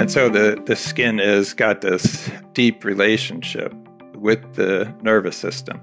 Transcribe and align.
And 0.00 0.10
so 0.10 0.30
the, 0.30 0.58
the 0.64 0.76
skin 0.76 1.18
has 1.18 1.52
got 1.52 1.82
this 1.82 2.30
deep 2.54 2.84
relationship 2.84 3.74
with 4.14 4.54
the 4.54 4.90
nervous 5.02 5.36
system. 5.36 5.78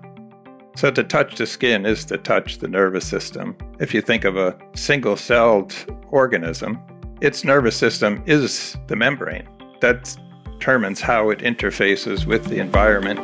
So 0.75 0.89
to 0.89 1.03
touch 1.03 1.35
the 1.35 1.45
skin 1.45 1.85
is 1.85 2.03
to 2.05 2.17
touch 2.17 2.57
the 2.57 2.67
nervous 2.67 3.07
system. 3.07 3.55
If 3.79 3.93
you 3.93 4.01
think 4.01 4.25
of 4.25 4.35
a 4.35 4.57
single 4.75 5.17
celled 5.17 5.75
organism, 6.09 6.79
its 7.21 7.43
nervous 7.43 7.75
system 7.75 8.23
is 8.25 8.75
the 8.87 8.95
membrane. 8.95 9.47
That 9.81 10.17
determines 10.45 10.99
how 10.99 11.29
it 11.29 11.37
interfaces 11.37 12.25
with 12.25 12.45
the 12.45 12.57
environment. 12.57 13.19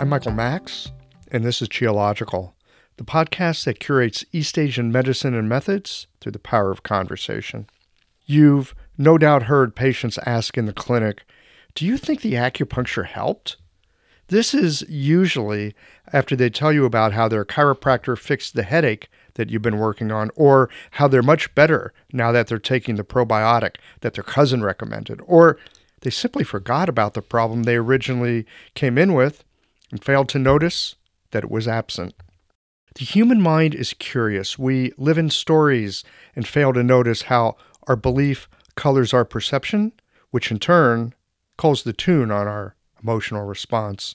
I'm 0.00 0.08
Michael 0.08 0.32
Max, 0.32 0.90
and 1.30 1.44
this 1.44 1.62
is 1.62 1.68
Qiological, 1.68 2.54
the 2.96 3.04
podcast 3.04 3.64
that 3.64 3.80
curates 3.80 4.24
East 4.32 4.58
Asian 4.58 4.92
medicine 4.92 5.34
and 5.34 5.48
methods 5.48 6.06
through 6.20 6.32
the 6.32 6.38
power 6.38 6.70
of 6.70 6.82
conversation. 6.82 7.66
You've 8.26 8.74
no 8.96 9.18
doubt 9.18 9.44
heard 9.44 9.74
patients 9.74 10.18
ask 10.24 10.56
in 10.56 10.66
the 10.66 10.72
clinic, 10.72 11.24
Do 11.74 11.84
you 11.84 11.96
think 11.96 12.20
the 12.20 12.34
acupuncture 12.34 13.06
helped? 13.06 13.56
This 14.28 14.54
is 14.54 14.82
usually 14.88 15.74
after 16.12 16.34
they 16.34 16.48
tell 16.48 16.72
you 16.72 16.84
about 16.84 17.12
how 17.12 17.28
their 17.28 17.44
chiropractor 17.44 18.16
fixed 18.16 18.54
the 18.54 18.62
headache 18.62 19.08
that 19.34 19.50
you've 19.50 19.62
been 19.62 19.78
working 19.78 20.12
on, 20.12 20.30
or 20.36 20.70
how 20.92 21.08
they're 21.08 21.22
much 21.22 21.52
better 21.54 21.92
now 22.12 22.30
that 22.32 22.46
they're 22.46 22.58
taking 22.58 22.94
the 22.94 23.04
probiotic 23.04 23.76
that 24.00 24.14
their 24.14 24.24
cousin 24.24 24.62
recommended, 24.62 25.20
or 25.26 25.58
they 26.00 26.10
simply 26.10 26.44
forgot 26.44 26.88
about 26.88 27.14
the 27.14 27.22
problem 27.22 27.64
they 27.64 27.76
originally 27.76 28.46
came 28.74 28.96
in 28.96 29.12
with 29.12 29.44
and 29.90 30.04
failed 30.04 30.28
to 30.28 30.38
notice 30.38 30.94
that 31.32 31.44
it 31.44 31.50
was 31.50 31.66
absent. 31.66 32.14
The 32.94 33.04
human 33.04 33.40
mind 33.40 33.74
is 33.74 33.92
curious. 33.94 34.56
We 34.56 34.92
live 34.96 35.18
in 35.18 35.30
stories 35.30 36.04
and 36.36 36.46
fail 36.46 36.72
to 36.72 36.82
notice 36.82 37.22
how 37.22 37.56
our 37.88 37.96
belief 37.96 38.48
colors 38.76 39.12
our 39.12 39.24
perception, 39.24 39.92
which 40.30 40.50
in 40.50 40.60
turn 40.60 41.12
calls 41.56 41.82
the 41.82 41.92
tune 41.92 42.30
on 42.30 42.46
our 42.46 42.76
emotional 43.02 43.44
response. 43.44 44.14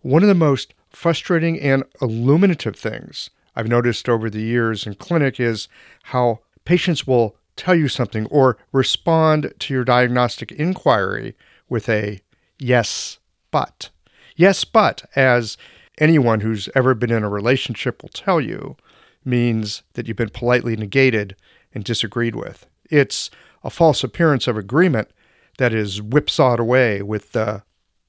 One 0.00 0.22
of 0.22 0.28
the 0.28 0.34
most 0.34 0.74
frustrating 0.90 1.60
and 1.60 1.84
illuminative 2.00 2.76
things 2.76 3.30
I've 3.54 3.68
noticed 3.68 4.08
over 4.08 4.28
the 4.28 4.42
years 4.42 4.86
in 4.86 4.94
clinic 4.96 5.38
is 5.38 5.68
how 6.04 6.40
patients 6.64 7.06
will 7.06 7.36
tell 7.54 7.74
you 7.74 7.86
something 7.86 8.26
or 8.26 8.58
respond 8.72 9.52
to 9.60 9.74
your 9.74 9.84
diagnostic 9.84 10.50
inquiry 10.52 11.36
with 11.68 11.88
a 11.88 12.20
yes, 12.58 13.18
but. 13.50 13.90
Yes, 14.34 14.64
but, 14.64 15.04
as 15.14 15.56
anyone 15.98 16.40
who's 16.40 16.68
ever 16.74 16.94
been 16.94 17.12
in 17.12 17.22
a 17.22 17.28
relationship 17.28 18.02
will 18.02 18.10
tell 18.10 18.40
you, 18.40 18.76
means 19.24 19.82
that 19.94 20.08
you've 20.08 20.16
been 20.16 20.30
politely 20.30 20.76
negated 20.76 21.36
and 21.74 21.84
disagreed 21.84 22.34
with. 22.34 22.66
It's 22.90 23.30
a 23.62 23.70
false 23.70 24.02
appearance 24.02 24.46
of 24.46 24.56
agreement 24.56 25.10
that 25.58 25.72
is 25.72 26.00
whipsawed 26.00 26.58
away 26.58 27.02
with 27.02 27.32
the 27.32 27.62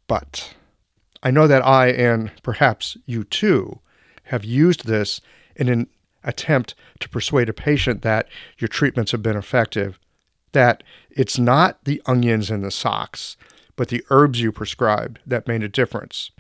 but. 0.08 0.54
I 1.22 1.32
know 1.32 1.48
that 1.48 1.66
I, 1.66 1.88
and 1.88 2.32
perhaps 2.42 2.98
you 3.06 3.24
too, 3.24 3.80
have 4.26 4.44
used 4.44 4.86
this 4.86 5.22
in 5.56 5.70
an 5.70 5.88
attempt 6.24 6.76
to 7.00 7.10
persuade 7.10 7.50
a 7.50 7.54
patient 7.54 8.02
that 8.02 8.28
your 8.58 8.68
treatments 8.68 9.12
have 9.12 9.22
been 9.22 9.38
effective, 9.38 10.00
that 10.54 10.84
it's 11.12 11.38
not 11.38 11.84
the 11.84 12.02
onions 12.06 12.50
and 12.50 12.64
the 12.64 12.72
socks, 12.72 13.38
but 13.76 13.90
the 13.90 14.04
herbs 14.10 14.42
you 14.42 14.52
prescribed 14.52 15.20
that 15.26 15.48
made 15.48 15.64
a 15.64 15.70
difference. 15.70 16.32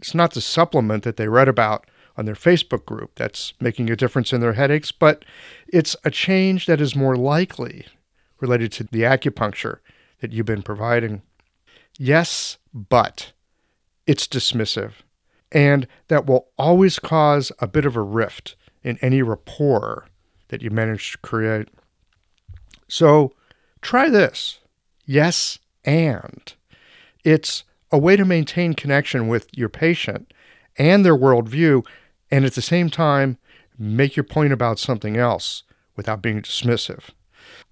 It's 0.00 0.14
not 0.14 0.32
the 0.32 0.40
supplement 0.40 1.04
that 1.04 1.18
they 1.18 1.28
read 1.28 1.46
about 1.46 1.86
on 2.16 2.24
their 2.24 2.34
Facebook 2.34 2.86
group 2.86 3.16
that's 3.16 3.52
making 3.60 3.90
a 3.90 3.96
difference 3.96 4.32
in 4.32 4.40
their 4.40 4.54
headaches, 4.54 4.90
but 4.92 5.26
it's 5.68 5.94
a 6.04 6.10
change 6.10 6.64
that 6.64 6.80
is 6.80 6.96
more 6.96 7.16
likely 7.16 7.86
related 8.40 8.72
to 8.72 8.84
the 8.84 9.02
acupuncture 9.02 9.80
that 10.20 10.32
you've 10.32 10.46
been 10.46 10.62
providing. 10.62 11.20
Yes, 11.98 12.56
but 12.72 13.32
it's 14.06 14.26
dismissive. 14.26 14.92
And 15.52 15.86
that 16.08 16.24
will 16.24 16.48
always 16.56 16.98
cause 16.98 17.52
a 17.58 17.66
bit 17.66 17.84
of 17.84 17.94
a 17.94 18.00
rift 18.00 18.56
in 18.82 18.96
any 19.02 19.20
rapport 19.20 20.06
that 20.48 20.62
you 20.62 20.70
manage 20.70 21.12
to 21.12 21.18
create. 21.18 21.68
So 22.88 23.34
try 23.82 24.08
this. 24.08 24.60
Yes, 25.04 25.58
and. 25.84 26.54
It's 27.22 27.64
a 27.92 27.98
way 27.98 28.16
to 28.16 28.24
maintain 28.24 28.74
connection 28.74 29.28
with 29.28 29.48
your 29.56 29.68
patient 29.68 30.32
and 30.78 31.04
their 31.04 31.16
worldview, 31.16 31.84
and 32.30 32.44
at 32.44 32.54
the 32.54 32.62
same 32.62 32.90
time, 32.90 33.38
make 33.78 34.16
your 34.16 34.24
point 34.24 34.52
about 34.52 34.78
something 34.78 35.16
else 35.16 35.62
without 35.96 36.22
being 36.22 36.42
dismissive. 36.42 37.10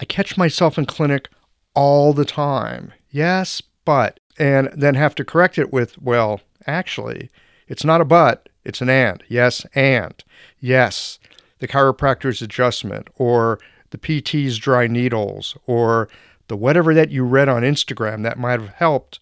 I 0.00 0.04
catch 0.04 0.36
myself 0.36 0.78
in 0.78 0.86
clinic 0.86 1.28
all 1.74 2.12
the 2.12 2.24
time. 2.24 2.92
Yes, 3.10 3.62
but, 3.84 4.20
and 4.38 4.68
then 4.74 4.94
have 4.94 5.14
to 5.16 5.24
correct 5.24 5.58
it 5.58 5.72
with, 5.72 6.00
well, 6.00 6.40
actually, 6.66 7.30
it's 7.68 7.84
not 7.84 8.00
a 8.00 8.04
but, 8.04 8.48
it's 8.64 8.80
an 8.80 8.90
and. 8.90 9.22
Yes, 9.28 9.64
and. 9.74 10.22
Yes, 10.60 11.18
the 11.60 11.68
chiropractor's 11.68 12.42
adjustment, 12.42 13.08
or 13.16 13.58
the 13.90 13.98
PT's 13.98 14.58
dry 14.58 14.86
needles, 14.86 15.56
or 15.66 16.08
the 16.48 16.56
whatever 16.56 16.94
that 16.94 17.10
you 17.10 17.24
read 17.24 17.48
on 17.48 17.62
Instagram 17.62 18.22
that 18.24 18.38
might 18.38 18.60
have 18.60 18.70
helped 18.70 19.20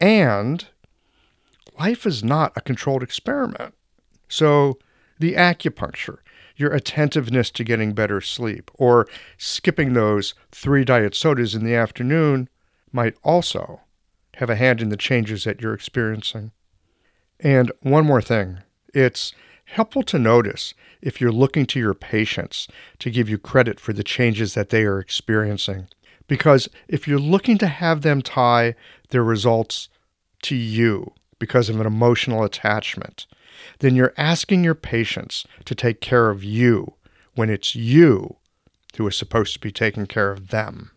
and 0.00 0.66
life 1.78 2.06
is 2.06 2.22
not 2.22 2.52
a 2.56 2.60
controlled 2.60 3.02
experiment. 3.02 3.74
So, 4.28 4.78
the 5.18 5.34
acupuncture, 5.34 6.18
your 6.56 6.72
attentiveness 6.72 7.50
to 7.52 7.64
getting 7.64 7.92
better 7.92 8.20
sleep, 8.20 8.70
or 8.74 9.06
skipping 9.38 9.92
those 9.92 10.34
three 10.52 10.84
diet 10.84 11.14
sodas 11.14 11.54
in 11.54 11.64
the 11.64 11.74
afternoon 11.74 12.48
might 12.92 13.16
also 13.22 13.80
have 14.36 14.50
a 14.50 14.56
hand 14.56 14.82
in 14.82 14.90
the 14.90 14.96
changes 14.96 15.44
that 15.44 15.60
you're 15.60 15.74
experiencing. 15.74 16.50
And 17.40 17.72
one 17.80 18.06
more 18.06 18.22
thing 18.22 18.58
it's 18.94 19.32
helpful 19.66 20.02
to 20.04 20.18
notice 20.18 20.74
if 21.02 21.20
you're 21.20 21.32
looking 21.32 21.66
to 21.66 21.78
your 21.78 21.94
patients 21.94 22.68
to 22.98 23.10
give 23.10 23.28
you 23.28 23.36
credit 23.38 23.78
for 23.78 23.92
the 23.92 24.04
changes 24.04 24.54
that 24.54 24.70
they 24.70 24.84
are 24.84 24.98
experiencing. 24.98 25.88
Because 26.26 26.68
if 26.88 27.06
you're 27.06 27.18
looking 27.18 27.58
to 27.58 27.66
have 27.66 28.02
them 28.02 28.22
tie 28.22 28.74
their 29.10 29.22
results 29.22 29.88
to 30.42 30.54
you 30.56 31.12
because 31.38 31.68
of 31.68 31.80
an 31.80 31.86
emotional 31.86 32.42
attachment, 32.42 33.26
then 33.78 33.94
you're 33.94 34.14
asking 34.16 34.64
your 34.64 34.74
patients 34.74 35.46
to 35.64 35.74
take 35.74 36.00
care 36.00 36.30
of 36.30 36.42
you 36.42 36.94
when 37.34 37.50
it's 37.50 37.74
you 37.74 38.36
who 38.96 39.06
is 39.06 39.16
supposed 39.16 39.52
to 39.54 39.60
be 39.60 39.70
taking 39.70 40.06
care 40.06 40.30
of 40.30 40.48
them. 40.48 40.90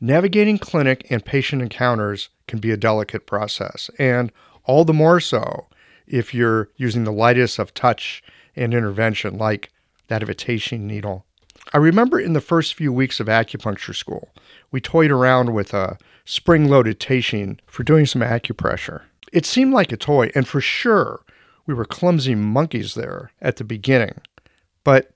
Navigating 0.00 0.58
clinic 0.58 1.06
and 1.10 1.24
patient 1.24 1.62
encounters 1.62 2.28
can 2.46 2.58
be 2.58 2.70
a 2.70 2.76
delicate 2.76 3.26
process, 3.26 3.90
and 3.98 4.30
all 4.64 4.84
the 4.84 4.92
more 4.92 5.20
so 5.20 5.66
if 6.06 6.34
you're 6.34 6.68
using 6.76 7.04
the 7.04 7.12
lightest 7.12 7.58
of 7.58 7.72
touch 7.72 8.22
and 8.54 8.74
intervention, 8.74 9.38
like 9.38 9.70
that 10.08 10.22
of 10.22 10.28
a 10.28 10.34
needle. 10.86 11.24
I 11.72 11.78
remember 11.78 12.20
in 12.20 12.34
the 12.34 12.40
first 12.40 12.74
few 12.74 12.92
weeks 12.92 13.20
of 13.20 13.26
acupuncture 13.26 13.94
school, 13.94 14.30
we 14.70 14.80
toyed 14.80 15.10
around 15.10 15.54
with 15.54 15.72
a 15.74 15.98
spring 16.24 16.68
loaded 16.68 17.00
teishin 17.00 17.58
for 17.66 17.82
doing 17.82 18.06
some 18.06 18.22
acupressure. 18.22 19.02
It 19.32 19.46
seemed 19.46 19.72
like 19.72 19.90
a 19.90 19.96
toy, 19.96 20.30
and 20.34 20.46
for 20.46 20.60
sure, 20.60 21.22
we 21.66 21.74
were 21.74 21.84
clumsy 21.84 22.34
monkeys 22.34 22.94
there 22.94 23.32
at 23.40 23.56
the 23.56 23.64
beginning. 23.64 24.20
But 24.84 25.12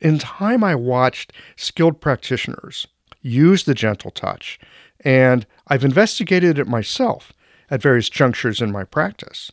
in 0.00 0.18
time, 0.18 0.64
I 0.64 0.74
watched 0.74 1.32
skilled 1.56 2.00
practitioners 2.00 2.86
use 3.22 3.64
the 3.64 3.74
gentle 3.74 4.10
touch, 4.10 4.58
and 5.00 5.46
I've 5.66 5.84
investigated 5.84 6.58
it 6.58 6.66
myself 6.66 7.32
at 7.70 7.82
various 7.82 8.08
junctures 8.08 8.62
in 8.62 8.72
my 8.72 8.84
practice. 8.84 9.52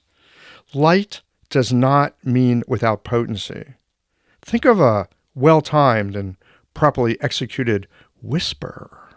Light 0.73 1.21
does 1.49 1.73
not 1.73 2.15
mean 2.23 2.63
without 2.67 3.03
potency. 3.03 3.73
Think 4.41 4.65
of 4.65 4.79
a 4.79 5.07
well 5.37 5.61
timed 5.61 6.15
and 6.15 6.35
properly 6.73 7.21
executed 7.21 7.87
whisper. 8.21 9.07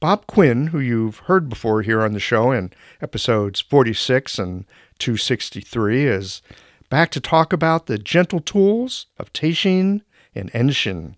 Bob 0.00 0.26
Quinn, 0.26 0.68
who 0.68 0.78
you've 0.78 1.18
heard 1.20 1.48
before 1.48 1.82
here 1.82 2.02
on 2.02 2.12
the 2.12 2.20
show 2.20 2.52
in 2.52 2.72
episodes 3.00 3.60
46 3.60 4.38
and 4.38 4.64
263, 4.98 6.06
is 6.06 6.42
back 6.88 7.10
to 7.10 7.20
talk 7.20 7.52
about 7.52 7.86
the 7.86 7.98
gentle 7.98 8.40
tools 8.40 9.06
of 9.18 9.32
Teishin 9.32 10.02
and 10.34 10.52
Enshin. 10.52 11.14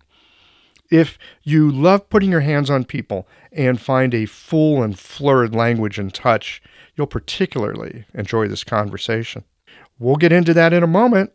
If 0.89 1.17
you 1.43 1.71
love 1.71 2.09
putting 2.09 2.31
your 2.31 2.41
hands 2.41 2.69
on 2.69 2.83
people 2.85 3.27
and 3.51 3.79
find 3.79 4.13
a 4.13 4.25
full 4.25 4.81
and 4.81 4.97
florid 4.97 5.53
language 5.53 5.99
and 5.99 6.13
touch, 6.13 6.61
you'll 6.95 7.07
particularly 7.07 8.05
enjoy 8.13 8.47
this 8.47 8.63
conversation. 8.63 9.43
We'll 9.99 10.15
get 10.15 10.31
into 10.31 10.53
that 10.55 10.73
in 10.73 10.83
a 10.83 10.87
moment. 10.87 11.31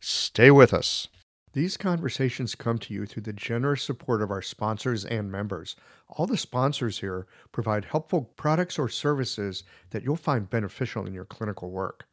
Stay 0.00 0.50
with 0.50 0.72
us. 0.72 1.08
These 1.54 1.76
conversations 1.76 2.56
come 2.56 2.78
to 2.78 2.92
you 2.92 3.06
through 3.06 3.22
the 3.22 3.32
generous 3.32 3.84
support 3.84 4.20
of 4.22 4.32
our 4.32 4.42
sponsors 4.42 5.04
and 5.04 5.30
members. 5.30 5.76
All 6.08 6.26
the 6.26 6.36
sponsors 6.36 6.98
here 6.98 7.28
provide 7.52 7.84
helpful 7.84 8.22
products 8.36 8.76
or 8.76 8.88
services 8.88 9.62
that 9.90 10.02
you'll 10.02 10.16
find 10.16 10.50
beneficial 10.50 11.06
in 11.06 11.14
your 11.14 11.24
clinical 11.24 11.70
work. 11.70 12.08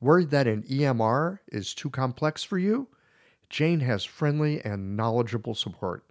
Worried 0.00 0.30
that 0.30 0.48
an 0.48 0.64
EMR 0.64 1.38
is 1.52 1.72
too 1.72 1.88
complex 1.88 2.42
for 2.42 2.58
you? 2.58 2.88
Jane 3.48 3.78
has 3.78 4.02
friendly 4.04 4.60
and 4.64 4.96
knowledgeable 4.96 5.54
support. 5.54 6.04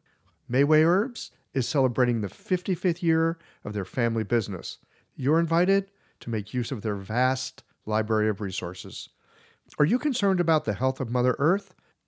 Mayway 0.50 0.86
Herbs 0.86 1.31
is 1.54 1.68
celebrating 1.68 2.22
the 2.22 2.30
55th 2.30 3.02
year 3.02 3.38
of 3.66 3.74
their 3.74 3.84
family 3.84 4.24
business. 4.24 4.78
You're 5.18 5.42
invited 5.42 5.92
to 6.22 6.30
make 6.30 6.54
use 6.54 6.72
of 6.72 6.81
their 6.81 6.96
vast 6.96 7.62
library 7.86 8.30
of 8.30 8.40
resources. 8.40 9.10
Are 9.80 9.86
you 9.86 10.00
concerned 10.00 10.40
about 10.40 10.64
the 10.64 10.76
health 10.76 11.02
of 11.02 11.10
Mother 11.10 11.36
Earth? 11.40 11.76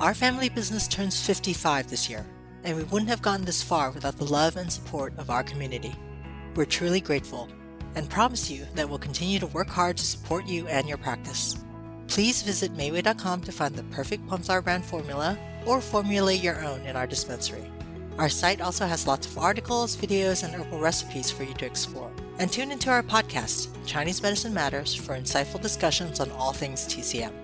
Our 0.00 0.12
family 0.12 0.48
business 0.48 0.88
turns 0.88 1.24
55 1.24 1.88
this 1.88 2.10
year, 2.10 2.26
and 2.64 2.76
we 2.76 2.82
wouldn't 2.82 3.10
have 3.10 3.22
gotten 3.22 3.44
this 3.44 3.62
far 3.62 3.92
without 3.92 4.16
the 4.16 4.24
love 4.24 4.56
and 4.56 4.70
support 4.70 5.16
of 5.18 5.30
our 5.30 5.44
community. 5.44 5.94
We're 6.56 6.64
truly 6.64 7.00
grateful 7.00 7.48
and 7.94 8.10
promise 8.10 8.50
you 8.50 8.66
that 8.74 8.88
we'll 8.88 8.98
continue 8.98 9.38
to 9.38 9.46
work 9.46 9.68
hard 9.68 9.96
to 9.98 10.04
support 10.04 10.46
you 10.46 10.66
and 10.66 10.88
your 10.88 10.98
practice. 10.98 11.56
Please 12.08 12.42
visit 12.42 12.74
Mayway.com 12.76 13.42
to 13.42 13.52
find 13.52 13.76
the 13.76 13.84
perfect 13.84 14.28
Flower 14.28 14.62
brand 14.62 14.84
formula 14.84 15.38
or 15.64 15.80
formulate 15.80 16.42
your 16.42 16.64
own 16.64 16.80
in 16.80 16.96
our 16.96 17.06
dispensary. 17.06 17.70
Our 18.18 18.28
site 18.28 18.60
also 18.60 18.86
has 18.86 19.06
lots 19.06 19.28
of 19.28 19.38
articles, 19.38 19.96
videos, 19.96 20.42
and 20.42 20.54
herbal 20.54 20.80
recipes 20.80 21.30
for 21.30 21.44
you 21.44 21.54
to 21.54 21.66
explore. 21.66 22.10
And 22.40 22.50
tune 22.52 22.72
into 22.72 22.90
our 22.90 23.02
podcast, 23.02 23.68
Chinese 23.86 24.22
Medicine 24.22 24.52
Matters, 24.52 24.92
for 24.92 25.16
insightful 25.16 25.60
discussions 25.60 26.18
on 26.18 26.32
all 26.32 26.52
things 26.52 26.84
TCM. 26.86 27.43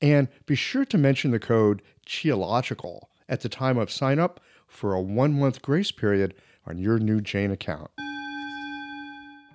And 0.00 0.28
be 0.44 0.54
sure 0.54 0.84
to 0.84 0.98
mention 0.98 1.30
the 1.30 1.38
code 1.38 1.82
Qiological 2.06 3.02
at 3.28 3.40
the 3.40 3.48
time 3.48 3.78
of 3.78 3.90
sign 3.90 4.18
up 4.18 4.40
for 4.66 4.94
a 4.94 5.00
one-month 5.00 5.62
grace 5.62 5.90
period 5.90 6.34
on 6.66 6.78
your 6.78 6.98
new 6.98 7.20
Jane 7.20 7.50
account. 7.50 7.90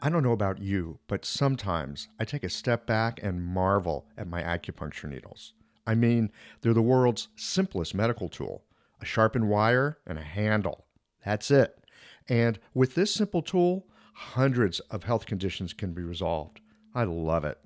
I 0.03 0.09
don't 0.09 0.23
know 0.23 0.31
about 0.31 0.59
you, 0.59 0.99
but 1.07 1.25
sometimes 1.25 2.07
I 2.19 2.25
take 2.25 2.43
a 2.43 2.49
step 2.49 2.87
back 2.87 3.19
and 3.21 3.43
marvel 3.43 4.07
at 4.17 4.27
my 4.27 4.41
acupuncture 4.41 5.07
needles. 5.07 5.53
I 5.85 5.93
mean, 5.93 6.31
they're 6.61 6.73
the 6.73 6.81
world's 6.81 7.27
simplest 7.35 7.93
medical 7.93 8.29
tool 8.29 8.63
a 8.99 9.05
sharpened 9.05 9.49
wire 9.49 9.97
and 10.05 10.19
a 10.19 10.23
handle. 10.23 10.85
That's 11.25 11.49
it. 11.49 11.83
And 12.29 12.59
with 12.75 12.93
this 12.93 13.11
simple 13.11 13.41
tool, 13.41 13.87
hundreds 14.13 14.79
of 14.91 15.03
health 15.03 15.25
conditions 15.25 15.73
can 15.73 15.93
be 15.93 16.03
resolved. 16.03 16.61
I 16.93 17.05
love 17.05 17.43
it. 17.43 17.57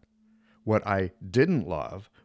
What 0.64 0.86
I 0.88 1.12
didn't 1.30 1.68
love 1.68 2.10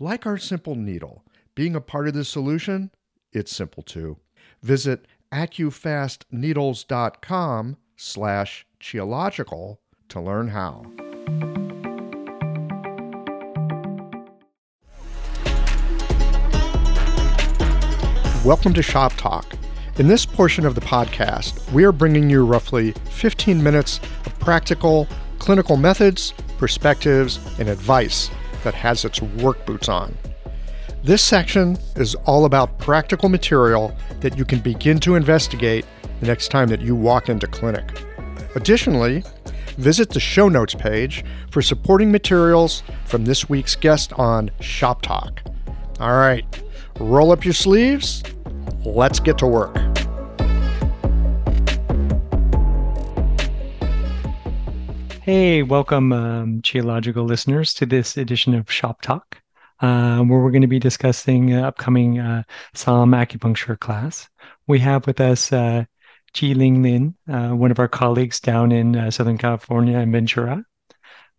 Like 0.00 0.26
our 0.26 0.38
simple 0.38 0.74
needle, 0.74 1.22
being 1.54 1.76
a 1.76 1.80
part 1.80 2.08
of 2.08 2.14
the 2.14 2.24
solution, 2.24 2.90
it's 3.32 3.54
simple 3.54 3.84
too. 3.84 4.16
Visit 4.60 5.06
accufastneedles.com 5.30 7.76
slash 7.94 8.66
qiological 8.80 9.78
to 10.08 10.20
learn 10.20 10.48
how. 10.48 10.84
Welcome 18.44 18.74
to 18.74 18.82
Shop 18.82 19.12
Talk. 19.16 19.46
In 19.98 20.08
this 20.08 20.26
portion 20.26 20.66
of 20.66 20.74
the 20.74 20.80
podcast, 20.80 21.70
we 21.70 21.84
are 21.84 21.92
bringing 21.92 22.28
you 22.28 22.44
roughly 22.44 22.90
15 23.10 23.62
minutes 23.62 24.00
of 24.26 24.36
practical 24.40 25.06
clinical 25.38 25.76
methods, 25.76 26.34
perspectives, 26.58 27.38
and 27.60 27.68
advice 27.68 28.28
that 28.64 28.74
has 28.74 29.04
its 29.04 29.22
work 29.22 29.64
boots 29.64 29.88
on. 29.88 30.14
This 31.04 31.22
section 31.22 31.78
is 31.96 32.14
all 32.26 32.46
about 32.46 32.78
practical 32.78 33.28
material 33.28 33.94
that 34.20 34.38
you 34.38 34.44
can 34.44 34.60
begin 34.60 34.98
to 35.00 35.14
investigate 35.14 35.84
the 36.20 36.26
next 36.26 36.48
time 36.48 36.68
that 36.68 36.80
you 36.80 36.96
walk 36.96 37.28
into 37.28 37.46
clinic. 37.46 37.84
Additionally, 38.54 39.22
visit 39.76 40.08
the 40.10 40.20
show 40.20 40.48
notes 40.48 40.74
page 40.74 41.24
for 41.50 41.60
supporting 41.60 42.10
materials 42.10 42.82
from 43.04 43.24
this 43.24 43.48
week's 43.48 43.76
guest 43.76 44.12
on 44.14 44.50
Shop 44.60 45.02
Talk. 45.02 45.42
All 46.00 46.16
right, 46.16 46.44
roll 46.98 47.32
up 47.32 47.44
your 47.44 47.54
sleeves. 47.54 48.22
Let's 48.84 49.20
get 49.20 49.38
to 49.38 49.46
work. 49.46 49.76
Hey, 55.24 55.62
welcome, 55.62 56.12
um, 56.12 56.60
Qiological 56.60 57.26
listeners, 57.26 57.72
to 57.74 57.86
this 57.86 58.18
edition 58.18 58.54
of 58.54 58.70
Shop 58.70 59.00
Talk 59.00 59.40
uh, 59.80 60.18
where 60.18 60.38
we're 60.38 60.50
going 60.50 60.60
to 60.60 60.66
be 60.66 60.78
discussing 60.78 61.54
uh, 61.54 61.66
upcoming 61.66 62.18
uh, 62.18 62.42
Sa'am 62.74 63.12
acupuncture 63.12 63.80
class. 63.80 64.28
We 64.66 64.80
have 64.80 65.06
with 65.06 65.22
us 65.22 65.50
uh, 65.50 65.86
Ji 66.34 66.52
Ling 66.52 66.82
Lin, 66.82 67.14
uh, 67.26 67.52
one 67.52 67.70
of 67.70 67.78
our 67.78 67.88
colleagues 67.88 68.38
down 68.38 68.70
in 68.70 68.96
uh, 68.96 69.10
Southern 69.10 69.38
California 69.38 69.96
and 69.96 70.12
Ventura. 70.12 70.62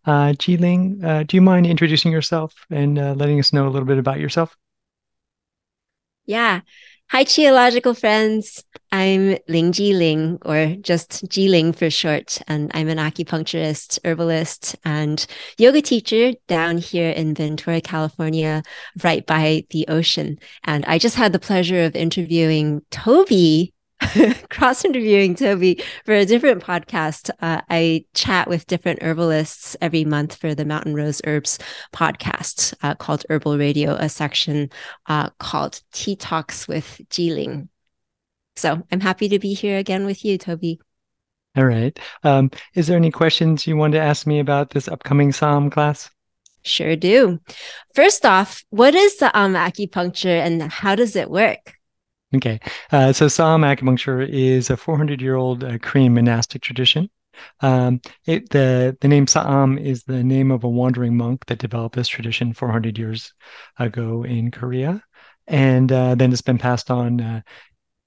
Uh, 0.04 0.32
Ji 0.32 0.56
Ling, 0.56 1.04
uh, 1.04 1.22
do 1.22 1.36
you 1.36 1.40
mind 1.40 1.68
introducing 1.68 2.10
yourself 2.10 2.54
and 2.68 2.96
letting 3.16 3.38
us 3.38 3.52
know 3.52 3.68
a 3.68 3.70
little 3.70 3.86
bit 3.86 3.98
about 3.98 4.18
yourself? 4.18 4.56
Yeah. 6.24 6.62
Hi, 7.10 7.22
Qiological 7.22 7.96
friends. 7.96 8.64
I'm 8.92 9.38
Ling 9.48 9.72
Ji 9.72 9.92
Ling, 9.94 10.38
or 10.44 10.76
just 10.80 11.28
Ji 11.28 11.48
Ling 11.48 11.72
for 11.72 11.90
short, 11.90 12.40
and 12.46 12.70
I'm 12.74 12.88
an 12.88 12.98
acupuncturist, 12.98 13.98
herbalist, 14.04 14.76
and 14.84 15.26
yoga 15.58 15.82
teacher 15.82 16.32
down 16.46 16.78
here 16.78 17.10
in 17.10 17.34
Ventura, 17.34 17.80
California, 17.80 18.62
right 19.02 19.26
by 19.26 19.64
the 19.70 19.86
ocean. 19.88 20.38
And 20.64 20.84
I 20.86 20.98
just 20.98 21.16
had 21.16 21.32
the 21.32 21.38
pleasure 21.38 21.84
of 21.84 21.96
interviewing 21.96 22.82
Toby 22.90 23.72
cross 24.50 24.84
interviewing 24.84 25.34
Toby 25.34 25.82
for 26.04 26.14
a 26.14 26.26
different 26.26 26.62
podcast. 26.62 27.30
Uh, 27.40 27.62
I 27.70 28.04
chat 28.14 28.48
with 28.48 28.66
different 28.66 29.02
herbalists 29.02 29.76
every 29.80 30.04
month 30.04 30.36
for 30.36 30.54
the 30.54 30.64
Mountain 30.64 30.94
Rose 30.94 31.22
Herbs 31.26 31.58
podcast 31.94 32.74
uh, 32.82 32.94
called 32.94 33.24
Herbal 33.30 33.58
Radio, 33.58 33.94
a 33.94 34.08
section 34.08 34.70
uh, 35.06 35.30
called 35.38 35.80
Tea 35.92 36.16
Talks 36.16 36.68
with 36.68 37.00
Jiling. 37.08 37.68
So 38.56 38.82
I'm 38.90 39.00
happy 39.00 39.28
to 39.28 39.38
be 39.38 39.54
here 39.54 39.78
again 39.78 40.06
with 40.06 40.24
you, 40.24 40.38
Toby. 40.38 40.80
All 41.56 41.64
right. 41.64 41.98
Um, 42.22 42.50
is 42.74 42.86
there 42.86 42.96
any 42.96 43.10
questions 43.10 43.66
you 43.66 43.76
want 43.76 43.92
to 43.92 44.00
ask 44.00 44.26
me 44.26 44.40
about 44.40 44.70
this 44.70 44.88
upcoming 44.88 45.32
Sa'am 45.32 45.70
class? 45.70 46.10
Sure 46.62 46.96
do. 46.96 47.38
First 47.94 48.26
off, 48.26 48.64
what 48.70 48.94
is 48.94 49.18
the 49.18 49.36
um, 49.38 49.54
acupuncture 49.54 50.38
and 50.40 50.62
how 50.62 50.94
does 50.94 51.16
it 51.16 51.30
work? 51.30 51.78
Okay. 52.34 52.60
Uh, 52.90 53.12
so 53.12 53.28
Sa'am 53.28 53.62
acupuncture 53.62 54.28
is 54.28 54.68
a 54.68 54.76
400 54.76 55.22
year 55.22 55.36
old 55.36 55.64
uh, 55.64 55.78
Korean 55.78 56.12
monastic 56.12 56.62
tradition. 56.62 57.08
Um, 57.60 58.00
it, 58.26 58.50
the, 58.50 58.96
the 59.00 59.08
name 59.08 59.26
Sa'am 59.26 59.78
is 59.78 60.04
the 60.04 60.24
name 60.24 60.50
of 60.50 60.64
a 60.64 60.68
wandering 60.68 61.16
monk 61.16 61.46
that 61.46 61.58
developed 61.58 61.94
this 61.94 62.08
tradition 62.08 62.52
400 62.52 62.98
years 62.98 63.32
ago 63.78 64.24
in 64.24 64.50
Korea. 64.50 65.02
And 65.46 65.92
uh, 65.92 66.16
then 66.16 66.32
it's 66.32 66.42
been 66.42 66.58
passed 66.58 66.90
on 66.90 67.44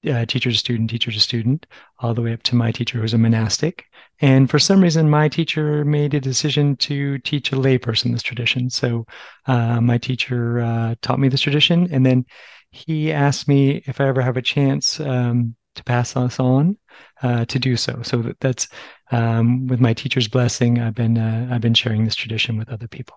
uh, 0.08 0.24
teacher 0.24 0.50
to 0.50 0.56
student, 0.56 0.90
teacher 0.90 1.10
to 1.10 1.20
student, 1.20 1.66
all 1.98 2.14
the 2.14 2.22
way 2.22 2.32
up 2.32 2.42
to 2.44 2.56
my 2.56 2.72
teacher 2.72 2.98
who's 2.98 3.14
a 3.14 3.18
monastic. 3.18 3.84
And 4.20 4.50
for 4.50 4.58
some 4.58 4.80
reason, 4.80 5.08
my 5.08 5.28
teacher 5.28 5.84
made 5.84 6.14
a 6.14 6.20
decision 6.20 6.76
to 6.76 7.18
teach 7.18 7.52
a 7.52 7.56
layperson 7.56 8.12
this 8.12 8.22
tradition. 8.22 8.70
So 8.70 9.06
uh, 9.46 9.80
my 9.80 9.98
teacher 9.98 10.60
uh, 10.60 10.94
taught 11.02 11.18
me 11.18 11.28
this 11.28 11.40
tradition, 11.40 11.88
and 11.92 12.04
then 12.04 12.24
he 12.70 13.12
asked 13.12 13.48
me 13.48 13.82
if 13.86 14.00
I 14.00 14.08
ever 14.08 14.22
have 14.22 14.36
a 14.36 14.42
chance 14.42 15.00
um, 15.00 15.56
to 15.74 15.84
pass 15.84 16.16
us 16.16 16.38
on 16.38 16.76
uh, 17.22 17.44
to 17.46 17.58
do 17.58 17.76
so. 17.76 18.00
So 18.02 18.32
that's 18.40 18.68
um, 19.10 19.66
with 19.66 19.80
my 19.80 19.94
teacher's 19.94 20.28
blessing. 20.28 20.78
I've 20.78 20.94
been 20.94 21.18
uh, 21.18 21.48
I've 21.50 21.60
been 21.60 21.74
sharing 21.74 22.04
this 22.04 22.14
tradition 22.14 22.56
with 22.58 22.68
other 22.68 22.88
people. 22.88 23.16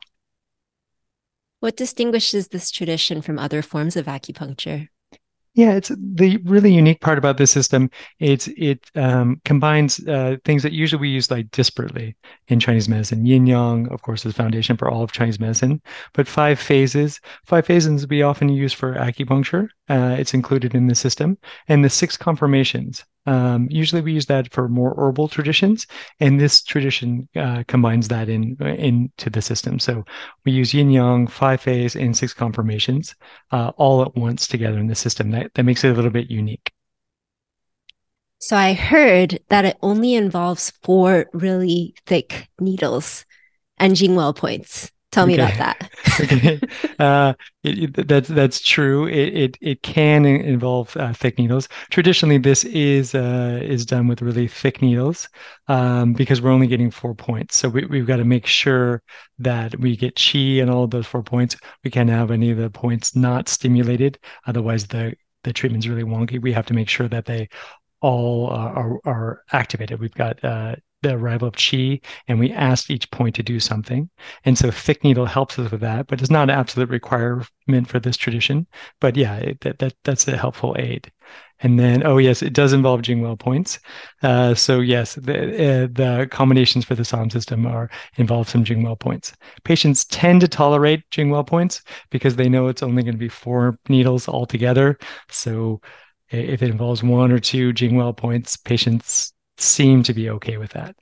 What 1.59 1.77
distinguishes 1.77 2.49
this 2.49 2.71
tradition 2.71 3.21
from 3.21 3.39
other 3.39 3.61
forms 3.61 3.95
of 3.95 4.05
acupuncture? 4.05 4.89
Yeah, 5.55 5.73
it's 5.73 5.89
the 5.89 6.37
really 6.45 6.73
unique 6.73 6.99
part 6.99 7.19
about 7.19 7.37
this 7.37 7.51
system. 7.51 7.91
It's 8.19 8.47
it 8.57 8.89
um, 8.95 9.39
combines 9.45 9.99
uh, 10.07 10.37
things 10.45 10.63
that 10.63 10.71
usually 10.71 11.01
we 11.01 11.09
use 11.09 11.29
like 11.29 11.51
disparately 11.51 12.15
in 12.47 12.59
Chinese 12.59 12.89
medicine. 12.89 13.23
Yin 13.25 13.45
Yang, 13.45 13.87
of 13.89 14.01
course, 14.01 14.25
is 14.25 14.33
the 14.33 14.41
foundation 14.41 14.77
for 14.77 14.89
all 14.89 15.03
of 15.03 15.11
Chinese 15.11 15.39
medicine. 15.39 15.79
But 16.13 16.27
five 16.27 16.59
phases, 16.59 17.19
five 17.45 17.67
phases 17.67 18.07
we 18.07 18.23
often 18.23 18.49
use 18.49 18.73
for 18.73 18.95
acupuncture. 18.95 19.67
Uh, 19.89 20.15
it's 20.17 20.33
included 20.33 20.73
in 20.73 20.87
the 20.87 20.95
system, 20.95 21.37
and 21.67 21.85
the 21.85 21.89
six 21.89 22.17
conformations. 22.17 23.05
Um, 23.25 23.67
usually 23.69 24.01
we 24.01 24.13
use 24.13 24.25
that 24.25 24.51
for 24.51 24.67
more 24.67 24.93
herbal 24.97 25.29
traditions, 25.29 25.87
and 26.19 26.39
this 26.39 26.61
tradition 26.61 27.27
uh, 27.35 27.63
combines 27.67 28.07
that 28.09 28.29
in 28.29 28.57
into 28.61 29.29
the 29.29 29.41
system. 29.41 29.79
So 29.79 30.03
we 30.45 30.51
use 30.51 30.73
yin 30.73 30.91
yang, 30.91 31.27
five 31.27 31.61
phase, 31.61 31.95
and 31.95 32.15
six 32.15 32.33
conformations 32.33 33.15
uh, 33.51 33.71
all 33.77 34.01
at 34.01 34.15
once 34.15 34.47
together 34.47 34.79
in 34.79 34.87
the 34.87 34.95
system. 34.95 35.31
That 35.31 35.53
that 35.53 35.63
makes 35.63 35.83
it 35.83 35.91
a 35.91 35.93
little 35.93 36.11
bit 36.11 36.29
unique. 36.29 36.71
So 38.39 38.57
I 38.57 38.73
heard 38.73 39.39
that 39.47 39.63
it 39.63 39.77
only 39.81 40.15
involves 40.15 40.71
four 40.83 41.27
really 41.31 41.95
thick 42.05 42.49
needles 42.59 43.25
and 43.77 43.95
Jingwell 43.95 44.35
points. 44.35 44.91
Tell 45.13 45.27
me 45.27 45.39
okay. 45.39 45.43
about 45.43 45.57
that. 45.57 45.89
okay. 46.21 46.59
Uh, 46.97 47.33
it, 47.63 47.97
it, 47.97 48.07
that's 48.07 48.27
that's 48.29 48.59
true. 48.59 49.05
It 49.05 49.37
it, 49.37 49.57
it 49.61 49.83
can 49.83 50.25
involve 50.25 50.97
uh, 50.97 51.13
thick 51.13 51.37
needles. 51.37 51.69
Traditionally, 51.91 52.39
this 52.39 52.63
is 52.63 53.13
uh, 53.13 53.59
is 53.61 53.85
done 53.85 54.07
with 54.07 54.23
really 54.23 54.47
thick 54.47 54.81
needles 54.81 55.29
um, 55.67 56.13
because 56.13 56.41
we're 56.41 56.49
only 56.49 56.65
getting 56.65 56.89
four 56.89 57.13
points. 57.13 57.57
So 57.57 57.69
we, 57.69 57.85
we've 57.85 58.07
got 58.07 58.17
to 58.17 58.25
make 58.25 58.47
sure 58.47 59.03
that 59.37 59.79
we 59.79 59.95
get 59.95 60.15
chi 60.15 60.39
and 60.59 60.71
all 60.71 60.85
of 60.85 60.89
those 60.89 61.05
four 61.05 61.21
points. 61.21 61.55
We 61.83 61.91
can't 61.91 62.09
have 62.09 62.31
any 62.31 62.49
of 62.49 62.57
the 62.57 62.71
points 62.71 63.15
not 63.15 63.47
stimulated. 63.47 64.17
Otherwise, 64.47 64.87
the 64.87 65.13
the 65.43 65.53
treatment's 65.53 65.85
really 65.85 66.03
wonky. 66.03 66.41
We 66.41 66.53
have 66.53 66.65
to 66.65 66.73
make 66.73 66.89
sure 66.89 67.07
that 67.07 67.25
they 67.25 67.49
all 68.01 68.49
uh, 68.51 68.71
are, 68.71 68.99
are 69.05 69.43
activated. 69.51 69.99
We've 69.99 70.13
got 70.13 70.43
uh, 70.43 70.75
the 71.03 71.15
arrival 71.15 71.47
of 71.47 71.55
chi 71.55 71.99
and 72.27 72.39
we 72.39 72.51
asked 72.51 72.89
each 72.89 73.09
point 73.11 73.35
to 73.35 73.43
do 73.43 73.59
something. 73.59 74.09
And 74.45 74.57
so 74.57 74.71
thick 74.71 75.03
needle 75.03 75.25
helps 75.25 75.59
us 75.59 75.71
with 75.71 75.81
that, 75.81 76.07
but 76.07 76.21
it's 76.21 76.31
not 76.31 76.49
an 76.49 76.57
absolute 76.57 76.89
requirement 76.89 77.87
for 77.87 77.99
this 77.99 78.17
tradition. 78.17 78.67
But 78.99 79.15
yeah, 79.15 79.35
it, 79.35 79.61
that, 79.61 79.79
that 79.79 79.93
that's 80.03 80.27
a 80.27 80.37
helpful 80.37 80.75
aid. 80.79 81.11
And 81.59 81.79
then, 81.79 82.05
oh 82.05 82.17
yes, 82.17 82.41
it 82.41 82.53
does 82.53 82.73
involve 82.73 83.01
Jingwell 83.01 83.39
points. 83.39 83.79
Uh, 84.21 84.53
so 84.53 84.79
yes, 84.81 85.15
the, 85.15 85.83
uh, 85.83 85.87
the 85.91 86.27
combinations 86.29 86.83
for 86.83 86.95
the 86.95 87.05
Sa'am 87.05 87.29
system 87.29 87.65
are 87.65 87.89
involve 88.17 88.49
some 88.49 88.65
Jingwell 88.65 88.99
points. 88.99 89.33
Patients 89.63 90.05
tend 90.05 90.41
to 90.41 90.47
tolerate 90.47 91.09
Jingwell 91.11 91.47
points 91.47 91.81
because 92.09 92.35
they 92.35 92.49
know 92.49 92.67
it's 92.67 92.83
only 92.83 93.03
going 93.03 93.13
to 93.13 93.19
be 93.19 93.29
four 93.29 93.77
needles 93.87 94.27
altogether. 94.27 94.97
So 95.29 95.79
if 96.29 96.63
it 96.63 96.69
involves 96.69 97.03
one 97.03 97.31
or 97.31 97.39
two 97.39 97.73
Jingwell 97.73 98.17
points, 98.17 98.57
patients 98.57 99.32
seem 99.57 100.03
to 100.03 100.13
be 100.13 100.29
okay 100.29 100.57
with 100.57 100.71
that. 100.71 100.95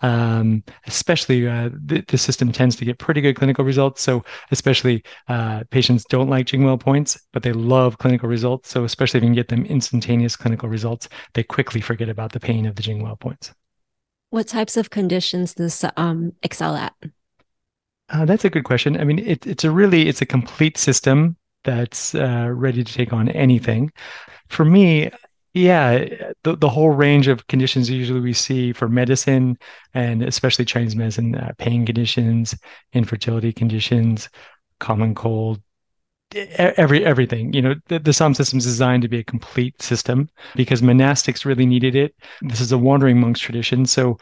Um, 0.00 0.62
especially 0.86 1.48
uh, 1.48 1.70
the, 1.72 2.04
the, 2.08 2.18
system 2.18 2.52
tends 2.52 2.76
to 2.76 2.84
get 2.84 2.98
pretty 2.98 3.20
good 3.20 3.36
clinical 3.36 3.64
results. 3.64 4.02
So 4.02 4.24
especially 4.50 5.02
uh, 5.28 5.64
patients 5.70 6.04
don't 6.08 6.28
like 6.28 6.46
Jingwell 6.46 6.78
points, 6.78 7.18
but 7.32 7.42
they 7.42 7.52
love 7.52 7.98
clinical 7.98 8.28
results. 8.28 8.68
So 8.68 8.84
especially 8.84 9.18
if 9.18 9.24
you 9.24 9.28
can 9.28 9.34
get 9.34 9.48
them 9.48 9.64
instantaneous 9.64 10.36
clinical 10.36 10.68
results, 10.68 11.08
they 11.32 11.42
quickly 11.42 11.80
forget 11.80 12.08
about 12.08 12.32
the 12.32 12.40
pain 12.40 12.66
of 12.66 12.76
the 12.76 12.82
Jingwell 12.82 13.18
points. 13.18 13.52
What 14.30 14.48
types 14.48 14.76
of 14.76 14.90
conditions 14.90 15.54
does 15.54 15.84
um, 15.96 16.32
excel 16.42 16.76
at? 16.76 16.94
Uh, 18.10 18.24
that's 18.24 18.44
a 18.44 18.50
good 18.50 18.64
question. 18.64 19.00
I 19.00 19.04
mean, 19.04 19.20
it, 19.20 19.46
it's 19.46 19.64
a 19.64 19.70
really 19.70 20.08
it's 20.08 20.20
a 20.20 20.26
complete 20.26 20.76
system 20.76 21.36
that's 21.64 22.14
uh, 22.14 22.48
ready 22.52 22.84
to 22.84 22.92
take 22.92 23.12
on 23.12 23.28
anything. 23.30 23.90
For 24.48 24.64
me, 24.64 25.10
yeah, 25.54 26.04
the, 26.42 26.56
the 26.56 26.68
whole 26.68 26.90
range 26.90 27.28
of 27.28 27.46
conditions 27.46 27.88
usually 27.88 28.20
we 28.20 28.32
see 28.32 28.72
for 28.72 28.88
medicine 28.88 29.56
and 29.94 30.22
especially 30.22 30.64
Chinese 30.64 30.96
medicine, 30.96 31.36
uh, 31.36 31.52
pain 31.58 31.86
conditions, 31.86 32.56
infertility 32.92 33.52
conditions, 33.52 34.28
common 34.80 35.14
cold, 35.14 35.62
every 36.34 37.04
everything. 37.04 37.52
You 37.52 37.62
know 37.62 37.74
the, 37.86 38.00
the 38.00 38.12
Sa'am 38.12 38.34
system 38.34 38.58
is 38.58 38.64
designed 38.64 39.02
to 39.02 39.08
be 39.08 39.20
a 39.20 39.24
complete 39.24 39.80
system 39.80 40.28
because 40.56 40.82
monastics 40.82 41.44
really 41.44 41.66
needed 41.66 41.94
it. 41.94 42.16
This 42.42 42.60
is 42.60 42.72
a 42.72 42.78
wandering 42.78 43.20
monks 43.20 43.38
tradition 43.38 43.86
so 43.86 44.18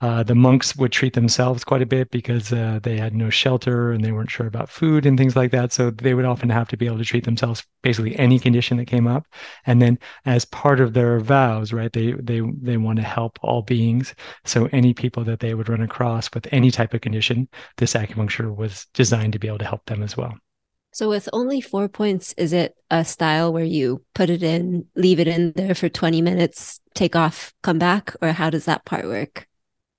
uh, 0.00 0.22
the 0.22 0.34
monks 0.34 0.76
would 0.76 0.92
treat 0.92 1.14
themselves 1.14 1.64
quite 1.64 1.82
a 1.82 1.86
bit 1.86 2.10
because 2.10 2.52
uh, 2.52 2.78
they 2.82 2.96
had 2.96 3.14
no 3.14 3.30
shelter 3.30 3.90
and 3.90 4.04
they 4.04 4.12
weren't 4.12 4.30
sure 4.30 4.46
about 4.46 4.68
food 4.68 5.04
and 5.04 5.18
things 5.18 5.34
like 5.34 5.50
that. 5.50 5.72
So 5.72 5.90
they 5.90 6.14
would 6.14 6.24
often 6.24 6.50
have 6.50 6.68
to 6.68 6.76
be 6.76 6.86
able 6.86 6.98
to 6.98 7.04
treat 7.04 7.24
themselves 7.24 7.64
basically 7.82 8.16
any 8.16 8.38
condition 8.38 8.76
that 8.76 8.86
came 8.86 9.06
up. 9.06 9.26
And 9.66 9.82
then 9.82 9.98
as 10.24 10.44
part 10.44 10.80
of 10.80 10.92
their 10.92 11.18
vows, 11.18 11.72
right, 11.72 11.92
they 11.92 12.12
they 12.12 12.42
they 12.60 12.76
want 12.76 12.98
to 12.98 13.04
help 13.04 13.38
all 13.42 13.62
beings. 13.62 14.14
So 14.44 14.68
any 14.72 14.94
people 14.94 15.24
that 15.24 15.40
they 15.40 15.54
would 15.54 15.68
run 15.68 15.82
across 15.82 16.28
with 16.32 16.46
any 16.52 16.70
type 16.70 16.94
of 16.94 17.00
condition, 17.00 17.48
this 17.76 17.94
acupuncture 17.94 18.54
was 18.54 18.86
designed 18.94 19.32
to 19.32 19.38
be 19.38 19.48
able 19.48 19.58
to 19.58 19.64
help 19.64 19.84
them 19.86 20.02
as 20.02 20.16
well. 20.16 20.34
So 20.92 21.08
with 21.08 21.28
only 21.32 21.60
four 21.60 21.88
points, 21.88 22.32
is 22.36 22.52
it 22.52 22.74
a 22.90 23.04
style 23.04 23.52
where 23.52 23.64
you 23.64 24.04
put 24.14 24.30
it 24.30 24.42
in, 24.42 24.86
leave 24.96 25.20
it 25.20 25.28
in 25.28 25.52
there 25.52 25.74
for 25.74 25.88
20 25.88 26.22
minutes, 26.22 26.80
take 26.94 27.14
off, 27.14 27.52
come 27.62 27.78
back, 27.78 28.14
or 28.22 28.32
how 28.32 28.50
does 28.50 28.64
that 28.64 28.84
part 28.84 29.04
work? 29.04 29.46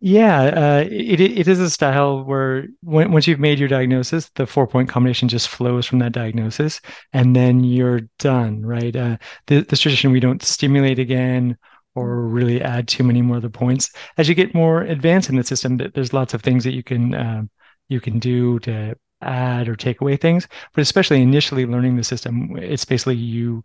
Yeah, 0.02 0.44
uh, 0.44 0.86
it 0.90 1.20
it 1.20 1.48
is 1.50 1.60
a 1.60 1.70
style 1.70 2.24
where 2.24 2.68
when, 2.82 3.12
once 3.12 3.28
you've 3.28 3.40
made 3.40 3.60
your 3.60 3.68
diagnosis, 3.68 4.30
the 4.36 4.48
four 4.48 4.66
point 4.66 4.88
combination 4.88 5.28
just 5.28 5.50
flows 5.50 5.86
from 5.86 6.00
that 6.00 6.14
diagnosis, 6.14 6.80
and 7.12 7.36
then 7.36 7.66
you're 7.66 8.02
done, 8.18 8.66
right? 8.66 8.96
Uh, 8.96 9.18
the, 9.48 9.62
this 9.62 9.82
tradition 9.82 10.12
we 10.12 10.22
don't 10.22 10.42
stimulate 10.42 11.00
again 11.00 11.58
or 11.96 12.22
really 12.28 12.62
add 12.62 12.88
too 12.88 13.04
many 13.04 13.22
more 13.22 13.42
the 13.42 13.50
points. 13.50 13.92
As 14.18 14.30
you 14.30 14.36
get 14.36 14.54
more 14.56 14.84
advanced 14.84 15.30
in 15.30 15.36
the 15.36 15.44
system, 15.44 15.76
there's 15.78 16.14
lots 16.14 16.34
of 16.34 16.42
things 16.42 16.64
that 16.64 16.74
you 16.74 16.84
can 16.84 17.14
uh, 17.14 17.42
you 17.90 18.00
can 18.00 18.20
do 18.20 18.60
to 18.60 18.96
add 19.22 19.68
or 19.68 19.76
take 19.76 20.00
away 20.00 20.16
things. 20.16 20.48
But 20.74 20.82
especially 20.82 21.22
initially 21.22 21.66
learning 21.66 21.98
the 21.98 22.04
system, 22.06 22.56
it's 22.58 22.86
basically 22.86 23.16
you 23.18 23.64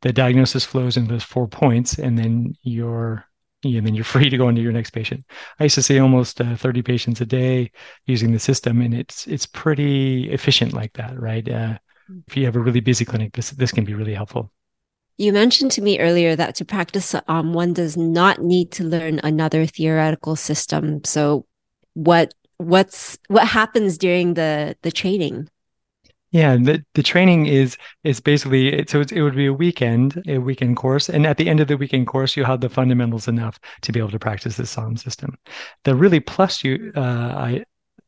the 0.00 0.12
diagnosis 0.14 0.64
flows 0.64 0.96
into 0.96 1.12
those 1.12 1.24
four 1.24 1.46
points, 1.46 1.98
and 1.98 2.18
then 2.18 2.54
you're 2.62 3.26
and 3.64 3.86
then 3.86 3.94
you're 3.94 4.04
free 4.04 4.30
to 4.30 4.36
go 4.36 4.48
into 4.48 4.62
your 4.62 4.72
next 4.72 4.90
patient. 4.90 5.24
I 5.58 5.64
used 5.64 5.74
to 5.76 5.82
see 5.82 5.98
almost 5.98 6.40
uh, 6.40 6.56
30 6.56 6.82
patients 6.82 7.20
a 7.20 7.26
day 7.26 7.70
using 8.06 8.32
the 8.32 8.38
system, 8.38 8.80
and 8.80 8.94
it's 8.94 9.26
it's 9.26 9.46
pretty 9.46 10.30
efficient 10.30 10.72
like 10.72 10.92
that, 10.94 11.18
right? 11.18 11.48
Uh, 11.48 11.78
if 12.26 12.36
you 12.36 12.44
have 12.44 12.56
a 12.56 12.60
really 12.60 12.80
busy 12.80 13.04
clinic, 13.04 13.32
this 13.32 13.50
this 13.50 13.72
can 13.72 13.84
be 13.84 13.94
really 13.94 14.14
helpful. 14.14 14.52
You 15.16 15.32
mentioned 15.32 15.70
to 15.72 15.82
me 15.82 16.00
earlier 16.00 16.34
that 16.36 16.56
to 16.56 16.64
practice 16.64 17.14
um, 17.28 17.54
one 17.54 17.72
does 17.72 17.96
not 17.96 18.42
need 18.42 18.72
to 18.72 18.84
learn 18.84 19.20
another 19.20 19.64
theoretical 19.64 20.36
system. 20.36 21.04
So, 21.04 21.46
what 21.94 22.34
what's 22.58 23.18
what 23.28 23.46
happens 23.46 23.98
during 23.98 24.34
the 24.34 24.76
the 24.82 24.92
training? 24.92 25.48
Yeah, 26.34 26.56
the, 26.56 26.84
the 26.94 27.02
training 27.04 27.46
is 27.46 27.76
is 28.02 28.18
basically 28.18 28.84
so 28.88 29.00
it 29.02 29.22
would 29.22 29.36
be 29.36 29.46
a 29.46 29.52
weekend, 29.52 30.20
a 30.26 30.38
weekend 30.38 30.76
course, 30.76 31.08
and 31.08 31.26
at 31.28 31.36
the 31.36 31.48
end 31.48 31.60
of 31.60 31.68
the 31.68 31.76
weekend 31.76 32.08
course, 32.08 32.36
you 32.36 32.42
have 32.44 32.60
the 32.60 32.68
fundamentals 32.68 33.28
enough 33.28 33.60
to 33.82 33.92
be 33.92 34.00
able 34.00 34.10
to 34.10 34.18
practice 34.18 34.56
the 34.56 34.66
Sa'am 34.66 34.96
system. 34.96 35.36
The 35.84 35.94
really 35.94 36.18
plus 36.18 36.64
you 36.64 36.92
uh, 36.96 37.60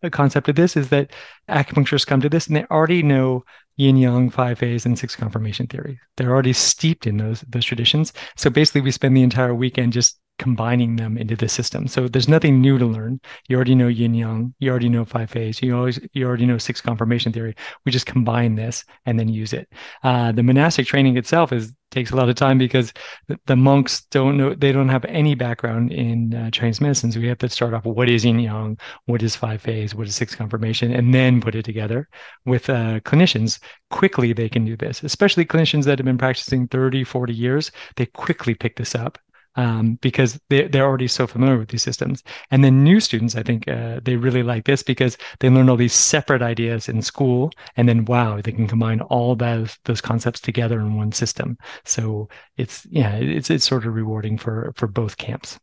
I, 0.03 0.11
concept 0.11 0.49
of 0.49 0.57
this 0.57 0.77
is 0.77 0.89
that 0.89 1.13
acupuncturists 1.49 2.07
come 2.07 2.21
to 2.21 2.29
this 2.29 2.49
and 2.49 2.57
they 2.57 2.65
already 2.65 3.01
know 3.01 3.45
yin 3.77 3.97
yang 3.97 4.29
five 4.31 4.59
phase 4.59 4.87
and 4.87 4.99
six 4.99 5.17
conformation 5.17 5.67
theory 5.67 5.99
they're 6.17 6.31
already 6.31 6.53
steeped 6.53 7.07
in 7.07 7.19
those 7.19 7.43
those 7.49 7.65
traditions 7.65 8.13
so 8.37 8.49
basically 8.51 8.81
we 8.81 8.91
spend 8.91 9.17
the 9.17 9.23
entire 9.23 9.55
weekend 9.55 9.93
just 9.93 10.19
combining 10.39 10.97
them 10.97 11.17
into 11.17 11.37
the 11.37 11.49
system. 11.49 11.87
So 11.87 12.09
there's 12.09 12.29
nothing 12.29 12.61
new 12.61 12.79
to 12.79 12.87
learn. 12.87 13.21
You 13.49 13.57
already 13.57 13.75
know 13.75 13.89
yin 13.89 14.15
yang, 14.15 14.55
you 14.59 14.71
already 14.71 14.89
know 14.89 15.05
five 15.05 15.31
phase, 15.31 15.63
you 15.63 15.77
always 15.77 15.99
you 16.13 16.27
already 16.27 16.47
know 16.47 16.59
six 16.59 16.81
conformation 16.81 17.33
theory. 17.33 17.55
We 17.85 17.93
just 17.93 18.07
combine 18.07 18.55
this 18.55 18.85
and 19.07 19.19
then 19.19 19.29
use 19.29 19.53
it. 19.53 19.69
Uh, 20.03 20.33
the 20.33 20.43
monastic 20.43 20.87
training 20.87 21.17
itself 21.17 21.53
is 21.53 21.73
takes 21.91 22.11
a 22.11 22.17
lot 22.17 22.29
of 22.29 22.35
time 22.35 22.59
because 22.59 22.93
the, 23.29 23.39
the 23.47 23.57
monks 23.57 24.05
don't 24.11 24.37
know 24.37 24.55
they 24.55 24.73
don't 24.73 24.89
have 24.89 25.05
any 25.07 25.35
background 25.35 25.93
in 25.93 26.35
uh, 26.35 26.51
Chinese 26.51 26.81
medicine. 26.81 27.13
So 27.13 27.21
we 27.21 27.29
have 27.29 27.39
to 27.39 27.49
start 27.49 27.75
off 27.75 27.85
what 27.85 28.11
is 28.11 28.25
yin 28.25 28.39
yang, 28.41 28.79
what 29.07 29.23
is 29.23 29.37
five 29.37 29.63
phase, 29.63 29.95
what 29.95 30.07
is 30.07 30.15
six 30.15 30.35
conformation, 30.35 30.93
and 30.93 31.15
then 31.15 31.41
put 31.41 31.55
it 31.55 31.65
together 31.65 32.09
with 32.45 32.69
uh, 32.69 33.01
clinicians. 33.01 33.61
Quickly 33.91 34.33
they 34.33 34.49
can 34.49 34.65
do 34.65 34.77
this, 34.77 35.03
especially 35.03 35.45
clinicians 35.45 35.85
that 35.85 35.99
have 35.99 36.07
been 36.07 36.19
practicing 36.19 36.69
30, 36.69 37.05
40 37.05 37.33
years. 37.33 37.71
They 37.97 38.07
quickly 38.07 38.55
pick 38.55 38.77
this 38.77 38.95
up 38.95 39.19
um, 39.57 39.99
because 40.01 40.41
they, 40.49 40.69
they're 40.69 40.87
already 40.87 41.09
so 41.09 41.27
familiar 41.27 41.59
with 41.59 41.69
these 41.69 41.83
systems. 41.83 42.23
And 42.51 42.63
then 42.63 42.85
new 42.85 43.01
students, 43.01 43.37
I 43.37 43.43
think 43.43 43.69
uh, 43.69 44.01
they 44.03 44.17
really 44.17 44.43
like 44.43 44.65
this 44.65 44.83
because 44.83 45.17
they 45.41 45.51
learn 45.51 45.69
all 45.69 45.77
these 45.77 45.93
separate 45.93 46.43
ideas 46.43 46.89
in 46.89 47.03
school. 47.03 47.51
And 47.77 47.89
then, 47.89 48.05
wow, 48.05 48.41
they 48.41 48.53
can 48.53 48.69
combine 48.69 49.01
all 49.03 49.35
those, 49.35 49.77
those 49.85 50.01
concepts 50.01 50.41
together 50.41 50.81
in 50.81 50.97
one 50.97 51.13
system. 51.13 51.57
So 51.85 52.29
it's, 52.57 52.87
yeah, 52.91 53.17
it's, 53.17 53.51
it's 53.51 53.65
sort 53.65 53.87
of 53.87 53.95
rewarding 53.95 54.39
for, 54.39 54.73
for 54.77 54.87
both 54.87 55.17
camps. 55.17 55.59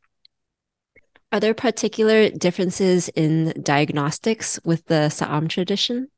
Are 1.32 1.40
there 1.40 1.56
particular 1.56 2.30
differences 2.30 3.10
in 3.10 3.54
diagnostics 3.64 4.60
with 4.64 4.86
the 4.86 5.10
Sa'am 5.10 5.48
tradition? 5.48 6.10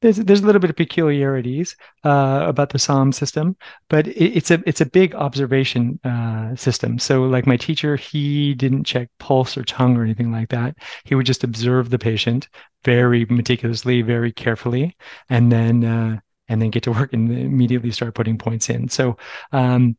There's 0.00 0.16
there's 0.16 0.40
a 0.40 0.46
little 0.46 0.60
bit 0.60 0.70
of 0.70 0.76
peculiarities 0.76 1.76
uh, 2.04 2.44
about 2.46 2.70
the 2.70 2.78
Sa'am 2.78 3.12
system, 3.12 3.56
but 3.88 4.06
it, 4.08 4.36
it's 4.36 4.50
a 4.50 4.62
it's 4.66 4.80
a 4.80 4.86
big 4.86 5.14
observation 5.14 5.98
uh, 6.04 6.54
system. 6.54 6.98
So, 6.98 7.24
like 7.24 7.46
my 7.46 7.56
teacher, 7.56 7.96
he 7.96 8.54
didn't 8.54 8.84
check 8.84 9.08
pulse 9.18 9.56
or 9.56 9.64
tongue 9.64 9.96
or 9.96 10.04
anything 10.04 10.32
like 10.32 10.50
that. 10.50 10.76
He 11.04 11.14
would 11.14 11.26
just 11.26 11.44
observe 11.44 11.90
the 11.90 11.98
patient 11.98 12.48
very 12.84 13.24
meticulously, 13.26 14.02
very 14.02 14.32
carefully, 14.32 14.96
and 15.30 15.50
then 15.50 15.84
uh, 15.84 16.18
and 16.48 16.60
then 16.60 16.70
get 16.70 16.82
to 16.84 16.92
work 16.92 17.12
and 17.12 17.30
immediately 17.30 17.90
start 17.90 18.14
putting 18.14 18.38
points 18.38 18.70
in. 18.70 18.88
So. 18.88 19.16
Um, 19.52 19.96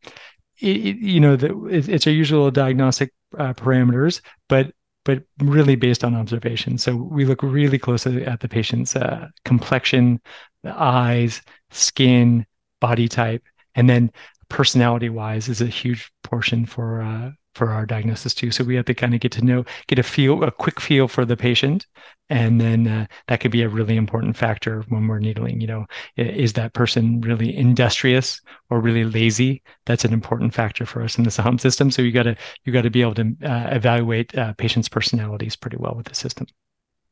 it, 0.59 0.97
you 0.97 1.19
know, 1.19 1.35
the, 1.35 1.65
it's 1.67 2.07
our 2.07 2.13
usual 2.13 2.49
diagnostic 2.49 3.13
uh, 3.37 3.53
parameters, 3.53 4.21
but 4.49 4.73
but 5.07 5.23
really 5.39 5.77
based 5.77 6.03
on 6.03 6.13
observation. 6.13 6.77
So 6.77 6.93
we 6.93 7.23
look 7.23 7.41
really 7.41 7.79
closely 7.79 8.25
at 8.25 8.41
the 8.41 8.49
patient's 8.49 8.93
uh, 8.93 9.29
complexion, 9.45 10.19
the 10.63 10.77
eyes, 10.77 11.41
skin, 11.71 12.45
body 12.81 13.07
type, 13.07 13.41
and 13.73 13.89
then 13.89 14.11
personality 14.49 15.07
wise 15.07 15.47
is 15.47 15.61
a 15.61 15.65
huge 15.65 16.11
portion 16.25 16.65
for 16.65 17.01
uh, 17.01 17.31
for 17.57 17.71
our 17.71 17.85
diagnosis 17.85 18.33
too. 18.33 18.51
So 18.51 18.63
we 18.63 18.75
have 18.75 18.85
to 18.85 18.93
kind 18.93 19.13
of 19.13 19.19
get 19.19 19.31
to 19.33 19.43
know, 19.43 19.65
get 19.87 19.99
a 19.99 20.03
feel, 20.03 20.43
a 20.43 20.51
quick 20.51 20.79
feel 20.79 21.07
for 21.07 21.25
the 21.25 21.35
patient, 21.35 21.87
and 22.29 22.61
then 22.61 22.87
uh, 22.87 23.05
that 23.27 23.39
could 23.39 23.51
be 23.51 23.63
a 23.63 23.69
really 23.69 23.97
important 23.97 24.37
factor 24.37 24.83
when 24.89 25.07
we're 25.07 25.19
needling. 25.19 25.59
You 25.59 25.67
know, 25.67 25.85
is 26.15 26.53
that 26.53 26.73
person 26.73 27.19
really 27.21 27.55
industrious 27.55 28.39
or 28.69 28.79
really 28.79 29.03
lazy? 29.03 29.63
That's 29.85 30.05
an 30.05 30.13
important 30.13 30.53
factor 30.53 30.85
for 30.85 31.01
us 31.03 31.17
in 31.17 31.23
the 31.23 31.31
Sa'am 31.31 31.57
system. 31.57 31.89
So 31.89 32.01
you 32.01 32.11
got 32.11 32.23
to 32.23 32.35
you 32.63 32.71
got 32.71 32.83
to 32.83 32.91
be 32.91 33.01
able 33.01 33.15
to 33.15 33.35
uh, 33.43 33.69
evaluate 33.71 34.37
uh, 34.37 34.53
patients' 34.53 34.89
personalities 34.89 35.55
pretty 35.55 35.77
well 35.77 35.95
with 35.95 36.05
the 36.05 36.15
system. 36.15 36.47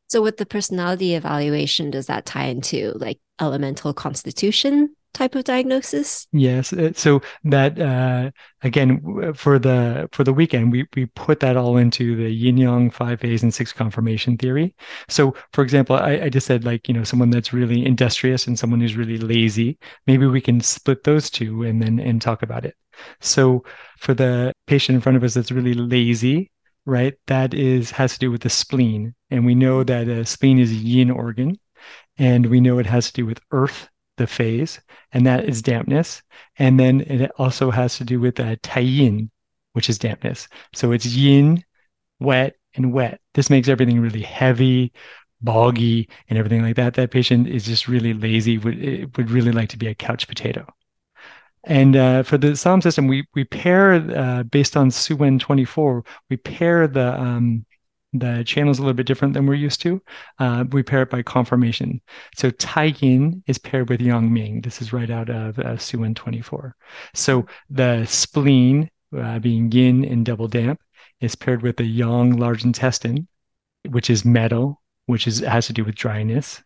So 0.07 0.21
with 0.21 0.37
the 0.37 0.45
personality 0.45 1.15
evaluation, 1.15 1.89
does 1.89 2.05
that 2.05 2.25
tie 2.25 2.45
into 2.45 2.91
like 2.95 3.19
elemental 3.41 3.93
constitution? 3.93 4.95
Type 5.15 5.35
of 5.35 5.45
diagnosis? 5.45 6.27
Yes. 6.33 6.73
Uh, 6.73 6.91
so 6.93 7.21
that 7.45 7.79
uh, 7.79 8.31
again 8.63 9.33
for 9.33 9.57
the 9.57 10.09
for 10.11 10.25
the 10.25 10.33
weekend, 10.33 10.73
we 10.73 10.85
we 10.93 11.05
put 11.05 11.39
that 11.39 11.55
all 11.55 11.77
into 11.77 12.17
the 12.17 12.29
yin 12.29 12.57
yang 12.57 12.91
five 12.91 13.21
phase 13.21 13.41
and 13.41 13.53
six 13.53 13.71
conformation 13.71 14.37
theory. 14.37 14.75
So 15.07 15.33
for 15.53 15.63
example, 15.63 15.95
I, 15.95 16.23
I 16.23 16.29
just 16.29 16.45
said 16.45 16.65
like 16.65 16.89
you 16.89 16.93
know 16.93 17.05
someone 17.05 17.29
that's 17.29 17.53
really 17.53 17.85
industrious 17.85 18.45
and 18.45 18.59
someone 18.59 18.81
who's 18.81 18.97
really 18.97 19.17
lazy. 19.17 19.77
Maybe 20.05 20.27
we 20.27 20.41
can 20.41 20.59
split 20.59 21.05
those 21.05 21.29
two 21.29 21.63
and 21.63 21.81
then 21.81 21.97
and 21.97 22.21
talk 22.21 22.43
about 22.43 22.65
it. 22.65 22.75
So 23.21 23.63
for 23.97 24.13
the 24.13 24.51
patient 24.67 24.95
in 24.95 25.01
front 25.01 25.15
of 25.15 25.23
us 25.23 25.33
that's 25.33 25.49
really 25.49 25.75
lazy, 25.75 26.51
right? 26.85 27.13
That 27.27 27.53
is 27.53 27.89
has 27.91 28.11
to 28.15 28.19
do 28.19 28.31
with 28.31 28.41
the 28.41 28.49
spleen, 28.49 29.15
and 29.31 29.45
we 29.45 29.55
know 29.55 29.81
that 29.85 30.09
a 30.09 30.25
spleen 30.25 30.59
is 30.59 30.71
a 30.71 30.75
yin 30.75 31.09
organ, 31.09 31.57
and 32.17 32.47
we 32.47 32.59
know 32.59 32.79
it 32.79 32.85
has 32.85 33.07
to 33.07 33.13
do 33.13 33.25
with 33.25 33.39
earth 33.51 33.87
the 34.17 34.27
phase, 34.27 34.79
and 35.11 35.25
that 35.25 35.45
is 35.45 35.61
dampness. 35.61 36.21
And 36.57 36.79
then 36.79 37.01
it 37.01 37.31
also 37.37 37.71
has 37.71 37.97
to 37.97 38.03
do 38.03 38.19
with 38.19 38.39
uh, 38.39 38.55
taiyin, 38.57 39.29
which 39.73 39.89
is 39.89 39.97
dampness. 39.97 40.47
So 40.73 40.91
it's 40.91 41.05
yin, 41.05 41.63
wet, 42.19 42.55
and 42.75 42.93
wet. 42.93 43.19
This 43.33 43.49
makes 43.49 43.67
everything 43.67 43.99
really 43.99 44.21
heavy, 44.21 44.93
boggy, 45.41 46.09
and 46.29 46.39
everything 46.39 46.61
like 46.61 46.75
that. 46.75 46.93
That 46.95 47.11
patient 47.11 47.47
is 47.47 47.65
just 47.65 47.87
really 47.87 48.13
lazy, 48.13 48.57
would, 48.57 49.17
would 49.17 49.31
really 49.31 49.51
like 49.51 49.69
to 49.69 49.77
be 49.77 49.87
a 49.87 49.95
couch 49.95 50.27
potato. 50.27 50.65
And 51.65 51.95
uh, 51.95 52.23
for 52.23 52.37
the 52.37 52.55
Sa'am 52.55 52.81
system, 52.81 53.07
we 53.07 53.25
we 53.33 53.43
pair 53.43 53.93
uh, 53.93 54.43
based 54.43 54.77
on 54.77 54.89
Suwen 54.89 55.39
24, 55.39 56.03
we 56.29 56.37
pair 56.37 56.87
the 56.87 57.19
um, 57.19 57.65
the 58.19 58.43
channel 58.45 58.71
is 58.71 58.79
a 58.79 58.81
little 58.81 58.93
bit 58.93 59.07
different 59.07 59.33
than 59.33 59.45
we're 59.45 59.55
used 59.55 59.81
to. 59.81 60.01
Uh, 60.39 60.65
we 60.71 60.83
pair 60.83 61.01
it 61.01 61.09
by 61.09 61.21
conformation. 61.21 62.01
So 62.35 62.49
Tai 62.51 62.95
Yin 62.99 63.43
is 63.47 63.57
paired 63.57 63.89
with 63.89 64.01
Yang 64.01 64.33
Ming. 64.33 64.61
This 64.61 64.81
is 64.81 64.93
right 64.93 65.09
out 65.09 65.29
of 65.29 65.59
uh, 65.59 65.75
Suwen 65.75 66.15
24. 66.15 66.75
So 67.13 67.45
the 67.69 68.05
spleen, 68.05 68.89
uh, 69.17 69.39
being 69.39 69.71
Yin 69.71 70.05
and 70.05 70.25
double 70.25 70.47
damp, 70.47 70.79
is 71.21 71.35
paired 71.35 71.61
with 71.61 71.77
the 71.77 71.85
Yang 71.85 72.37
large 72.37 72.63
intestine, 72.63 73.27
which 73.89 74.09
is 74.09 74.25
metal, 74.25 74.81
which 75.05 75.27
is 75.27 75.39
has 75.39 75.67
to 75.67 75.73
do 75.73 75.83
with 75.83 75.95
dryness, 75.95 76.63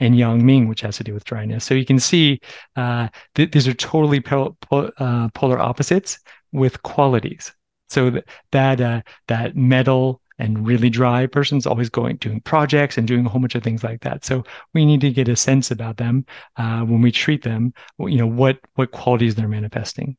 and 0.00 0.16
Yang 0.16 0.44
Ming, 0.44 0.68
which 0.68 0.80
has 0.80 0.96
to 0.96 1.04
do 1.04 1.14
with 1.14 1.24
dryness. 1.24 1.64
So 1.64 1.74
you 1.74 1.84
can 1.84 2.00
see 2.00 2.40
uh, 2.76 3.08
th- 3.34 3.52
these 3.52 3.68
are 3.68 3.74
totally 3.74 4.22
uh, 4.26 5.28
polar 5.34 5.58
opposites 5.58 6.18
with 6.52 6.82
qualities. 6.82 7.52
So 7.88 8.10
th- 8.10 8.24
that 8.52 8.80
uh, 8.80 9.02
that 9.28 9.56
metal 9.56 10.21
and 10.38 10.66
really 10.66 10.90
dry 10.90 11.26
person's 11.26 11.66
always 11.66 11.88
going 11.88 12.16
doing 12.16 12.40
projects 12.40 12.98
and 12.98 13.06
doing 13.06 13.26
a 13.26 13.28
whole 13.28 13.40
bunch 13.40 13.54
of 13.54 13.62
things 13.62 13.84
like 13.84 14.00
that. 14.02 14.24
So 14.24 14.44
we 14.74 14.84
need 14.84 15.00
to 15.02 15.10
get 15.10 15.28
a 15.28 15.36
sense 15.36 15.70
about 15.70 15.96
them 15.96 16.24
uh, 16.56 16.80
when 16.80 17.02
we 17.02 17.12
treat 17.12 17.42
them 17.42 17.72
you 17.98 18.16
know 18.16 18.26
what 18.26 18.58
what 18.74 18.90
qualities 18.90 19.34
they're 19.34 19.48
manifesting. 19.48 20.16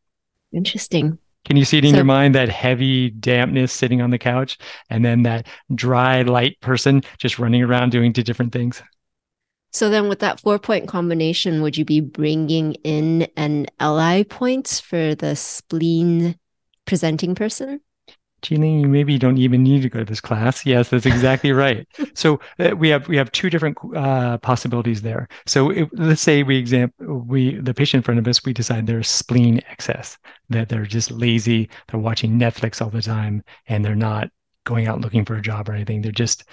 Interesting. 0.52 1.18
Can 1.46 1.58
you 1.58 1.66
see 1.66 1.80
it 1.80 1.86
in 1.86 1.92
so, 1.92 1.98
your 1.98 2.06
mind 2.06 2.36
that 2.36 2.48
heavy 2.48 3.10
dampness 3.10 3.74
sitting 3.74 4.02
on 4.02 4.12
the 4.12 4.18
couch 4.18 4.58
and 4.90 5.04
then 5.04 5.24
that 5.24 5.48
dry 5.76 6.22
light 6.22 6.60
person 6.62 7.02
just 7.18 7.38
running 7.38 7.62
around 7.62 7.92
doing 7.92 8.14
two 8.14 8.24
different 8.24 8.54
things? 8.54 8.82
So 9.72 9.90
then 9.90 10.08
with 10.08 10.20
that 10.20 10.40
four 10.40 10.60
point 10.60 10.88
combination 10.88 11.62
would 11.62 11.76
you 11.76 11.84
be 11.84 12.00
bringing 12.00 12.74
in 12.84 13.28
an 13.36 13.66
li 13.82 14.24
points 14.24 14.80
for 14.80 15.16
the 15.16 15.36
spleen 15.36 16.38
presenting 16.86 17.36
person 17.36 17.82
Jiling, 18.44 18.82
you 18.82 18.88
maybe 18.88 19.18
don't 19.18 19.38
even 19.38 19.64
need 19.64 19.82
to 19.82 19.90
go 19.90 20.00
to 20.00 20.06
this 20.06 20.22
class. 20.22 20.66
Yes, 20.66 20.90
that's 20.90 21.06
exactly 21.06 21.52
right. 21.66 21.88
So 22.14 22.40
uh, 22.60 22.76
we 22.76 22.90
have 22.90 23.08
we 23.08 23.18
have 23.18 23.32
two 23.32 23.50
different 23.50 23.78
uh, 23.96 24.38
possibilities 24.40 25.02
there. 25.02 25.28
So 25.46 25.70
it, 25.72 25.90
let's 25.94 26.22
say 26.22 26.44
we 26.44 26.58
exam 26.58 26.94
we 27.00 27.56
the 27.60 27.74
patient 27.74 28.00
in 28.00 28.04
front 28.04 28.20
of 28.20 28.28
us 28.28 28.46
we 28.46 28.54
decide 28.54 28.88
there's 28.88 29.10
spleen 29.10 29.62
excess 29.70 30.18
that 30.50 30.70
they're 30.70 30.86
just 30.86 31.12
lazy, 31.12 31.70
they're 31.88 32.00
watching 32.00 32.38
Netflix 32.40 32.82
all 32.82 32.90
the 32.90 33.02
time, 33.02 33.44
and 33.68 33.84
they're 33.84 33.96
not 33.96 34.30
going 34.66 34.88
out 34.88 35.02
looking 35.02 35.26
for 35.26 35.36
a 35.36 35.42
job 35.42 35.70
or 35.70 35.74
anything. 35.74 36.02
They're 36.02 36.12
just 36.12 36.46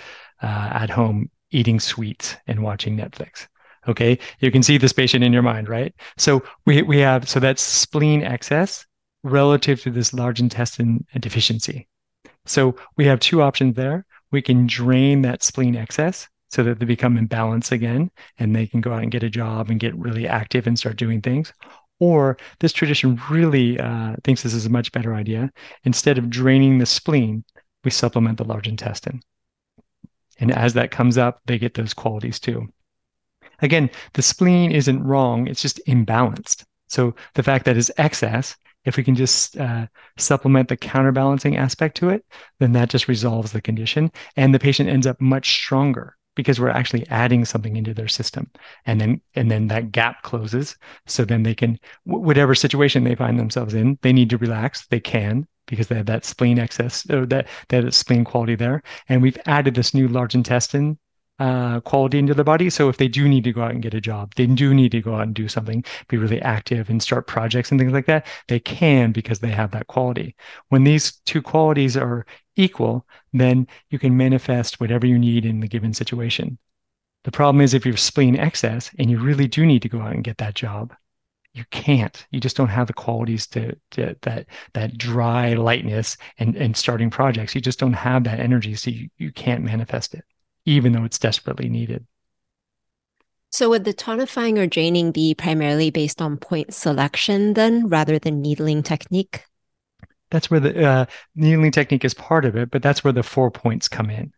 uh, 0.43 0.71
at 0.73 0.91
home 0.91 1.31
eating 1.51 1.81
sweets 1.81 2.37
and 2.47 2.63
watching 2.63 2.97
Netflix. 2.97 3.47
Okay, 3.89 4.19
you 4.41 4.51
can 4.51 4.63
see 4.63 4.77
this 4.77 4.93
patient 4.93 5.25
in 5.25 5.33
your 5.33 5.43
mind, 5.43 5.69
right? 5.69 5.95
So 6.19 6.43
we 6.67 6.83
we 6.83 6.99
have 6.99 7.29
so 7.29 7.41
that's 7.41 7.63
spleen 7.63 8.23
excess 8.23 8.87
relative 9.23 9.83
to 9.83 9.91
this 9.91 10.13
large 10.13 10.41
intestine 10.41 11.05
deficiency. 11.19 11.89
So 12.47 12.77
we 12.97 13.05
have 13.07 13.21
two 13.21 13.43
options 13.43 13.77
there. 13.77 14.07
We 14.33 14.43
can 14.43 14.67
drain 14.67 15.23
that 15.23 15.43
spleen 15.43 15.77
excess 15.77 16.29
so 16.49 16.63
that 16.65 16.79
they 16.79 16.87
become 16.87 17.17
in 17.17 17.27
balance 17.27 17.71
again 17.71 18.11
and 18.39 18.55
they 18.55 18.67
can 18.67 18.81
go 18.81 18.93
out 18.93 19.03
and 19.03 19.13
get 19.13 19.23
a 19.23 19.31
job 19.31 19.71
and 19.71 19.79
get 19.79 19.97
really 19.97 20.27
active 20.27 20.67
and 20.67 20.79
start 20.79 20.97
doing 20.97 21.21
things. 21.21 21.53
Or 22.01 22.39
this 22.61 22.73
tradition 22.73 23.21
really 23.31 23.79
uh, 23.79 24.17
thinks 24.25 24.43
this 24.43 24.55
is 24.55 24.67
a 24.67 24.71
much 24.71 24.91
better 24.91 25.15
idea. 25.15 25.51
Instead 25.85 26.19
of 26.19 26.31
draining 26.31 26.79
the 26.79 26.87
spleen, 26.87 27.45
we 27.85 27.91
supplement 27.91 28.39
the 28.39 28.45
large 28.45 28.67
intestine. 28.67 29.21
And 30.39 30.51
as 30.51 30.75
that 30.75 30.91
comes 30.91 31.19
up, 31.19 31.41
they 31.47 31.59
get 31.59 31.75
those 31.75 31.93
qualities 31.93 32.41
too. 32.41 32.69
Again, 33.63 33.91
the 34.15 34.23
spleen 34.23 34.73
isn't 34.73 35.05
wrong, 35.05 35.47
it's 35.47 35.63
just 35.63 35.81
imbalanced. 35.87 36.65
So 36.89 37.15
the 37.35 37.43
fact 37.43 37.67
that 37.67 37.77
it's 37.77 37.91
excess, 37.99 38.57
if 38.85 38.97
we 38.97 39.05
can 39.05 39.15
just 39.15 39.57
uh, 39.59 39.87
supplement 40.17 40.69
the 40.69 40.77
counterbalancing 40.77 41.57
aspect 41.57 41.97
to 41.99 42.09
it, 42.09 42.25
then 42.59 42.73
that 42.73 42.91
just 42.91 43.09
resolves 43.09 43.53
the 43.53 43.61
condition. 43.61 44.11
And 44.37 44.55
the 44.55 44.59
patient 44.59 44.89
ends 44.89 45.07
up 45.07 45.21
much 45.21 45.53
stronger 45.53 46.17
because 46.37 46.61
we're 46.61 46.71
actually 46.71 47.07
adding 47.09 47.45
something 47.45 47.77
into 47.77 47.93
their 47.93 48.09
system. 48.09 48.51
And 48.87 49.01
then 49.01 49.21
and 49.35 49.51
then 49.51 49.69
that 49.69 49.93
gap 49.93 50.23
closes. 50.23 50.77
So 51.07 51.25
then 51.25 51.43
they 51.43 51.55
can 51.55 51.79
whatever 52.05 52.55
situation 52.55 53.05
they 53.05 53.15
find 53.15 53.39
themselves 53.39 53.75
in 53.75 53.99
they 54.03 54.13
need 54.13 54.31
to 54.31 54.39
relax. 54.39 54.87
They 54.87 55.01
can 55.01 55.47
because 55.67 55.89
they 55.89 55.97
have 55.97 56.07
that 56.07 56.25
spleen 56.25 56.59
excess 56.59 57.09
or 57.11 57.27
that 57.27 57.49
that 57.69 57.93
spleen 57.95 58.25
quality 58.25 58.55
there. 58.55 58.83
And 59.09 59.23
we've 59.23 59.39
added 59.47 59.75
this 59.75 59.95
new 59.95 60.09
large 60.09 60.35
intestine 60.35 60.99
uh, 61.41 61.81
quality 61.81 62.19
into 62.19 62.35
their 62.35 62.45
body. 62.45 62.69
So 62.69 62.91
if 62.91 62.99
they 62.99 63.09
do 63.09 63.27
need 63.27 63.45
to 63.45 63.53
go 63.53 63.63
out 63.63 63.71
and 63.71 63.83
get 63.83 63.95
a 63.95 64.01
job, 64.01 64.35
they 64.37 64.47
do 64.47 64.75
need 64.75 64.93
to 64.93 65.01
go 65.01 65.15
out 65.15 65.23
and 65.23 65.35
do 65.35 65.49
something, 65.49 65.83
be 66.09 66.19
really 66.19 66.41
active 66.43 66.91
and 66.91 67.03
start 67.03 67.27
projects 67.27 67.71
and 67.71 67.81
things 67.81 67.93
like 67.93 68.07
that, 68.07 68.27
they 68.49 68.61
can 68.61 69.11
because 69.11 69.41
they 69.41 69.51
have 69.51 69.71
that 69.71 69.87
quality. 69.87 70.37
When 70.69 70.85
these 70.85 71.13
two 71.25 71.41
qualities 71.41 71.97
are 71.97 72.27
equal, 72.57 73.07
then 73.33 73.67
you 73.89 73.99
can 73.99 74.17
manifest 74.19 74.81
whatever 74.81 75.07
you 75.07 75.19
need 75.19 75.47
in 75.47 75.61
the 75.61 75.69
given 75.69 75.95
situation. 75.95 76.59
The 77.25 77.33
problem 77.33 77.63
is 77.63 77.73
if 77.73 77.87
you're 77.87 77.97
spleen 77.97 78.37
excess 78.37 78.91
and 78.99 79.11
you 79.11 79.19
really 79.19 79.49
do 79.49 79.65
need 79.65 79.83
to 79.83 79.89
go 79.89 80.01
out 80.03 80.13
and 80.13 80.25
get 80.25 80.39
that 80.39 80.55
job, 80.55 80.95
you 81.55 81.65
can't. 81.71 82.27
You 82.31 82.41
just 82.41 82.57
don't 82.57 82.69
have 82.69 82.87
the 82.87 82.93
qualities 82.93 83.47
to, 83.49 83.77
to 83.93 84.15
that 84.23 84.47
that 84.75 84.97
dry 84.97 85.55
lightness 85.55 86.17
and 86.39 86.55
and 86.57 86.77
starting 86.77 87.11
projects. 87.11 87.55
You 87.55 87.61
just 87.61 87.81
don't 87.81 87.93
have 87.95 88.25
that 88.25 88.41
energy, 88.41 88.75
so 88.77 88.91
you, 88.91 89.09
you 89.19 89.33
can't 89.33 89.65
manifest 89.65 90.15
it 90.15 90.25
even 90.65 90.93
though 90.93 91.05
it's 91.05 91.19
desperately 91.19 91.69
needed. 91.69 92.07
So, 93.53 93.69
would 93.71 93.85
the 93.85 93.93
tonifying 93.93 94.59
or 94.59 94.67
draining 94.67 95.11
be 95.11 95.35
primarily 95.35 95.91
based 95.91 96.23
on 96.23 96.37
point 96.37 96.73
selection 96.73 97.55
then 97.55 97.89
rather 97.89 98.19
than 98.19 98.41
needling 98.41 98.83
technique? 98.83 99.45
That's 100.31 100.51
where 100.51 100.61
the 100.61 100.87
uh, 100.87 101.07
needling 101.35 101.73
technique 101.73 102.05
is 102.05 102.15
part 102.15 102.45
of 102.45 102.57
it, 102.57 102.71
but 102.71 102.83
that's 102.83 103.03
where 103.03 103.13
the 103.13 103.25
four 103.25 103.51
points 103.51 103.89
come 103.89 104.09
in. 104.11 104.33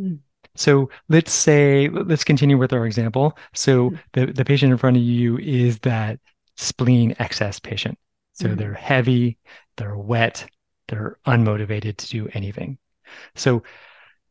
Mm. 0.00 0.18
So 0.56 0.90
let's 1.08 1.32
say, 1.32 1.88
let's 1.88 2.24
continue 2.24 2.58
with 2.58 2.72
our 2.72 2.84
example. 2.84 3.38
So 3.54 3.90
mm. 3.90 3.98
the, 4.12 4.26
the 4.26 4.44
patient 4.44 4.72
in 4.72 4.78
front 4.78 4.96
of 4.96 5.02
you 5.02 5.38
is 5.38 5.78
that 5.80 6.18
spleen 6.56 7.14
excess 7.20 7.60
patient. 7.60 7.98
So 8.32 8.48
mm. 8.48 8.56
they're 8.56 8.74
heavy, 8.74 9.38
they're 9.76 9.96
wet, 9.96 10.46
they're 10.88 11.18
unmotivated 11.24 11.98
to 11.98 12.08
do 12.08 12.28
anything. 12.32 12.78
So 13.36 13.62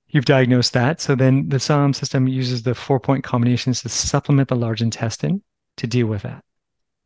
You've 0.10 0.26
diagnosed 0.26 0.74
that. 0.74 1.02
So 1.02 1.16
then 1.16 1.50
the 1.50 1.60
Sa'am 1.60 1.94
system 1.94 2.28
uses 2.28 2.64
the 2.64 2.76
four 2.76 3.00
point 3.00 3.24
combinations 3.24 3.82
to 3.82 3.90
supplement 3.90 4.50
the 4.50 4.56
large 4.56 4.82
intestine 4.82 5.42
to 5.78 5.88
deal 5.88 6.08
with 6.08 6.24
that. 6.24 6.44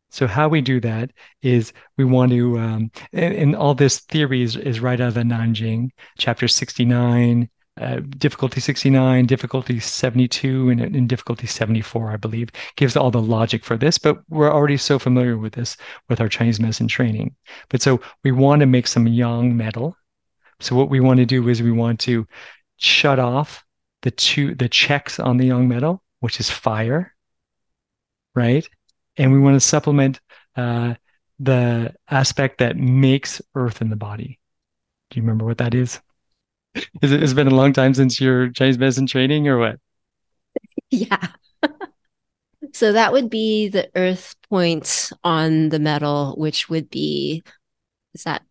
So 0.10 0.28
how 0.28 0.48
we 0.48 0.62
do 0.62 0.80
that 0.82 1.12
is 1.42 1.74
we 1.98 2.06
want 2.06 2.32
to, 2.32 2.60
um, 2.60 2.92
and, 3.14 3.34
and, 3.34 3.56
all 3.56 3.74
this 3.74 4.02
theory 4.02 4.44
is, 4.44 4.56
is 4.56 4.80
right 4.80 5.02
out 5.02 5.08
of 5.08 5.14
the 5.16 5.22
Nanjing, 5.22 5.90
chapter 6.20 6.48
69, 6.48 7.50
uh, 7.82 8.00
difficulty 8.20 8.62
69, 8.62 9.26
difficulty 9.26 9.80
72, 9.80 10.70
and, 10.70 10.82
and 10.82 11.10
difficulty 11.10 11.48
74, 11.48 12.12
I 12.12 12.18
believe, 12.18 12.50
gives 12.76 12.96
all 12.96 13.10
the 13.10 13.22
logic 13.22 13.66
for 13.66 13.76
this. 13.76 13.98
But 13.98 14.20
we're 14.30 14.54
already 14.54 14.78
so 14.78 15.00
familiar 15.00 15.38
with 15.38 15.54
this 15.54 15.76
with 16.10 16.22
our 16.22 16.30
Chinese 16.30 16.60
medicine 16.60 16.88
training. 16.88 17.36
But 17.70 17.82
so 17.82 18.00
we 18.24 18.32
want 18.32 18.60
to 18.60 18.68
make 18.68 18.86
some 18.86 19.08
yang 19.08 19.58
metal. 19.58 19.98
So 20.60 20.76
what 20.76 20.92
we 20.92 21.00
want 21.00 21.18
to 21.22 21.26
do 21.26 21.50
is 21.50 21.64
we 21.64 21.72
want 21.72 22.00
to 22.02 22.28
shut 22.84 23.20
off 23.20 23.64
the 24.02 24.12
two 24.12 24.54
the 24.56 24.70
checks 24.70 25.20
on 25.20 25.38
the 25.38 25.48
yang 25.48 25.68
metal, 25.68 26.04
which 26.20 26.40
is 26.40 26.50
fire, 26.50 27.14
right? 28.36 28.68
And 29.18 29.32
we 29.32 29.40
want 29.40 29.56
to 29.56 29.60
supplement 29.60 30.20
uh, 30.56 30.96
the 31.40 31.94
aspect 32.10 32.60
that 32.60 32.78
makes 32.78 33.42
earth 33.56 33.82
in 33.82 33.90
the 33.90 33.96
body. 33.96 34.40
Do 35.10 35.20
you 35.20 35.24
remember 35.24 35.46
what 35.46 35.60
that 35.60 35.74
is? 35.74 36.02
Is 37.02 37.12
it, 37.12 37.22
has 37.22 37.34
been 37.34 37.48
a 37.48 37.56
long 37.56 37.72
time 37.72 37.94
since 37.94 38.20
your 38.20 38.50
Chinese 38.50 38.80
medicine 38.80 39.06
training, 39.06 39.48
or 39.48 39.60
what? 39.60 39.80
Yeah. 40.90 41.28
so 42.74 42.92
that 42.92 43.12
would 43.12 43.30
be 43.30 43.68
the 43.68 43.90
earth 43.96 44.36
point 44.50 45.12
on 45.24 45.70
the 45.70 45.80
metal, 45.80 46.34
which 46.38 46.70
would 46.70 46.90
be 46.90 47.44
is 48.14 48.24
that 48.24 48.44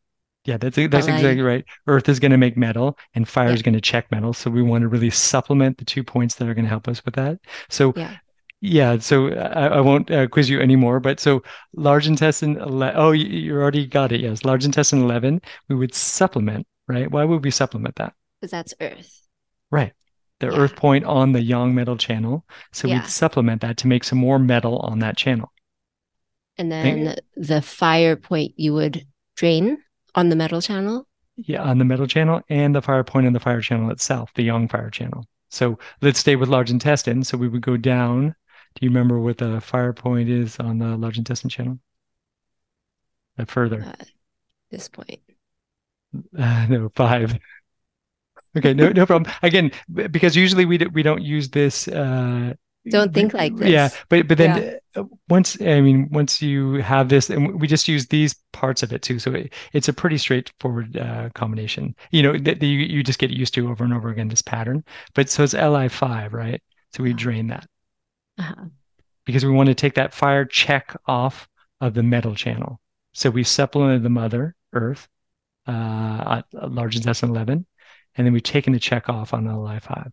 yeah, 0.45 0.57
that's 0.57 0.77
that's 0.77 1.07
exactly 1.07 1.43
right. 1.43 1.65
Earth 1.87 2.09
is 2.09 2.19
going 2.19 2.33
to 2.33 2.39
make 2.39 2.57
metal, 2.57 2.99
and 3.15 3.29
fire 3.29 3.49
yeah. 3.49 3.55
is 3.55 3.63
going 3.63 3.75
to 3.75 3.81
check 3.81 4.11
metal. 4.11 4.33
So 4.33 4.51
we 4.51 4.63
want 4.63 4.83
to 4.83 4.89
really 4.89 5.11
supplement 5.11 5.79
the 5.79 5.85
two 5.85 6.03
points 6.03 6.35
that 6.37 6.49
are 6.49 6.55
going 6.55 6.65
to 6.65 6.71
help 6.71 6.89
us 6.89 7.05
with 7.05 7.15
that. 7.15 7.39
So. 7.69 7.93
Yeah. 7.97 8.17
Yeah, 8.65 9.01
so 9.01 9.31
I, 9.33 9.67
I 9.67 9.81
won't 9.81 10.09
uh, 10.09 10.29
quiz 10.29 10.49
you 10.49 10.61
anymore, 10.61 11.01
but 11.01 11.19
so 11.19 11.43
large 11.75 12.07
intestine, 12.07 12.59
ele- 12.59 12.93
oh, 12.95 13.11
you, 13.11 13.27
you 13.27 13.57
already 13.57 13.89
got 13.89 14.13
it. 14.13 14.21
Yes, 14.21 14.45
large 14.45 14.65
intestine 14.65 15.03
11, 15.03 15.43
we 15.69 15.75
would 15.75 15.93
supplement, 15.93 16.65
right? 16.87 17.11
Why 17.11 17.25
would 17.25 17.43
we 17.43 17.51
supplement 17.51 17.97
that? 17.97 18.15
Because 18.41 18.53
that's 18.53 18.73
Earth. 18.81 19.27
Right. 19.73 19.93
The 20.39 20.47
yeah. 20.47 20.59
Earth 20.59 20.77
point 20.77 21.05
on 21.05 21.33
the 21.33 21.43
yang 21.43 21.75
metal 21.75 21.97
channel. 21.97 22.45
So 22.71 22.87
yeah. 22.87 23.01
we'd 23.01 23.09
supplement 23.09 23.63
that 23.63 23.79
to 23.79 23.89
make 23.89 24.05
some 24.05 24.19
more 24.19 24.39
metal 24.39 24.79
on 24.79 25.01
that 25.01 25.17
channel. 25.17 25.53
And 26.57 26.71
then 26.71 27.17
the 27.35 27.63
fire 27.63 28.15
point 28.15 28.53
you 28.57 28.75
would 28.75 29.05
drain 29.35 29.79
on 30.15 30.29
the 30.29 30.37
metal 30.37 30.61
channel? 30.61 31.07
Yeah, 31.37 31.63
on 31.63 31.79
the 31.79 31.85
metal 31.85 32.07
channel 32.07 32.43
and 32.49 32.75
the 32.75 32.83
fire 32.83 33.05
point 33.05 33.27
on 33.27 33.33
the 33.33 33.41
fire 33.41 33.61
channel 33.61 33.91
itself, 33.91 34.31
the 34.35 34.43
young 34.43 34.69
fire 34.69 34.91
channel. 34.91 35.27
So 35.51 35.79
let's 36.01 36.19
stay 36.19 36.37
with 36.37 36.49
large 36.49 36.71
intestine. 36.71 37.25
So 37.25 37.37
we 37.37 37.49
would 37.49 37.63
go 37.63 37.77
down. 37.77 38.35
Do 38.75 38.87
you 38.87 38.91
remember 38.91 39.19
what 39.19 39.39
the 39.39 39.61
fire 39.61 39.93
point 39.93 40.29
is 40.29 40.59
on 40.59 40.79
the 40.79 40.97
large 40.97 41.19
intestine 41.19 41.51
channel? 41.51 41.79
Uh, 43.39 43.45
further. 43.45 43.85
Uh, 43.85 44.05
this 44.71 44.89
point. 44.89 45.21
Uh, 46.39 46.67
no, 46.71 46.91
five. 46.95 47.39
Okay, 48.57 48.75
no, 48.75 48.91
no 48.91 49.07
problem. 49.07 49.33
Again, 49.43 49.73
because 49.93 50.37
usually 50.37 50.67
we 50.67 50.79
do, 50.79 50.89
we 50.91 51.03
don't 51.03 51.23
use 51.23 51.49
this 51.49 51.89
uh, 51.89 52.53
don't 52.91 53.15
think 53.15 53.33
like 53.33 53.57
this. 53.57 53.69
Yeah, 53.69 53.91
but 54.09 54.27
but 54.27 54.39
then 54.39 54.63
yeah. 54.63 55.01
Uh, 55.01 55.05
once 55.29 55.61
I 55.61 55.81
mean 55.81 56.09
once 56.11 56.43
you 56.43 56.75
have 56.75 57.09
this, 57.09 57.31
and 57.31 57.61
we 57.61 57.69
just 57.69 57.87
use 57.87 58.07
these 58.09 58.35
parts 58.53 58.83
of 58.83 58.93
it 58.93 59.03
too, 59.03 59.19
so 59.19 59.33
it, 59.33 59.53
it's 59.73 59.89
a 59.89 59.93
pretty 59.93 60.19
straightforward 60.19 60.97
uh, 60.97 61.31
combination. 61.35 61.95
You 62.11 62.25
know 62.25 62.39
that 62.39 62.63
you 62.63 62.79
you 62.79 63.03
just 63.03 63.19
get 63.19 63.31
used 63.31 63.55
to 63.55 63.71
over 63.71 63.85
and 63.85 63.95
over 63.95 64.09
again 64.09 64.29
this 64.29 64.43
pattern. 64.43 64.85
But 65.15 65.31
so 65.31 65.45
it's 65.45 65.55
Li 65.55 65.89
five, 65.89 66.33
right? 66.33 66.61
So 66.93 67.03
we 67.03 67.11
uh-huh. 67.11 67.19
drain 67.19 67.47
that 67.49 67.67
uh-huh. 68.39 68.65
because 69.25 69.45
we 69.45 69.53
want 69.53 69.69
to 69.69 69.75
take 69.75 69.95
that 69.95 70.13
fire 70.13 70.45
check 70.45 70.97
off 71.07 71.49
of 71.81 71.95
the 71.95 72.03
metal 72.03 72.35
channel. 72.35 72.81
So 73.15 73.31
we 73.31 73.45
supplemented 73.45 74.03
the 74.03 74.11
mother 74.11 74.57
Earth, 74.73 75.07
uh, 75.69 76.43
at 76.53 76.71
large 76.73 76.97
intestine 76.97 77.31
eleven, 77.31 77.65
and 78.17 78.27
then 78.27 78.33
we've 78.33 78.43
taken 78.43 78.73
the 78.73 78.81
check 78.81 79.09
off 79.09 79.33
on 79.33 79.45
the 79.45 79.57
Li 79.57 79.79
five. 79.79 80.13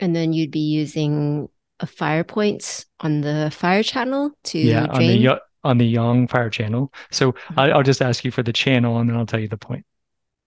And 0.00 0.14
then 0.14 0.32
you'd 0.32 0.50
be 0.50 0.60
using 0.60 1.48
a 1.80 1.86
fire 1.86 2.24
point 2.24 2.86
on 3.00 3.20
the 3.20 3.50
fire 3.52 3.82
channel 3.82 4.32
to 4.44 4.58
yeah 4.58 4.86
drain? 4.86 5.26
on 5.28 5.36
the 5.36 5.40
on 5.64 5.78
the 5.78 5.86
yang 5.86 6.28
fire 6.28 6.50
channel. 6.50 6.92
So 7.10 7.32
mm-hmm. 7.32 7.60
I, 7.60 7.76
will 7.76 7.82
just 7.82 8.02
ask 8.02 8.24
you 8.24 8.30
for 8.30 8.42
the 8.42 8.52
channel, 8.52 8.98
and 8.98 9.08
then 9.08 9.16
I'll 9.16 9.26
tell 9.26 9.40
you 9.40 9.48
the 9.48 9.56
point. 9.56 9.84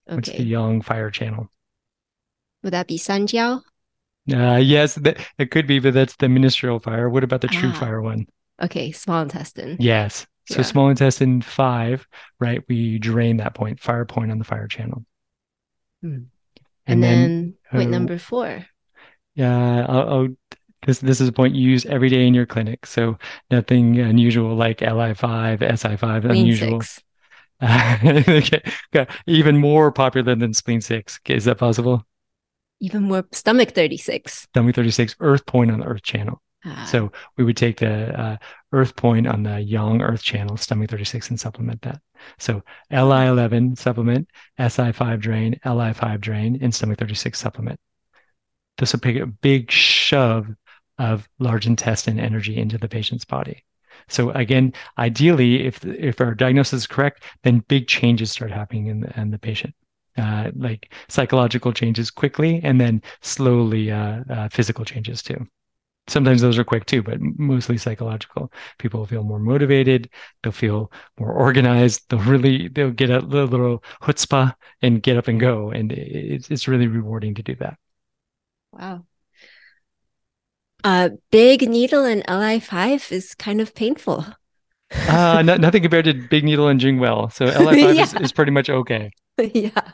Okay. 0.08 0.16
What's 0.16 0.30
the 0.30 0.44
yang 0.44 0.82
fire 0.82 1.12
channel? 1.12 1.52
Would 2.64 2.74
that 2.74 2.88
be 2.88 2.98
sanjiao? 2.98 3.62
Uh, 4.32 4.58
yes, 4.58 4.96
that, 4.96 5.18
it 5.38 5.52
could 5.52 5.68
be, 5.68 5.80
but 5.80 5.94
that's 5.94 6.16
the 6.18 6.30
ministerial 6.30 6.80
fire. 6.80 7.10
What 7.10 7.24
about 7.24 7.42
the 7.42 7.48
true 7.48 7.72
ah. 7.74 7.80
fire 7.80 8.02
one? 8.02 8.28
Okay, 8.62 8.92
small 8.92 9.24
intestine. 9.24 9.78
Yes. 9.80 10.28
So 10.48 10.58
yeah. 10.58 10.64
small 10.64 10.90
intestine 10.90 11.42
five, 11.42 12.08
right? 12.40 12.64
We 12.68 13.00
drain 13.00 13.38
that 13.38 13.56
point, 13.56 13.80
fire 13.80 14.06
point 14.06 14.32
on 14.32 14.38
the 14.38 14.44
fire 14.44 14.68
channel. 14.68 15.06
Hmm. 16.02 16.08
And, 16.08 16.30
and, 16.88 17.04
then, 17.04 17.30
then 17.30 17.56
point 17.72 17.88
uh, 17.88 17.92
number 17.92 18.18
four. 18.18 18.66
Yeah, 19.36 19.86
I'll, 19.88 20.10
I'll, 20.10 20.28
this 20.86 21.00
this 21.00 21.22
is 21.22 21.28
a 21.28 21.32
point 21.32 21.56
you 21.56 21.70
use 21.70 21.86
every 21.86 22.10
day 22.10 22.26
in 22.28 22.34
your 22.34 22.46
clinic. 22.46 22.86
So 22.86 23.17
nothing 23.50 24.00
unusual 24.00 24.56
like 24.56 24.80
Li5, 24.80 25.60
Si5, 25.60 25.98
spleen 25.98 26.32
unusual. 26.32 26.82
Six. 26.82 27.04
okay. 27.63 28.62
okay. 28.96 29.13
Even 29.28 29.58
more 29.58 29.91
popular 29.91 30.36
than 30.36 30.54
spleen 30.54 30.82
six. 30.82 31.20
Is 31.28 31.46
that 31.46 31.60
possible? 31.60 32.06
Even 32.80 33.04
more 33.04 33.26
stomach 33.32 33.72
36. 33.72 34.48
Stomach 34.50 34.76
36, 34.76 35.15
earth 35.20 35.46
point 35.46 35.70
on 35.70 35.82
the 35.82 35.86
earth 35.86 36.02
channel. 36.02 36.41
Ah. 36.65 36.88
So 36.89 37.12
we 37.38 37.44
would 37.44 37.58
take 37.58 37.78
the 37.78 38.20
uh, 38.20 38.38
earth 38.72 38.96
point 38.96 39.28
on 39.28 39.44
the 39.44 39.62
yang 39.62 40.02
earth 40.02 40.24
channel, 40.24 40.58
stomach 40.58 40.89
36, 40.89 41.30
and 41.30 41.39
supplement 41.39 41.84
that. 41.84 42.02
So 42.39 42.63
Li11 42.91 43.78
supplement, 43.78 44.28
Si5 44.60 45.20
drain, 45.20 45.60
Li5 45.63 46.20
drain, 46.20 46.58
and 46.62 46.74
stomach 46.74 46.98
36 46.98 47.38
supplement 47.38 47.80
this 48.82 48.94
will 48.94 49.00
take 49.00 49.17
a 49.17 49.28
big 49.28 49.70
shove 49.70 50.48
of 50.98 51.30
large 51.38 51.67
intestine 51.67 52.20
energy 52.20 52.58
into 52.58 52.80
the 52.80 52.89
patient's 52.89 53.24
body. 53.24 53.63
So 54.10 54.32
again, 54.32 54.74
ideally, 54.98 55.67
if 55.67 55.86
if 55.86 56.20
our 56.20 56.34
diagnosis 56.34 56.82
is 56.82 56.88
correct, 56.88 57.24
then 57.44 57.63
big 57.67 57.88
changes 57.88 58.32
start 58.32 58.50
happening 58.50 58.88
in 58.88 59.02
the, 59.02 59.20
in 59.22 59.30
the 59.30 59.38
patient, 59.38 59.76
uh, 60.17 60.50
like 60.56 60.94
psychological 61.10 61.72
changes 61.72 62.10
quickly, 62.10 62.60
and 62.63 62.82
then 62.82 63.04
slowly 63.22 63.91
uh, 63.91 64.24
uh, 64.32 64.50
physical 64.50 64.84
changes 64.84 65.22
too. 65.22 65.48
Sometimes 66.08 66.41
those 66.41 66.58
are 66.58 66.63
quick 66.63 66.88
too, 66.88 67.04
but 67.04 67.22
mostly 67.22 67.78
psychological. 67.78 68.52
People 68.80 69.06
feel 69.06 69.24
more 69.24 69.38
motivated. 69.39 70.10
They'll 70.41 70.52
feel 70.52 70.91
more 71.20 71.32
organized. 71.32 72.10
They'll 72.10 72.20
really 72.22 72.67
they'll 72.70 72.89
get 72.89 73.12
a 73.12 73.20
little, 73.20 73.48
little 73.48 73.84
chutzpah 74.02 74.56
and 74.82 75.04
get 75.04 75.17
up 75.17 75.28
and 75.28 75.39
go, 75.39 75.70
and 75.70 75.91
it's 75.91 76.50
it's 76.50 76.67
really 76.67 76.88
rewarding 76.88 77.36
to 77.36 77.44
do 77.44 77.56
that. 77.58 77.78
Wow. 78.72 79.06
Uh, 80.84 81.10
big 81.30 81.68
needle 81.70 82.06
in 82.06 82.24
LI5 82.28 83.12
is 83.12 83.36
kind 83.36 83.62
of 83.62 83.76
painful. 83.76 84.26
uh, 85.08 85.42
no, 85.46 85.56
nothing 85.58 85.82
compared 85.82 86.06
to 86.06 86.14
big 86.14 86.44
needle 86.44 86.68
and 86.68 86.80
Jingwell. 86.80 87.32
So 87.32 87.46
LI5 87.52 87.96
yeah. 87.96 88.04
is, 88.04 88.14
is 88.16 88.32
pretty 88.32 88.52
much 88.52 88.70
okay. 88.70 89.12
yeah. 89.54 89.92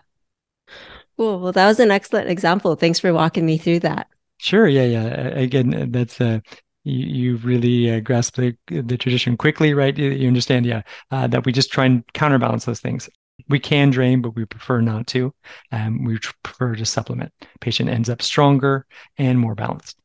Cool. 1.17 1.39
Well, 1.39 1.51
that 1.51 1.67
was 1.67 1.79
an 1.79 1.91
excellent 1.91 2.29
example. 2.29 2.75
Thanks 2.75 2.99
for 2.99 3.13
walking 3.13 3.45
me 3.45 3.57
through 3.57 3.79
that. 3.79 4.07
Sure. 4.37 4.67
Yeah. 4.67 4.85
Yeah. 4.85 5.05
Again, 5.29 5.91
that's 5.91 6.21
uh, 6.21 6.39
you, 6.83 7.05
you 7.05 7.37
really 7.37 7.91
uh, 7.91 7.99
grasp 7.99 8.35
the, 8.35 8.55
the 8.67 8.97
tradition 8.97 9.35
quickly, 9.35 9.73
right? 9.73 9.97
You, 9.97 10.11
you 10.11 10.27
understand, 10.27 10.65
yeah, 10.65 10.83
uh, 11.11 11.27
that 11.27 11.45
we 11.45 11.51
just 11.51 11.71
try 11.71 11.85
and 11.85 12.03
counterbalance 12.13 12.65
those 12.65 12.79
things. 12.79 13.09
We 13.49 13.59
can 13.59 13.89
drain, 13.89 14.21
but 14.21 14.35
we 14.35 14.45
prefer 14.45 14.81
not 14.81 15.07
to. 15.07 15.33
Um, 15.71 16.03
we 16.03 16.19
prefer 16.19 16.75
to 16.75 16.85
supplement. 16.85 17.31
Patient 17.59 17.89
ends 17.89 18.09
up 18.09 18.21
stronger 18.21 18.85
and 19.17 19.39
more 19.39 19.55
balanced. 19.55 19.97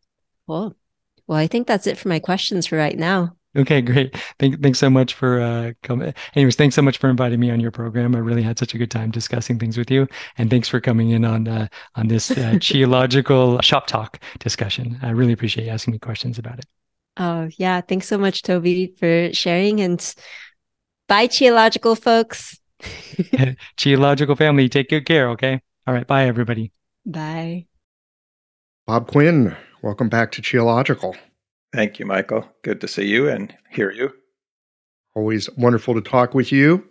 Cool. 0.47 0.75
Well, 1.27 1.39
I 1.39 1.47
think 1.47 1.67
that's 1.67 1.87
it 1.87 1.99
for 1.99 2.09
my 2.09 2.19
questions 2.19 2.67
for 2.67 2.77
right 2.77 2.99
now. 2.99 3.37
Okay, 3.55 3.83
great. 3.83 4.17
Thank, 4.39 4.63
thanks 4.63 4.79
so 4.79 4.89
much 4.89 5.13
for 5.13 5.41
uh, 5.41 5.73
coming. 5.83 6.15
Anyways, 6.35 6.57
thanks 6.57 6.75
so 6.75 6.81
much 6.81 6.97
for 6.97 7.11
inviting 7.11 7.39
me 7.39 7.51
on 7.51 7.61
your 7.61 7.71
program. 7.71 8.15
I 8.17 8.19
really 8.19 8.43
had 8.43 8.59
such 8.59 8.73
a 8.75 8.79
good 8.79 8.91
time 8.91 9.11
discussing 9.11 9.59
things 9.59 9.77
with 9.77 9.91
you, 9.91 10.09
and 10.39 10.49
thanks 10.49 10.69
for 10.69 10.81
coming 10.81 11.11
in 11.11 11.25
on 11.25 11.47
uh, 11.47 11.69
on 11.95 12.09
this 12.09 12.31
uh, 12.31 12.35
Qiological 12.55 13.63
shop 13.63 13.87
talk 13.87 14.23
discussion. 14.39 14.99
I 15.03 15.11
really 15.11 15.35
appreciate 15.35 15.67
you 15.67 15.71
asking 15.71 15.93
me 15.93 15.99
questions 15.99 16.39
about 16.39 16.61
it. 16.61 16.67
Oh 17.19 17.51
yeah, 17.59 17.83
thanks 17.83 18.09
so 18.09 18.17
much, 18.17 18.41
Toby, 18.41 18.95
for 18.99 19.35
sharing. 19.35 19.83
And 19.83 20.15
bye, 21.07 21.27
Qiological 21.29 22.01
folks. 22.01 22.59
Qiological 23.77 24.37
family, 24.37 24.69
take 24.69 24.89
good 24.89 25.07
care. 25.07 25.29
Okay. 25.31 25.61
All 25.87 25.95
right. 25.95 26.07
Bye, 26.07 26.27
everybody. 26.27 26.73
Bye. 27.07 27.67
Bob 28.87 29.11
Quinn, 29.11 29.57
welcome 29.83 30.09
back 30.09 30.33
to 30.33 30.43
Qiological. 30.43 31.17
Thank 31.73 31.99
you, 31.99 32.07
Michael. 32.07 32.49
Good 32.63 32.81
to 32.81 32.89
see 32.89 33.07
you 33.07 33.29
and 33.29 33.55
hear 33.71 33.91
you. 33.91 34.13
Always 35.15 35.49
wonderful 35.57 35.95
to 35.95 36.01
talk 36.01 36.35
with 36.35 36.53
you. 36.53 36.85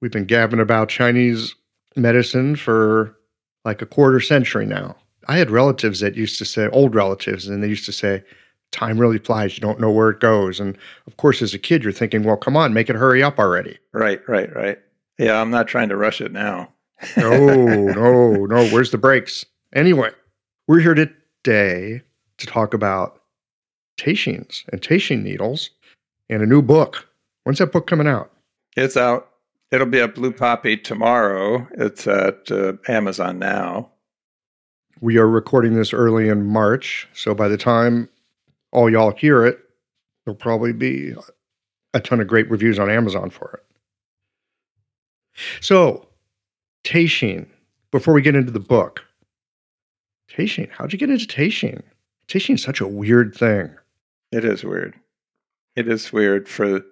We've 0.00 0.12
been 0.12 0.24
gabbing 0.24 0.60
about 0.60 0.88
Chinese 0.88 1.54
medicine 1.96 2.56
for 2.56 3.16
like 3.64 3.82
a 3.82 3.86
quarter 3.86 4.20
century 4.20 4.66
now. 4.66 4.96
I 5.28 5.38
had 5.38 5.50
relatives 5.50 6.00
that 6.00 6.16
used 6.16 6.38
to 6.38 6.44
say, 6.44 6.68
old 6.68 6.94
relatives, 6.94 7.46
and 7.46 7.62
they 7.62 7.68
used 7.68 7.86
to 7.86 7.92
say, 7.92 8.24
time 8.72 8.98
really 8.98 9.18
flies. 9.18 9.56
You 9.56 9.60
don't 9.60 9.80
know 9.80 9.90
where 9.90 10.10
it 10.10 10.20
goes. 10.20 10.58
And 10.58 10.76
of 11.06 11.16
course, 11.16 11.42
as 11.42 11.54
a 11.54 11.58
kid, 11.58 11.84
you're 11.84 11.92
thinking, 11.92 12.24
well, 12.24 12.36
come 12.36 12.56
on, 12.56 12.74
make 12.74 12.90
it 12.90 12.96
hurry 12.96 13.22
up 13.22 13.38
already. 13.38 13.78
Right, 13.92 14.20
right, 14.28 14.52
right. 14.54 14.78
Yeah, 15.18 15.40
I'm 15.40 15.50
not 15.50 15.68
trying 15.68 15.88
to 15.90 15.96
rush 15.96 16.20
it 16.20 16.32
now. 16.32 16.72
no, 17.16 17.56
no, 17.56 18.46
no. 18.46 18.66
Where's 18.68 18.90
the 18.90 18.98
brakes? 18.98 19.44
Anyway, 19.74 20.10
we're 20.68 20.80
here 20.80 20.94
today 20.94 22.02
to 22.38 22.46
talk 22.46 22.74
about 22.74 23.20
teishins 23.98 24.64
and 24.72 24.80
teishin 24.80 25.22
needles 25.22 25.70
and 26.28 26.42
a 26.42 26.46
new 26.46 26.62
book. 26.62 27.08
When's 27.44 27.58
that 27.58 27.72
book 27.72 27.86
coming 27.86 28.06
out? 28.06 28.30
It's 28.76 28.96
out. 28.96 29.28
It'll 29.70 29.86
be 29.86 30.00
at 30.00 30.14
Blue 30.14 30.32
Poppy 30.32 30.76
tomorrow. 30.76 31.66
It's 31.72 32.06
at 32.06 32.50
uh, 32.50 32.74
Amazon 32.88 33.38
now. 33.38 33.90
We 35.00 35.16
are 35.16 35.28
recording 35.28 35.74
this 35.74 35.92
early 35.92 36.28
in 36.28 36.46
March, 36.46 37.08
so 37.12 37.34
by 37.34 37.48
the 37.48 37.56
time 37.56 38.08
all 38.70 38.90
y'all 38.90 39.12
hear 39.12 39.44
it, 39.44 39.58
there'll 40.24 40.36
probably 40.36 40.72
be 40.72 41.14
a 41.94 42.00
ton 42.00 42.20
of 42.20 42.28
great 42.28 42.50
reviews 42.50 42.78
on 42.78 42.90
Amazon 42.90 43.30
for 43.30 43.50
it. 43.54 43.71
So, 45.60 46.08
Teishin, 46.84 47.46
before 47.90 48.14
we 48.14 48.22
get 48.22 48.34
into 48.34 48.52
the 48.52 48.60
book, 48.60 49.00
Teishin, 50.30 50.70
how'd 50.70 50.92
you 50.92 50.98
get 50.98 51.10
into? 51.10 51.26
Teishin 51.26 52.54
is 52.54 52.62
such 52.62 52.80
a 52.80 52.88
weird 52.88 53.34
thing. 53.34 53.74
It 54.30 54.44
is 54.44 54.64
weird. 54.64 54.94
It 55.76 55.88
is 55.88 56.12
weird 56.12 56.48
for 56.48 56.82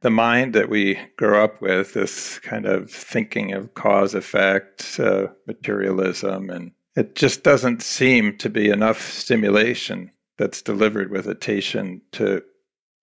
the 0.00 0.10
mind 0.10 0.52
that 0.54 0.68
we 0.68 0.98
grow 1.16 1.42
up 1.42 1.60
with, 1.62 1.94
this 1.94 2.38
kind 2.40 2.66
of 2.66 2.90
thinking 2.90 3.52
of 3.52 3.74
cause 3.74 4.14
effect, 4.14 4.98
uh, 4.98 5.28
materialism, 5.46 6.50
and 6.50 6.72
it 6.96 7.14
just 7.14 7.42
doesn't 7.44 7.82
seem 7.82 8.36
to 8.38 8.50
be 8.50 8.68
enough 8.68 9.00
stimulation 9.00 10.10
that's 10.38 10.60
delivered 10.60 11.10
with 11.10 11.26
a 11.28 11.34
teishin 11.34 12.00
to 12.12 12.42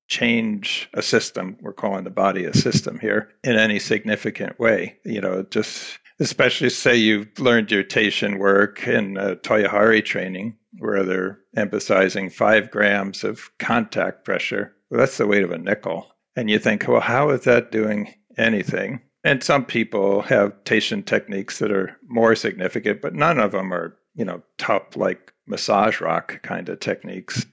change 0.10 0.90
a 0.94 1.02
system. 1.02 1.56
We're 1.62 1.72
calling 1.72 2.04
the 2.04 2.10
body 2.10 2.44
a 2.44 2.54
system 2.54 3.00
here 3.00 3.30
in 3.44 3.56
any 3.56 3.80
significant 3.80 4.60
way. 4.60 4.98
You 5.06 5.22
know, 5.22 5.44
just 5.44 6.00
especially 6.20 6.70
say 6.70 6.96
you've 6.96 7.40
learned 7.40 7.72
your 7.72 7.84
teishin 7.84 8.40
work 8.40 8.86
in 8.88 9.18
uh, 9.18 9.36
training 9.36 10.58
where 10.80 11.04
they're 11.04 11.40
emphasizing 11.56 12.30
five 12.30 12.70
grams 12.72 13.24
of 13.24 13.50
contact 13.60 14.26
pressure. 14.26 14.76
Well, 14.90 15.00
that's 15.00 15.18
the 15.18 15.28
weight 15.28 15.44
of 15.44 15.52
a 15.52 15.58
nickel. 15.58 16.08
And 16.36 16.50
you 16.50 16.60
think, 16.60 16.88
well, 16.88 17.02
how 17.02 17.30
is 17.30 17.44
that 17.44 17.72
doing 17.72 18.14
anything? 18.38 19.02
And 19.24 19.44
some 19.44 19.66
people 19.66 20.22
have 20.24 20.64
teishin 20.64 21.06
techniques 21.06 21.60
that 21.60 21.72
are 21.72 21.98
more 22.08 22.36
significant, 22.36 23.02
but 23.02 23.14
none 23.14 23.40
of 23.40 23.52
them 23.52 23.74
are, 23.74 23.98
you 24.16 24.24
know, 24.26 24.42
top 24.58 24.96
like 24.96 25.34
massage 25.48 26.00
rock 26.00 26.42
kind 26.44 26.70
of 26.70 26.80
techniques. 26.80 27.46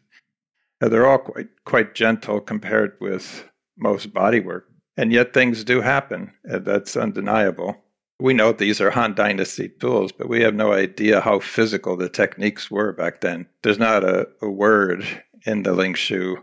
They're 0.81 1.07
all 1.07 1.19
quite 1.19 1.49
quite 1.65 1.95
gentle 1.95 2.41
compared 2.41 2.97
with 3.01 3.49
most 3.79 4.13
body 4.13 4.41
work. 4.41 4.69
And 4.97 5.13
yet 5.13 5.35
things 5.35 5.65
do 5.65 5.81
happen. 5.81 6.33
That's 6.45 6.97
undeniable 6.97 7.77
we 8.19 8.33
know 8.33 8.53
these 8.53 8.81
are 8.81 8.91
Han 8.91 9.15
Dynasty 9.15 9.69
tools, 9.69 10.13
but 10.13 10.29
we 10.29 10.41
have 10.43 10.55
no 10.55 10.73
idea 10.73 11.21
how 11.21 11.41
physical 11.41 11.97
the 11.97 12.09
techniques 12.09 12.71
were 12.71 12.93
back 12.93 13.21
then. 13.21 13.47
There's 13.63 13.79
not 13.79 14.05
a, 14.05 14.29
a 14.41 14.51
word 14.51 15.07
in 15.45 15.63
the 15.63 15.73
Ling 15.73 15.95
Shu 15.95 16.39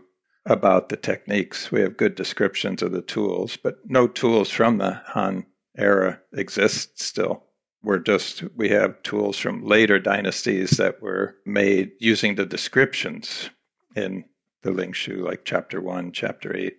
about 0.46 0.88
the 0.88 0.96
techniques. 0.96 1.72
We 1.72 1.80
have 1.80 1.96
good 1.96 2.14
descriptions 2.14 2.82
of 2.82 2.92
the 2.92 3.02
tools, 3.02 3.56
but 3.56 3.78
no 3.86 4.06
tools 4.06 4.50
from 4.50 4.78
the 4.78 5.00
Han 5.06 5.46
era 5.76 6.20
exist 6.32 7.00
still. 7.00 7.42
We're 7.82 7.98
just, 7.98 8.44
we 8.56 8.68
have 8.70 9.02
tools 9.02 9.38
from 9.38 9.66
later 9.66 9.98
dynasties 9.98 10.70
that 10.72 11.02
were 11.02 11.36
made 11.44 11.92
using 11.98 12.36
the 12.36 12.46
descriptions 12.46 13.50
in 13.94 14.24
the 14.62 14.70
Ling 14.70 14.92
Shu, 14.92 15.24
like 15.24 15.44
chapter 15.44 15.80
one, 15.80 16.12
chapter 16.12 16.56
eight. 16.56 16.76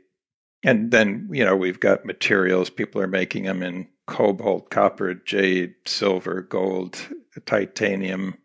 And 0.63 0.91
then, 0.91 1.29
you 1.31 1.45
know, 1.45 1.55
we've 1.55 1.79
got 1.79 2.05
materials, 2.05 2.69
people 2.69 2.99
are 3.01 3.07
making 3.07 3.43
them 3.43 3.61
in 3.61 3.87
cobalt, 4.07 4.69
copper, 4.71 5.13
jade, 5.13 5.75
silver, 5.85 6.41
gold, 6.41 6.97
titanium, 7.45 8.35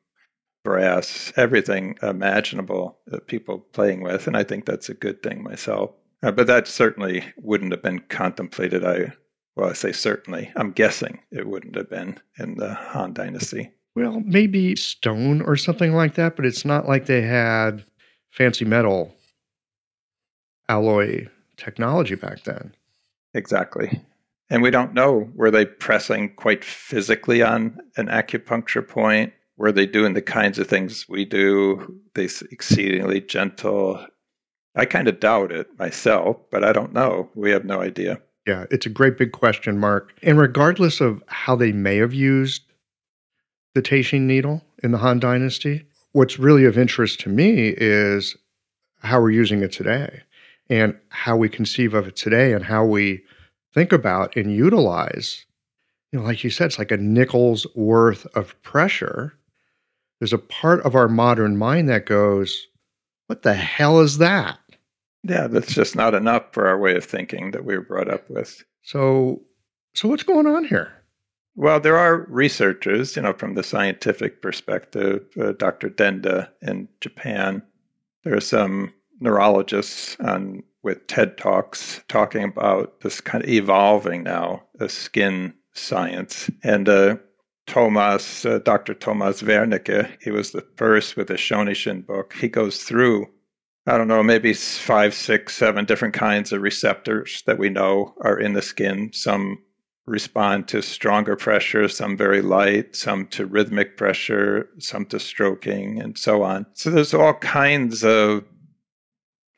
brass, 0.62 1.32
everything 1.36 1.96
imaginable 2.02 2.98
that 3.06 3.26
people 3.26 3.58
playing 3.58 4.02
with. 4.02 4.26
And 4.26 4.36
I 4.36 4.44
think 4.44 4.66
that's 4.66 4.90
a 4.90 4.94
good 4.94 5.22
thing 5.22 5.42
myself. 5.42 5.92
Uh, 6.22 6.30
but 6.30 6.46
that 6.46 6.68
certainly 6.68 7.24
wouldn't 7.38 7.72
have 7.72 7.82
been 7.82 8.00
contemplated. 8.00 8.84
I, 8.84 9.12
well, 9.56 9.70
I 9.70 9.72
say 9.72 9.92
certainly. 9.92 10.52
I'm 10.56 10.72
guessing 10.72 11.20
it 11.30 11.46
wouldn't 11.46 11.76
have 11.76 11.88
been 11.88 12.18
in 12.38 12.56
the 12.56 12.74
Han 12.74 13.14
Dynasty. 13.14 13.70
Well, 13.96 14.20
maybe 14.26 14.76
stone 14.76 15.40
or 15.40 15.56
something 15.56 15.94
like 15.94 16.14
that, 16.14 16.36
but 16.36 16.44
it's 16.44 16.66
not 16.66 16.86
like 16.86 17.06
they 17.06 17.22
had 17.22 17.84
fancy 18.30 18.64
metal 18.64 19.14
alloy 20.68 21.26
technology 21.56 22.14
back 22.14 22.44
then. 22.44 22.74
Exactly. 23.34 24.00
And 24.48 24.62
we 24.62 24.70
don't 24.70 24.94
know 24.94 25.30
were 25.34 25.50
they 25.50 25.64
pressing 25.64 26.34
quite 26.34 26.64
physically 26.64 27.42
on 27.42 27.78
an 27.96 28.06
acupuncture 28.06 28.86
point? 28.86 29.32
Were 29.56 29.72
they 29.72 29.86
doing 29.86 30.14
the 30.14 30.22
kinds 30.22 30.58
of 30.58 30.66
things 30.66 31.08
we 31.08 31.24
do? 31.24 32.00
They 32.14 32.28
exceedingly 32.50 33.20
gentle. 33.20 34.04
I 34.74 34.86
kind 34.86 35.06
of 35.06 35.20
doubt 35.20 35.52
it 35.52 35.66
myself, 35.78 36.38
but 36.50 36.64
I 36.64 36.72
don't 36.72 36.92
know. 36.92 37.28
We 37.34 37.50
have 37.50 37.64
no 37.64 37.80
idea. 37.80 38.20
Yeah, 38.46 38.64
it's 38.70 38.86
a 38.86 38.90
great 38.90 39.18
big 39.18 39.32
question 39.32 39.78
mark. 39.78 40.14
And 40.22 40.38
regardless 40.38 41.00
of 41.00 41.22
how 41.26 41.56
they 41.56 41.72
may 41.72 41.96
have 41.96 42.14
used 42.14 42.62
the 43.74 43.82
Teishin 43.82 44.22
needle 44.22 44.64
in 44.82 44.92
the 44.92 44.98
Han 44.98 45.20
Dynasty, 45.20 45.84
what's 46.12 46.38
really 46.38 46.64
of 46.64 46.78
interest 46.78 47.20
to 47.20 47.28
me 47.28 47.74
is 47.76 48.36
how 49.02 49.20
we're 49.20 49.30
using 49.30 49.62
it 49.62 49.72
today 49.72 50.20
and 50.68 50.96
how 51.08 51.36
we 51.36 51.48
conceive 51.48 51.94
of 51.94 52.08
it 52.08 52.16
today 52.16 52.52
and 52.52 52.64
how 52.64 52.84
we 52.84 53.22
think 53.72 53.92
about 53.92 54.36
and 54.36 54.54
utilize. 54.54 55.44
You 56.12 56.18
know, 56.18 56.24
like 56.24 56.42
you 56.42 56.50
said, 56.50 56.66
it's 56.66 56.78
like 56.78 56.90
a 56.90 56.96
nickel's 56.96 57.66
worth 57.74 58.26
of 58.36 58.60
pressure. 58.62 59.34
There's 60.18 60.32
a 60.32 60.38
part 60.38 60.80
of 60.82 60.94
our 60.94 61.08
modern 61.08 61.56
mind 61.56 61.88
that 61.88 62.06
goes, 62.06 62.66
What 63.26 63.42
the 63.42 63.54
hell 63.54 64.00
is 64.00 64.18
that? 64.18 64.58
Yeah, 65.22 65.46
that's 65.46 65.74
just 65.74 65.96
not 65.96 66.14
enough 66.14 66.52
for 66.52 66.66
our 66.66 66.78
way 66.78 66.96
of 66.96 67.04
thinking 67.04 67.50
that 67.52 67.64
we 67.64 67.76
were 67.76 67.84
brought 67.84 68.10
up 68.10 68.28
with. 68.30 68.64
So, 68.82 69.42
so 69.94 70.08
what's 70.08 70.22
going 70.22 70.46
on 70.46 70.64
here? 70.64 70.92
Well, 71.56 71.80
there 71.80 71.98
are 71.98 72.26
researchers, 72.28 73.16
you 73.16 73.22
know, 73.22 73.32
from 73.32 73.54
the 73.54 73.62
scientific 73.62 74.40
perspective, 74.40 75.26
uh, 75.40 75.52
Dr. 75.52 75.90
Denda 75.90 76.48
in 76.62 76.88
Japan. 77.00 77.62
There 78.24 78.36
are 78.36 78.40
some 78.40 78.92
neurologists 79.20 80.16
on 80.20 80.62
with 80.82 81.06
TED 81.06 81.36
Talks 81.36 82.02
talking 82.08 82.44
about 82.44 83.00
this 83.00 83.20
kind 83.20 83.44
of 83.44 83.50
evolving 83.50 84.22
now, 84.22 84.62
the 84.76 84.88
skin 84.88 85.52
science. 85.74 86.50
And 86.62 86.88
uh, 86.88 87.16
Thomas, 87.66 88.44
uh, 88.46 88.60
Dr. 88.60 88.94
Thomas 88.94 89.42
Wernicke, 89.42 90.08
he 90.22 90.30
was 90.30 90.52
the 90.52 90.66
first 90.76 91.16
with 91.16 91.28
the 91.28 91.34
Shonishin 91.34 92.06
book. 92.06 92.34
He 92.40 92.48
goes 92.48 92.82
through, 92.82 93.26
I 93.86 93.98
don't 93.98 94.08
know, 94.08 94.22
maybe 94.22 94.54
five, 94.54 95.14
six, 95.14 95.56
seven 95.56 95.84
different 95.84 96.14
kinds 96.14 96.52
of 96.52 96.62
receptors 96.62 97.42
that 97.46 97.58
we 97.58 97.68
know 97.68 98.14
are 98.22 98.38
in 98.38 98.54
the 98.54 98.62
skin. 98.62 99.10
Some 99.12 99.58
respond 100.10 100.66
to 100.68 100.82
stronger 100.82 101.36
pressure, 101.36 101.88
some 101.88 102.16
very 102.16 102.42
light, 102.42 102.96
some 102.96 103.26
to 103.28 103.46
rhythmic 103.46 103.96
pressure, 103.96 104.68
some 104.78 105.06
to 105.06 105.20
stroking, 105.20 106.00
and 106.02 106.18
so 106.18 106.42
on. 106.42 106.66
So 106.74 106.90
there's 106.90 107.14
all 107.14 107.34
kinds 107.34 108.04
of 108.04 108.44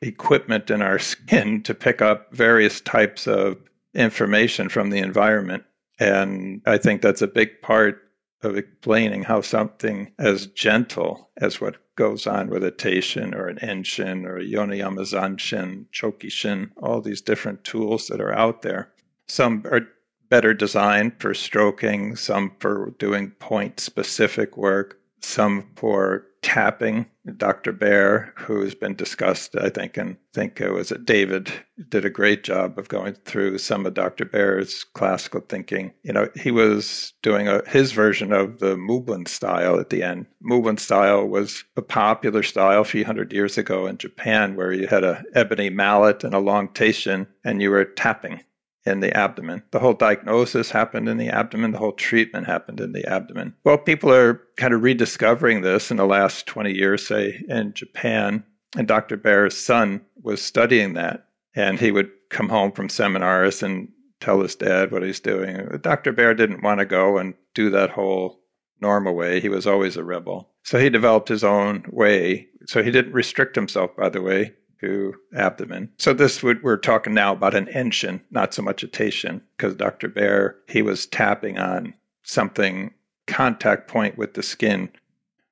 equipment 0.01 0.69
in 0.69 0.81
our 0.81 0.99
skin 1.13 1.63
to 1.63 1.73
pick 1.73 2.01
up 2.01 2.31
various 2.33 2.79
types 2.81 3.27
of 3.27 3.57
information 3.95 4.69
from 4.69 4.91
the 4.91 4.99
environment. 4.99 5.63
And 5.99 6.61
I 6.65 6.77
think 6.77 7.01
that's 7.01 7.21
a 7.21 7.27
big 7.27 7.61
part 7.61 8.01
of 8.43 8.57
explaining 8.57 9.23
how 9.23 9.41
something 9.41 10.11
as 10.19 10.47
gentle 10.47 11.29
as 11.37 11.61
what 11.61 11.77
goes 11.95 12.27
on 12.27 12.49
with 12.49 12.63
a 12.63 12.71
teishin 12.71 13.33
or 13.33 13.47
an 13.47 13.57
enshin 13.57 14.25
or 14.25 14.37
a 14.37 14.43
yoneyama 14.43 15.01
zanshin, 15.01 15.85
chokishin, 15.93 16.69
all 16.77 17.01
these 17.01 17.21
different 17.21 17.63
tools 17.63 18.07
that 18.07 18.19
are 18.19 18.33
out 18.33 18.61
there. 18.61 18.91
Some 19.27 19.63
are 19.71 19.87
better 20.33 20.51
designed 20.51 21.13
for 21.19 21.31
stroking, 21.31 22.15
some 22.15 22.51
for 22.57 22.95
doing 22.97 23.29
point 23.37 23.79
specific 23.79 24.57
work, 24.57 24.99
some 25.21 25.63
for 25.75 26.25
tapping. 26.41 27.05
Dr. 27.37 27.71
Baer, 27.71 28.33
who's 28.35 28.73
been 28.73 28.95
discussed, 28.95 29.55
I 29.55 29.69
think, 29.69 29.95
and 29.95 30.13
I 30.13 30.17
think 30.33 30.59
it 30.59 30.71
was 30.71 30.91
it 30.91 31.05
David 31.05 31.53
did 31.87 32.03
a 32.03 32.09
great 32.09 32.43
job 32.43 32.79
of 32.79 32.87
going 32.89 33.13
through 33.13 33.59
some 33.59 33.85
of 33.85 33.93
Dr. 33.93 34.25
Baer's 34.25 34.83
classical 34.83 35.41
thinking. 35.41 35.93
You 36.01 36.13
know, 36.13 36.27
he 36.35 36.49
was 36.49 37.13
doing 37.21 37.47
a, 37.47 37.61
his 37.69 37.91
version 37.91 38.33
of 38.33 38.57
the 38.57 38.75
Mubun 38.75 39.27
style 39.27 39.79
at 39.79 39.91
the 39.91 40.01
end. 40.01 40.25
Mubun 40.43 40.79
style 40.79 41.27
was 41.27 41.63
a 41.77 41.83
popular 41.83 42.41
style 42.41 42.81
a 42.81 42.85
few 42.85 43.05
hundred 43.05 43.31
years 43.33 43.59
ago 43.59 43.85
in 43.85 43.99
Japan, 43.99 44.55
where 44.55 44.73
you 44.73 44.87
had 44.87 45.03
a 45.03 45.23
ebony 45.35 45.69
mallet 45.69 46.23
and 46.23 46.33
a 46.33 46.39
long 46.39 46.69
teishin, 46.69 47.27
and 47.45 47.61
you 47.61 47.69
were 47.69 47.85
tapping 47.85 48.41
in 48.85 48.99
the 48.99 49.15
abdomen. 49.15 49.63
The 49.71 49.79
whole 49.79 49.93
diagnosis 49.93 50.71
happened 50.71 51.07
in 51.07 51.17
the 51.17 51.29
abdomen, 51.29 51.71
the 51.71 51.77
whole 51.77 51.93
treatment 51.93 52.47
happened 52.47 52.79
in 52.79 52.91
the 52.91 53.05
abdomen. 53.05 53.55
Well, 53.63 53.77
people 53.77 54.11
are 54.11 54.41
kind 54.57 54.73
of 54.73 54.83
rediscovering 54.83 55.61
this 55.61 55.91
in 55.91 55.97
the 55.97 56.05
last 56.05 56.45
20 56.47 56.73
years, 56.73 57.05
say 57.07 57.43
in 57.47 57.73
Japan. 57.73 58.43
And 58.75 58.87
Dr. 58.87 59.17
Baer's 59.17 59.57
son 59.57 60.01
was 60.21 60.41
studying 60.41 60.93
that. 60.93 61.27
And 61.55 61.79
he 61.79 61.91
would 61.91 62.09
come 62.29 62.49
home 62.49 62.71
from 62.71 62.89
seminars 62.89 63.61
and 63.61 63.89
tell 64.19 64.41
his 64.41 64.55
dad 64.55 64.91
what 64.91 65.03
he's 65.03 65.19
doing. 65.19 65.67
Dr. 65.81 66.11
Baer 66.11 66.33
didn't 66.33 66.63
want 66.63 66.79
to 66.79 66.85
go 66.85 67.17
and 67.17 67.35
do 67.53 67.69
that 67.69 67.91
whole 67.91 68.41
normal 68.81 69.13
way. 69.13 69.39
He 69.39 69.49
was 69.49 69.67
always 69.67 69.95
a 69.95 70.03
rebel. 70.03 70.49
So 70.63 70.79
he 70.79 70.89
developed 70.89 71.29
his 71.29 71.43
own 71.43 71.85
way. 71.89 72.47
So 72.65 72.81
he 72.81 72.89
didn't 72.89 73.13
restrict 73.13 73.55
himself, 73.55 73.95
by 73.95 74.09
the 74.09 74.21
way 74.21 74.53
to 74.83 75.15
abdomen. 75.35 75.89
So 75.97 76.13
this 76.13 76.43
would, 76.43 76.61
we're 76.61 76.77
talking 76.77 77.13
now 77.13 77.33
about 77.33 77.55
an 77.55 77.67
enshin, 77.67 78.19
not 78.31 78.53
so 78.53 78.61
much 78.61 78.83
a 78.83 78.87
teishin, 78.87 79.41
because 79.55 79.75
Dr. 79.75 80.09
Baer, 80.09 80.57
he 80.67 80.81
was 80.81 81.05
tapping 81.05 81.57
on 81.57 81.93
something 82.23 82.93
contact 83.25 83.87
point 83.87 84.17
with 84.17 84.33
the 84.33 84.43
skin 84.43 84.89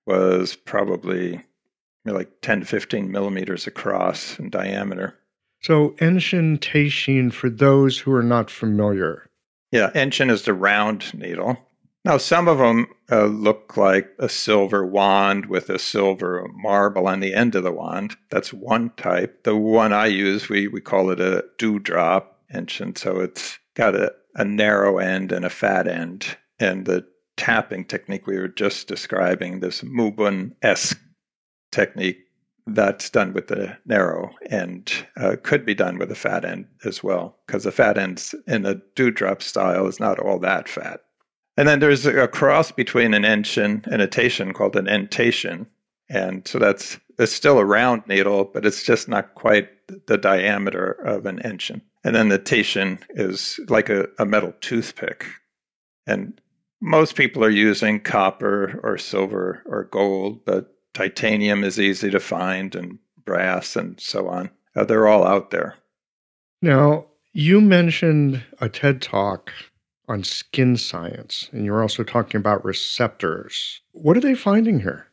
was 0.05 0.55
probably 0.55 1.41
like 2.05 2.29
10 2.41 2.61
to 2.61 2.65
15 2.65 3.09
millimeters 3.09 3.67
across 3.67 4.37
in 4.37 4.49
diameter. 4.49 5.17
So 5.61 5.91
enshin, 5.99 6.59
teishin, 6.59 7.31
for 7.31 7.49
those 7.49 7.97
who 7.97 8.11
are 8.11 8.23
not 8.23 8.49
familiar. 8.49 9.29
Yeah, 9.71 9.91
enshin 9.91 10.29
is 10.29 10.43
the 10.43 10.53
round 10.53 11.13
needle. 11.13 11.57
Now, 12.03 12.17
some 12.17 12.47
of 12.47 12.57
them 12.57 12.87
uh, 13.11 13.25
look 13.25 13.77
like 13.77 14.09
a 14.17 14.27
silver 14.27 14.83
wand 14.83 15.45
with 15.45 15.69
a 15.69 15.77
silver 15.77 16.47
marble 16.51 17.07
on 17.07 17.19
the 17.19 17.35
end 17.35 17.53
of 17.53 17.63
the 17.63 17.71
wand. 17.71 18.15
That's 18.31 18.51
one 18.51 18.89
type. 18.97 19.43
The 19.43 19.55
one 19.55 19.93
I 19.93 20.07
use, 20.07 20.49
we, 20.49 20.67
we 20.67 20.81
call 20.81 21.11
it 21.11 21.19
a 21.19 21.45
dewdrop 21.59 22.39
enshin. 22.51 22.97
So 22.97 23.19
it's 23.19 23.59
got 23.75 23.95
a, 23.95 24.11
a 24.35 24.43
narrow 24.43 24.97
end 24.97 25.31
and 25.31 25.45
a 25.45 25.49
fat 25.49 25.87
end. 25.87 26.37
And 26.59 26.85
the 26.87 27.05
tapping 27.37 27.85
technique 27.85 28.25
we 28.25 28.39
were 28.39 28.47
just 28.47 28.87
describing, 28.87 29.59
this 29.59 29.81
Mubun 29.81 30.53
esque 30.63 30.99
technique, 31.71 32.17
that's 32.67 33.09
done 33.09 33.33
with 33.33 33.47
the 33.47 33.77
narrow 33.85 34.31
end, 34.49 34.91
uh, 35.17 35.35
could 35.43 35.65
be 35.65 35.75
done 35.75 35.97
with 35.97 36.11
a 36.11 36.15
fat 36.15 36.45
end 36.45 36.67
as 36.83 37.03
well, 37.03 37.37
because 37.45 37.63
the 37.63 37.71
fat 37.71 37.97
end 37.97 38.23
in 38.47 38.63
the 38.63 38.81
dewdrop 38.95 39.41
style 39.41 39.87
is 39.87 39.99
not 39.99 40.19
all 40.19 40.39
that 40.39 40.69
fat. 40.69 41.01
And 41.57 41.67
then 41.67 41.79
there's 41.79 42.05
a 42.05 42.27
cross 42.27 42.71
between 42.71 43.13
an 43.13 43.23
enshin 43.23 43.85
and 43.87 44.01
a 44.01 44.07
teishin 44.07 44.53
called 44.53 44.75
an 44.75 44.85
enteishin. 44.85 45.67
And 46.09 46.47
so 46.47 46.59
that's 46.59 46.99
it's 47.19 47.31
still 47.31 47.59
a 47.59 47.65
round 47.65 48.03
needle, 48.07 48.45
but 48.45 48.65
it's 48.65 48.83
just 48.83 49.07
not 49.07 49.35
quite 49.35 49.69
the 50.07 50.17
diameter 50.17 50.91
of 50.91 51.25
an 51.25 51.39
enshin. 51.39 51.81
And 52.03 52.15
then 52.15 52.29
the 52.29 52.39
teishin 52.39 52.99
is 53.11 53.59
like 53.67 53.89
a, 53.89 54.07
a 54.17 54.25
metal 54.25 54.53
toothpick. 54.61 55.25
And 56.07 56.39
most 56.81 57.15
people 57.15 57.43
are 57.43 57.49
using 57.49 57.99
copper 57.99 58.79
or 58.83 58.97
silver 58.97 59.61
or 59.65 59.83
gold, 59.85 60.43
but 60.45 60.73
titanium 60.93 61.63
is 61.63 61.79
easy 61.79 62.09
to 62.09 62.19
find 62.19 62.75
and 62.75 62.97
brass 63.23 63.75
and 63.75 63.99
so 63.99 64.27
on. 64.27 64.49
Uh, 64.75 64.83
they're 64.83 65.07
all 65.07 65.25
out 65.25 65.51
there. 65.51 65.75
Now, 66.61 67.05
you 67.33 67.61
mentioned 67.61 68.43
a 68.59 68.67
TED 68.67 69.01
talk 69.01 69.51
on 70.07 70.23
skin 70.23 70.77
science, 70.77 71.49
and 71.51 71.65
you're 71.65 71.81
also 71.81 72.03
talking 72.03 72.39
about 72.39 72.65
receptors. 72.65 73.81
What 73.91 74.17
are 74.17 74.21
they 74.21 74.35
finding 74.35 74.81
here? 74.81 75.07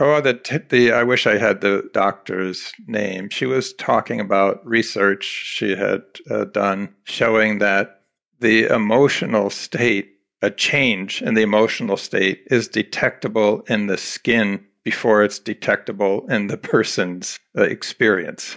Oh, 0.00 0.20
the, 0.20 0.64
the 0.68 0.92
I 0.92 1.02
wish 1.02 1.26
I 1.26 1.38
had 1.38 1.60
the 1.60 1.88
doctor's 1.92 2.72
name. 2.86 3.28
She 3.30 3.46
was 3.46 3.72
talking 3.74 4.20
about 4.20 4.64
research 4.64 5.24
she 5.24 5.74
had 5.74 6.02
uh, 6.30 6.44
done 6.44 6.94
showing 7.04 7.58
that 7.58 8.02
the 8.38 8.66
emotional 8.66 9.50
state, 9.50 10.10
a 10.40 10.50
change 10.50 11.20
in 11.20 11.34
the 11.34 11.42
emotional 11.42 11.96
state, 11.96 12.46
is 12.48 12.68
detectable 12.68 13.62
in 13.68 13.88
the 13.88 13.98
skin 13.98 14.64
before 14.84 15.24
it's 15.24 15.40
detectable 15.40 16.24
in 16.28 16.46
the 16.46 16.56
person's 16.56 17.40
uh, 17.56 17.62
experience 17.62 18.56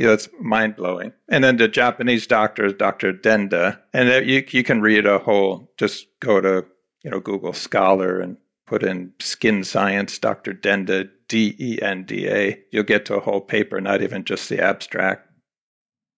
you 0.00 0.06
know, 0.06 0.14
it's 0.14 0.30
mind 0.40 0.76
blowing. 0.76 1.12
And 1.28 1.44
then 1.44 1.58
the 1.58 1.68
Japanese 1.68 2.26
doctor 2.26 2.72
Dr. 2.72 3.12
Denda, 3.12 3.78
and 3.92 4.26
you 4.26 4.42
you 4.48 4.64
can 4.64 4.80
read 4.80 5.04
a 5.04 5.18
whole. 5.18 5.70
Just 5.76 6.06
go 6.20 6.40
to 6.40 6.64
you 7.04 7.10
know 7.10 7.20
Google 7.20 7.52
Scholar 7.52 8.18
and 8.18 8.38
put 8.66 8.82
in 8.82 9.12
skin 9.20 9.62
science, 9.62 10.18
Dr. 10.18 10.54
Denda, 10.54 11.10
D 11.28 11.54
E 11.60 11.78
N 11.82 12.04
D 12.04 12.26
A. 12.28 12.58
You'll 12.70 12.84
get 12.84 13.04
to 13.06 13.16
a 13.16 13.20
whole 13.20 13.42
paper, 13.42 13.78
not 13.78 14.00
even 14.00 14.24
just 14.24 14.48
the 14.48 14.58
abstract. 14.58 15.28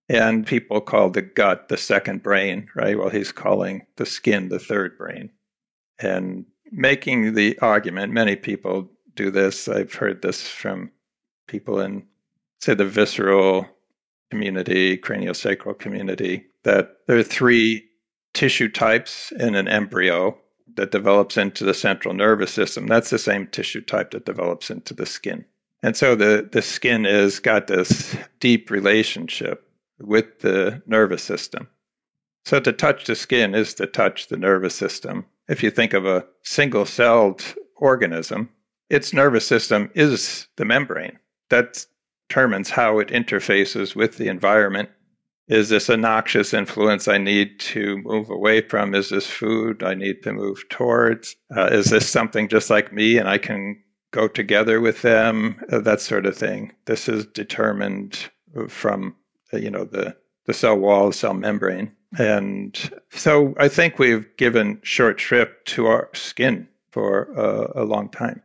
And 0.08 0.46
people 0.46 0.80
call 0.80 1.10
the 1.10 1.22
gut 1.22 1.68
the 1.68 1.76
second 1.76 2.22
brain, 2.22 2.68
right? 2.76 2.96
Well, 2.96 3.10
he's 3.10 3.32
calling 3.32 3.84
the 3.96 4.06
skin 4.06 4.48
the 4.48 4.60
third 4.60 4.96
brain. 4.96 5.30
And 5.98 6.46
making 6.70 7.34
the 7.34 7.58
argument, 7.58 8.12
many 8.12 8.36
people 8.36 8.92
do 9.16 9.32
this. 9.32 9.66
I've 9.66 9.92
heard 9.92 10.22
this 10.22 10.46
from 10.46 10.92
people 11.48 11.80
in 11.80 12.06
say 12.62 12.74
the 12.74 12.84
visceral 12.84 13.66
community, 14.32 14.96
craniosacral 14.96 15.78
community, 15.78 16.42
that 16.62 16.96
there 17.06 17.18
are 17.18 17.22
three 17.22 17.84
tissue 18.32 18.70
types 18.70 19.30
in 19.32 19.54
an 19.54 19.68
embryo 19.68 20.34
that 20.76 20.90
develops 20.90 21.36
into 21.36 21.66
the 21.66 21.74
central 21.74 22.14
nervous 22.14 22.50
system. 22.50 22.86
That's 22.86 23.10
the 23.10 23.18
same 23.18 23.46
tissue 23.48 23.82
type 23.82 24.12
that 24.12 24.24
develops 24.24 24.70
into 24.70 24.94
the 24.94 25.04
skin. 25.04 25.44
And 25.82 25.94
so 25.98 26.14
the, 26.14 26.48
the 26.50 26.62
skin 26.62 27.04
has 27.04 27.40
got 27.40 27.66
this 27.66 28.16
deep 28.40 28.70
relationship 28.70 29.68
with 30.00 30.38
the 30.38 30.80
nervous 30.86 31.22
system. 31.22 31.68
So 32.46 32.58
to 32.58 32.72
touch 32.72 33.04
the 33.04 33.14
skin 33.14 33.54
is 33.54 33.74
to 33.74 33.86
touch 33.86 34.28
the 34.28 34.38
nervous 34.38 34.74
system. 34.74 35.26
If 35.46 35.62
you 35.62 35.70
think 35.70 35.92
of 35.92 36.06
a 36.06 36.24
single 36.42 36.86
celled 36.86 37.44
organism, 37.76 38.48
its 38.88 39.12
nervous 39.12 39.46
system 39.46 39.90
is 39.94 40.46
the 40.56 40.64
membrane. 40.64 41.18
That's 41.50 41.86
determines 42.32 42.70
how 42.70 42.98
it 42.98 43.08
interfaces 43.08 43.94
with 43.94 44.16
the 44.16 44.26
environment. 44.26 44.88
Is 45.48 45.68
this 45.68 45.90
a 45.90 45.98
noxious 45.98 46.54
influence 46.54 47.06
I 47.06 47.18
need 47.18 47.60
to 47.60 47.98
move 47.98 48.30
away 48.30 48.62
from? 48.62 48.94
Is 48.94 49.10
this 49.10 49.26
food 49.26 49.82
I 49.82 49.92
need 49.92 50.22
to 50.22 50.32
move 50.32 50.66
towards? 50.70 51.36
Uh, 51.54 51.66
is 51.66 51.90
this 51.90 52.08
something 52.08 52.48
just 52.48 52.70
like 52.70 52.90
me 52.90 53.18
and 53.18 53.28
I 53.28 53.36
can 53.36 53.76
go 54.12 54.28
together 54.28 54.80
with 54.80 55.02
them, 55.02 55.62
uh, 55.70 55.80
that 55.80 56.00
sort 56.00 56.24
of 56.24 56.34
thing. 56.34 56.72
This 56.86 57.06
is 57.06 57.26
determined 57.26 58.30
from 58.66 59.14
uh, 59.52 59.58
you 59.58 59.70
know 59.70 59.84
the 59.84 60.16
the 60.46 60.54
cell 60.54 60.78
wall, 60.78 61.12
cell 61.12 61.34
membrane, 61.34 61.92
and 62.18 62.90
so 63.10 63.54
I 63.58 63.68
think 63.68 63.98
we've 63.98 64.26
given 64.38 64.80
short 64.82 65.20
shrift 65.20 65.66
to 65.74 65.86
our 65.86 66.08
skin 66.14 66.66
for 66.92 67.24
a 67.74 67.84
long 67.84 68.08
time. 68.08 68.42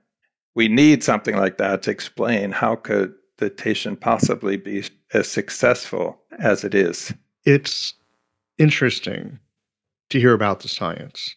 We 0.56 0.68
need 0.68 1.04
something 1.04 1.38
like 1.38 1.58
that 1.58 1.84
to 1.84 1.92
explain 1.92 2.52
how 2.52 2.76
could 2.76 3.14
the 3.38 3.50
Teishin 3.50 4.00
possibly 4.00 4.58
be 4.58 4.84
as 5.14 5.28
successful 5.28 6.20
as 6.40 6.64
it 6.64 6.74
is. 6.74 7.14
It's 7.46 7.94
interesting 8.58 9.40
to 10.10 10.20
hear 10.20 10.34
about 10.34 10.62
the 10.62 10.68
science. 10.68 11.36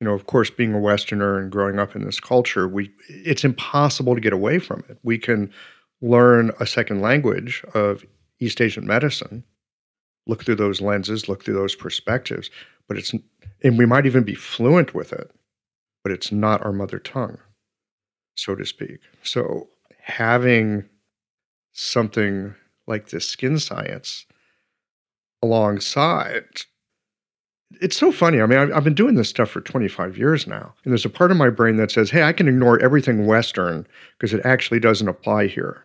You 0.00 0.06
know, 0.06 0.14
of 0.14 0.26
course, 0.26 0.50
being 0.50 0.74
a 0.74 0.78
Westerner 0.78 1.38
and 1.38 1.50
growing 1.50 1.78
up 1.78 1.96
in 1.96 2.04
this 2.04 2.20
culture, 2.20 2.68
we 2.68 2.92
it's 3.08 3.44
impossible 3.44 4.14
to 4.14 4.20
get 4.20 4.34
away 4.34 4.58
from 4.58 4.84
it. 4.88 4.98
We 5.02 5.18
can 5.18 5.50
learn 6.02 6.52
a 6.60 6.66
second 6.66 7.00
language 7.00 7.64
of 7.72 8.04
East 8.38 8.60
Asian 8.60 8.86
medicine, 8.86 9.42
look 10.26 10.44
through 10.44 10.56
those 10.56 10.82
lenses, 10.82 11.28
look 11.28 11.44
through 11.44 11.54
those 11.54 11.74
perspectives, 11.74 12.50
but 12.88 12.98
it's 12.98 13.14
and 13.62 13.78
we 13.78 13.86
might 13.86 14.04
even 14.04 14.22
be 14.22 14.34
fluent 14.34 14.94
with 14.94 15.12
it, 15.14 15.30
but 16.02 16.12
it's 16.12 16.30
not 16.30 16.62
our 16.64 16.72
mother 16.72 16.98
tongue, 16.98 17.38
so 18.34 18.54
to 18.54 18.66
speak. 18.66 18.98
So 19.22 19.68
having 20.02 20.84
something 21.76 22.54
like 22.86 23.08
this 23.08 23.28
skin 23.28 23.58
science 23.58 24.26
alongside 25.42 26.44
it's 27.80 27.96
so 27.96 28.12
funny. 28.12 28.40
I 28.40 28.46
mean, 28.46 28.72
I've 28.72 28.84
been 28.84 28.94
doing 28.94 29.16
this 29.16 29.28
stuff 29.28 29.50
for 29.50 29.60
25 29.60 30.16
years 30.16 30.46
now. 30.46 30.72
And 30.84 30.92
there's 30.92 31.04
a 31.04 31.10
part 31.10 31.30
of 31.30 31.36
my 31.36 31.50
brain 31.50 31.76
that 31.76 31.90
says, 31.90 32.10
hey, 32.10 32.22
I 32.22 32.32
can 32.32 32.48
ignore 32.48 32.80
everything 32.80 33.26
Western 33.26 33.86
because 34.18 34.32
it 34.32 34.44
actually 34.44 34.80
doesn't 34.80 35.08
apply 35.08 35.48
here. 35.48 35.84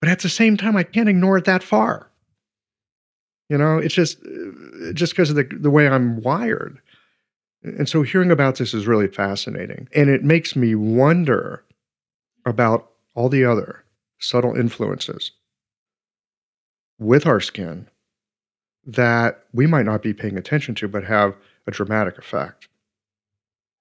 But 0.00 0.10
at 0.10 0.20
the 0.20 0.28
same 0.28 0.56
time, 0.56 0.76
I 0.76 0.82
can't 0.82 1.08
ignore 1.08 1.38
it 1.38 1.46
that 1.46 1.62
far. 1.62 2.10
You 3.48 3.58
know, 3.58 3.78
it's 3.78 3.94
just 3.94 4.18
uh, 4.24 4.92
just 4.92 5.12
because 5.12 5.30
of 5.30 5.36
the, 5.36 5.44
the 5.44 5.70
way 5.70 5.88
I'm 5.88 6.20
wired. 6.22 6.78
And 7.62 7.88
so 7.88 8.02
hearing 8.02 8.30
about 8.30 8.56
this 8.56 8.74
is 8.74 8.86
really 8.86 9.08
fascinating. 9.08 9.88
And 9.94 10.10
it 10.10 10.24
makes 10.24 10.56
me 10.56 10.74
wonder 10.74 11.62
about 12.44 12.90
all 13.14 13.28
the 13.28 13.44
other 13.44 13.81
subtle 14.22 14.54
influences 14.56 15.32
with 16.98 17.26
our 17.26 17.40
skin 17.40 17.88
that 18.84 19.44
we 19.52 19.66
might 19.66 19.84
not 19.84 20.02
be 20.02 20.14
paying 20.14 20.36
attention 20.36 20.74
to, 20.76 20.88
but 20.88 21.04
have 21.04 21.34
a 21.66 21.70
dramatic 21.70 22.18
effect. 22.18 22.68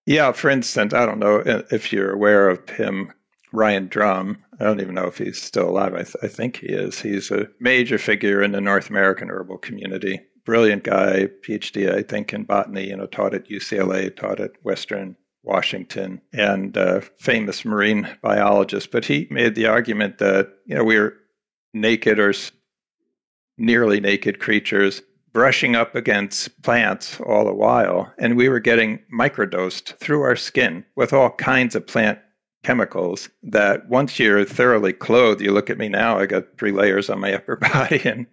Yeah, 0.06 0.32
for 0.32 0.50
instance, 0.50 0.94
I 0.94 1.06
don't 1.06 1.20
know 1.20 1.44
if 1.46 1.94
you're 1.94 2.12
aware 2.12 2.50
of 2.50 2.68
him, 2.70 3.14
Ryan 3.52 3.88
Drum. 3.88 4.44
I 4.60 4.64
don't 4.64 4.82
even 4.82 4.96
know 4.96 5.08
if 5.08 5.18
he's 5.18 5.42
still 5.42 5.70
alive. 5.70 5.94
I, 5.94 6.04
th- 6.04 6.16
I 6.24 6.28
think 6.28 6.58
he 6.58 6.68
is. 6.68 7.00
He's 7.00 7.32
a 7.32 7.48
major 7.60 7.98
figure 7.98 8.42
in 8.42 8.52
the 8.52 8.62
North 8.62 8.90
American 8.90 9.30
herbal 9.30 9.60
community. 9.60 10.22
Brilliant 10.44 10.84
guy, 10.84 11.28
PhD, 11.48 11.94
I 11.94 12.02
think, 12.02 12.34
in 12.34 12.44
botany. 12.44 12.90
You 12.90 12.98
know, 12.98 13.06
taught 13.06 13.36
at 13.36 13.50
UCLA, 13.50 14.16
taught 14.16 14.40
at 14.40 14.52
Western 14.64 15.16
Washington, 15.44 16.22
and 16.34 16.78
uh, 16.78 17.02
famous 17.18 17.66
marine 17.66 18.08
biologist. 18.22 18.92
But 18.92 19.06
he 19.06 19.28
made 19.30 19.56
the 19.56 19.68
argument 19.68 20.18
that 20.20 20.52
you 20.66 20.76
know 20.76 20.84
we're 20.84 21.18
naked 21.74 22.20
or 22.20 22.34
nearly 23.58 24.00
naked 24.00 24.40
creatures 24.40 25.02
brushing 25.34 25.76
up 25.76 25.96
against 25.96 26.62
plants 26.62 27.20
all 27.22 27.46
the 27.46 27.54
while. 27.54 28.14
And 28.18 28.36
we 28.36 28.50
were 28.50 28.60
getting 28.60 29.00
microdosed 29.14 29.98
through 30.00 30.22
our 30.24 30.36
skin 30.36 30.84
with 30.96 31.14
all 31.14 31.30
kinds 31.32 31.76
of 31.76 31.88
plant 31.88 32.20
chemicals 32.64 33.30
that 33.44 33.88
once 33.90 34.20
you're 34.20 34.46
thoroughly 34.46 34.94
clothed, 34.94 35.42
you 35.42 35.52
look 35.52 35.70
at 35.70 35.78
me 35.78 35.90
now, 35.90 36.20
I 36.20 36.26
got 36.26 36.58
three 36.58 36.72
layers 36.72 37.10
on 37.10 37.20
my 37.20 37.34
upper 37.36 37.56
body 37.56 38.02
and 38.04 38.28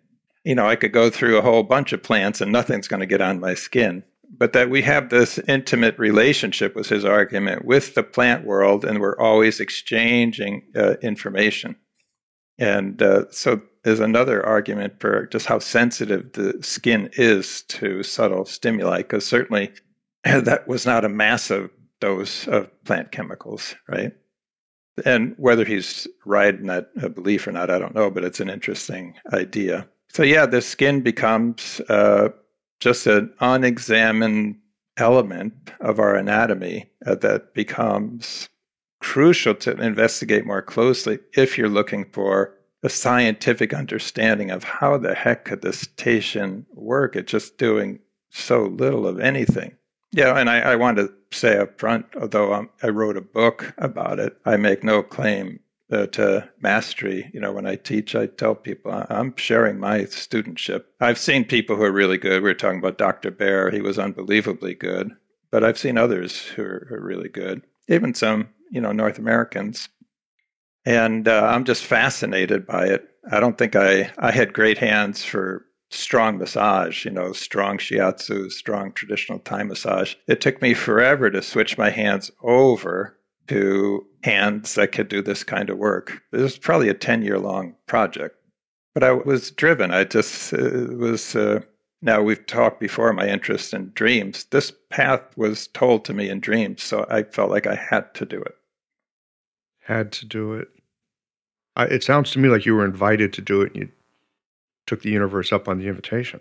you 0.45 0.55
know, 0.55 0.67
I 0.67 0.77
could 0.77 0.93
go 0.93 1.11
through 1.11 1.37
a 1.37 1.43
whole 1.43 1.63
bunch 1.63 1.93
of 1.93 2.03
plants 2.03 2.41
and 2.41 2.51
nothing's 2.51 2.89
going 2.89 3.01
to 3.01 3.07
get 3.07 3.21
on 3.21 3.41
my 3.41 3.55
skin. 3.55 4.03
But 4.31 4.53
that 4.53 4.71
we 4.71 4.83
have 4.83 5.09
this 5.09 5.39
intimate 5.49 5.99
relationship 5.99 6.77
was 6.77 6.89
his 6.89 7.05
argument 7.05 7.65
with 7.65 7.95
the 7.95 8.03
plant 8.03 8.45
world, 8.45 8.85
and 8.85 9.01
we're 9.01 9.19
always 9.19 9.59
exchanging 9.59 10.63
uh, 10.77 10.95
information. 11.03 11.77
And 12.59 13.01
uh, 13.01 13.25
so 13.31 13.63
is 13.85 14.01
another 14.01 14.45
argument 14.45 15.01
for 15.01 15.27
just 15.27 15.47
how 15.47 15.59
sensitive 15.59 16.33
the 16.33 16.59
skin 16.63 17.11
is 17.15 17.63
to 17.63 18.03
subtle 18.03 18.45
stimuli, 18.45 18.99
because 18.99 19.27
certainly 19.27 19.73
that 20.25 20.69
was 20.69 20.85
not 20.85 21.05
a 21.05 21.09
massive 21.09 21.71
dose 22.01 22.47
of 22.49 22.71
plant 22.85 23.13
chemicals, 23.13 23.75
right? 23.89 24.13
And 25.05 25.35
whether 25.39 25.65
he's 25.65 26.09
right 26.25 26.55
in 26.55 26.67
that 26.67 26.91
uh, 27.01 27.09
belief 27.09 27.47
or 27.47 27.53
not, 27.53 27.71
I 27.71 27.79
don't 27.79 27.95
know, 27.95 28.11
but 28.11 28.25
it's 28.25 28.41
an 28.41 28.51
interesting 28.51 29.15
idea. 29.33 29.89
So, 30.11 30.23
yeah, 30.23 30.47
the 30.47 30.61
skin 30.61 31.03
becomes 31.03 31.81
uh, 31.89 32.31
just 32.81 33.07
an 33.07 33.33
unexamined 33.41 34.57
element 34.97 35.55
of 35.81 35.99
our 35.99 36.15
anatomy 36.15 36.91
uh, 37.07 37.15
that 37.17 37.55
becomes 37.55 38.49
crucial 39.01 39.55
to 39.55 39.73
investigate 39.81 40.45
more 40.45 40.63
closely 40.63 41.19
if 41.37 41.57
you're 41.57 41.69
looking 41.69 42.05
for 42.13 42.55
a 42.83 42.89
scientific 42.89 43.75
understanding 43.75 44.51
of 44.51 44.65
how 44.65 44.97
the 44.97 45.15
heck 45.15 45.45
could 45.45 45.63
this 45.63 45.85
teishin 45.97 46.65
work 46.75 47.17
at 47.17 47.27
just 47.27 47.59
doing 47.59 47.99
so 48.31 48.65
little 48.67 49.07
of 49.07 49.19
anything. 49.21 49.75
Yeah, 50.13 50.39
and 50.39 50.49
I, 50.49 50.61
I 50.61 50.77
want 50.77 50.97
to 50.99 51.13
say 51.33 51.59
up 51.59 51.79
front, 51.79 52.07
although 52.21 52.53
I'm, 52.53 52.71
i 52.83 52.89
wrote 52.89 53.17
a 53.17 53.23
book 53.23 53.75
about 53.79 54.19
it, 54.19 54.37
I 54.45 54.57
make 54.57 54.83
no 54.83 55.03
claim 55.03 55.61
uh, 55.91 56.07
to 56.07 56.49
mastery. 56.61 57.31
You 57.33 57.41
know, 57.41 57.53
when 57.53 57.67
I 57.67 57.77
teach, 57.77 58.15
I 58.15 58.27
tell 58.27 58.55
people 58.55 58.93
I'm 59.09 59.35
sharing 59.37 59.79
my 59.79 60.01
studentship. 60.01 60.85
I've 61.01 61.19
seen 61.19 61.45
people 61.45 61.77
who 61.77 61.85
are 61.85 61.93
really 61.93 62.19
good. 62.19 62.43
We 62.43 62.49
were 62.49 62.55
talking 62.55 62.79
about 62.79 62.99
Dr. 62.99 63.31
Bear; 63.31 63.71
he 63.71 63.81
was 63.81 63.99
unbelievably 63.99 64.75
good. 64.75 65.11
But 65.51 65.65
I've 65.65 65.79
seen 65.79 65.97
others 65.97 66.43
who 66.43 66.63
are, 66.63 66.89
are 66.91 67.01
really 67.01 67.31
good, 67.31 67.63
even 67.89 68.13
some, 68.13 68.51
you 68.71 68.83
know, 68.83 68.93
North 68.93 69.19
Americans 69.19 69.89
and 70.89 71.29
uh, 71.29 71.45
I'm 71.45 71.65
just 71.65 71.85
fascinated 71.85 72.67
by 72.67 72.87
it. 72.87 73.07
I 73.31 73.41
don't 73.41 73.59
think 73.59 73.77
I 73.77 74.11
I 74.17 74.31
had 74.31 74.55
great 74.55 74.79
hands 74.79 75.23
for 75.23 75.67
strong 75.91 76.39
massage, 76.39 77.05
you 77.05 77.11
know, 77.11 77.33
strong 77.33 77.77
shiatsu, 77.77 78.51
strong 78.51 78.93
traditional 78.93 79.39
Thai 79.39 79.65
massage. 79.65 80.15
It 80.27 80.41
took 80.41 80.63
me 80.63 80.73
forever 80.73 81.31
to 81.31 81.43
switch 81.43 81.77
my 81.77 81.91
hands 81.91 82.31
over 82.43 83.18
to 83.49 84.07
hands 84.23 84.75
that 84.75 84.93
could 84.93 85.09
do 85.09 85.23
this 85.23 85.45
kind 85.45 85.71
of 85.71 85.79
work. 85.79 86.23
It 86.33 86.39
was 86.39 86.59
probably 86.59 86.89
a 86.89 86.95
10 86.95 87.23
year 87.23 87.39
long 87.39 87.75
project, 87.87 88.37
but 88.95 89.03
I 89.03 89.13
was 89.13 89.51
driven. 89.51 89.91
I 89.91 90.05
just 90.05 90.53
was. 90.53 91.35
Uh, 91.35 91.61
now, 92.01 92.23
we've 92.23 92.47
talked 92.47 92.79
before 92.79 93.13
my 93.13 93.27
interest 93.27 93.75
in 93.75 93.91
dreams. 93.95 94.45
This 94.51 94.73
path 94.89 95.37
was 95.37 95.67
told 95.69 96.05
to 96.05 96.15
me 96.15 96.29
in 96.29 96.39
dreams, 96.39 96.83
so 96.83 97.05
I 97.11 97.25
felt 97.25 97.51
like 97.51 97.67
I 97.67 97.75
had 97.75 98.15
to 98.15 98.25
do 98.25 98.41
it. 98.41 98.55
Had 99.81 100.13
to 100.13 100.27
do 100.27 100.53
it. 100.53 100.69
I, 101.75 101.87
it 101.87 102.05
sounds 102.05 102.31
to 102.33 102.39
me 102.39 102.49
like 102.49 102.67
you 102.67 102.77
were 102.77 102.85
invited 102.85 103.33
to 103.33 103.41
do 103.41 103.63
it 103.63 103.73
and 103.73 103.83
you 103.83 103.89
took 104.87 105.03
the 105.03 105.11
universe 105.11 105.53
up 105.53 105.67
on 105.67 105.79
the 105.79 105.89
invitation. 105.89 106.41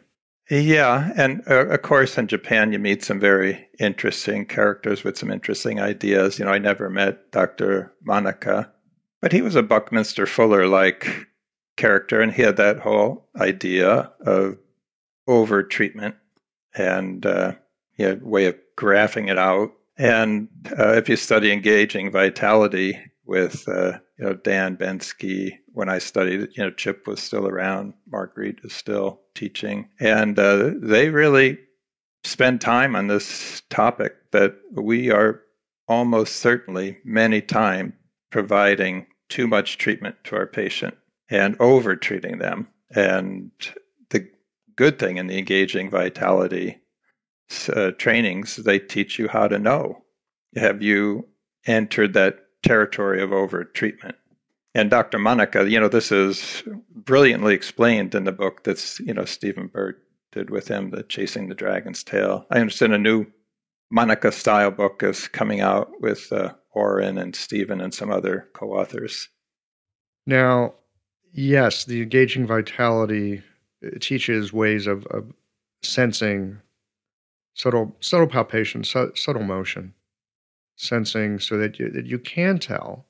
Yeah, 0.50 1.12
and 1.18 1.44
uh, 1.50 1.68
of 1.68 1.82
course, 1.82 2.18
in 2.18 2.28
Japan, 2.28 2.72
you 2.72 2.80
meet 2.80 3.04
some 3.04 3.20
very 3.20 3.68
interesting 3.80 4.46
characters 4.46 5.04
with 5.04 5.18
some 5.18 5.30
interesting 5.30 5.80
ideas. 5.80 6.40
You 6.40 6.46
know, 6.46 6.52
I 6.52 6.58
never 6.58 6.90
met 6.90 7.32
Dr. 7.32 7.94
Manaka, 8.08 8.70
but 9.22 9.34
he 9.34 9.42
was 9.42 9.56
a 9.56 9.64
Buckminster 9.64 10.26
Fuller 10.26 10.68
like 10.68 11.28
character, 11.76 12.22
and 12.22 12.32
he 12.32 12.44
had 12.44 12.58
that 12.58 12.80
whole 12.80 13.28
idea 13.36 14.12
of 14.22 14.58
over 15.28 15.64
treatment 15.64 16.16
and 16.78 17.26
uh, 17.26 17.54
he 17.92 18.04
had 18.04 18.22
a 18.22 18.26
way 18.26 18.46
of 18.46 18.56
graphing 18.78 19.30
it 19.30 19.38
out. 19.38 19.72
And 19.98 20.48
uh, 20.78 20.94
if 20.94 21.10
you 21.10 21.16
study 21.16 21.52
engaging 21.52 22.12
vitality 22.12 23.00
with 23.28 23.68
uh, 23.68 24.00
you 24.18 24.26
know, 24.26 24.34
Dan 24.34 24.78
Bensky. 24.78 25.58
When 25.74 25.90
I 25.90 26.00
studied, 26.00 26.50
you 26.54 26.64
know, 26.64 26.72
Chip 26.72 27.06
was 27.06 27.22
still 27.22 27.48
around, 27.48 27.94
Marguerite 28.12 28.60
is 28.64 28.74
still 28.74 29.22
teaching, 29.36 29.90
and 30.00 30.40
uh, 30.40 30.72
they 30.82 31.10
really 31.10 31.60
spend 32.24 32.62
time 32.62 32.96
on 32.96 33.08
this 33.08 33.62
topic 33.70 34.14
that 34.32 34.56
we 34.72 35.12
are 35.12 35.42
almost 35.88 36.38
certainly 36.38 36.98
many 37.04 37.42
times 37.42 37.94
providing 38.32 39.08
too 39.30 39.48
much 39.48 39.78
treatment 39.78 40.16
to 40.24 40.36
our 40.36 40.48
patient 40.48 40.96
and 41.30 41.56
over 41.60 41.96
treating 41.96 42.38
them. 42.38 42.68
And 42.96 43.52
the 44.10 44.30
good 44.76 45.00
thing 45.00 45.18
in 45.18 45.28
the 45.28 45.38
engaging 45.38 45.90
vitality 45.90 46.82
uh, 47.74 47.92
trainings, 47.92 48.58
they 48.58 48.80
teach 48.80 49.18
you 49.18 49.28
how 49.28 49.48
to 49.48 49.60
know. 49.60 50.04
Have 50.56 50.82
you 50.82 51.28
entered 51.66 52.14
that 52.14 52.47
territory 52.64 53.22
of 53.22 53.32
over 53.32 53.64
treatment. 53.64 54.16
And 54.76 54.92
Dr. 54.92 55.18
Manaka, 55.18 55.70
you 55.70 55.80
know, 55.80 55.88
this 55.88 56.12
is 56.12 56.64
brilliantly 56.94 57.54
explained 57.54 58.14
in 58.14 58.26
the 58.26 58.32
book 58.32 58.64
that's, 58.64 59.00
you 59.00 59.14
know, 59.14 59.26
Stephen 59.26 59.68
Birch 59.68 59.98
did 60.32 60.50
with 60.50 60.68
him, 60.68 60.92
the 60.92 61.04
Chasing 61.04 61.50
the 61.50 61.56
Dragon's 61.56 62.04
Tail. 62.04 62.46
I 62.52 62.60
understand 62.60 62.94
a 62.94 63.00
new 63.00 63.26
Manaka 63.92 64.32
style 64.34 64.72
book 64.72 65.02
is 65.02 65.28
coming 65.28 65.62
out 65.62 65.90
with 66.02 66.32
uh, 66.32 66.54
Oren 66.74 67.18
and 67.18 67.36
Stephen 67.36 67.82
and 67.82 67.94
some 67.94 68.12
other 68.12 68.50
co 68.54 68.74
authors. 68.74 69.30
Now, 70.26 70.76
yes, 71.32 71.86
the 71.86 72.02
engaging 72.02 72.46
vitality 72.46 73.42
teaches 74.00 74.52
ways 74.52 74.88
of, 74.88 75.06
of 75.08 75.32
sensing 75.82 76.60
subtle 77.54 77.96
subtle 78.00 78.28
palpation, 78.28 78.84
su- 78.84 79.14
subtle 79.16 79.44
motion, 79.44 79.94
sensing 80.78 81.40
so 81.40 81.58
that 81.58 81.78
you, 81.78 81.90
that 81.90 82.06
you 82.06 82.18
can 82.18 82.58
tell 82.60 83.06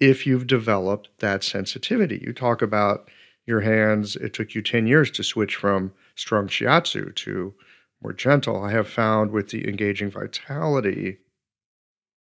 if 0.00 0.26
you've 0.26 0.46
developed 0.46 1.08
that 1.18 1.42
sensitivity. 1.42 2.20
You 2.22 2.32
talk 2.32 2.62
about 2.62 3.10
your 3.46 3.60
hands. 3.60 4.14
It 4.16 4.34
took 4.34 4.54
you 4.54 4.62
ten 4.62 4.86
years 4.86 5.10
to 5.12 5.24
switch 5.24 5.56
from 5.56 5.92
strong 6.14 6.48
shiatsu 6.48 7.14
to 7.14 7.54
more 8.02 8.12
gentle. 8.12 8.62
I 8.62 8.70
have 8.72 8.88
found 8.88 9.30
with 9.30 9.48
the 9.48 9.66
engaging 9.66 10.10
vitality, 10.10 11.18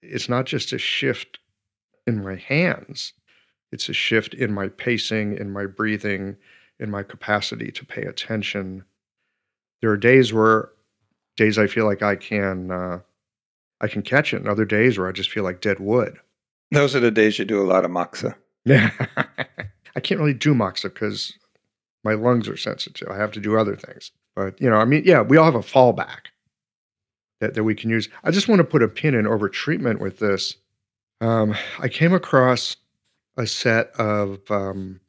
it's 0.02 0.28
not 0.28 0.44
just 0.44 0.72
a 0.72 0.78
shift 0.78 1.38
in 2.06 2.22
my 2.22 2.36
hands. 2.36 3.14
It's 3.72 3.88
a 3.88 3.94
shift 3.94 4.34
in 4.34 4.52
my 4.52 4.68
pacing, 4.68 5.36
in 5.36 5.50
my 5.50 5.66
breathing, 5.66 6.36
in 6.78 6.90
my 6.90 7.02
capacity 7.02 7.72
to 7.72 7.86
pay 7.86 8.02
attention. 8.02 8.84
There 9.80 9.90
are 9.90 9.96
days 9.96 10.32
where 10.32 10.70
days 11.36 11.58
I 11.58 11.66
feel 11.66 11.86
like 11.86 12.02
I 12.02 12.16
can 12.16 12.70
uh, 12.70 13.00
I 13.80 13.88
can 13.88 14.02
catch 14.02 14.32
it, 14.32 14.38
and 14.38 14.48
other 14.48 14.64
days 14.64 14.98
where 14.98 15.08
I 15.08 15.12
just 15.12 15.30
feel 15.30 15.44
like 15.44 15.60
dead 15.60 15.80
wood. 15.80 16.16
Those 16.70 16.96
are 16.96 17.00
the 17.00 17.10
days 17.10 17.38
you 17.38 17.44
do 17.44 17.62
a 17.62 17.66
lot 17.66 17.84
of 17.84 17.90
moxa. 17.90 18.34
Yeah, 18.64 18.90
I 19.96 20.00
can't 20.00 20.20
really 20.20 20.34
do 20.34 20.54
moxa 20.54 20.84
because 20.84 21.32
my 22.04 22.14
lungs 22.14 22.48
are 22.48 22.56
sensitive. 22.56 23.08
I 23.08 23.16
have 23.16 23.32
to 23.32 23.40
do 23.40 23.58
other 23.58 23.76
things. 23.76 24.12
But 24.34 24.60
you 24.60 24.68
know, 24.68 24.76
I 24.76 24.84
mean, 24.84 25.02
yeah, 25.04 25.22
we 25.22 25.36
all 25.36 25.44
have 25.44 25.54
a 25.54 25.60
fallback 25.60 26.26
that, 27.40 27.54
that 27.54 27.64
we 27.64 27.74
can 27.74 27.90
use. 27.90 28.08
I 28.22 28.30
just 28.30 28.48
want 28.48 28.60
to 28.60 28.64
put 28.64 28.82
a 28.82 28.88
pin 28.88 29.14
in 29.14 29.26
over 29.26 29.48
treatment 29.48 30.00
with 30.00 30.18
this. 30.18 30.56
Um, 31.20 31.54
I 31.78 31.88
came 31.88 32.12
across 32.12 32.76
a 33.36 33.46
set 33.46 33.88
of 33.98 34.40
um, 34.50 35.00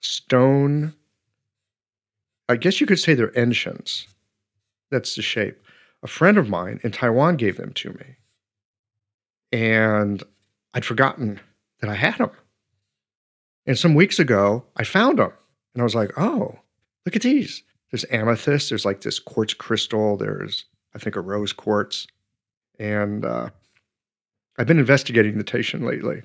stone. 0.00 0.94
I 2.48 2.56
guess 2.56 2.80
you 2.80 2.86
could 2.86 2.98
say 2.98 3.14
they're 3.14 3.28
enshins. 3.28 4.06
That's 4.90 5.14
the 5.14 5.22
shape. 5.22 5.58
A 6.02 6.08
friend 6.08 6.36
of 6.38 6.48
mine 6.48 6.80
in 6.82 6.90
Taiwan 6.90 7.36
gave 7.36 7.56
them 7.56 7.72
to 7.74 7.90
me. 7.90 8.16
And 9.52 10.22
I'd 10.74 10.84
forgotten 10.84 11.40
that 11.80 11.90
I 11.90 11.94
had 11.94 12.18
them. 12.18 12.30
And 13.66 13.78
some 13.78 13.94
weeks 13.94 14.18
ago, 14.18 14.64
I 14.76 14.84
found 14.84 15.18
them. 15.18 15.32
And 15.74 15.82
I 15.82 15.84
was 15.84 15.94
like, 15.94 16.18
oh, 16.18 16.58
look 17.06 17.16
at 17.16 17.22
these. 17.22 17.62
There's 17.90 18.04
amethyst. 18.10 18.70
There's 18.70 18.84
like 18.84 19.02
this 19.02 19.18
quartz 19.18 19.54
crystal. 19.54 20.16
There's, 20.16 20.64
I 20.94 20.98
think, 20.98 21.16
a 21.16 21.20
rose 21.20 21.52
quartz. 21.52 22.06
And 22.78 23.24
uh, 23.24 23.50
I've 24.58 24.66
been 24.66 24.78
investigating 24.78 25.38
the 25.38 25.44
Teishin 25.44 25.86
lately, 25.86 26.22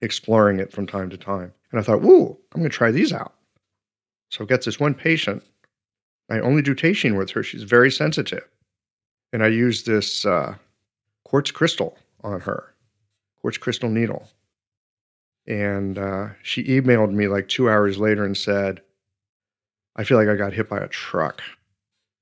exploring 0.00 0.60
it 0.60 0.72
from 0.72 0.86
time 0.86 1.10
to 1.10 1.16
time. 1.16 1.52
And 1.70 1.80
I 1.80 1.82
thought, 1.82 2.02
whoa, 2.02 2.38
I'm 2.52 2.60
going 2.60 2.70
to 2.70 2.76
try 2.76 2.90
these 2.90 3.12
out. 3.12 3.34
So 4.30 4.42
I've 4.42 4.48
got 4.48 4.62
this 4.62 4.80
one 4.80 4.94
patient. 4.94 5.42
I 6.30 6.40
only 6.40 6.62
do 6.62 6.74
Teishin 6.74 7.16
with 7.16 7.30
her. 7.30 7.42
She's 7.42 7.62
very 7.62 7.90
sensitive. 7.90 8.44
And 9.32 9.42
I 9.42 9.48
used 9.48 9.86
this 9.86 10.24
uh, 10.24 10.54
quartz 11.24 11.50
crystal 11.50 11.98
on 12.22 12.40
her, 12.40 12.74
quartz 13.40 13.58
crystal 13.58 13.90
needle. 13.90 14.28
And 15.46 15.98
uh, 15.98 16.28
she 16.42 16.64
emailed 16.64 17.12
me 17.12 17.28
like 17.28 17.48
two 17.48 17.70
hours 17.70 17.98
later 17.98 18.24
and 18.24 18.36
said, 18.36 18.80
I 19.96 20.04
feel 20.04 20.18
like 20.18 20.28
I 20.28 20.36
got 20.36 20.52
hit 20.52 20.68
by 20.68 20.78
a 20.78 20.88
truck. 20.88 21.42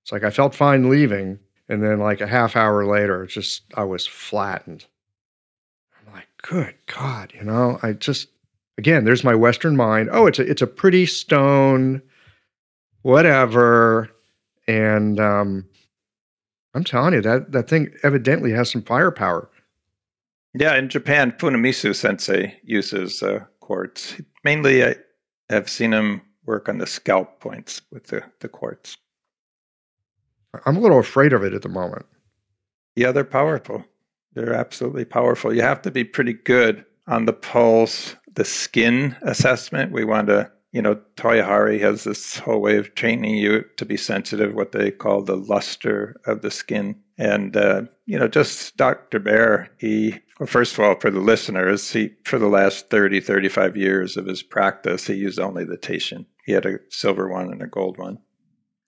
It's 0.02 0.12
like 0.12 0.24
I 0.24 0.30
felt 0.30 0.54
fine 0.54 0.90
leaving. 0.90 1.38
And 1.66 1.82
then, 1.82 1.98
like 1.98 2.20
a 2.20 2.26
half 2.26 2.56
hour 2.56 2.84
later, 2.84 3.24
just 3.24 3.62
I 3.74 3.84
was 3.84 4.06
flattened. 4.06 4.84
I'm 5.98 6.12
like, 6.12 6.28
good 6.42 6.74
God, 6.86 7.32
you 7.34 7.42
know, 7.42 7.78
I 7.82 7.94
just, 7.94 8.28
again, 8.76 9.04
there's 9.04 9.24
my 9.24 9.34
Western 9.34 9.74
mind. 9.74 10.10
Oh, 10.12 10.26
it's 10.26 10.38
a, 10.38 10.42
it's 10.42 10.60
a 10.60 10.66
pretty 10.66 11.06
stone, 11.06 12.02
whatever. 13.00 14.10
And 14.68 15.18
um, 15.18 15.66
I'm 16.74 16.84
telling 16.84 17.14
you, 17.14 17.20
that, 17.22 17.52
that 17.52 17.68
thing 17.68 17.88
evidently 18.02 18.52
has 18.52 18.70
some 18.70 18.82
firepower. 18.82 19.48
Yeah, 20.54 20.76
in 20.76 20.88
Japan, 20.88 21.32
Funamisu 21.32 21.94
sensei 21.94 22.56
uses 22.62 23.22
uh, 23.22 23.40
quartz. 23.60 24.20
Mainly, 24.44 24.84
I 24.84 24.96
have 25.50 25.68
seen 25.68 25.92
him 25.92 26.22
work 26.46 26.68
on 26.68 26.78
the 26.78 26.86
scalp 26.86 27.40
points 27.40 27.82
with 27.90 28.08
the, 28.08 28.22
the 28.40 28.48
quartz. 28.48 28.96
I'm 30.66 30.76
a 30.76 30.80
little 30.80 31.00
afraid 31.00 31.32
of 31.32 31.42
it 31.42 31.54
at 31.54 31.62
the 31.62 31.68
moment. 31.68 32.06
Yeah, 32.94 33.10
they're 33.10 33.24
powerful. 33.24 33.84
They're 34.34 34.54
absolutely 34.54 35.04
powerful. 35.04 35.54
You 35.54 35.62
have 35.62 35.82
to 35.82 35.90
be 35.90 36.04
pretty 36.04 36.34
good 36.34 36.84
on 37.06 37.24
the 37.24 37.32
pulse, 37.32 38.14
the 38.34 38.44
skin 38.44 39.16
assessment. 39.22 39.92
We 39.92 40.04
want 40.04 40.28
to, 40.28 40.50
you 40.74 40.82
know, 40.82 40.96
Toyohari 41.14 41.78
has 41.80 42.02
this 42.02 42.36
whole 42.36 42.60
way 42.60 42.76
of 42.76 42.96
training 42.96 43.36
you 43.36 43.62
to 43.76 43.86
be 43.86 43.96
sensitive, 43.96 44.54
what 44.54 44.72
they 44.72 44.90
call 44.90 45.22
the 45.22 45.36
luster 45.36 46.20
of 46.26 46.42
the 46.42 46.50
skin. 46.50 46.96
And, 47.16 47.56
uh, 47.56 47.82
you 48.06 48.18
know, 48.18 48.26
just 48.26 48.76
Dr. 48.76 49.20
Bear, 49.20 49.70
he, 49.78 50.18
well, 50.40 50.48
first 50.48 50.72
of 50.72 50.80
all, 50.80 50.98
for 50.98 51.12
the 51.12 51.20
listeners, 51.20 51.92
he, 51.92 52.10
for 52.24 52.40
the 52.40 52.48
last 52.48 52.90
30, 52.90 53.20
35 53.20 53.76
years 53.76 54.16
of 54.16 54.26
his 54.26 54.42
practice, 54.42 55.06
he 55.06 55.14
used 55.14 55.38
only 55.38 55.64
the 55.64 55.78
Teishin. 55.78 56.26
He 56.44 56.50
had 56.50 56.66
a 56.66 56.80
silver 56.88 57.28
one 57.28 57.52
and 57.52 57.62
a 57.62 57.68
gold 57.68 57.96
one, 57.96 58.18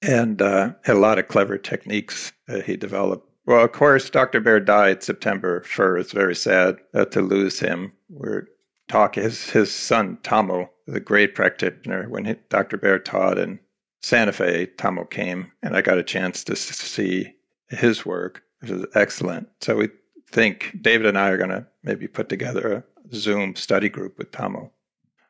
and 0.03 0.43
uh, 0.43 0.73
had 0.83 0.97
a 0.97 0.99
lot 0.99 1.21
of 1.21 1.29
clever 1.29 1.57
techniques 1.57 2.33
uh, 2.49 2.63
he 2.63 2.77
developed. 2.77 3.31
Well, 3.47 3.65
of 3.65 3.71
course, 3.71 4.11
Dr. 4.11 4.41
Bear 4.41 4.59
died 4.59 5.05
September 5.05 5.61
1st. 5.61 6.01
It's 6.01 6.13
very 6.13 6.35
sad 6.35 6.79
uh, 6.95 7.05
to 7.05 7.23
lose 7.23 7.61
him. 7.61 7.93
We're 8.11 8.49
talking, 8.89 9.23
his, 9.23 9.51
his 9.51 9.73
son, 9.75 10.19
Tamo, 10.23 10.71
the 10.87 11.01
great 11.01 11.35
practitioner. 11.35 12.09
When 12.09 12.25
he, 12.25 12.37
Dr. 12.49 12.77
Bear 12.77 12.99
taught 12.99 13.39
in 13.39 13.59
Santa 14.03 14.33
Fe, 14.33 14.67
Tamo 14.67 15.05
came, 15.05 15.51
and 15.63 15.77
I 15.77 15.83
got 15.83 15.99
a 15.99 16.03
chance 16.03 16.45
to 16.45 16.57
see 16.57 17.35
his 17.69 18.07
work, 18.07 18.43
which 18.61 18.71
is 18.71 18.87
excellent. 18.95 19.49
So 19.61 19.77
we 19.77 19.89
think 20.31 20.77
David 20.81 21.07
and 21.07 21.19
I 21.19 21.31
are 21.31 21.39
going 21.39 21.51
to 21.51 21.67
maybe 21.83 22.07
put 22.07 22.29
together 22.29 22.73
a 22.73 23.15
Zoom 23.15 23.57
study 23.57 23.89
group 23.89 24.19
with 24.19 24.31
Tamo. 24.31 24.71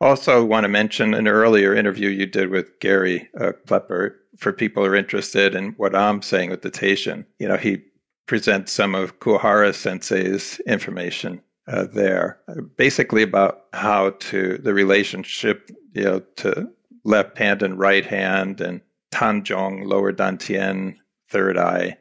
Also, 0.01 0.45
want 0.45 0.65
to 0.65 0.69
mention 0.69 1.15
an 1.15 1.27
earlier 1.27 1.75
interview 1.75 2.11
you 2.11 2.27
did 2.27 2.51
with 2.51 2.79
Gary 2.81 3.29
uh, 3.41 3.53
Klepper 3.67 4.15
for 4.37 4.53
people 4.53 4.85
who 4.85 4.91
are 4.91 4.95
interested 4.95 5.55
in 5.55 5.73
what 5.79 5.95
I'm 5.95 6.21
saying 6.21 6.51
with 6.51 6.61
the 6.61 6.71
Teishin. 6.71 7.25
You 7.39 7.49
know, 7.49 7.57
he 7.57 7.83
presents 8.27 8.73
some 8.73 8.95
of 8.95 9.21
Kuwahara 9.21 9.75
Sensei's 9.75 10.61
information 10.67 11.41
uh, 11.69 11.87
there, 11.93 12.39
basically 12.77 13.23
about 13.23 13.65
how 13.73 14.11
to 14.11 14.59
the 14.59 14.75
relationship, 14.75 15.71
you 15.93 16.05
know, 16.05 16.21
to 16.37 16.71
left 17.05 17.39
hand 17.39 17.63
and 17.63 17.79
right 17.79 18.07
hand, 18.07 18.61
and 18.61 18.81
Tanjong, 19.13 19.87
lower 19.87 20.13
Dantian, 20.13 20.97
third 21.29 21.57
eye, 21.57 21.97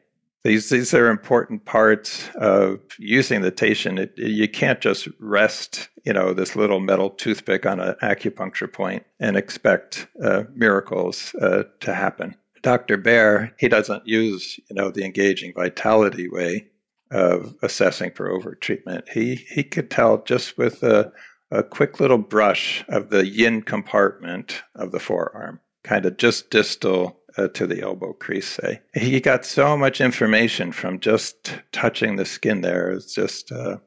these 0.46 0.70
these 0.70 0.94
are 0.94 1.10
important 1.10 1.66
parts 1.66 2.30
of 2.36 2.80
using 3.00 3.42
the 3.42 3.52
Teishin. 3.52 3.98
It, 3.98 4.14
you 4.16 4.48
can't 4.48 4.80
just 4.80 5.08
rest, 5.20 5.90
you 6.06 6.14
know, 6.14 6.34
this 6.36 6.56
little 6.56 6.80
metal 6.80 7.10
toothpick 7.10 7.66
on 7.66 7.80
an 7.80 7.96
acupuncture 8.04 8.72
point 8.72 9.04
and 9.20 9.36
expect 9.36 10.08
uh, 10.24 10.44
miracles 10.54 11.34
uh, 11.42 11.64
to 11.80 11.96
happen. 11.96 12.36
Dr. 12.62 12.98
Bear, 12.98 13.56
he 13.58 13.68
doesn't 13.68 14.08
use, 14.08 14.60
you 14.70 14.76
know, 14.76 14.92
the 14.92 15.04
engaging 15.04 15.52
vitality 15.56 16.30
way 16.30 16.68
of 17.16 17.56
assessing 17.62 18.12
for 18.12 18.30
overtreatment. 18.30 19.08
He 19.10 19.36
he 19.36 19.64
could 19.64 19.90
tell 19.90 20.22
just 20.24 20.58
with 20.58 20.84
a, 20.84 21.12
a 21.50 21.64
quick 21.64 22.02
little 22.02 22.18
brush 22.18 22.84
of 22.90 23.10
the 23.10 23.26
yin 23.26 23.62
compartment 23.62 24.62
of 24.76 24.92
the 24.92 25.00
forearm, 25.00 25.62
kind 25.84 26.06
of 26.06 26.18
just 26.18 26.50
distal 26.50 27.18
uh, 27.38 27.48
to 27.50 27.66
the 27.66 27.82
elbow 27.82 28.12
crease, 28.14 28.48
say. 28.48 28.82
He 28.94 29.22
got 29.22 29.46
so 29.46 29.78
much 29.78 30.02
information 30.02 30.74
from 30.74 31.00
just 31.00 31.62
touching 31.72 32.18
the 32.18 32.26
skin 32.26 32.60
there. 32.62 32.92
It's 32.92 33.14
just 33.14 33.50
uh, 33.50 33.78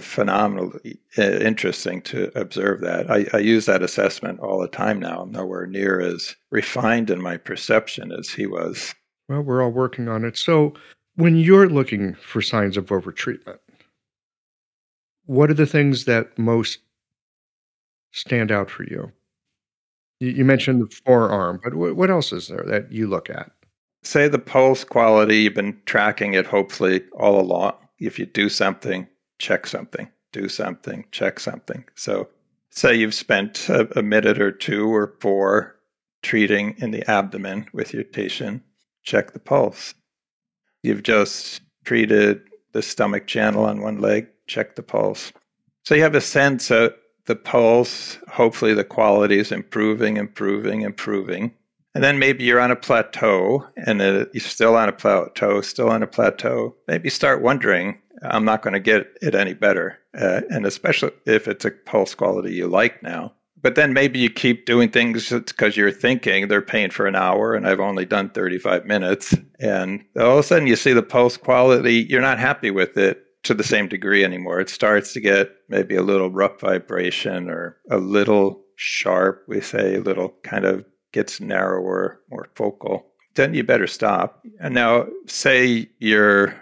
phenomenally 0.00 1.00
uh, 1.18 1.22
interesting 1.22 2.02
to 2.02 2.30
observe 2.38 2.80
that. 2.82 3.10
I, 3.10 3.26
I, 3.32 3.38
use 3.38 3.66
that 3.66 3.82
assessment 3.82 4.40
all 4.40 4.60
the 4.60 4.68
time 4.68 5.00
now. 5.00 5.22
I'm 5.22 5.32
nowhere 5.32 5.66
near 5.66 6.00
as 6.00 6.34
refined 6.50 7.10
in 7.10 7.20
my 7.20 7.36
perception 7.36 8.12
as 8.12 8.28
he 8.28 8.46
was. 8.46 8.94
Well, 9.28 9.42
we're 9.42 9.62
all 9.62 9.70
working 9.70 10.08
on 10.08 10.24
it. 10.24 10.36
So, 10.36 10.74
when 11.18 11.36
you're 11.36 11.68
looking 11.68 12.14
for 12.14 12.40
signs 12.40 12.76
of 12.76 12.86
overtreatment, 12.86 13.58
what 15.26 15.50
are 15.50 15.54
the 15.54 15.66
things 15.66 16.04
that 16.04 16.38
most 16.38 16.78
stand 18.12 18.52
out 18.52 18.70
for 18.70 18.84
you? 18.84 19.10
You, 20.20 20.44
mentioned 20.44 20.80
the 20.80 20.94
forearm, 21.04 21.60
but 21.62 21.74
what 21.74 22.10
else 22.10 22.32
is 22.32 22.46
there 22.46 22.64
that 22.68 22.92
you 22.92 23.08
look 23.08 23.30
at? 23.30 23.50
Say 24.04 24.28
the 24.28 24.38
pulse 24.38 24.84
quality, 24.84 25.38
you've 25.38 25.54
been 25.54 25.80
tracking 25.86 26.34
it 26.34 26.46
hopefully 26.46 27.02
all 27.18 27.40
along. 27.40 27.74
If 27.98 28.18
you 28.20 28.26
do 28.26 28.48
something, 28.48 29.08
check 29.38 29.66
something, 29.66 30.08
do 30.30 30.48
something, 30.48 31.04
check 31.10 31.40
something. 31.40 31.84
So, 31.96 32.28
say 32.70 32.94
you've 32.94 33.14
spent 33.14 33.68
a, 33.68 33.98
a 33.98 34.02
minute 34.02 34.40
or 34.40 34.52
two 34.52 34.88
or 34.88 35.16
four 35.20 35.80
treating 36.22 36.76
in 36.78 36.92
the 36.92 37.08
abdomen 37.10 37.66
with 37.72 37.92
your 37.92 38.04
patient, 38.04 38.62
check 39.02 39.32
the 39.32 39.40
pulse. 39.40 39.94
You've 40.82 41.02
just 41.02 41.60
treated 41.84 42.42
the 42.72 42.82
stomach 42.82 43.26
channel 43.26 43.64
on 43.64 43.82
one 43.82 44.00
leg, 44.00 44.28
check 44.46 44.76
the 44.76 44.82
pulse. 44.82 45.32
So 45.84 45.94
you 45.94 46.02
have 46.02 46.14
a 46.14 46.20
sense 46.20 46.70
of 46.70 46.94
the 47.26 47.36
pulse, 47.36 48.18
hopefully 48.28 48.74
the 48.74 48.84
quality 48.84 49.38
is 49.38 49.52
improving, 49.52 50.16
improving, 50.16 50.82
improving. 50.82 51.54
And 51.94 52.04
then 52.04 52.18
maybe 52.18 52.44
you're 52.44 52.60
on 52.60 52.70
a 52.70 52.76
plateau 52.76 53.66
and 53.76 54.00
you're 54.00 54.40
still 54.40 54.76
on 54.76 54.88
a 54.88 54.92
plateau, 54.92 55.60
still 55.60 55.88
on 55.88 56.02
a 56.02 56.06
plateau. 56.06 56.74
Maybe 56.86 57.10
start 57.10 57.42
wondering, 57.42 57.98
I'm 58.22 58.44
not 58.44 58.62
going 58.62 58.74
to 58.74 58.80
get 58.80 59.16
it 59.20 59.34
any 59.34 59.54
better. 59.54 59.98
Uh, 60.16 60.42
and 60.50 60.66
especially 60.66 61.12
if 61.26 61.48
it's 61.48 61.64
a 61.64 61.70
pulse 61.70 62.14
quality 62.14 62.54
you 62.54 62.68
like 62.68 63.02
now. 63.02 63.32
But 63.62 63.74
then 63.74 63.92
maybe 63.92 64.18
you 64.18 64.30
keep 64.30 64.66
doing 64.66 64.90
things 64.90 65.30
because 65.30 65.76
you're 65.76 65.90
thinking 65.90 66.48
they're 66.48 66.62
paying 66.62 66.90
for 66.90 67.06
an 67.06 67.16
hour 67.16 67.54
and 67.54 67.66
I've 67.66 67.80
only 67.80 68.04
done 68.04 68.30
35 68.30 68.84
minutes. 68.86 69.34
And 69.60 70.04
all 70.18 70.32
of 70.32 70.38
a 70.38 70.42
sudden 70.42 70.68
you 70.68 70.76
see 70.76 70.92
the 70.92 71.02
pulse 71.02 71.36
quality, 71.36 72.06
you're 72.08 72.20
not 72.20 72.38
happy 72.38 72.70
with 72.70 72.96
it 72.96 73.24
to 73.44 73.54
the 73.54 73.64
same 73.64 73.88
degree 73.88 74.24
anymore. 74.24 74.60
It 74.60 74.68
starts 74.68 75.12
to 75.12 75.20
get 75.20 75.50
maybe 75.68 75.96
a 75.96 76.02
little 76.02 76.30
rough 76.30 76.60
vibration 76.60 77.48
or 77.48 77.76
a 77.90 77.98
little 77.98 78.60
sharp, 78.76 79.44
we 79.48 79.60
say, 79.60 79.96
a 79.96 80.00
little 80.00 80.34
kind 80.44 80.64
of 80.64 80.84
gets 81.12 81.40
narrower, 81.40 82.20
more 82.30 82.48
focal, 82.54 83.06
then 83.34 83.54
you 83.54 83.64
better 83.64 83.86
stop. 83.86 84.42
And 84.60 84.74
now, 84.74 85.06
say 85.26 85.88
you're 85.98 86.54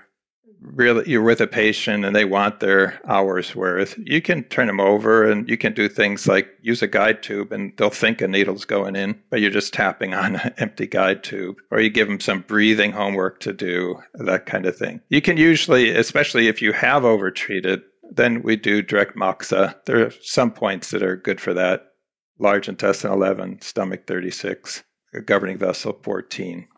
really 0.75 1.09
you're 1.09 1.23
with 1.23 1.41
a 1.41 1.47
patient 1.47 2.05
and 2.05 2.15
they 2.15 2.25
want 2.25 2.61
their 2.61 3.01
hours 3.09 3.55
worth, 3.55 3.97
you 3.99 4.21
can 4.21 4.43
turn 4.45 4.67
them 4.67 4.81
over 4.81 5.31
and 5.31 5.49
you 5.49 5.57
can 5.57 5.73
do 5.73 5.89
things 5.89 6.27
like 6.27 6.49
use 6.61 6.83
a 6.83 6.87
guide 6.87 7.23
tube 7.23 7.53
and 7.53 7.73
they'll 7.77 7.91
think 7.91 8.21
a 8.21 8.29
needle's 8.29 8.65
going 8.65 8.97
in, 8.97 9.21
but 9.31 9.41
you're 9.41 9.51
just 9.51 9.73
tapping 9.73 10.15
on 10.15 10.37
an 10.37 10.55
empty 10.59 10.87
guide 10.87 11.23
tube. 11.23 11.57
Or 11.71 11.81
you 11.81 11.91
give 11.91 12.09
them 12.09 12.21
some 12.21 12.41
breathing 12.41 12.93
homework 12.93 13.41
to 13.41 13.53
do, 13.53 14.03
that 14.15 14.47
kind 14.47 14.67
of 14.67 14.77
thing. 14.77 15.01
You 15.09 15.23
can 15.23 15.37
usually, 15.37 15.91
especially 15.91 16.49
if 16.49 16.61
you 16.61 16.73
have 16.73 17.05
overtreated, 17.05 17.83
then 18.11 18.43
we 18.43 18.57
do 18.57 18.83
direct 18.83 19.17
moxa. 19.17 19.75
There 19.87 20.07
are 20.07 20.13
some 20.23 20.51
points 20.51 20.91
that 20.91 21.03
are 21.03 21.17
good 21.17 21.41
for 21.41 21.55
that 21.55 21.93
large 22.39 22.69
intestine 22.69 23.13
11, 23.13 23.63
stomach 23.63 24.07
36, 24.07 24.85
governing 25.25 25.59
vessel 25.59 25.99
14. 26.03 26.69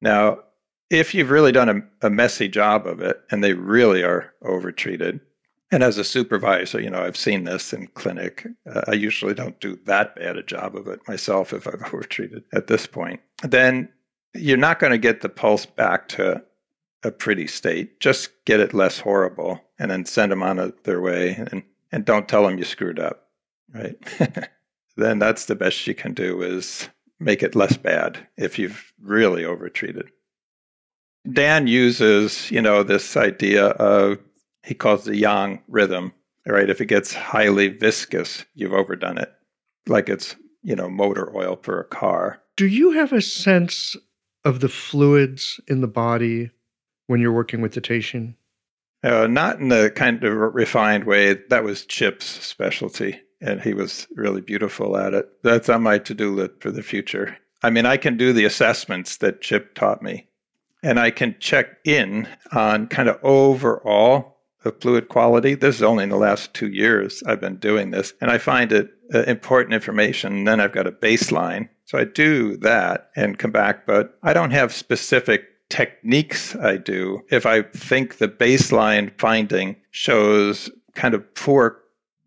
Now, 0.00 0.38
if 0.90 1.14
you've 1.14 1.30
really 1.30 1.52
done 1.52 1.68
a, 1.68 2.06
a, 2.06 2.10
messy 2.10 2.48
job 2.48 2.86
of 2.86 3.00
it 3.00 3.20
and 3.30 3.42
they 3.42 3.54
really 3.54 4.02
are 4.02 4.34
overtreated, 4.42 5.20
and 5.70 5.84
as 5.84 5.98
a 5.98 6.04
supervisor, 6.04 6.80
you 6.80 6.90
know, 6.90 7.02
I've 7.02 7.16
seen 7.16 7.44
this 7.44 7.72
in 7.72 7.86
clinic. 7.88 8.46
Uh, 8.68 8.82
I 8.88 8.94
usually 8.94 9.34
don't 9.34 9.58
do 9.60 9.78
that 9.86 10.16
bad 10.16 10.36
a 10.36 10.42
job 10.42 10.74
of 10.74 10.88
it 10.88 11.00
myself 11.06 11.52
if 11.52 11.68
I've 11.68 11.74
overtreated 11.92 12.42
at 12.52 12.66
this 12.66 12.86
point. 12.86 13.20
Then 13.42 13.88
you're 14.34 14.56
not 14.56 14.80
going 14.80 14.90
to 14.90 14.98
get 14.98 15.20
the 15.20 15.28
pulse 15.28 15.66
back 15.66 16.08
to 16.08 16.42
a 17.04 17.10
pretty 17.12 17.46
state. 17.46 18.00
Just 18.00 18.30
get 18.44 18.60
it 18.60 18.74
less 18.74 18.98
horrible 18.98 19.60
and 19.78 19.90
then 19.90 20.04
send 20.04 20.32
them 20.32 20.42
on 20.42 20.58
a, 20.58 20.72
their 20.82 21.00
way 21.00 21.34
and, 21.52 21.62
and 21.92 22.04
don't 22.04 22.28
tell 22.28 22.46
them 22.46 22.58
you 22.58 22.64
screwed 22.64 22.98
up, 22.98 23.28
right? 23.72 23.96
then 24.96 25.20
that's 25.20 25.46
the 25.46 25.54
best 25.54 25.86
you 25.86 25.94
can 25.94 26.14
do 26.14 26.42
is 26.42 26.88
make 27.20 27.42
it 27.42 27.54
less 27.54 27.76
bad 27.76 28.18
if 28.36 28.58
you've 28.58 28.92
really 29.00 29.44
overtreated. 29.44 30.10
Dan 31.30 31.66
uses, 31.66 32.50
you 32.50 32.62
know, 32.62 32.82
this 32.82 33.16
idea 33.16 33.66
of 33.66 34.18
he 34.64 34.74
calls 34.74 35.04
the 35.04 35.16
yang 35.16 35.60
rhythm, 35.68 36.12
right? 36.46 36.70
If 36.70 36.80
it 36.80 36.86
gets 36.86 37.14
highly 37.14 37.68
viscous, 37.68 38.44
you've 38.54 38.72
overdone 38.72 39.18
it. 39.18 39.32
Like 39.86 40.08
it's, 40.08 40.36
you 40.62 40.76
know, 40.76 40.88
motor 40.88 41.34
oil 41.36 41.58
for 41.62 41.80
a 41.80 41.84
car. 41.84 42.40
Do 42.56 42.66
you 42.66 42.92
have 42.92 43.12
a 43.12 43.22
sense 43.22 43.96
of 44.44 44.60
the 44.60 44.68
fluids 44.68 45.60
in 45.68 45.80
the 45.80 45.88
body 45.88 46.50
when 47.06 47.20
you're 47.20 47.32
working 47.32 47.60
with 47.60 47.72
the 47.72 47.80
teishin? 47.80 48.34
Uh, 49.02 49.26
not 49.26 49.58
in 49.58 49.68
the 49.68 49.90
kind 49.94 50.22
of 50.22 50.54
refined 50.54 51.04
way. 51.04 51.34
That 51.48 51.64
was 51.64 51.86
Chip's 51.86 52.26
specialty 52.26 53.18
and 53.40 53.60
he 53.60 53.74
was 53.74 54.06
really 54.14 54.40
beautiful 54.40 54.96
at 54.96 55.14
it. 55.14 55.28
That's 55.42 55.68
on 55.68 55.82
my 55.82 55.98
to 55.98 56.14
do 56.14 56.34
list 56.34 56.60
for 56.60 56.70
the 56.70 56.82
future. 56.82 57.36
I 57.62 57.70
mean, 57.70 57.86
I 57.86 57.96
can 57.96 58.16
do 58.16 58.32
the 58.32 58.44
assessments 58.44 59.18
that 59.18 59.40
Chip 59.40 59.74
taught 59.74 60.02
me, 60.02 60.26
and 60.82 60.98
I 60.98 61.10
can 61.10 61.36
check 61.40 61.78
in 61.84 62.28
on 62.52 62.86
kind 62.88 63.08
of 63.08 63.18
overall 63.22 64.36
the 64.62 64.72
fluid 64.72 65.08
quality. 65.08 65.54
This 65.54 65.76
is 65.76 65.82
only 65.82 66.04
in 66.04 66.10
the 66.10 66.16
last 66.16 66.52
two 66.54 66.68
years 66.68 67.22
I've 67.26 67.40
been 67.40 67.56
doing 67.56 67.90
this, 67.90 68.12
and 68.20 68.30
I 68.30 68.38
find 68.38 68.72
it 68.72 68.90
uh, 69.14 69.22
important 69.22 69.74
information. 69.74 70.34
And 70.34 70.46
then 70.46 70.60
I've 70.60 70.72
got 70.72 70.86
a 70.86 70.92
baseline. 70.92 71.68
So 71.86 71.98
I 71.98 72.04
do 72.04 72.56
that 72.58 73.10
and 73.16 73.38
come 73.38 73.50
back, 73.50 73.86
but 73.86 74.18
I 74.22 74.32
don't 74.32 74.52
have 74.52 74.72
specific 74.72 75.44
techniques 75.70 76.54
I 76.56 76.76
do. 76.76 77.22
If 77.30 77.46
I 77.46 77.62
think 77.62 78.18
the 78.18 78.28
baseline 78.28 79.10
finding 79.18 79.76
shows 79.90 80.70
kind 80.94 81.14
of 81.14 81.34
poor 81.34 81.78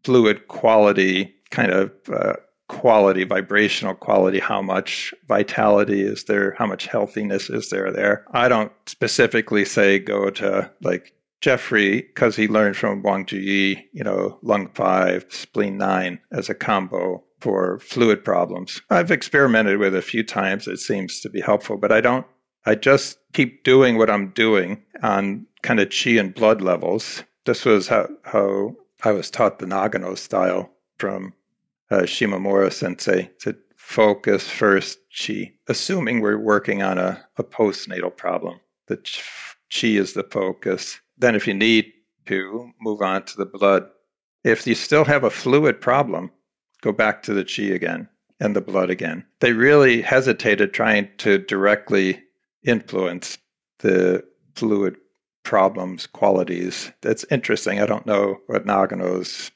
fluid 0.04 0.48
quality, 0.48 1.34
kind 1.52 1.72
of 1.72 1.92
uh, 2.12 2.34
quality, 2.74 3.24
vibrational 3.24 3.96
quality, 3.96 4.40
how 4.40 4.62
much 4.62 5.14
vitality 5.28 6.02
is 6.02 6.26
there, 6.26 6.56
how 6.58 6.66
much 6.66 6.88
healthiness 6.88 7.50
is 7.50 7.70
there 7.70 7.92
there. 7.92 8.26
I 8.32 8.50
don't 8.50 8.72
specifically 8.88 9.64
say 9.64 10.00
go 10.00 10.30
to 10.32 10.70
like 10.82 11.14
Jeffrey 11.42 12.02
because 12.02 12.36
he 12.36 12.48
learned 12.48 12.78
from 12.78 13.04
Wang 13.04 13.26
Ji, 13.26 13.90
you 13.92 14.04
know, 14.04 14.40
lung 14.42 14.70
five, 14.74 15.26
spleen 15.30 15.78
nine 15.78 16.20
as 16.32 16.50
a 16.50 16.56
combo 16.56 17.24
for 17.40 17.80
fluid 17.80 18.24
problems. 18.24 18.82
I've 18.90 19.12
experimented 19.12 19.78
with 19.78 19.96
a 19.96 20.02
few 20.02 20.24
times. 20.24 20.68
It 20.68 20.80
seems 20.80 21.20
to 21.20 21.30
be 21.30 21.42
helpful, 21.42 21.78
but 21.78 21.92
I 21.92 22.02
don't. 22.02 22.26
I 22.66 22.76
just 22.76 23.18
keep 23.34 23.64
doing 23.66 23.98
what 23.98 24.10
I'm 24.10 24.30
doing 24.30 24.82
on 25.02 25.46
kind 25.62 25.80
of 25.82 25.90
chi 25.92 26.12
and 26.12 26.34
blood 26.34 26.62
levels. 26.62 27.24
This 27.46 27.66
was 27.66 27.90
how, 27.90 28.08
how 28.24 28.76
I 29.04 29.12
was 29.12 29.30
taught 29.30 29.60
the 29.60 29.66
Nagano 29.66 30.18
style 30.18 30.72
from 30.98 31.34
uh, 31.94 32.02
Shimamura 32.02 32.74
sensei 32.74 33.30
to 33.40 33.56
focus 33.76 34.50
first 34.50 34.98
chi, 35.16 35.54
assuming 35.68 36.22
we're 36.22 36.40
working 36.40 36.82
on 36.82 36.98
a, 36.98 37.24
a 37.38 37.44
postnatal 37.44 38.16
problem. 38.16 38.60
The 38.88 38.98
chi 38.98 39.88
is 39.90 40.14
the 40.14 40.24
focus. 40.24 41.00
Then, 41.18 41.36
if 41.36 41.48
you 41.48 41.54
need 41.54 41.92
to, 42.26 42.72
move 42.82 43.02
on 43.02 43.24
to 43.26 43.38
the 43.38 43.46
blood. 43.46 43.88
If 44.44 44.66
you 44.66 44.76
still 44.76 45.06
have 45.06 45.24
a 45.24 45.30
fluid 45.30 45.80
problem, 45.80 46.32
go 46.82 46.92
back 46.92 47.22
to 47.24 47.34
the 47.34 47.46
chi 47.46 47.64
again 47.64 48.10
and 48.40 48.56
the 48.56 48.62
blood 48.62 48.90
again. 48.90 49.24
They 49.40 49.54
really 49.54 50.02
hesitated 50.02 50.74
trying 50.74 51.10
to 51.20 51.38
directly 51.38 52.24
influence 52.64 53.38
the 53.80 54.24
fluid 54.56 54.96
problems, 55.44 56.08
qualities. 56.08 56.92
That's 57.02 57.26
interesting. 57.30 57.80
I 57.80 57.86
don't 57.86 58.06
know 58.06 58.38
what 58.48 58.66
Nagano's, 58.66 59.52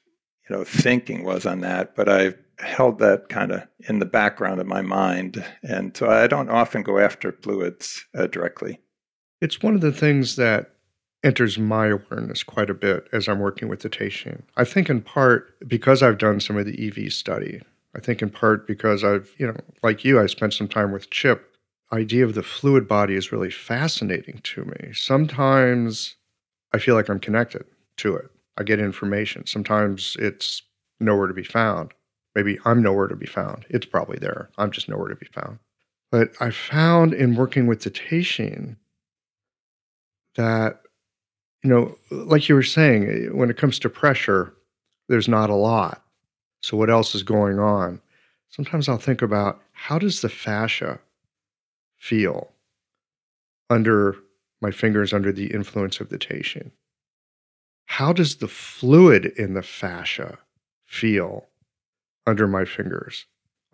you 0.49 0.55
know, 0.55 0.63
thinking 0.63 1.23
was 1.23 1.45
on 1.45 1.61
that, 1.61 1.95
but 1.95 2.09
I 2.09 2.33
held 2.59 2.99
that 2.99 3.29
kind 3.29 3.51
of 3.51 3.63
in 3.87 3.99
the 3.99 4.05
background 4.05 4.59
of 4.59 4.67
my 4.67 4.81
mind, 4.81 5.43
and 5.63 5.95
so 5.95 6.09
I 6.09 6.27
don't 6.27 6.49
often 6.49 6.83
go 6.83 6.99
after 6.99 7.31
fluids 7.31 8.05
uh, 8.15 8.27
directly. 8.27 8.79
It's 9.41 9.61
one 9.61 9.75
of 9.75 9.81
the 9.81 9.91
things 9.91 10.35
that 10.37 10.71
enters 11.23 11.57
my 11.59 11.87
awareness 11.87 12.43
quite 12.43 12.69
a 12.69 12.75
bit 12.75 13.07
as 13.11 13.27
I'm 13.27 13.39
working 13.39 13.67
with 13.67 13.81
the 13.81 13.89
teishin. 13.89 14.41
I 14.55 14.63
think 14.63 14.89
in 14.89 15.01
part 15.01 15.57
because 15.67 16.01
I've 16.01 16.17
done 16.17 16.39
some 16.39 16.57
of 16.57 16.65
the 16.65 16.87
EV 16.87 17.11
study. 17.11 17.61
I 17.95 17.99
think 17.99 18.21
in 18.21 18.29
part 18.29 18.67
because 18.67 19.03
I've, 19.03 19.33
you 19.37 19.47
know, 19.47 19.55
like 19.83 20.05
you, 20.05 20.19
I 20.19 20.27
spent 20.27 20.53
some 20.53 20.67
time 20.67 20.91
with 20.91 21.09
Chip 21.09 21.57
idea 21.91 22.25
of 22.25 22.35
the 22.35 22.43
fluid 22.43 22.87
body 22.87 23.15
is 23.15 23.31
really 23.31 23.49
fascinating 23.49 24.39
to 24.43 24.65
me. 24.65 24.91
Sometimes 24.93 26.15
I 26.73 26.79
feel 26.79 26.95
like 26.95 27.09
I'm 27.09 27.19
connected 27.19 27.65
to 27.97 28.15
it. 28.15 28.29
I 28.57 28.63
get 28.63 28.79
information. 28.79 29.45
Sometimes 29.45 30.17
it's 30.19 30.63
nowhere 30.99 31.27
to 31.27 31.33
be 31.33 31.43
found. 31.43 31.93
Maybe 32.35 32.59
I'm 32.65 32.81
nowhere 32.81 33.07
to 33.07 33.15
be 33.15 33.25
found. 33.25 33.65
It's 33.69 33.85
probably 33.85 34.17
there. 34.19 34.49
I'm 34.57 34.71
just 34.71 34.89
nowhere 34.89 35.09
to 35.09 35.15
be 35.15 35.27
found. 35.27 35.59
But 36.11 36.31
I 36.39 36.51
found 36.51 37.13
in 37.13 37.35
working 37.35 37.67
with 37.67 37.81
the 37.83 37.91
Teishin 37.91 38.77
that, 40.35 40.81
you 41.63 41.69
know, 41.69 41.97
like 42.11 42.47
you 42.47 42.55
were 42.55 42.63
saying, 42.63 43.35
when 43.35 43.49
it 43.49 43.57
comes 43.57 43.79
to 43.79 43.89
pressure, 43.89 44.53
there's 45.09 45.27
not 45.27 45.49
a 45.49 45.55
lot. 45.55 46.03
So 46.61 46.77
what 46.77 46.89
else 46.89 47.15
is 47.15 47.23
going 47.23 47.59
on? 47.59 48.01
Sometimes 48.49 48.87
I'll 48.87 48.97
think 48.97 49.21
about 49.21 49.61
how 49.73 49.99
does 49.99 50.21
the 50.21 50.29
fascia 50.29 50.99
feel 51.97 52.51
under 53.69 54.15
my 54.61 54.71
fingers 54.71 55.13
under 55.13 55.31
the 55.31 55.53
influence 55.53 55.99
of 55.99 56.09
the 56.09 56.17
teishin? 56.17 56.71
How 57.87 58.13
does 58.13 58.37
the 58.37 58.47
fluid 58.47 59.25
in 59.25 59.53
the 59.53 59.63
fascia 59.63 60.37
feel 60.85 61.47
under 62.25 62.47
my 62.47 62.63
fingers 62.63 63.25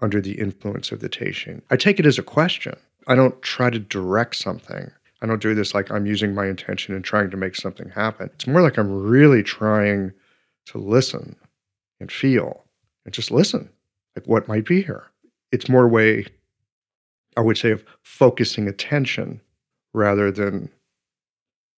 under 0.02 0.22
the 0.22 0.40
influence 0.40 0.92
of 0.92 1.00
the 1.00 1.10
teishin? 1.10 1.62
I 1.70 1.76
take 1.76 2.00
it 2.00 2.06
as 2.06 2.18
a 2.18 2.24
question. 2.24 2.76
I 3.08 3.16
don't 3.16 3.42
try 3.42 3.70
to 3.70 3.80
direct 3.80 4.38
something. 4.38 4.90
I 5.22 5.26
don't 5.26 5.42
do 5.42 5.54
this 5.54 5.74
like 5.74 5.92
I'm 5.92 6.06
using 6.06 6.34
my 6.34 6.48
intention 6.48 6.96
and 6.96 7.04
trying 7.04 7.30
to 7.32 7.38
make 7.38 7.56
something 7.56 7.90
happen. 7.90 8.30
It's 8.34 8.48
more 8.48 8.62
like 8.62 8.78
I'm 8.78 8.92
really 8.92 9.44
trying 9.44 10.14
to 10.68 10.78
listen 10.78 11.36
and 12.00 12.12
feel 12.12 12.64
and 13.06 13.14
just 13.14 13.32
listen, 13.32 13.70
like 14.16 14.26
what 14.26 14.48
might 14.48 14.66
be 14.66 14.82
here. 14.82 15.04
It's 15.52 15.70
more 15.70 15.86
a 15.86 15.90
way 15.90 16.26
I 17.36 17.42
would 17.42 17.58
say, 17.58 17.72
of 17.72 17.84
focusing 18.02 18.68
attention 18.68 19.42
rather 19.94 20.32
than 20.32 20.70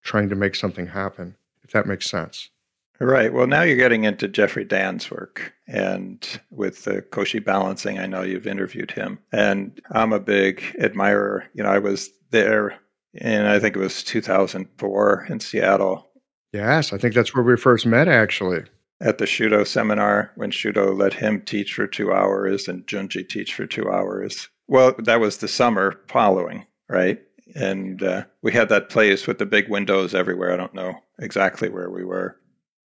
trying 0.02 0.28
to 0.28 0.34
make 0.34 0.54
something 0.54 0.86
happen, 0.86 1.36
if 1.66 1.72
that 1.72 1.86
makes 1.86 2.08
sense. 2.08 2.50
Right. 2.98 3.32
Well, 3.32 3.46
now 3.46 3.62
you're 3.62 3.76
getting 3.76 4.04
into 4.04 4.28
Jeffrey 4.28 4.64
Dann's 4.64 5.10
work. 5.10 5.52
And 5.66 6.26
with 6.50 6.84
the 6.84 7.02
Koshi 7.02 7.44
balancing, 7.44 7.98
I 7.98 8.06
know 8.06 8.22
you've 8.22 8.46
interviewed 8.46 8.90
him. 8.90 9.18
And 9.32 9.78
I'm 9.90 10.12
a 10.12 10.20
big 10.20 10.62
admirer. 10.80 11.44
You 11.52 11.62
know, 11.62 11.70
I 11.70 11.78
was 11.78 12.08
there 12.30 12.78
in, 13.12 13.44
I 13.44 13.58
think 13.58 13.76
it 13.76 13.80
was 13.80 14.02
2004 14.04 15.26
in 15.28 15.40
Seattle. 15.40 16.08
Yes, 16.52 16.92
I 16.92 16.98
think 16.98 17.14
that's 17.14 17.34
where 17.34 17.44
we 17.44 17.56
first 17.56 17.84
met, 17.84 18.08
actually. 18.08 18.64
At 19.02 19.18
the 19.18 19.26
Shudo 19.26 19.66
seminar, 19.66 20.30
when 20.36 20.50
Shudo 20.50 20.96
let 20.96 21.12
him 21.12 21.42
teach 21.42 21.74
for 21.74 21.86
two 21.86 22.14
hours 22.14 22.66
and 22.66 22.86
Junji 22.86 23.28
teach 23.28 23.52
for 23.52 23.66
two 23.66 23.90
hours. 23.90 24.48
Well, 24.68 24.94
that 25.00 25.20
was 25.20 25.38
the 25.38 25.48
summer 25.48 26.00
following, 26.08 26.64
right? 26.88 27.20
And 27.54 28.02
uh, 28.02 28.24
we 28.42 28.52
had 28.52 28.70
that 28.70 28.88
place 28.88 29.26
with 29.26 29.38
the 29.38 29.44
big 29.44 29.68
windows 29.68 30.14
everywhere. 30.14 30.52
I 30.52 30.56
don't 30.56 30.74
know 30.74 30.98
exactly 31.18 31.68
where 31.68 31.90
we 31.90 32.04
were 32.04 32.38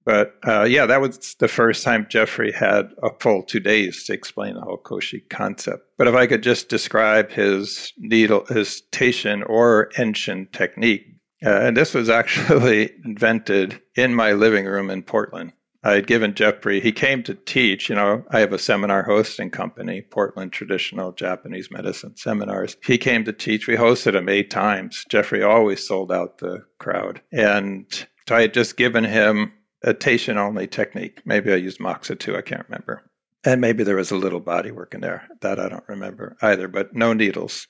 but 0.03 0.35
uh, 0.47 0.63
yeah, 0.63 0.85
that 0.87 1.01
was 1.01 1.35
the 1.35 1.47
first 1.47 1.83
time 1.83 2.07
Jeffrey 2.09 2.51
had 2.51 2.91
a 3.03 3.09
full 3.19 3.43
two 3.43 3.59
days 3.59 4.03
to 4.05 4.13
explain 4.13 4.55
the 4.55 4.61
whole 4.61 4.81
Koshi 4.81 5.27
concept. 5.29 5.83
But 5.97 6.07
if 6.07 6.15
I 6.15 6.27
could 6.27 6.41
just 6.41 6.69
describe 6.69 7.29
his 7.29 7.93
needle, 7.97 8.45
his 8.45 8.81
Teishin 8.91 9.47
or 9.47 9.89
Enshin 9.97 10.51
technique, 10.51 11.05
uh, 11.45 11.49
and 11.61 11.77
this 11.77 11.93
was 11.93 12.09
actually 12.09 12.91
invented 13.05 13.81
in 13.95 14.15
my 14.15 14.31
living 14.31 14.65
room 14.65 14.89
in 14.89 15.03
Portland. 15.03 15.53
I 15.83 15.93
had 15.93 16.05
given 16.05 16.35
Jeffrey, 16.35 16.79
he 16.79 16.91
came 16.91 17.23
to 17.23 17.33
teach. 17.33 17.89
You 17.89 17.95
know, 17.95 18.23
I 18.29 18.39
have 18.39 18.53
a 18.53 18.59
seminar 18.59 19.01
hosting 19.01 19.49
company, 19.49 20.01
Portland 20.01 20.51
Traditional 20.51 21.11
Japanese 21.11 21.71
Medicine 21.71 22.15
Seminars. 22.15 22.77
He 22.83 22.99
came 22.99 23.23
to 23.25 23.33
teach. 23.33 23.67
We 23.67 23.75
hosted 23.75 24.13
him 24.13 24.29
eight 24.29 24.51
times. 24.51 25.03
Jeffrey 25.09 25.41
always 25.41 25.85
sold 25.85 26.11
out 26.11 26.37
the 26.37 26.63
crowd. 26.77 27.21
And 27.31 27.87
so 28.27 28.35
I 28.35 28.41
had 28.41 28.53
just 28.53 28.77
given 28.77 29.03
him 29.03 29.53
a 29.83 29.93
Teishin 29.93 30.37
only 30.37 30.67
technique. 30.67 31.21
Maybe 31.25 31.51
I 31.51 31.55
used 31.55 31.79
Moxa 31.79 32.17
too. 32.17 32.35
I 32.35 32.41
can't 32.41 32.65
remember. 32.67 33.03
And 33.43 33.59
maybe 33.59 33.83
there 33.83 33.95
was 33.95 34.11
a 34.11 34.17
little 34.17 34.39
body 34.39 34.71
work 34.71 34.93
in 34.93 35.01
there. 35.01 35.27
That 35.41 35.59
I 35.59 35.69
don't 35.69 35.87
remember 35.87 36.37
either, 36.41 36.67
but 36.67 36.93
no 36.93 37.13
needles. 37.13 37.67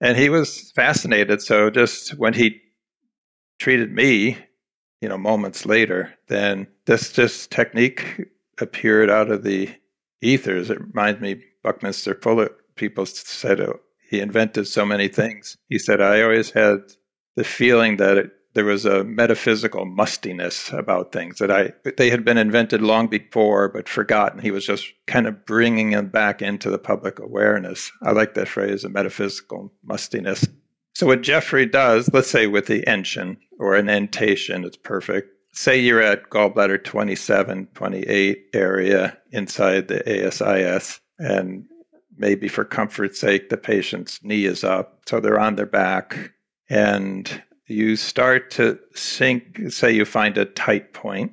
And 0.00 0.16
he 0.16 0.28
was 0.28 0.72
fascinated. 0.72 1.42
So 1.42 1.70
just 1.70 2.18
when 2.18 2.34
he 2.34 2.60
treated 3.60 3.92
me, 3.92 4.36
you 5.00 5.08
know, 5.08 5.18
moments 5.18 5.64
later, 5.64 6.12
then 6.28 6.66
this 6.86 7.12
just 7.12 7.52
technique 7.52 8.22
appeared 8.60 9.10
out 9.10 9.30
of 9.30 9.44
the 9.44 9.70
ethers. 10.20 10.70
It 10.70 10.80
reminds 10.80 11.20
me, 11.20 11.42
Buckminster 11.62 12.14
Fuller, 12.20 12.50
people 12.74 13.06
said 13.06 13.60
oh, 13.60 13.78
he 14.10 14.20
invented 14.20 14.66
so 14.66 14.84
many 14.84 15.08
things. 15.08 15.56
He 15.68 15.78
said, 15.78 16.00
I 16.00 16.22
always 16.22 16.50
had 16.50 16.78
the 17.36 17.44
feeling 17.44 17.96
that 17.98 18.18
it 18.18 18.30
there 18.54 18.64
was 18.64 18.84
a 18.84 19.04
metaphysical 19.04 19.84
mustiness 19.86 20.70
about 20.72 21.12
things 21.12 21.38
that 21.38 21.50
I 21.50 21.72
they 21.96 22.10
had 22.10 22.24
been 22.24 22.38
invented 22.38 22.82
long 22.82 23.08
before 23.08 23.68
but 23.68 23.88
forgotten. 23.88 24.40
He 24.40 24.50
was 24.50 24.66
just 24.66 24.86
kind 25.06 25.26
of 25.26 25.46
bringing 25.46 25.90
them 25.90 26.08
back 26.08 26.42
into 26.42 26.70
the 26.70 26.78
public 26.78 27.18
awareness. 27.18 27.90
I 28.02 28.12
like 28.12 28.34
that 28.34 28.48
phrase, 28.48 28.84
a 28.84 28.88
metaphysical 28.88 29.72
mustiness. 29.84 30.46
So 30.94 31.06
what 31.06 31.22
Jeffrey 31.22 31.64
does, 31.66 32.10
let's 32.12 32.30
say 32.30 32.46
with 32.46 32.66
the 32.66 32.82
enshin 32.82 33.38
or 33.58 33.74
an 33.74 33.86
enteishin, 33.86 34.64
it's 34.66 34.76
perfect. 34.76 35.30
Say 35.54 35.80
you're 35.80 36.02
at 36.02 36.30
gallbladder 36.30 36.82
27, 36.82 37.68
28 37.74 38.44
area 38.54 39.18
inside 39.30 39.88
the 39.88 40.02
ASIS, 40.06 41.00
and 41.18 41.66
maybe 42.16 42.48
for 42.48 42.64
comfort's 42.64 43.20
sake, 43.20 43.48
the 43.48 43.56
patient's 43.56 44.22
knee 44.22 44.44
is 44.44 44.64
up, 44.64 45.00
so 45.06 45.20
they're 45.20 45.40
on 45.40 45.56
their 45.56 45.66
back, 45.66 46.32
and 46.70 47.42
you 47.66 47.96
start 47.96 48.50
to 48.52 48.78
sink, 48.94 49.60
say 49.68 49.92
you 49.92 50.04
find 50.04 50.36
a 50.36 50.44
tight 50.44 50.92
point, 50.92 51.32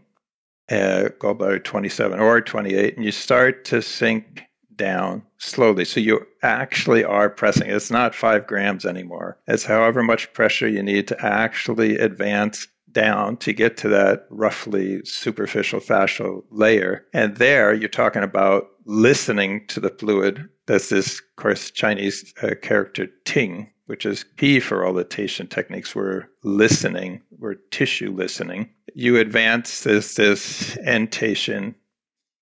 uh, 0.70 1.10
gallbladder 1.20 1.64
27 1.64 2.20
or 2.20 2.42
28, 2.42 2.96
and 2.96 3.06
you 3.06 3.12
start 3.12 3.66
to 3.66 3.82
sink 3.82 4.44
down 4.76 5.22
slowly. 5.38 5.86
So 5.86 6.00
you 6.00 6.26
actually 6.42 7.04
are 7.04 7.30
pressing. 7.30 7.70
It's 7.70 7.92
not 7.92 8.16
five 8.16 8.48
grams 8.48 8.86
anymore. 8.86 9.38
It's 9.48 9.66
however 9.66 10.02
much 10.02 10.32
pressure 10.34 10.68
you 10.68 10.82
need 10.82 11.08
to 11.10 11.26
actually 11.26 11.98
advance 11.98 12.68
down 12.92 13.38
to 13.38 13.54
get 13.54 13.78
to 13.78 13.90
that 13.90 14.26
roughly 14.30 15.02
superficial 15.04 15.80
fascial 15.80 16.44
layer. 16.50 17.06
And 17.14 17.36
there 17.38 17.74
you're 17.74 17.90
talking 17.90 18.24
about 18.24 18.70
listening 18.86 19.66
to 19.68 19.80
the 19.80 19.92
fluid. 19.92 20.48
That's 20.66 20.90
this, 20.90 21.20
of 21.20 21.36
course, 21.36 21.72
Chinese 21.72 22.34
uh, 22.42 22.56
character 22.62 23.08
ting, 23.26 23.70
which 23.90 24.06
is 24.06 24.24
key 24.38 24.60
for 24.60 24.86
all 24.86 24.94
the 24.94 25.04
Teishin 25.04 25.50
techniques. 25.50 25.96
We're 25.96 26.28
listening, 26.44 27.24
we're 27.40 27.56
tissue 27.72 28.12
listening. 28.12 28.70
You 28.94 29.18
advance 29.18 29.82
this 29.84 30.14
this 30.14 30.76
enteishin. 30.86 31.74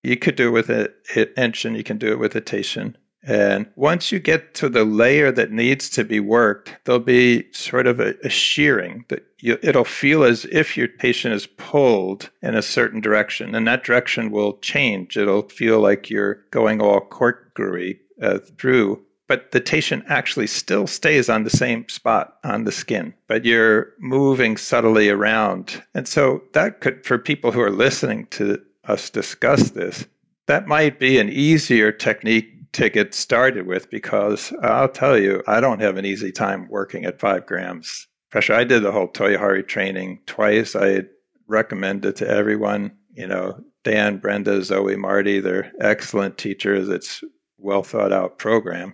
You 0.03 0.17
could 0.17 0.35
do 0.35 0.49
it 0.49 0.51
with 0.51 0.69
an 0.69 0.89
enshin, 1.15 1.77
you 1.77 1.85
can 1.85 1.97
do 1.97 2.11
it 2.11 2.19
with 2.19 2.35
a 2.35 2.41
Teishin. 2.41 2.95
And 3.23 3.65
once 3.77 4.11
you 4.11 4.19
get 4.19 4.55
to 4.55 4.67
the 4.67 4.83
layer 4.83 5.31
that 5.31 5.51
needs 5.51 5.89
to 5.91 6.03
be 6.03 6.19
worked, 6.19 6.75
there'll 6.83 6.99
be 6.99 7.49
sort 7.53 7.87
of 7.87 8.01
a, 8.01 8.15
a 8.25 8.29
shearing 8.29 9.05
that 9.07 9.25
you, 9.39 9.57
it'll 9.63 9.85
feel 9.85 10.25
as 10.25 10.43
if 10.51 10.75
your 10.75 10.89
patient 10.89 11.33
is 11.33 11.47
pulled 11.47 12.29
in 12.41 12.55
a 12.55 12.61
certain 12.61 12.99
direction, 12.99 13.55
and 13.55 13.65
that 13.67 13.85
direction 13.85 14.31
will 14.31 14.57
change. 14.57 15.15
It'll 15.15 15.47
feel 15.47 15.79
like 15.79 16.09
you're 16.09 16.43
going 16.51 16.81
all 16.81 16.99
corkscrewy 16.99 17.99
uh, 18.21 18.39
through 18.57 19.01
but 19.27 19.51
the 19.51 19.61
Teishin 19.61 20.03
actually 20.07 20.47
still 20.47 20.87
stays 20.87 21.29
on 21.29 21.43
the 21.43 21.49
same 21.49 21.87
spot 21.89 22.37
on 22.43 22.63
the 22.63 22.71
skin, 22.71 23.13
but 23.27 23.45
you're 23.45 23.93
moving 23.99 24.57
subtly 24.57 25.09
around. 25.09 25.83
And 25.93 26.07
so 26.07 26.41
that 26.53 26.79
could, 26.79 27.05
for 27.05 27.17
people 27.17 27.51
who 27.51 27.61
are 27.61 27.71
listening 27.71 28.27
to 28.31 28.61
us 28.85 29.09
discuss 29.09 29.71
this, 29.71 30.05
that 30.47 30.67
might 30.67 30.99
be 30.99 31.19
an 31.19 31.29
easier 31.29 31.91
technique 31.91 32.71
to 32.73 32.89
get 32.89 33.13
started 33.13 33.67
with 33.67 33.89
because 33.89 34.53
I'll 34.61 34.89
tell 34.89 35.17
you, 35.17 35.43
I 35.47 35.59
don't 35.59 35.81
have 35.81 35.97
an 35.97 36.05
easy 36.05 36.31
time 36.31 36.67
working 36.69 37.05
at 37.05 37.19
five 37.19 37.45
grams 37.45 38.07
pressure. 38.29 38.53
I 38.53 38.63
did 38.63 38.83
the 38.83 38.91
whole 38.91 39.07
Toyohari 39.07 39.67
training 39.67 40.19
twice. 40.25 40.75
I 40.75 41.03
recommend 41.47 42.05
it 42.05 42.15
to 42.17 42.27
everyone. 42.27 42.91
You 43.13 43.27
know, 43.27 43.61
Dan, 43.83 44.17
Brenda, 44.17 44.63
Zoe, 44.63 44.95
Marty, 44.95 45.39
they're 45.39 45.71
excellent 45.81 46.37
teachers. 46.37 46.87
It's 46.87 47.23
well 47.57 47.83
thought 47.83 48.13
out 48.13 48.37
program 48.37 48.93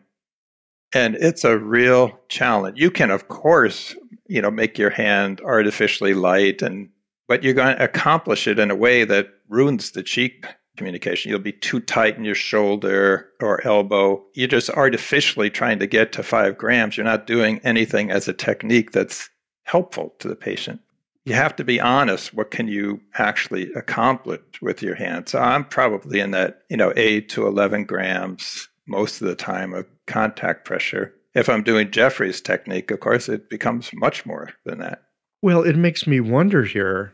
and 0.94 1.16
it's 1.16 1.44
a 1.44 1.58
real 1.58 2.12
challenge. 2.30 2.80
You 2.80 2.92
can, 2.92 3.12
of 3.12 3.28
course, 3.28 3.96
you 4.28 4.42
know, 4.42 4.52
make 4.52 4.78
your 4.78 4.90
hand 4.90 5.42
artificially 5.42 6.14
light, 6.14 6.62
and 6.62 6.90
but 7.28 7.44
you're 7.44 7.54
going 7.54 7.76
to 7.76 7.84
accomplish 7.84 8.48
it 8.48 8.60
in 8.60 8.72
a 8.72 8.76
way 8.76 9.04
that 9.06 9.30
ruins 9.50 9.92
the 9.92 10.04
cheek 10.04 10.46
communication. 10.78 11.30
You'll 11.30 11.40
be 11.40 11.52
too 11.52 11.80
tight 11.80 12.18
in 12.18 12.26
your 12.26 12.36
shoulder 12.36 13.30
or 13.42 13.66
elbow. 13.66 14.24
You're 14.34 14.48
just 14.48 14.70
artificially 14.72 15.50
trying 15.50 15.80
to 15.80 15.88
get 15.88 16.12
to 16.14 16.24
five 16.24 16.58
grams. 16.58 16.98
You're 16.98 17.06
not 17.06 17.28
doing 17.28 17.60
anything 17.64 18.12
as 18.12 18.28
a 18.28 18.34
technique 18.34 18.92
that's 18.92 19.30
helpful 19.64 20.16
to 20.20 20.28
the 20.28 20.36
patient. 20.36 20.82
You 21.26 21.36
have 21.36 21.56
to 21.56 21.64
be 21.64 21.80
honest. 21.80 22.34
What 22.34 22.52
can 22.52 22.68
you 22.68 23.00
actually 23.18 23.72
accomplish 23.74 24.42
with 24.62 24.82
your 24.82 24.96
hand? 24.96 25.30
So 25.30 25.40
I'm 25.40 25.64
probably 25.64 26.20
in 26.20 26.32
that, 26.32 26.64
you 26.70 26.76
know, 26.76 26.92
eight 26.96 27.30
to 27.30 27.48
11 27.48 27.86
grams 27.86 28.68
most 28.88 29.22
of 29.22 29.28
the 29.28 29.36
time 29.36 29.74
of 29.74 29.86
contact 30.08 30.66
pressure. 30.66 31.14
If 31.34 31.50
I'm 31.50 31.64
doing 31.64 31.92
Jeffrey's 31.92 32.42
technique, 32.42 32.92
of 32.92 33.00
course, 33.00 33.28
it 33.28 33.50
becomes 33.50 33.92
much 33.94 34.26
more 34.26 34.50
than 34.66 34.80
that. 34.80 35.04
Well, 35.42 35.64
it 35.64 35.76
makes 35.76 36.06
me 36.08 36.20
wonder 36.20 36.64
here 36.64 37.14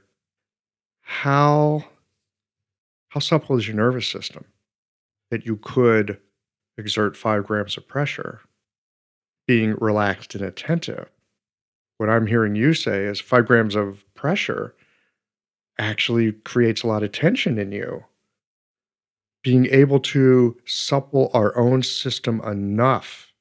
how 1.02 1.86
how 3.10 3.20
supple 3.20 3.58
is 3.58 3.68
your 3.68 3.76
nervous 3.76 4.08
system 4.08 4.46
that 5.32 5.46
you 5.46 5.58
could 5.58 6.20
exert 6.78 7.18
five 7.18 7.46
grams 7.46 7.76
of 7.76 7.88
pressure 7.88 8.42
being 9.48 9.76
relaxed 9.80 10.36
and 10.36 10.44
attentive. 10.44 11.10
What 11.98 12.10
I'm 12.10 12.28
hearing 12.28 12.56
you 12.56 12.74
say 12.76 13.06
is 13.06 13.20
five 13.20 13.48
grams 13.48 13.76
of 13.76 14.06
pressure 14.14 14.76
actually 15.80 16.32
creates 16.32 16.84
a 16.84 16.88
lot 16.88 17.04
of 17.04 17.12
tension 17.12 17.58
in 17.58 17.72
you 17.72 18.06
being 19.44 19.68
able 19.68 20.00
to 20.00 20.58
supple 20.66 21.32
our 21.34 21.58
own 21.58 21.84
system 21.84 22.42
enough 22.42 23.32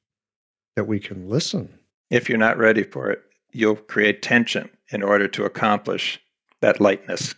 that 0.75 0.85
we 0.85 0.99
can 0.99 1.29
listen. 1.29 1.77
If 2.09 2.29
you're 2.29 2.37
not 2.37 2.57
ready 2.57 2.83
for 2.83 3.11
it, 3.11 3.21
you'll 3.51 3.75
create 3.75 4.21
tension 4.21 4.69
in 4.91 5.03
order 5.03 5.27
to 5.27 5.45
accomplish 5.45 6.19
that 6.61 6.79
lightness. 6.79 7.35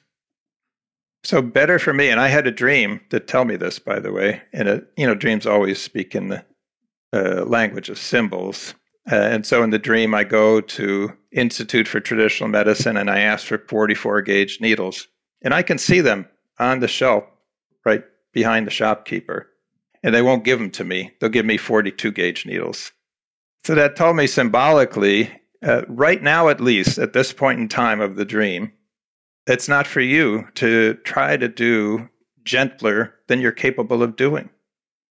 So 1.24 1.42
better 1.42 1.78
for 1.78 1.94
me, 1.94 2.10
and 2.10 2.20
I 2.20 2.28
had 2.28 2.48
a 2.48 2.52
dream 2.52 3.00
to 3.10 3.20
tell 3.20 3.46
me 3.46 3.56
this, 3.56 3.78
by 3.80 4.00
the 4.00 4.12
way. 4.12 4.42
And 4.54 4.68
it, 4.68 4.88
you 4.98 5.06
know, 5.06 5.16
dreams 5.16 5.46
always 5.46 5.80
speak 5.80 6.16
in 6.16 6.30
the 6.30 6.44
uh, 7.14 7.46
language 7.46 7.90
of 7.90 8.00
symbols. 8.00 8.74
Uh, 9.12 9.16
and 9.16 9.46
so 9.46 9.64
in 9.64 9.70
the 9.70 9.80
dream, 9.80 10.14
I 10.14 10.24
go 10.24 10.62
to 10.62 11.12
Institute 11.32 11.88
for 11.88 12.00
Traditional 12.00 12.50
Medicine 12.50 12.98
and 12.98 13.10
I 13.10 13.20
ask 13.20 13.46
for 13.46 13.58
44 13.58 14.22
gauge 14.22 14.60
needles, 14.62 15.08
and 15.42 15.54
I 15.54 15.62
can 15.62 15.78
see 15.78 16.02
them 16.02 16.28
on 16.60 16.80
the 16.80 16.88
shelf 16.88 17.24
right 17.86 18.04
behind 18.34 18.68
the 18.68 18.72
shopkeeper, 18.72 19.50
and 20.04 20.14
they 20.14 20.22
won't 20.22 20.44
give 20.44 20.60
them 20.60 20.72
to 20.72 20.84
me. 20.84 21.12
They'll 21.20 21.30
give 21.30 21.46
me 21.46 21.58
42 21.58 22.12
gauge 22.12 22.46
needles. 22.46 22.92
So 23.64 23.76
that 23.76 23.96
told 23.96 24.16
me 24.16 24.28
symbolically 24.28 25.32
uh, 25.64 25.84
right 25.88 26.22
now, 26.22 26.50
at 26.50 26.62
least 26.62 26.98
at 26.98 27.14
this 27.14 27.34
point 27.34 27.60
in 27.60 27.68
time 27.68 28.02
of 28.02 28.16
the 28.16 28.26
dream, 28.26 28.72
it's 29.48 29.68
not 29.68 29.88
for 29.88 30.02
you 30.02 30.48
to 30.56 30.96
try 31.04 31.38
to 31.38 31.48
do 31.48 32.10
gentler 32.44 33.14
than 33.28 33.42
you're 33.42 33.52
capable 33.52 34.02
of 34.02 34.16
doing. 34.16 34.50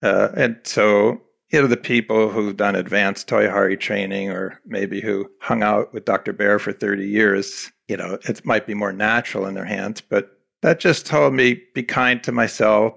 Uh, 0.02 0.28
and 0.36 0.58
so, 0.64 1.20
you 1.50 1.60
know, 1.60 1.68
the 1.68 1.76
people 1.76 2.28
who've 2.28 2.56
done 2.56 2.74
advanced 2.74 3.28
Toyohari 3.28 3.78
training 3.78 4.30
or 4.30 4.60
maybe 4.66 5.00
who 5.00 5.30
hung 5.40 5.62
out 5.62 5.92
with 5.94 6.04
Dr. 6.04 6.32
Bear 6.32 6.58
for 6.58 6.72
30 6.72 7.06
years, 7.06 7.70
you 7.86 7.96
know, 7.96 8.18
it 8.28 8.44
might 8.44 8.66
be 8.66 8.74
more 8.74 8.92
natural 8.92 9.46
in 9.46 9.54
their 9.54 9.64
hands. 9.64 10.00
But 10.00 10.40
that 10.62 10.80
just 10.80 11.06
told 11.06 11.34
me 11.34 11.62
be 11.74 11.82
kind 11.84 12.22
to 12.24 12.32
myself, 12.32 12.94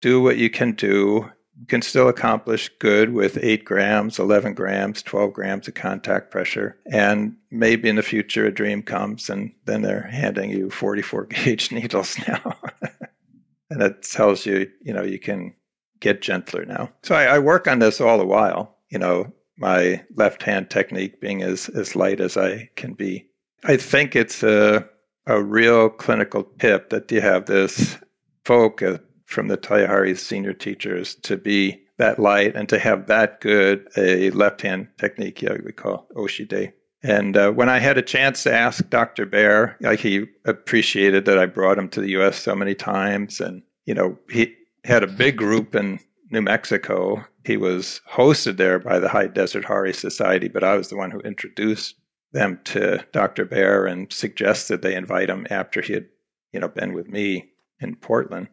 do 0.00 0.20
what 0.20 0.36
you 0.36 0.50
can 0.50 0.72
do. 0.72 1.30
You 1.58 1.66
can 1.66 1.82
still 1.82 2.08
accomplish 2.08 2.70
good 2.78 3.12
with 3.12 3.38
eight 3.42 3.64
grams, 3.64 4.18
11 4.18 4.54
grams, 4.54 5.02
12 5.02 5.32
grams 5.32 5.66
of 5.66 5.74
contact 5.74 6.30
pressure. 6.30 6.78
And 6.86 7.36
maybe 7.50 7.88
in 7.88 7.96
the 7.96 8.02
future 8.02 8.46
a 8.46 8.54
dream 8.54 8.82
comes 8.82 9.28
and 9.28 9.52
then 9.64 9.82
they're 9.82 10.02
handing 10.02 10.50
you 10.50 10.70
44 10.70 11.24
gauge 11.30 11.72
needles 11.72 12.16
now. 12.28 12.56
and 13.70 13.82
it 13.82 14.02
tells 14.02 14.46
you, 14.46 14.70
you 14.82 14.92
know, 14.92 15.02
you 15.02 15.18
can 15.18 15.54
get 16.00 16.22
gentler 16.22 16.64
now. 16.64 16.90
So 17.02 17.16
I, 17.16 17.24
I 17.24 17.38
work 17.40 17.66
on 17.66 17.80
this 17.80 18.00
all 18.00 18.18
the 18.18 18.26
while, 18.26 18.76
you 18.88 18.98
know, 18.98 19.32
my 19.56 20.04
left 20.14 20.44
hand 20.44 20.70
technique 20.70 21.20
being 21.20 21.42
as, 21.42 21.68
as 21.70 21.96
light 21.96 22.20
as 22.20 22.36
I 22.36 22.70
can 22.76 22.92
be. 22.92 23.26
I 23.64 23.76
think 23.76 24.14
it's 24.14 24.44
a, 24.44 24.88
a 25.26 25.42
real 25.42 25.90
clinical 25.90 26.44
tip 26.60 26.90
that 26.90 27.10
you 27.10 27.20
have 27.20 27.46
this 27.46 27.98
focus 28.44 29.00
from 29.28 29.48
the 29.48 29.58
Toyohari 29.58 30.18
senior 30.18 30.54
teachers 30.54 31.14
to 31.16 31.36
be 31.36 31.82
that 31.98 32.18
light 32.18 32.56
and 32.56 32.66
to 32.70 32.78
have 32.78 33.08
that 33.08 33.40
good 33.42 33.86
a 33.96 34.30
left 34.30 34.62
hand 34.62 34.88
technique, 34.96 35.42
yeah, 35.42 35.56
we 35.62 35.70
call 35.70 36.08
Oshide. 36.16 36.72
And 37.02 37.36
uh, 37.36 37.52
when 37.52 37.68
I 37.68 37.78
had 37.78 37.98
a 37.98 38.02
chance 38.02 38.42
to 38.42 38.52
ask 38.52 38.88
Dr. 38.88 39.26
Bear, 39.26 39.76
like 39.80 40.00
he 40.00 40.26
appreciated 40.46 41.26
that 41.26 41.38
I 41.38 41.44
brought 41.44 41.78
him 41.78 41.90
to 41.90 42.00
the 42.00 42.10
U.S. 42.12 42.38
so 42.38 42.54
many 42.54 42.74
times, 42.74 43.38
and 43.38 43.62
you 43.84 43.94
know 43.94 44.18
he 44.30 44.54
had 44.84 45.02
a 45.02 45.06
big 45.06 45.36
group 45.36 45.74
in 45.74 46.00
New 46.30 46.42
Mexico. 46.42 47.22
He 47.44 47.58
was 47.58 48.00
hosted 48.10 48.56
there 48.56 48.78
by 48.78 48.98
the 48.98 49.08
High 49.10 49.28
Desert 49.28 49.66
Hari 49.66 49.92
Society, 49.92 50.48
but 50.48 50.64
I 50.64 50.76
was 50.76 50.88
the 50.88 50.96
one 50.96 51.10
who 51.10 51.20
introduced 51.20 51.96
them 52.32 52.60
to 52.64 53.04
Dr. 53.12 53.44
Bear 53.44 53.84
and 53.84 54.10
suggested 54.10 54.80
they 54.80 54.94
invite 54.94 55.30
him 55.30 55.46
after 55.50 55.82
he 55.82 55.92
had, 55.92 56.06
you 56.52 56.60
know, 56.60 56.68
been 56.68 56.94
with 56.94 57.08
me 57.08 57.50
in 57.80 57.94
Portland. 57.94 58.48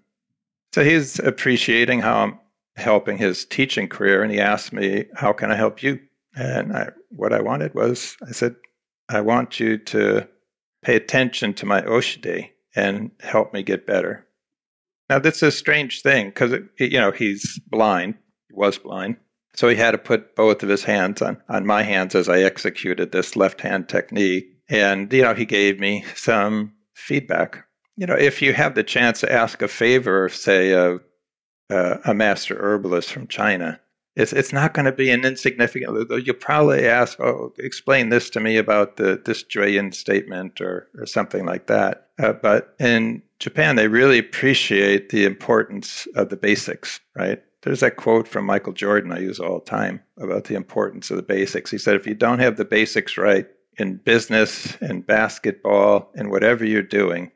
So 0.76 0.84
he's 0.84 1.20
appreciating 1.20 2.02
how 2.02 2.18
I'm 2.18 2.40
helping 2.76 3.18
his 3.18 3.46
teaching 3.46 3.88
career, 3.88 4.22
and 4.22 4.30
he 4.30 4.42
asked 4.42 4.74
me, 4.74 5.06
"How 5.16 5.32
can 5.32 5.50
I 5.50 5.56
help 5.56 5.82
you?" 5.82 6.02
And 6.36 6.76
I, 6.76 6.90
what 7.12 7.32
I 7.32 7.40
wanted 7.40 7.74
was, 7.74 8.18
I 8.28 8.34
said, 8.34 8.58
"I 9.08 9.22
want 9.22 9.58
you 9.58 9.78
to 9.78 10.28
pay 10.84 10.98
attention 10.98 11.54
to 11.54 11.66
my 11.66 11.82
Oshide 11.84 12.50
and 12.76 13.12
help 13.22 13.54
me 13.54 13.64
get 13.64 13.88
better." 13.88 14.28
Now, 15.10 15.20
that's 15.20 15.42
a 15.42 15.50
strange 15.50 16.02
thing 16.02 16.28
because 16.28 16.52
you 16.78 17.00
know 17.00 17.12
he's 17.12 17.58
blind. 17.70 18.16
He 18.50 18.56
was 18.56 18.78
blind, 18.78 19.16
so 19.54 19.70
he 19.70 19.78
had 19.78 19.92
to 19.92 19.98
put 19.98 20.36
both 20.36 20.62
of 20.62 20.68
his 20.68 20.84
hands 20.84 21.22
on 21.22 21.42
on 21.48 21.66
my 21.66 21.84
hands 21.84 22.16
as 22.16 22.28
I 22.28 22.40
executed 22.40 23.14
this 23.14 23.38
left 23.38 23.62
hand 23.62 23.88
technique. 23.88 24.48
And 24.68 25.14
you 25.14 25.22
know, 25.22 25.36
he 25.36 25.46
gave 25.46 25.80
me 25.80 26.04
some 26.16 26.74
feedback 26.94 27.64
you 27.98 28.06
know, 28.06 28.16
if 28.16 28.42
you 28.42 28.54
have 28.54 28.76
the 28.76 28.84
chance 28.84 29.22
to 29.22 29.32
ask 29.32 29.62
a 29.62 29.68
favor, 29.68 30.30
say, 30.30 30.74
of 30.74 31.02
uh, 31.70 31.98
a 32.06 32.14
master 32.14 32.58
herbalist 32.60 33.12
from 33.12 33.28
China, 33.28 33.80
it's 34.16 34.32
it's 34.32 34.54
not 34.54 34.74
going 34.74 34.86
to 34.86 34.92
be 34.92 35.10
an 35.10 35.26
insignificant. 35.26 36.10
You'll 36.26 36.36
probably 36.36 36.88
ask, 36.88 37.20
"Oh, 37.20 37.54
explain 37.58 38.10
this 38.10 38.30
to 38.32 38.40
me 38.40 38.58
about 38.58 38.98
the 38.98 39.22
this 39.24 39.44
Jueyun 39.44 39.94
statement 39.94 40.62
or 40.62 40.88
or 40.98 41.06
something 41.06 41.46
like 41.46 41.68
that." 41.68 42.10
Uh, 42.18 42.34
but 42.34 42.76
in 42.80 43.22
Japan, 43.40 43.76
they 43.76 43.90
really 43.90 44.20
appreciate 44.20 45.10
the 45.10 45.26
importance 45.26 46.08
of 46.16 46.30
the 46.30 46.38
basics, 46.38 47.02
right? 47.16 47.44
There's 47.64 47.82
that 47.82 47.98
quote 47.98 48.28
from 48.28 48.46
Michael 48.46 48.74
Jordan 48.74 49.12
I 49.12 49.20
use 49.20 49.40
all 49.40 49.60
the 49.60 49.66
time 49.66 50.00
about 50.18 50.46
the 50.46 50.56
importance 50.56 51.12
of 51.12 51.18
the 51.18 51.24
basics. 51.24 51.72
He 51.72 51.78
said, 51.78 51.96
"If 51.96 52.08
you 52.08 52.14
don't 52.14 52.40
have 52.40 52.56
the 52.56 52.66
basics 52.66 53.18
right 53.18 53.48
in 53.78 53.98
business 53.98 54.78
in 54.78 55.02
basketball 55.02 56.10
in 56.16 56.30
whatever 56.30 56.64
you're 56.64 56.82
doing, 56.82 57.32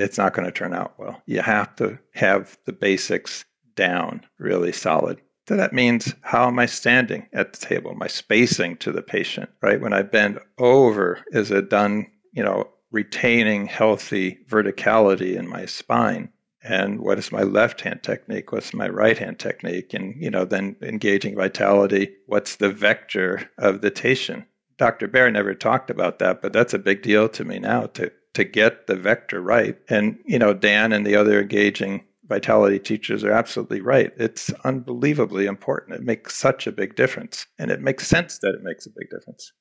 it's 0.00 0.18
not 0.18 0.34
going 0.34 0.46
to 0.46 0.52
turn 0.52 0.74
out 0.74 0.94
well. 0.98 1.22
You 1.26 1.42
have 1.42 1.74
to 1.76 1.98
have 2.14 2.58
the 2.64 2.72
basics 2.72 3.44
down 3.74 4.22
really 4.38 4.72
solid. 4.72 5.20
So 5.48 5.56
that 5.56 5.72
means 5.72 6.14
how 6.20 6.46
am 6.46 6.58
I 6.58 6.66
standing 6.66 7.26
at 7.32 7.52
the 7.52 7.66
table? 7.66 7.94
my 7.94 8.06
spacing 8.06 8.76
to 8.78 8.92
the 8.92 9.02
patient, 9.02 9.50
right? 9.62 9.80
When 9.80 9.92
I 9.92 10.02
bend 10.02 10.38
over, 10.58 11.18
is 11.32 11.50
it 11.50 11.70
done, 11.70 12.06
you 12.32 12.42
know, 12.42 12.68
retaining 12.92 13.66
healthy 13.66 14.38
verticality 14.48 15.36
in 15.36 15.48
my 15.48 15.66
spine? 15.66 16.30
And 16.62 17.00
what 17.00 17.18
is 17.18 17.32
my 17.32 17.42
left 17.42 17.80
hand 17.80 18.02
technique? 18.02 18.52
What's 18.52 18.74
my 18.74 18.88
right 18.88 19.16
hand 19.16 19.38
technique? 19.38 19.94
And, 19.94 20.14
you 20.22 20.30
know, 20.30 20.44
then 20.44 20.76
engaging 20.82 21.34
vitality. 21.34 22.14
What's 22.26 22.56
the 22.56 22.70
vector 22.70 23.50
of 23.58 23.80
the 23.80 23.90
teishin? 23.90 24.44
Dr. 24.80 25.08
Bear 25.08 25.30
never 25.30 25.52
talked 25.52 25.90
about 25.90 26.20
that, 26.20 26.40
but 26.40 26.54
that's 26.54 26.72
a 26.72 26.78
big 26.78 27.02
deal 27.02 27.28
to 27.28 27.44
me 27.44 27.58
now 27.58 27.84
to 27.88 28.10
to 28.32 28.44
get 28.44 28.86
the 28.86 28.96
vector 28.96 29.42
right. 29.42 29.76
And, 29.90 30.18
you 30.24 30.38
know, 30.38 30.54
Dan 30.54 30.94
and 30.94 31.06
the 31.06 31.16
other 31.16 31.38
engaging 31.38 32.02
vitality 32.28 32.78
teachers 32.78 33.22
are 33.22 33.32
absolutely 33.32 33.82
right. 33.82 34.10
It's 34.16 34.50
unbelievably 34.64 35.44
important. 35.44 35.96
It 35.96 36.02
makes 36.02 36.34
such 36.34 36.66
a 36.66 36.72
big 36.72 36.96
difference. 36.96 37.46
And 37.58 37.70
it 37.70 37.82
makes 37.82 38.06
sense 38.06 38.38
that 38.38 38.54
it 38.54 38.62
makes 38.62 38.86
a 38.86 38.90
big 38.96 39.10
difference. 39.10 39.52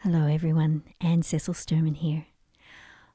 Hello, 0.00 0.26
everyone. 0.26 0.82
Anne 1.00 1.22
Cecil 1.22 1.54
Sturman 1.54 1.94
here. 1.94 2.26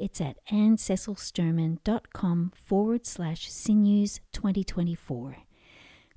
It's 0.00 0.20
at 0.22 0.38
annececilsturman.com 0.46 2.52
forward 2.56 3.04
slash 3.04 3.52
sinews 3.52 4.20
2024. 4.32 5.36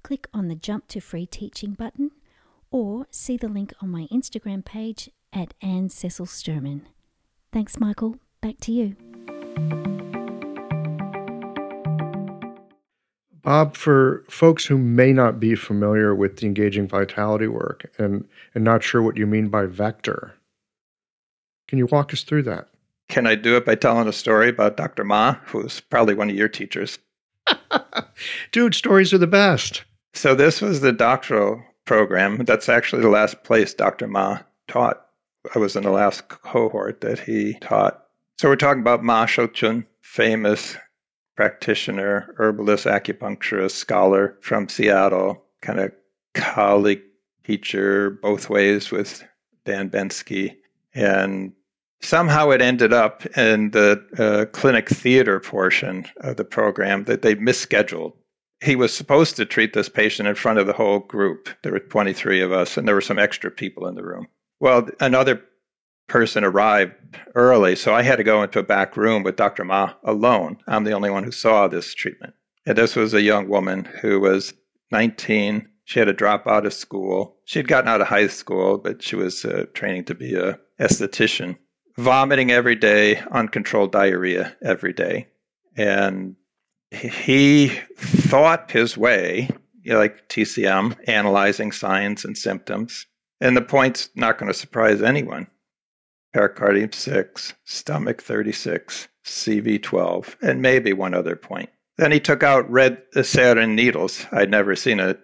Click 0.04 0.28
on 0.34 0.48
the 0.48 0.56
Jump 0.56 0.88
to 0.88 1.02
Free 1.02 1.26
Teaching 1.26 1.74
button 1.74 2.12
or 2.72 3.08
see 3.12 3.36
the 3.36 3.50
link 3.50 3.74
on 3.82 3.90
my 3.90 4.08
Instagram 4.10 4.64
page 4.64 5.10
at 5.34 5.54
Anne 5.62 5.90
Cecil 5.90 6.28
Sturman. 6.28 6.84
Thanks, 7.52 7.78
Michael. 7.78 8.16
Back 8.40 8.62
to 8.62 8.72
you. 8.72 8.96
Bob, 13.42 13.76
for 13.76 14.24
folks 14.30 14.66
who 14.66 14.78
may 14.78 15.12
not 15.12 15.42
be 15.42 15.56
familiar 15.56 16.16
with 16.16 16.38
the 16.38 16.46
engaging 16.46 16.88
vitality 16.88 17.48
work 17.48 17.92
and, 17.98 18.24
and 18.56 18.64
not 18.64 18.82
sure 18.82 19.02
what 19.02 19.18
you 19.18 19.28
mean 19.28 19.50
by 19.50 19.66
vector, 19.66 20.36
can 21.68 21.78
you 21.78 21.88
walk 21.88 22.14
us 22.14 22.24
through 22.24 22.44
that? 22.44 22.70
Can 23.10 23.28
I 23.28 23.36
do 23.36 23.58
it 23.58 23.66
by 23.66 23.76
telling 23.76 24.08
a 24.08 24.14
story 24.14 24.50
about 24.50 24.78
Dr. 24.78 25.04
Ma, 25.04 25.36
who's 25.46 25.80
probably 25.80 26.16
one 26.16 26.30
of 26.30 26.36
your 26.36 26.48
teachers? 26.48 27.00
Dude, 28.52 28.76
stories 28.76 29.14
are 29.14 29.18
the 29.18 29.28
best. 29.28 29.84
So, 30.14 30.36
this 30.36 30.62
was 30.62 30.82
the 30.82 30.92
doctoral 30.92 31.64
program. 31.86 32.46
That's 32.46 32.70
actually 32.70 33.02
the 33.02 33.10
last 33.10 33.44
place 33.44 33.74
Dr. 33.74 34.08
Ma 34.08 34.40
taught. 34.68 35.06
I 35.56 35.60
was 35.60 35.76
in 35.76 35.84
the 35.84 35.92
last 35.92 36.28
cohort 36.30 37.02
that 37.02 37.20
he 37.20 37.56
taught. 37.56 38.06
So 38.40 38.50
we're 38.50 38.56
talking 38.56 38.82
about 38.82 39.04
Ma 39.04 39.26
Shou-chun, 39.26 39.86
famous 40.02 40.78
practitioner, 41.36 42.34
herbalist, 42.38 42.86
acupuncturist, 42.86 43.72
scholar 43.72 44.38
from 44.42 44.70
Seattle, 44.70 45.44
kind 45.62 45.80
of 45.80 45.92
colleague 46.34 47.02
teacher 47.44 48.10
both 48.10 48.50
ways 48.50 48.92
with 48.92 49.24
Dan 49.66 49.90
Bensky. 49.90 50.56
And 50.94 51.54
somehow 52.04 52.50
it 52.50 52.62
ended 52.62 52.94
up 52.94 53.26
in 53.38 53.72
the 53.72 54.04
uh, 54.18 54.46
clinic 54.52 54.90
theater 54.90 55.40
portion 55.40 56.06
of 56.18 56.38
the 56.38 56.46
program 56.46 57.06
that 57.06 57.22
they 57.22 57.36
misscheduled. 57.36 58.14
He 58.62 58.76
was 58.76 58.94
supposed 58.94 59.36
to 59.36 59.46
treat 59.46 59.74
this 59.74 59.90
patient 59.90 60.28
in 60.28 60.36
front 60.36 60.60
of 60.60 60.68
the 60.68 60.74
whole 60.74 61.00
group. 61.00 61.50
There 61.64 61.72
were 61.72 61.80
23 61.80 62.42
of 62.42 62.52
us, 62.52 62.78
and 62.78 62.88
there 62.88 62.96
were 62.96 63.02
some 63.02 63.20
extra 63.20 63.52
people 63.52 63.88
in 63.88 63.96
the 63.96 64.04
room. 64.04 64.28
Well, 64.60 64.88
another 65.00 65.44
person 66.08 66.44
arrived 66.44 66.94
early, 67.36 67.76
so 67.76 67.94
I 67.94 68.04
had 68.04 68.18
to 68.18 68.24
go 68.24 68.44
into 68.44 68.60
a 68.60 68.64
back 68.64 68.96
room 68.96 69.24
with 69.24 69.36
Dr. 69.36 69.66
Ma 69.66 69.94
alone. 70.04 70.58
I'm 70.68 70.84
the 70.84 70.94
only 70.94 71.10
one 71.10 71.24
who 71.24 71.32
saw 71.32 71.68
this 71.68 71.94
treatment. 71.94 72.34
And 72.66 72.78
this 72.78 72.96
was 72.96 73.14
a 73.14 73.22
young 73.22 73.50
woman 73.50 73.86
who 73.86 74.20
was 74.20 74.54
19. 74.92 75.68
She 75.86 76.00
had 76.00 76.06
to 76.06 76.14
drop 76.14 76.48
out 76.48 76.66
of 76.66 76.74
school. 76.74 77.36
She 77.46 77.60
had 77.60 77.68
gotten 77.68 77.90
out 77.90 78.00
of 78.00 78.08
high 78.08 78.28
school, 78.28 78.78
but 78.78 79.02
she 79.04 79.18
was 79.18 79.44
uh, 79.44 79.66
training 79.74 80.06
to 80.06 80.16
be 80.16 80.36
a 80.36 80.58
esthetician. 80.80 81.58
Vomiting 81.98 82.52
every 82.52 82.76
day, 82.76 83.22
uncontrolled 83.32 83.92
diarrhea 83.92 84.56
every 84.62 84.94
day. 84.94 85.28
And 85.76 86.36
he 86.92 87.70
thought 87.98 88.72
his 88.72 88.98
way, 88.98 89.50
you 89.82 89.94
know, 89.94 90.00
like 90.00 90.28
TCM, 90.30 90.98
analyzing 91.08 91.72
signs 91.72 92.26
and 92.26 92.38
symptoms. 92.38 93.06
And 93.42 93.58
the 93.58 93.62
point's 93.62 94.10
not 94.16 94.38
going 94.38 94.52
to 94.52 94.58
surprise 94.58 95.02
anyone 95.02 95.48
pericardium 96.34 96.92
6, 96.92 97.54
stomach 97.64 98.22
36, 98.22 99.08
CV12, 99.24 100.36
and 100.42 100.62
maybe 100.62 100.92
one 100.92 101.14
other 101.14 101.36
point. 101.36 101.70
Then 101.98 102.12
he 102.12 102.20
took 102.20 102.42
out 102.42 102.70
red 102.72 103.04
uh, 103.16 103.20
Seirin 103.20 103.76
needles. 103.76 104.26
I'd 104.32 104.50
never 104.50 104.76
seen 104.76 105.00
a 105.00 105.16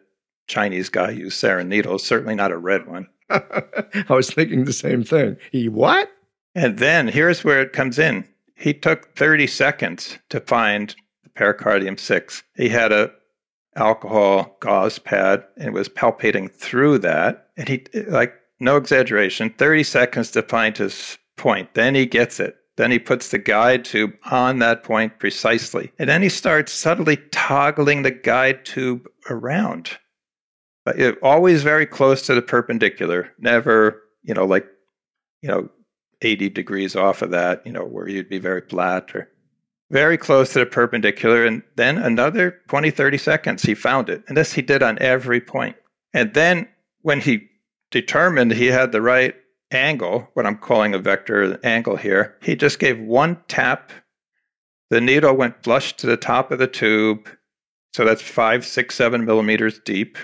Chinese 0.48 0.90
guy 0.90 1.10
use 1.12 1.36
Seirin 1.36 1.68
needles, 1.68 2.04
certainly 2.04 2.36
not 2.36 2.52
a 2.52 2.58
red 2.58 2.88
one. 2.88 3.08
I 3.30 4.06
was 4.10 4.30
thinking 4.30 4.66
the 4.66 4.74
same 4.74 5.04
thing. 5.04 5.38
He 5.52 5.68
what? 5.68 6.12
And 6.56 6.78
then 6.78 7.08
here's 7.08 7.44
where 7.44 7.62
it 7.62 7.74
comes 7.74 8.00
in. 8.00 8.28
He 8.56 8.74
took 8.74 9.16
30 9.16 9.48
seconds 9.48 10.20
to 10.30 10.40
find 10.40 10.96
the 11.24 11.30
pericardium 11.30 11.98
6. 11.98 12.44
He 12.56 12.70
had 12.70 12.92
a 12.92 13.12
alcohol 13.76 14.58
gauze 14.60 15.00
pad 15.00 15.44
and 15.58 15.74
was 15.74 15.88
palpating 15.88 16.52
through 16.52 17.00
that. 17.00 17.48
And 17.56 17.70
he, 17.70 17.86
like, 18.08 18.34
no 18.60 18.76
exaggeration, 18.78 19.54
30 19.58 19.84
seconds 19.84 20.32
to 20.32 20.42
find 20.42 20.76
his 20.78 21.18
point. 21.38 21.74
Then 21.74 21.96
he 21.96 22.06
gets 22.06 22.40
it. 22.40 22.58
Then 22.76 22.92
he 22.92 23.00
puts 23.00 23.30
the 23.30 23.38
guide 23.38 23.86
tube 23.86 24.14
on 24.32 24.60
that 24.60 24.84
point 24.84 25.20
precisely. 25.20 25.92
And 26.00 26.10
then 26.10 26.22
he 26.22 26.30
starts 26.30 26.72
subtly 26.72 27.18
toggling 27.32 28.04
the 28.04 28.12
guide 28.12 28.66
tube 28.66 29.08
around. 29.30 29.98
It, 30.88 31.18
always 31.22 31.62
very 31.62 31.86
close 31.86 32.26
to 32.26 32.34
the 32.34 32.42
perpendicular, 32.42 33.32
never, 33.38 34.02
you 34.24 34.34
know, 34.34 34.46
like, 34.46 34.66
you 35.42 35.50
know, 35.50 35.70
80 36.22 36.50
degrees 36.50 36.96
off 36.96 37.22
of 37.22 37.32
that, 37.32 37.66
you 37.66 37.72
know, 37.72 37.86
where 37.86 38.08
you'd 38.08 38.30
be 38.30 38.40
very 38.40 38.62
flat 38.62 39.14
or 39.16 39.30
very 39.92 40.18
close 40.18 40.54
to 40.54 40.60
the 40.60 40.66
perpendicular. 40.66 41.46
And 41.46 41.64
then 41.76 41.98
another 41.98 42.60
20, 42.68 42.92
30 42.92 43.18
seconds, 43.18 43.64
he 43.64 43.74
found 43.74 44.10
it. 44.10 44.24
And 44.28 44.38
this 44.38 44.54
he 44.54 44.62
did 44.62 44.84
on 44.84 45.00
every 45.00 45.42
point. 45.42 45.76
And 46.14 46.34
then 46.34 46.68
when 47.02 47.22
he 47.22 47.48
determined 47.92 48.52
he 48.52 48.68
had 48.68 48.92
the 48.92 49.02
right 49.02 49.36
angle, 49.72 50.28
what 50.34 50.46
I'm 50.46 50.58
calling 50.58 50.94
a 50.94 51.00
vector 51.00 51.60
angle 51.64 51.96
here, 51.96 52.38
he 52.42 52.56
just 52.56 52.80
gave 52.80 53.00
one 53.00 53.38
tap. 53.48 53.92
The 54.90 55.02
needle 55.02 55.36
went 55.36 55.64
flush 55.64 55.96
to 55.98 56.08
the 56.08 56.18
top 56.18 56.52
of 56.52 56.60
the 56.60 56.68
tube. 56.68 57.30
So 57.94 58.06
that's 58.06 58.22
five, 58.22 58.66
six, 58.66 58.96
seven 58.96 59.26
millimeters 59.26 59.80
deep. 59.80 60.18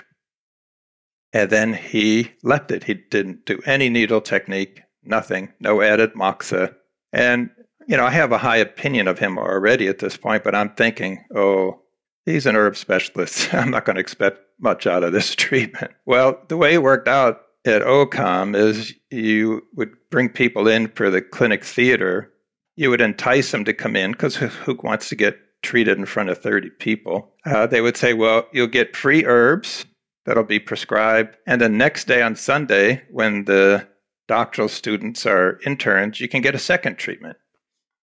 And 1.32 1.50
then 1.50 1.74
he 1.74 2.30
left 2.42 2.70
it. 2.70 2.84
He 2.84 2.94
didn't 2.94 3.44
do 3.44 3.60
any 3.66 3.88
needle 3.88 4.20
technique, 4.20 4.82
nothing, 5.06 5.52
no 5.60 5.82
added 5.82 6.14
moxa. 6.14 6.74
And, 7.12 7.50
you 7.86 7.96
know, 7.96 8.04
I 8.04 8.10
have 8.10 8.32
a 8.32 8.38
high 8.38 8.56
opinion 8.56 9.08
of 9.08 9.18
him 9.18 9.38
already 9.38 9.88
at 9.88 9.98
this 9.98 10.16
point, 10.16 10.44
but 10.44 10.54
I'm 10.54 10.70
thinking, 10.70 11.24
oh, 11.34 11.80
he's 12.24 12.46
an 12.46 12.56
herb 12.56 12.76
specialist. 12.76 13.52
I'm 13.54 13.70
not 13.70 13.84
going 13.84 13.96
to 13.96 14.00
expect 14.00 14.40
much 14.60 14.86
out 14.86 15.04
of 15.04 15.12
this 15.12 15.34
treatment. 15.36 15.92
Well, 16.04 16.40
the 16.48 16.56
way 16.56 16.74
it 16.74 16.82
worked 16.82 17.08
out, 17.08 17.42
at 17.66 17.82
OCOM 17.82 18.56
is 18.56 18.94
you 19.10 19.62
would 19.74 19.90
bring 20.10 20.28
people 20.28 20.68
in 20.68 20.88
for 20.88 21.10
the 21.10 21.20
clinic 21.20 21.64
theater. 21.64 22.32
You 22.76 22.90
would 22.90 23.00
entice 23.00 23.50
them 23.50 23.64
to 23.64 23.74
come 23.74 23.96
in 23.96 24.12
because 24.12 24.36
who 24.36 24.78
wants 24.82 25.08
to 25.08 25.16
get 25.16 25.38
treated 25.62 25.98
in 25.98 26.06
front 26.06 26.30
of 26.30 26.38
30 26.38 26.70
people? 26.78 27.32
Uh, 27.44 27.66
they 27.66 27.80
would 27.80 27.96
say, 27.96 28.14
well, 28.14 28.46
you'll 28.52 28.66
get 28.66 28.96
free 28.96 29.24
herbs 29.24 29.84
that'll 30.24 30.44
be 30.44 30.58
prescribed. 30.58 31.36
And 31.46 31.60
the 31.60 31.68
next 31.68 32.06
day 32.06 32.22
on 32.22 32.36
Sunday, 32.36 33.02
when 33.10 33.44
the 33.44 33.86
doctoral 34.28 34.68
students 34.68 35.26
are 35.26 35.60
interns, 35.64 36.20
you 36.20 36.28
can 36.28 36.42
get 36.42 36.54
a 36.54 36.58
second 36.58 36.96
treatment. 36.96 37.36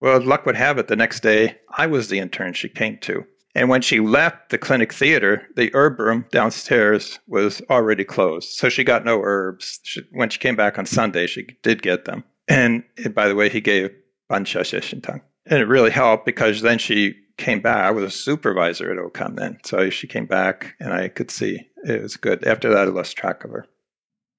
Well, 0.01 0.21
luck 0.21 0.45
would 0.45 0.55
have 0.55 0.77
it, 0.77 0.87
the 0.87 0.95
next 0.95 1.21
day, 1.21 1.57
I 1.77 1.87
was 1.87 2.09
the 2.09 2.19
intern 2.19 2.53
she 2.53 2.69
came 2.69 2.97
to. 2.99 3.25
And 3.55 3.69
when 3.69 3.81
she 3.81 3.99
left 3.99 4.49
the 4.49 4.57
clinic 4.57 4.91
theater, 4.91 5.47
the 5.55 5.71
herb 5.73 5.99
room 5.99 6.25
downstairs 6.31 7.19
was 7.27 7.61
already 7.69 8.03
closed. 8.03 8.49
So 8.53 8.67
she 8.67 8.83
got 8.83 9.05
no 9.05 9.21
herbs. 9.23 9.79
She, 9.83 10.01
when 10.11 10.29
she 10.29 10.39
came 10.39 10.55
back 10.55 10.79
on 10.79 10.85
Sunday, 10.85 11.27
she 11.27 11.47
did 11.61 11.83
get 11.83 12.05
them. 12.05 12.23
And, 12.47 12.83
and 12.97 13.13
by 13.13 13.27
the 13.27 13.35
way, 13.35 13.49
he 13.49 13.61
gave 13.61 13.91
Banxia 14.29 14.61
Xiexin 14.61 15.03
Tang. 15.03 15.21
And 15.45 15.59
it 15.59 15.67
really 15.67 15.91
helped 15.91 16.25
because 16.25 16.61
then 16.61 16.79
she 16.79 17.15
came 17.37 17.61
back. 17.61 17.85
I 17.85 17.91
was 17.91 18.03
a 18.03 18.11
supervisor 18.11 18.91
at 18.91 18.97
OCOM 18.97 19.35
then. 19.35 19.59
So 19.63 19.89
she 19.89 20.07
came 20.07 20.25
back 20.25 20.75
and 20.79 20.91
I 20.91 21.07
could 21.09 21.29
see 21.29 21.69
it 21.85 22.01
was 22.01 22.17
good. 22.17 22.45
After 22.45 22.69
that, 22.73 22.87
I 22.87 22.91
lost 22.91 23.17
track 23.17 23.43
of 23.43 23.51
her. 23.51 23.65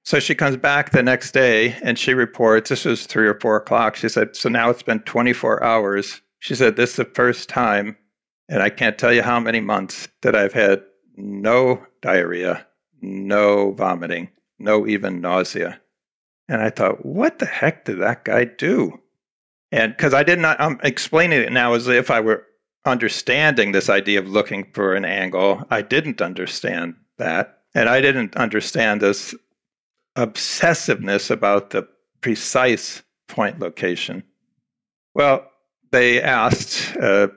So 0.05 0.21
she 0.21 0.35
comes 0.35 0.57
back 0.57 0.91
the 0.91 1.03
next 1.03 1.33
day 1.33 1.77
and 1.83 1.99
she 1.99 2.15
reports 2.15 2.69
this 2.69 2.85
was 2.85 3.07
three 3.07 3.27
or 3.27 3.41
four 3.41 3.57
o'clock. 3.57 3.97
She 3.97 4.09
said, 4.09 4.37
So 4.37 4.49
now 4.49 4.71
it's 4.71 4.83
been 4.83 5.01
24 5.01 5.65
hours. 5.65 6.21
She 6.41 6.55
said, 6.55 6.77
This 6.77 6.91
is 6.91 6.97
the 6.97 7.05
first 7.07 7.49
time 7.49 7.97
and 8.49 8.63
I 8.63 8.71
can't 8.71 8.99
tell 8.99 9.13
you 9.13 9.23
how 9.23 9.41
many 9.41 9.61
months 9.61 10.09
that 10.23 10.37
I've 10.37 10.53
had 10.53 10.83
no 11.17 11.85
diarrhea, 12.03 12.67
no 13.01 13.73
vomiting, 13.73 14.31
no 14.59 14.87
even 14.87 15.21
nausea. 15.21 15.81
And 16.49 16.61
I 16.61 16.71
thought, 16.71 17.07
what 17.07 17.39
the 17.39 17.47
heck 17.47 17.87
did 17.87 18.01
that 18.01 18.25
guy 18.25 18.45
do? 18.45 19.01
And 19.73 19.97
because 19.97 20.13
I 20.13 20.23
did 20.23 20.39
not, 20.39 20.61
I'm 20.61 20.79
explaining 20.83 21.41
it 21.41 21.53
now 21.53 21.73
as 21.73 21.89
if 21.89 22.11
I 22.11 22.21
were 22.21 22.47
understanding 22.85 23.73
this 23.73 23.89
idea 23.89 24.19
of 24.19 24.29
looking 24.29 24.71
for 24.75 24.95
an 24.95 25.07
angle. 25.07 25.65
I 25.71 25.81
didn't 25.81 26.21
understand 26.21 26.97
that. 27.17 27.61
And 27.75 27.89
I 27.89 28.01
didn't 28.01 28.37
understand 28.37 29.01
this 29.01 29.35
obsessiveness 30.17 31.31
about 31.31 31.71
the 31.71 31.87
precise 32.21 33.03
point 33.29 33.59
location. 33.59 34.23
Well, 35.15 35.49
they 35.91 36.21
asked, 36.21 36.97
uh, 36.97 37.29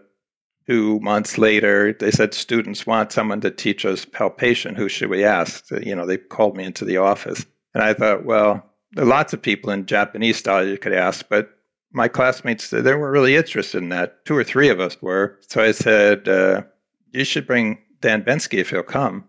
two 0.67 0.99
months 0.99 1.37
later, 1.37 1.93
they 1.93 2.11
said 2.11 2.33
students 2.33 2.85
want 2.85 3.11
someone 3.11 3.41
to 3.41 3.51
teach 3.51 3.85
us 3.85 4.05
palpation. 4.05 4.75
Who 4.75 4.89
should 4.89 5.09
we 5.09 5.23
ask? 5.23 5.69
You 5.71 5.95
know, 5.95 6.05
they 6.05 6.17
called 6.17 6.57
me 6.57 6.65
into 6.65 6.85
the 6.85 6.97
office. 6.97 7.45
And 7.73 7.83
I 7.83 7.93
thought, 7.93 8.25
well, 8.25 8.63
there 8.91 9.03
are 9.03 9.07
lots 9.07 9.33
of 9.33 9.41
people 9.41 9.69
in 9.69 9.85
Japanese 9.85 10.37
style 10.37 10.67
you 10.67 10.77
could 10.77 10.93
ask, 10.93 11.27
but 11.29 11.49
my 11.91 12.07
classmates, 12.07 12.69
they 12.69 12.81
weren't 12.81 13.13
really 13.13 13.35
interested 13.35 13.81
in 13.81 13.89
that. 13.89 14.25
Two 14.25 14.35
or 14.35 14.43
three 14.43 14.69
of 14.69 14.79
us 14.79 15.01
were. 15.01 15.37
So 15.47 15.63
I 15.63 15.71
said, 15.71 16.27
uh, 16.27 16.63
you 17.11 17.23
should 17.23 17.47
bring 17.47 17.79
Dan 18.01 18.23
Bensky 18.23 18.59
if 18.59 18.69
he'll 18.69 18.83
come. 18.83 19.23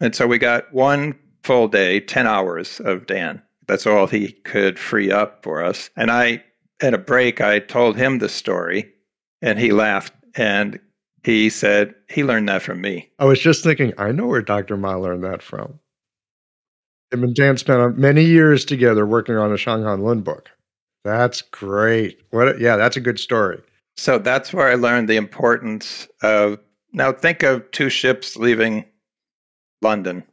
And 0.00 0.14
so 0.14 0.26
we 0.26 0.38
got 0.38 0.72
one 0.72 1.18
full 1.42 1.68
day, 1.68 2.00
10 2.00 2.26
hours 2.26 2.80
of 2.80 3.06
Dan. 3.06 3.42
That's 3.66 3.86
all 3.86 4.06
he 4.06 4.32
could 4.32 4.78
free 4.78 5.10
up 5.10 5.42
for 5.42 5.62
us. 5.62 5.90
And 5.96 6.10
I, 6.10 6.42
at 6.80 6.94
a 6.94 6.98
break, 6.98 7.40
I 7.40 7.60
told 7.60 7.96
him 7.96 8.18
the 8.18 8.28
story 8.28 8.92
and 9.42 9.58
he 9.58 9.72
laughed 9.72 10.12
and 10.34 10.80
he 11.22 11.50
said 11.50 11.94
he 12.08 12.24
learned 12.24 12.48
that 12.48 12.62
from 12.62 12.80
me. 12.80 13.10
I 13.18 13.24
was 13.24 13.40
just 13.40 13.62
thinking, 13.62 13.92
I 13.98 14.12
know 14.12 14.26
where 14.26 14.42
Dr. 14.42 14.76
Ma 14.76 14.96
learned 14.96 15.24
that 15.24 15.42
from. 15.42 15.78
Him 17.12 17.24
and 17.24 17.34
Dan 17.34 17.56
spent 17.56 17.80
uh, 17.80 17.88
many 17.90 18.24
years 18.24 18.64
together 18.64 19.04
working 19.04 19.36
on 19.36 19.52
a 19.52 19.56
Shanghan 19.56 20.00
Lun 20.02 20.20
book. 20.20 20.50
That's 21.04 21.42
great. 21.42 22.20
What? 22.30 22.56
A, 22.56 22.60
yeah, 22.60 22.76
that's 22.76 22.96
a 22.96 23.00
good 23.00 23.18
story. 23.18 23.60
So 23.96 24.18
that's 24.18 24.52
where 24.52 24.68
I 24.68 24.74
learned 24.74 25.08
the 25.08 25.16
importance 25.16 26.08
of. 26.22 26.58
Now 26.92 27.12
think 27.12 27.42
of 27.42 27.70
two 27.70 27.88
ships 27.88 28.36
leaving 28.36 28.84
London 29.82 30.24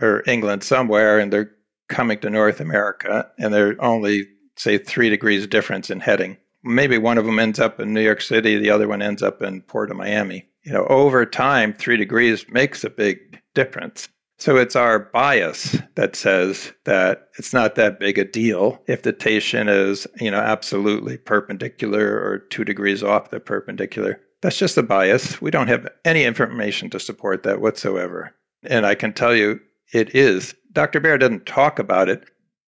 or 0.00 0.22
England 0.26 0.62
somewhere, 0.62 1.18
and 1.18 1.32
they're 1.32 1.50
coming 1.88 2.18
to 2.20 2.30
North 2.30 2.60
America, 2.60 3.30
and 3.38 3.52
they're 3.52 3.76
only 3.82 4.26
say 4.56 4.78
three 4.78 5.08
degrees 5.08 5.46
difference 5.46 5.90
in 5.90 6.00
heading 6.00 6.36
maybe 6.62 6.98
one 6.98 7.18
of 7.18 7.24
them 7.24 7.38
ends 7.38 7.58
up 7.58 7.80
in 7.80 7.94
New 7.94 8.02
York 8.02 8.20
City, 8.20 8.58
the 8.58 8.70
other 8.70 8.88
one 8.88 9.02
ends 9.02 9.22
up 9.22 9.42
in 9.42 9.62
Port 9.62 9.90
of 9.90 9.96
Miami. 9.96 10.46
You 10.64 10.72
know, 10.72 10.86
over 10.86 11.24
time, 11.24 11.72
three 11.72 11.96
degrees 11.96 12.46
makes 12.48 12.84
a 12.84 12.90
big 12.90 13.40
difference. 13.54 14.08
So 14.38 14.56
it's 14.56 14.76
our 14.76 15.00
bias 15.00 15.78
that 15.96 16.14
says 16.14 16.72
that 16.84 17.28
it's 17.38 17.52
not 17.52 17.74
that 17.74 17.98
big 17.98 18.18
a 18.18 18.24
deal 18.24 18.80
if 18.86 19.02
the 19.02 19.12
teishin 19.12 19.68
is, 19.68 20.06
you 20.20 20.30
know, 20.30 20.38
absolutely 20.38 21.18
perpendicular 21.18 22.20
or 22.22 22.38
two 22.50 22.64
degrees 22.64 23.02
off 23.02 23.30
the 23.30 23.40
perpendicular. 23.40 24.20
That's 24.40 24.58
just 24.58 24.78
a 24.78 24.82
bias. 24.84 25.40
We 25.40 25.50
don't 25.50 25.66
have 25.66 25.88
any 26.04 26.22
information 26.22 26.88
to 26.90 27.00
support 27.00 27.42
that 27.42 27.60
whatsoever. 27.60 28.32
And 28.62 28.86
I 28.86 28.94
can 28.94 29.12
tell 29.12 29.34
you 29.34 29.58
it 29.92 30.14
is. 30.14 30.54
Dr. 30.72 31.00
Baer 31.00 31.18
doesn't 31.18 31.46
talk 31.46 31.78
about 31.78 32.08
it, 32.08 32.24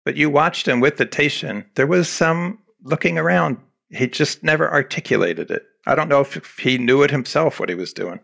but 0.06 0.16
you 0.16 0.30
watched 0.30 0.68
him 0.68 0.80
with 0.80 0.98
the 0.98 1.06
teishin. 1.06 1.66
There 1.76 1.88
was 1.88 2.10
some 2.10 2.60
looking 2.84 3.18
around, 3.18 3.58
he 3.90 4.08
just 4.08 4.44
never 4.44 4.72
articulated 4.72 5.52
it. 5.52 5.64
I 5.86 5.96
don't 5.96 6.10
know 6.10 6.22
if 6.22 6.58
he 6.58 6.78
knew 6.78 7.04
it 7.04 7.12
himself 7.12 7.60
what 7.60 7.70
he 7.70 7.76
was 7.76 7.94
doing. 7.94 8.20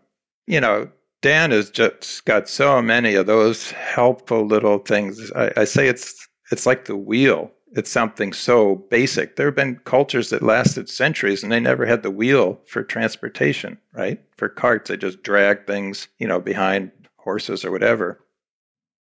You 0.46 0.60
know, 0.60 0.88
Dan 1.22 1.50
has 1.50 1.70
just 1.70 2.24
got 2.24 2.48
so 2.48 2.80
many 2.80 3.14
of 3.14 3.26
those 3.26 3.70
helpful 3.72 4.46
little 4.46 4.78
things. 4.78 5.32
I, 5.32 5.52
I 5.56 5.64
say 5.64 5.88
it's 5.88 6.28
it's 6.52 6.66
like 6.66 6.84
the 6.84 6.96
wheel. 6.96 7.50
It's 7.72 7.90
something 7.90 8.32
so 8.32 8.76
basic. 8.90 9.36
There 9.36 9.46
have 9.46 9.56
been 9.56 9.80
cultures 9.84 10.30
that 10.30 10.42
lasted 10.42 10.88
centuries 10.88 11.42
and 11.42 11.50
they 11.50 11.60
never 11.60 11.84
had 11.84 12.02
the 12.02 12.10
wheel 12.10 12.60
for 12.66 12.84
transportation, 12.84 13.76
right? 13.92 14.22
For 14.36 14.48
carts, 14.48 14.88
they 14.88 14.96
just 14.96 15.22
drag 15.22 15.66
things, 15.66 16.06
you 16.18 16.28
know, 16.28 16.40
behind 16.40 16.92
horses 17.16 17.64
or 17.64 17.72
whatever. 17.72 18.20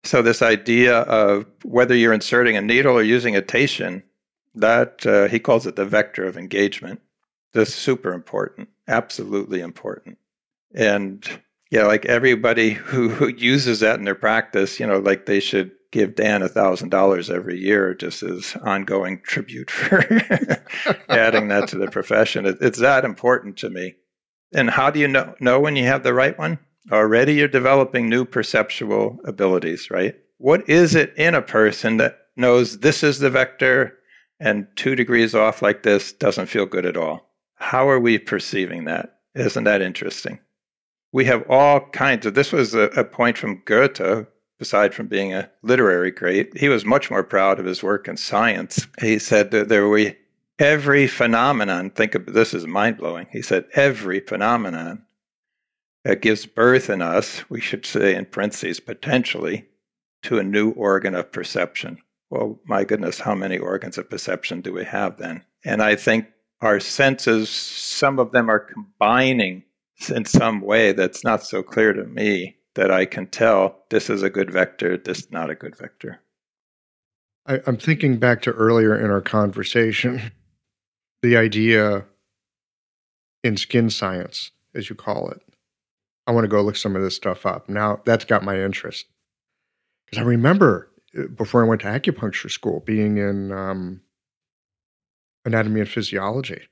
So 0.04 0.22
this 0.22 0.42
idea 0.42 1.00
of 1.00 1.46
whether 1.64 1.94
you're 1.94 2.12
inserting 2.12 2.56
a 2.56 2.62
needle 2.62 2.94
or 2.94 3.02
using 3.02 3.36
a 3.36 3.42
teishin, 3.42 4.02
that 4.54 5.04
uh, 5.06 5.28
he 5.28 5.38
calls 5.38 5.66
it 5.66 5.76
the 5.76 5.84
vector 5.84 6.24
of 6.24 6.36
engagement. 6.36 7.00
Is 7.54 7.72
super 7.72 8.12
important, 8.12 8.68
absolutely 8.88 9.60
important. 9.60 10.18
And 10.74 11.24
yeah, 11.70 11.86
like 11.86 12.04
everybody 12.06 12.70
who, 12.70 13.08
who 13.08 13.28
uses 13.28 13.78
that 13.80 13.98
in 13.98 14.04
their 14.04 14.16
practice, 14.16 14.80
you 14.80 14.86
know, 14.86 14.98
like 14.98 15.26
they 15.26 15.38
should 15.38 15.70
give 15.92 16.16
Dan 16.16 16.42
a 16.42 16.48
thousand 16.48 16.88
dollars 16.88 17.30
every 17.30 17.56
year 17.56 17.94
just 17.94 18.24
as 18.24 18.56
ongoing 18.64 19.20
tribute 19.22 19.70
for 19.70 20.00
adding 21.08 21.46
that 21.48 21.68
to 21.68 21.78
the 21.78 21.88
profession. 21.88 22.44
It, 22.44 22.58
it's 22.60 22.80
that 22.80 23.04
important 23.04 23.56
to 23.58 23.70
me. 23.70 23.94
And 24.52 24.68
how 24.68 24.90
do 24.90 24.98
you 24.98 25.06
know 25.06 25.36
know 25.38 25.60
when 25.60 25.76
you 25.76 25.84
have 25.84 26.02
the 26.02 26.12
right 26.12 26.36
one? 26.36 26.58
Already 26.92 27.34
you're 27.34 27.48
developing 27.48 28.08
new 28.08 28.24
perceptual 28.24 29.18
abilities, 29.24 29.90
right? 29.90 30.14
What 30.38 30.68
is 30.68 30.94
it 30.94 31.14
in 31.16 31.34
a 31.34 31.42
person 31.42 31.96
that 31.96 32.18
knows 32.36 32.78
this 32.78 33.02
is 33.02 33.18
the 33.18 33.30
vector 33.30 33.96
and 34.40 34.66
two 34.76 34.94
degrees 34.94 35.34
off 35.34 35.62
like 35.62 35.82
this 35.82 36.12
doesn't 36.12 36.46
feel 36.46 36.66
good 36.66 36.84
at 36.84 36.96
all? 36.96 37.30
How 37.54 37.88
are 37.88 38.00
we 38.00 38.18
perceiving 38.18 38.84
that? 38.84 39.20
Isn't 39.34 39.64
that 39.64 39.80
interesting? 39.80 40.40
We 41.12 41.24
have 41.24 41.48
all 41.48 41.80
kinds 41.90 42.26
of, 42.26 42.34
this 42.34 42.52
was 42.52 42.74
a, 42.74 42.82
a 42.96 43.04
point 43.04 43.38
from 43.38 43.62
Goethe, 43.64 44.26
aside 44.60 44.92
from 44.92 45.06
being 45.06 45.32
a 45.32 45.50
literary 45.62 46.10
great. 46.10 46.56
He 46.58 46.68
was 46.68 46.84
much 46.84 47.10
more 47.10 47.22
proud 47.22 47.58
of 47.58 47.64
his 47.64 47.82
work 47.82 48.08
in 48.08 48.16
science. 48.16 48.86
He 49.00 49.18
said 49.18 49.52
that 49.52 49.68
there 49.68 49.88
were 49.88 50.12
every 50.58 51.06
phenomenon, 51.06 51.90
think 51.90 52.14
of 52.14 52.26
this 52.26 52.52
is 52.52 52.66
mind 52.66 52.98
blowing. 52.98 53.26
He 53.30 53.42
said, 53.42 53.64
every 53.74 54.20
phenomenon 54.20 55.03
that 56.04 56.22
gives 56.22 56.46
birth 56.46 56.90
in 56.90 57.02
us, 57.02 57.48
we 57.50 57.60
should 57.60 57.86
say 57.86 58.14
in 58.14 58.26
parentheses, 58.26 58.80
potentially, 58.80 59.66
to 60.22 60.38
a 60.38 60.44
new 60.44 60.70
organ 60.72 61.14
of 61.14 61.32
perception. 61.32 61.98
Well, 62.30 62.58
my 62.66 62.84
goodness, 62.84 63.20
how 63.20 63.34
many 63.34 63.58
organs 63.58 63.98
of 63.98 64.10
perception 64.10 64.60
do 64.60 64.72
we 64.72 64.84
have 64.84 65.18
then? 65.18 65.42
And 65.64 65.82
I 65.82 65.96
think 65.96 66.26
our 66.60 66.80
senses, 66.80 67.48
some 67.48 68.18
of 68.18 68.32
them 68.32 68.50
are 68.50 68.58
combining 68.58 69.62
in 70.08 70.24
some 70.24 70.60
way 70.60 70.92
that's 70.92 71.24
not 71.24 71.42
so 71.42 71.62
clear 71.62 71.92
to 71.92 72.04
me 72.04 72.56
that 72.74 72.90
I 72.90 73.04
can 73.04 73.26
tell 73.26 73.84
this 73.90 74.10
is 74.10 74.22
a 74.22 74.30
good 74.30 74.50
vector, 74.50 74.96
this 74.96 75.18
is 75.20 75.30
not 75.30 75.50
a 75.50 75.54
good 75.54 75.76
vector. 75.76 76.20
I, 77.46 77.60
I'm 77.66 77.76
thinking 77.76 78.18
back 78.18 78.42
to 78.42 78.50
earlier 78.50 78.98
in 78.98 79.10
our 79.10 79.20
conversation, 79.20 80.32
the 81.22 81.36
idea 81.36 82.04
in 83.42 83.56
skin 83.56 83.90
science, 83.90 84.50
as 84.74 84.88
you 84.88 84.96
call 84.96 85.30
it, 85.30 85.40
I 86.26 86.32
want 86.32 86.44
to 86.44 86.48
go 86.48 86.62
look 86.62 86.76
some 86.76 86.96
of 86.96 87.02
this 87.02 87.16
stuff 87.16 87.46
up. 87.46 87.68
Now 87.68 88.00
that's 88.04 88.24
got 88.24 88.42
my 88.42 88.62
interest. 88.62 89.06
Because 90.06 90.18
I 90.18 90.26
remember 90.26 90.90
uh, 91.18 91.26
before 91.28 91.64
I 91.64 91.68
went 91.68 91.82
to 91.82 91.88
acupuncture 91.88 92.50
school 92.50 92.80
being 92.80 93.18
in 93.18 93.52
um, 93.52 94.00
anatomy 95.44 95.80
and 95.80 95.88
physiology. 95.88 96.62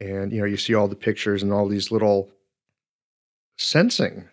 And, 0.00 0.32
you 0.32 0.40
know, 0.40 0.46
you 0.46 0.56
see 0.56 0.74
all 0.74 0.88
the 0.88 0.96
pictures 0.96 1.42
and 1.42 1.52
all 1.52 1.68
these 1.68 1.90
little 1.90 2.30
sensing 3.58 4.28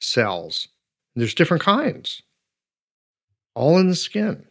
cells. 0.00 0.68
There's 1.14 1.34
different 1.34 1.62
kinds, 1.62 2.22
all 3.54 3.78
in 3.78 3.88
the 3.88 3.96
skin. 3.96 4.46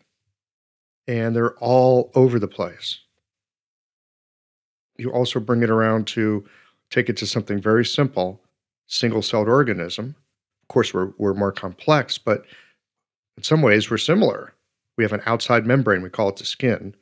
And 1.08 1.36
they're 1.36 1.58
all 1.58 2.12
over 2.14 2.38
the 2.38 2.48
place. 2.48 3.00
You 4.98 5.12
also 5.12 5.40
bring 5.40 5.64
it 5.64 5.72
around 5.72 6.06
to 6.08 6.46
take 6.92 7.10
it 7.10 7.18
to 7.18 7.26
something 7.26 7.60
very 7.60 7.86
simple 7.86 8.42
single 8.90 9.22
celled 9.22 9.48
organism. 9.48 10.16
Of 10.64 10.68
course, 10.68 10.94
we're, 10.94 11.14
we're 11.18 11.34
more 11.34 11.52
complex, 11.52 12.18
but 12.18 12.44
in 13.38 13.44
some 13.44 13.62
ways, 13.62 13.90
we're 13.90 13.98
similar. 13.98 14.54
We 14.98 15.04
have 15.06 15.14
an 15.14 15.22
outside 15.26 15.66
membrane, 15.66 16.02
we 16.02 16.10
call 16.10 16.28
it 16.30 16.36
the 16.36 16.46
skin, 16.46 16.94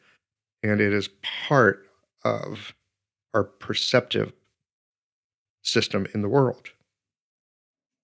and 0.62 0.80
it 0.80 0.94
is 0.94 1.10
part 1.48 1.88
of 2.24 2.76
our 3.34 3.44
perceptive 3.44 4.34
system 5.64 6.06
in 6.14 6.22
the 6.22 6.30
world. 6.30 6.70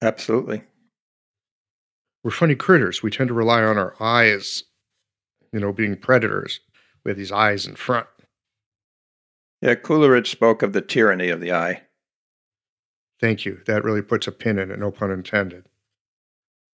Absolutely. 0.01 0.63
We're 2.23 2.31
funny 2.31 2.55
critters. 2.55 3.03
We 3.03 3.11
tend 3.11 3.27
to 3.27 3.33
rely 3.33 3.63
on 3.63 3.77
our 3.77 3.95
eyes, 3.99 4.63
you 5.51 5.59
know, 5.59 5.71
being 5.71 5.95
predators. 5.97 6.59
We 7.03 7.11
have 7.11 7.17
these 7.17 7.31
eyes 7.31 7.67
in 7.67 7.75
front. 7.75 8.07
Yeah, 9.61 9.75
Coleridge 9.75 10.31
spoke 10.31 10.61
of 10.61 10.73
the 10.73 10.81
tyranny 10.81 11.29
of 11.29 11.39
the 11.39 11.53
eye. 11.53 11.83
Thank 13.19 13.45
you. 13.45 13.61
That 13.67 13.83
really 13.83 14.01
puts 14.01 14.27
a 14.27 14.31
pin 14.31 14.59
in 14.59 14.71
it, 14.71 14.79
no 14.79 14.91
pun 14.91 15.11
intended. 15.11 15.65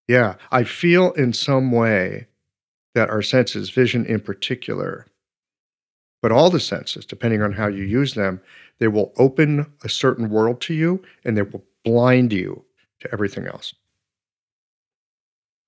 Yeah, 0.08 0.36
I 0.50 0.64
feel 0.64 1.12
in 1.12 1.32
some 1.32 1.70
way 1.70 2.26
that 2.94 3.10
our 3.10 3.22
senses, 3.22 3.70
vision 3.70 4.04
in 4.06 4.20
particular, 4.20 5.06
but 6.22 6.32
all 6.32 6.50
the 6.50 6.60
senses, 6.60 7.06
depending 7.06 7.42
on 7.42 7.52
how 7.52 7.68
you 7.68 7.84
use 7.84 8.14
them, 8.14 8.40
they 8.78 8.88
will 8.88 9.12
open 9.16 9.72
a 9.84 9.88
certain 9.88 10.28
world 10.28 10.60
to 10.62 10.74
you 10.74 11.02
and 11.24 11.36
they 11.36 11.42
will 11.42 11.64
blind 11.84 12.32
you 12.32 12.64
to 13.00 13.12
everything 13.12 13.46
else. 13.46 13.74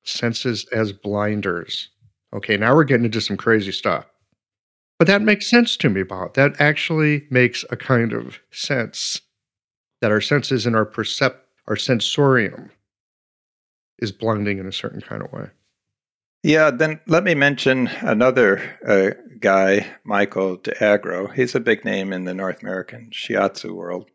Senses 0.05 0.67
as 0.73 0.93
blinders. 0.93 1.91
Okay, 2.35 2.57
now 2.57 2.75
we're 2.75 2.85
getting 2.85 3.05
into 3.05 3.21
some 3.21 3.37
crazy 3.37 3.73
stuff. 3.73 4.07
But 4.99 5.07
that 5.07 5.23
makes 5.23 5.49
sense 5.49 5.77
to 5.79 5.89
me, 5.89 6.03
Bob. 6.03 6.35
That 6.35 6.61
actually 6.61 7.27
makes 7.31 7.65
a 7.71 7.77
kind 7.77 8.13
of 8.13 8.41
sense 8.51 9.21
that 10.03 10.11
our 10.11 10.21
senses 10.21 10.67
and 10.67 10.75
our 10.75 10.85
percept 10.85 11.47
our 11.69 11.77
sensorium 11.77 12.71
is 14.01 14.11
blending 14.11 14.59
in 14.59 14.67
a 14.67 14.73
certain 14.73 15.01
kind 15.01 15.23
of 15.23 15.33
way. 15.33 15.47
Yeah, 16.43 16.73
then 16.73 16.99
let 17.07 17.23
me 17.23 17.37
mention 17.37 17.87
another 18.01 18.61
uh, 18.85 19.11
guy, 19.39 19.87
Michael 20.03 20.57
d'Agro. 20.57 21.29
He's 21.29 21.55
a 21.55 21.61
big 21.61 21.85
name 21.85 22.13
in 22.13 22.25
the 22.25 22.35
North 22.35 22.63
American 22.63 23.11
shiatsu 23.13 23.77
world, 23.77 24.11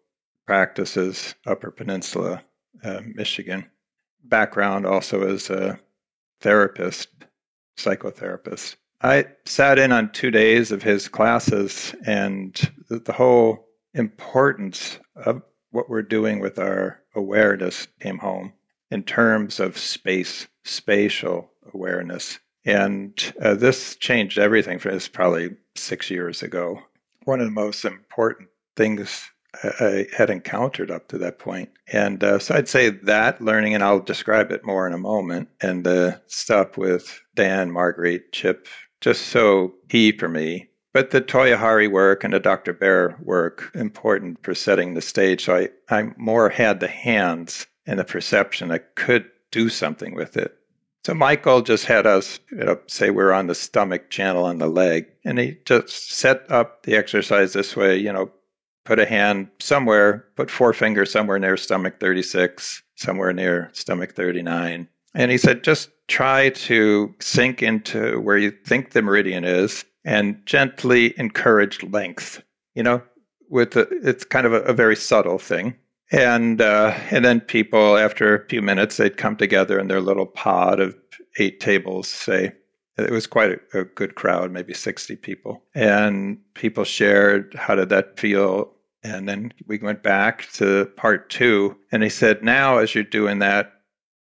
practices 0.45 1.35
Upper 1.45 1.71
Peninsula, 1.71 2.43
uh, 2.83 2.99
Michigan. 3.15 3.65
Background 4.25 4.85
also 4.85 5.25
as 5.25 5.49
a 5.49 5.79
therapist, 6.41 7.07
psychotherapist. 7.77 8.75
I 9.01 9.27
sat 9.45 9.79
in 9.79 9.93
on 9.93 10.11
two 10.11 10.31
days 10.31 10.73
of 10.73 10.83
his 10.83 11.07
classes, 11.07 11.95
and 12.05 12.59
the, 12.89 12.99
the 12.99 13.13
whole 13.13 13.69
importance 13.93 14.99
of 15.15 15.41
what 15.77 15.91
we're 15.91 16.01
doing 16.01 16.39
with 16.39 16.57
our 16.57 16.99
awareness 17.13 17.87
came 17.99 18.17
home 18.17 18.51
in 18.89 19.03
terms 19.03 19.59
of 19.59 19.77
space, 19.77 20.47
spatial 20.63 21.51
awareness. 21.71 22.39
And 22.65 23.13
uh, 23.39 23.53
this 23.53 23.95
changed 23.95 24.39
everything 24.39 24.79
for 24.79 24.91
us 24.91 25.07
probably 25.07 25.55
six 25.75 26.09
years 26.09 26.41
ago. 26.41 26.81
One 27.25 27.39
of 27.41 27.45
the 27.45 27.51
most 27.51 27.85
important 27.85 28.49
things 28.75 29.29
I 29.63 30.07
had 30.17 30.31
encountered 30.31 30.89
up 30.89 31.09
to 31.09 31.19
that 31.19 31.37
point. 31.37 31.69
And 31.93 32.23
uh, 32.23 32.39
so 32.39 32.55
I'd 32.55 32.67
say 32.67 32.89
that 32.89 33.39
learning, 33.39 33.75
and 33.75 33.83
I'll 33.83 33.99
describe 33.99 34.51
it 34.51 34.65
more 34.65 34.87
in 34.87 34.93
a 34.93 34.97
moment, 34.97 35.47
and 35.61 35.83
the 35.83 36.19
stuff 36.25 36.75
with 36.75 37.21
Dan, 37.35 37.71
Marguerite, 37.71 38.31
Chip, 38.31 38.67
just 38.99 39.27
so 39.27 39.75
key 39.89 40.11
for 40.11 40.27
me 40.27 40.69
but 40.97 41.11
the 41.11 41.21
Toyohari 41.21 41.91
work 41.91 42.23
and 42.23 42.33
the 42.33 42.39
Dr. 42.39 42.73
Baer 42.73 43.15
work 43.21 43.69
important 43.75 44.43
for 44.43 44.55
setting 44.55 44.95
the 44.95 45.01
stage. 45.03 45.45
So 45.45 45.55
I, 45.55 45.69
I 45.95 46.09
more 46.17 46.49
had 46.49 46.79
the 46.79 46.87
hands 46.87 47.67
and 47.85 47.99
the 47.99 48.03
perception 48.03 48.71
I 48.71 48.79
could 48.79 49.29
do 49.51 49.69
something 49.69 50.15
with 50.15 50.35
it. 50.37 50.57
So 51.05 51.13
Michael 51.13 51.61
just 51.61 51.85
had 51.85 52.07
us 52.07 52.39
you 52.51 52.63
know, 52.63 52.79
say 52.87 53.11
we're 53.11 53.31
on 53.31 53.45
the 53.45 53.53
stomach 53.53 54.09
channel 54.09 54.43
on 54.43 54.57
the 54.57 54.65
leg, 54.65 55.05
and 55.23 55.37
he 55.37 55.59
just 55.65 56.13
set 56.13 56.51
up 56.51 56.81
the 56.81 56.95
exercise 56.95 57.53
this 57.53 57.75
way. 57.75 57.95
You 57.95 58.11
know, 58.11 58.31
put 58.83 58.97
a 58.97 59.05
hand 59.05 59.49
somewhere, 59.59 60.25
put 60.35 60.49
four 60.49 60.73
fingers 60.73 61.11
somewhere 61.11 61.37
near 61.37 61.57
stomach 61.57 61.99
36, 61.99 62.81
somewhere 62.95 63.33
near 63.33 63.69
stomach 63.73 64.15
39, 64.15 64.87
and 65.13 65.31
he 65.31 65.37
said 65.37 65.63
just 65.63 65.91
try 66.07 66.49
to 66.49 67.13
sink 67.19 67.61
into 67.61 68.19
where 68.19 68.37
you 68.37 68.49
think 68.49 68.91
the 68.91 69.01
meridian 69.01 69.43
is 69.43 69.85
and 70.07 70.41
gently 70.45 71.13
encourage 71.19 71.83
length. 71.83 72.41
You 72.73 72.83
know, 72.83 73.03
with 73.49 73.75
a, 73.75 73.87
it's 74.03 74.23
kind 74.23 74.47
of 74.47 74.53
a, 74.53 74.61
a 74.61 74.73
very 74.73 74.95
subtle 74.95 75.37
thing. 75.37 75.75
And 76.11 76.61
uh, 76.61 76.97
and 77.11 77.25
then 77.25 77.41
people 77.41 77.97
after 77.97 78.33
a 78.33 78.47
few 78.47 78.61
minutes 78.61 78.97
they'd 78.97 79.17
come 79.17 79.35
together 79.35 79.77
in 79.77 79.89
their 79.89 80.01
little 80.01 80.25
pod 80.25 80.79
of 80.79 80.95
eight 81.37 81.59
tables, 81.59 82.07
say, 82.07 82.53
It 82.97 83.11
was 83.11 83.27
quite 83.27 83.59
a, 83.73 83.81
a 83.81 83.83
good 83.83 84.15
crowd, 84.15 84.51
maybe 84.51 84.73
60 84.73 85.17
people. 85.17 85.61
And 85.75 86.39
people 86.53 86.85
shared, 86.85 87.53
how 87.55 87.75
did 87.75 87.89
that 87.89 88.17
feel? 88.17 88.71
And 89.03 89.27
then 89.27 89.53
we 89.67 89.77
went 89.77 90.01
back 90.01 90.49
to 90.53 90.85
part 90.95 91.29
two. 91.29 91.77
And 91.91 92.03
he 92.03 92.09
said, 92.09 92.43
now 92.43 92.77
as 92.77 92.95
you're 92.95 93.03
doing 93.03 93.39
that, 93.39 93.73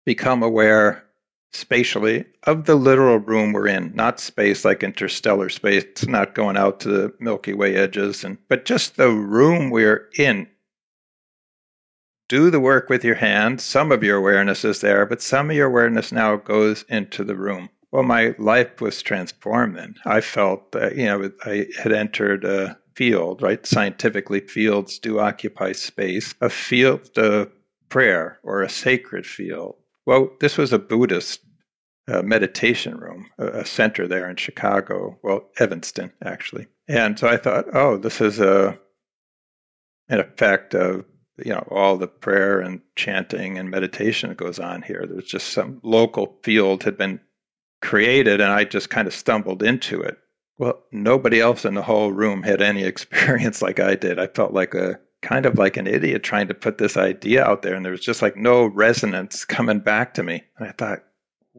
become 0.05 0.43
aware 0.43 1.05
spatially 1.53 2.25
of 2.45 2.65
the 2.65 2.75
literal 2.75 3.19
room 3.19 3.53
we're 3.53 3.67
in, 3.69 3.95
not 3.95 4.19
space 4.19 4.65
like 4.65 4.83
interstellar 4.83 5.49
space, 5.49 5.85
it's 5.85 6.07
not 6.07 6.35
going 6.35 6.57
out 6.57 6.81
to 6.81 6.89
the 6.89 7.15
Milky 7.21 7.53
Way 7.53 7.77
edges, 7.77 8.25
and 8.25 8.39
but 8.49 8.65
just 8.65 8.97
the 8.97 9.11
room 9.11 9.71
we're 9.71 10.09
in. 10.17 10.49
Do 12.29 12.51
the 12.51 12.61
work 12.61 12.89
with 12.89 13.05
your 13.05 13.17
hands. 13.17 13.63
Some 13.63 13.93
of 13.93 14.03
your 14.03 14.17
awareness 14.17 14.65
is 14.65 14.81
there, 14.81 15.05
but 15.05 15.21
some 15.21 15.51
of 15.51 15.57
your 15.57 15.67
awareness 15.67 16.13
now 16.13 16.37
goes 16.37 16.85
into 16.89 17.25
the 17.25 17.37
room. 17.37 17.69
Well, 17.91 18.05
my 18.05 18.35
life 18.39 18.81
was 18.81 19.03
transformed 19.03 19.77
then. 19.77 19.97
I 20.07 20.23
felt 20.23 20.73
that, 20.73 20.97
you 20.97 21.05
know, 21.05 21.31
I 21.45 21.67
had 21.79 21.93
entered 21.93 22.45
a 22.45 22.79
field, 22.95 23.43
right? 23.43 23.67
Scientifically, 23.67 24.41
fields 24.41 24.99
do 24.99 25.19
occupy 25.19 25.73
space, 25.73 26.35
a 26.41 26.49
field 26.49 27.11
of 27.19 27.53
prayer 27.91 28.39
or 28.43 28.63
a 28.63 28.71
sacred 28.71 29.27
field 29.27 29.77
well, 30.07 30.31
this 30.41 30.59
was 30.59 30.73
a 30.73 30.79
Buddhist 30.79 31.41
uh, 32.09 32.23
meditation 32.23 32.97
room, 32.97 33.31
a, 33.39 33.61
a, 33.61 33.65
center 33.65 34.09
there 34.09 34.29
in 34.29 34.37
Chicago, 34.37 35.19
well, 35.23 35.49
Evanston, 35.59 36.13
actually. 36.25 36.67
And 36.89 37.19
so 37.19 37.29
I 37.29 37.37
thought, 37.37 37.67
oh, 37.75 37.97
this 37.97 38.21
is 38.21 38.41
a 38.41 38.79
an 40.09 40.21
effect 40.21 40.75
of 40.75 41.05
you 41.39 41.53
know 41.53 41.67
all 41.71 41.97
the 41.97 42.09
prayer 42.09 42.61
and 42.61 42.81
chanting 42.97 43.57
and 43.57 43.71
meditation 43.71 44.29
that 44.29 44.37
goes 44.39 44.59
on 44.59 44.83
here. 44.83 45.07
There's 45.07 45.25
just 45.25 45.51
some 45.51 45.81
local 45.83 46.39
field 46.43 46.83
had 46.83 46.99
been 46.99 47.21
created, 47.81 48.41
and 48.41 48.53
I 48.53 48.65
just 48.65 48.91
kind 48.91 49.07
of 49.07 49.15
stumbled 49.15 49.63
into 49.63 50.01
it. 50.01 50.19
Well, 50.59 50.83
nobody 50.93 51.41
else 51.41 51.65
in 51.65 51.75
the 51.75 51.83
whole 51.83 52.13
room 52.13 52.43
had 52.43 52.63
any 52.63 52.85
experience 52.85 53.63
like 53.63 53.81
I 53.81 53.95
did. 53.95 54.19
I 54.19 54.27
felt 54.27 54.53
like 54.53 54.75
a 54.75 54.99
kind 55.23 55.47
of 55.47 55.57
like 55.57 55.77
an 55.77 55.87
idiot 55.87 56.23
trying 56.23 56.49
to 56.49 56.55
put 56.55 56.79
this 56.79 56.97
idea 56.97 57.45
out 57.45 57.63
there 57.63 57.75
and 57.75 57.85
there 57.85 57.93
was 57.93 58.01
just 58.01 58.21
like 58.21 58.37
no 58.37 58.67
resonance 58.67 59.45
coming 59.45 59.79
back 59.79 60.15
to 60.15 60.23
me. 60.23 60.43
And 60.59 60.69
i 60.69 60.73
thought 60.73 61.05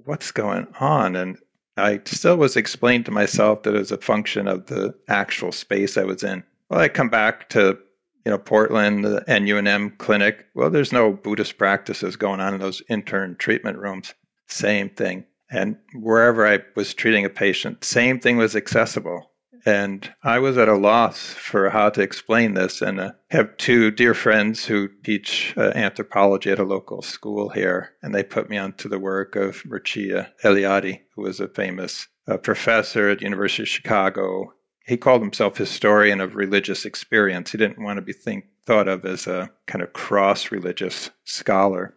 what's 0.06 0.32
going 0.32 0.68
on? 0.80 1.16
And 1.16 1.38
i 1.78 2.00
still 2.06 2.38
was 2.38 2.56
explaining 2.56 3.06
to 3.06 3.12
myself 3.12 3.64
that 3.64 3.74
it 3.74 3.80
was 3.80 3.92
a 3.92 3.98
function 3.98 4.48
of 4.48 4.68
the 4.68 4.94
actual 5.08 5.52
space 5.52 5.98
i 5.98 6.04
was 6.04 6.24
in. 6.24 6.44
Well 6.70 6.82
i 6.82 6.90
come 6.90 7.10
back 7.10 7.50
to 7.50 7.80
you 8.26 8.32
know 8.32 8.38
portland 8.38 9.06
the 9.06 9.24
nunm 9.28 9.98
clinic. 9.98 10.46
Well 10.54 10.70
there's 10.70 10.94
no 10.94 11.14
buddhist 11.14 11.58
practices 11.58 12.16
going 12.18 12.42
on 12.42 12.54
in 12.54 12.60
those 12.60 12.84
intern 12.90 13.38
treatment 13.38 13.78
rooms. 13.78 14.14
Same 14.48 14.90
thing. 14.90 15.26
And 15.50 15.78
wherever 15.96 16.46
i 16.46 16.60
was 16.76 16.94
treating 16.94 17.24
a 17.24 17.30
patient 17.30 17.86
same 17.86 18.20
thing 18.20 18.36
was 18.36 18.58
accessible 18.58 19.32
and 19.66 20.14
I 20.24 20.40
was 20.40 20.58
at 20.58 20.68
a 20.68 20.76
loss 20.76 21.34
for 21.34 21.70
how 21.70 21.90
to 21.92 22.02
explain 22.02 22.54
this. 22.54 22.82
And 22.82 23.00
I 23.00 23.12
have 23.30 23.56
two 23.58 23.92
dear 23.92 24.14
friends 24.14 24.66
who 24.66 24.90
teach 25.04 25.54
uh, 25.58 25.72
anthropology 25.76 26.52
at 26.52 26.60
a 26.60 26.64
local 26.64 27.02
school 27.02 27.50
here. 27.50 27.94
And 28.02 28.14
they 28.14 28.24
put 28.24 28.50
me 28.50 28.58
onto 28.58 28.90
the 28.90 29.00
work 29.00 29.36
of 29.36 29.64
Mircea 29.64 30.30
Eliade, 30.44 31.02
who 31.16 31.22
was 31.22 31.40
a 31.40 31.48
famous 31.48 32.08
uh, 32.28 32.38
professor 32.38 33.10
at 33.10 33.22
University 33.22 33.64
of 33.64 33.70
Chicago. 33.70 34.54
He 34.86 34.98
called 34.98 35.22
himself 35.22 35.58
historian 35.58 36.20
of 36.20 36.36
religious 36.36 36.84
experience. 36.84 37.52
He 37.52 37.58
didn't 37.58 37.84
want 37.84 37.98
to 37.98 38.02
be 38.02 38.14
think, 38.14 38.46
thought 38.66 38.90
of 38.90 39.06
as 39.06 39.28
a 39.28 39.50
kind 39.66 39.82
of 39.82 39.94
cross 39.94 40.52
religious 40.52 41.10
scholar. 41.24 41.96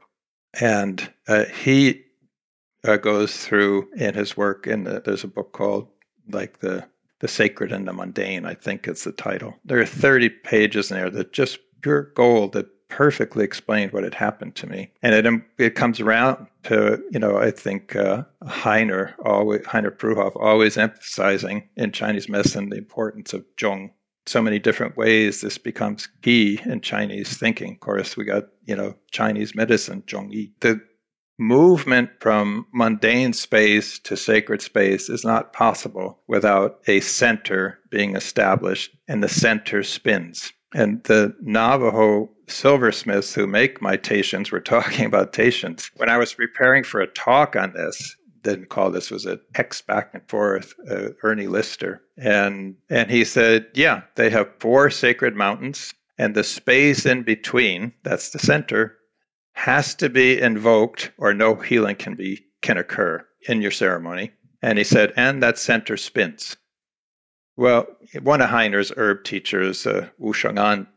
And 0.61 1.13
uh, 1.27 1.45
he 1.47 2.05
uh, 2.85 2.97
goes 2.97 3.37
through 3.37 3.89
in 3.97 4.15
his 4.15 4.37
work, 4.37 4.67
and 4.69 4.87
there's 4.87 5.25
a 5.25 5.29
book 5.29 5.53
called 5.53 5.89
like 6.29 6.61
the 6.61 6.87
the 7.21 7.29
Sacred 7.29 7.73
and 7.73 7.87
the 7.87 7.93
Mundane, 7.93 8.45
I 8.45 8.55
think 8.55 8.87
is 8.89 9.05
the 9.05 9.13
title. 9.13 9.55
There 9.65 9.81
are 9.81 9.87
30 9.87 10.29
pages 10.29 10.91
in 10.91 10.97
there 10.97 11.11
that 11.11 11.33
just 11.33 11.59
pure 11.81 12.13
gold 12.15 12.53
that 12.53 12.67
perfectly 12.89 13.45
explained 13.45 13.93
what 13.93 14.05
had 14.05 14.15
happened 14.15 14.55
to 14.57 14.67
me. 14.67 14.91
And 15.03 15.15
it, 15.15 15.27
um, 15.27 15.45
it 15.59 15.75
comes 15.75 16.01
around 16.01 16.47
to, 16.65 17.03
you 17.11 17.19
know, 17.19 17.37
I 17.37 17.51
think 17.51 17.97
uh, 17.97 18.25
Heiner, 18.45 19.15
always, 19.25 19.63
Heiner 19.63 19.97
Fruehauf, 19.97 20.37
always 20.37 20.77
emphasizing 20.77 21.69
in 21.77 21.93
Chinese 21.93 22.29
medicine 22.29 22.71
the 22.71 22.77
importance 22.77 23.33
of 23.33 23.45
Zhong. 23.57 23.91
So 24.27 24.43
many 24.43 24.59
different 24.59 24.97
ways 24.97 25.41
this 25.41 25.59
becomes 25.59 26.09
key 26.23 26.61
in 26.65 26.81
Chinese 26.81 27.37
thinking. 27.37 27.73
Of 27.73 27.81
course, 27.81 28.17
we 28.17 28.25
got, 28.25 28.45
you 28.65 28.75
know, 28.75 28.95
Chinese 29.13 29.55
medicine, 29.55 30.03
Zhong 30.03 30.33
Yi. 30.33 30.53
The 30.61 30.81
movement 31.39 32.11
from 32.21 32.67
mundane 32.73 33.33
space 33.33 33.99
to 34.01 34.17
sacred 34.17 34.63
space 34.63 35.09
is 35.09 35.25
not 35.25 35.53
possible 35.53 36.19
without 36.27 36.81
a 36.87 37.01
center 37.01 37.79
being 37.91 38.17
established 38.17 38.97
and 39.09 39.23
the 39.23 39.29
center 39.29 39.83
spins. 39.83 40.53
And 40.75 41.03
the 41.05 41.35
Navajo 41.41 42.31
silversmiths 42.49 43.35
who 43.35 43.47
make 43.47 43.81
my 43.81 43.97
teishins 43.97 44.51
were 44.51 44.61
talking 44.75 45.07
about 45.07 45.33
teishins. 45.33 45.91
When 45.97 46.09
I 46.09 46.19
was 46.19 46.35
preparing 46.35 46.85
for 46.85 47.01
a 47.01 47.07
talk 47.07 47.57
on 47.57 47.73
this, 47.73 48.17
didn't 48.43 48.69
call 48.69 48.91
this 48.91 49.11
was 49.11 49.27
a 49.27 49.41
text 49.55 49.87
back 49.87 50.11
and 50.13 50.23
forth, 50.29 50.75
uh, 50.89 51.09
Ernie 51.23 51.49
Lister. 51.49 52.03
And, 52.17 52.77
and 52.89 53.11
he 53.11 53.25
said, 53.25 53.67
yeah, 53.75 54.03
they 54.15 54.31
have 54.31 54.49
four 54.61 54.89
sacred 54.91 55.35
mountains 55.35 55.93
and 56.19 56.35
the 56.35 56.45
space 56.45 57.05
in 57.05 57.23
between, 57.23 57.93
that's 58.03 58.31
the 58.31 58.39
center, 58.39 58.96
has 59.57 59.95
to 59.95 60.11
be 60.11 60.39
invoked 60.39 61.11
or 61.17 61.33
no 61.33 61.55
healing 61.55 61.97
can 61.97 62.15
be 62.15 62.45
can 62.61 62.77
occur 62.77 63.27
in 63.49 63.63
your 63.63 63.71
ceremony. 63.71 64.31
And 64.61 64.77
he 64.79 64.85
said, 64.85 65.13
and 65.17 65.43
that 65.43 65.59
center 65.59 65.97
spins. 65.97 66.57
Well, 67.57 67.87
one 68.23 68.43
of 68.43 68.51
Heiner's 68.51 68.93
herb 68.99 69.25
teachers, 69.25 69.87
uh, 69.87 70.09
Wu 70.19 70.35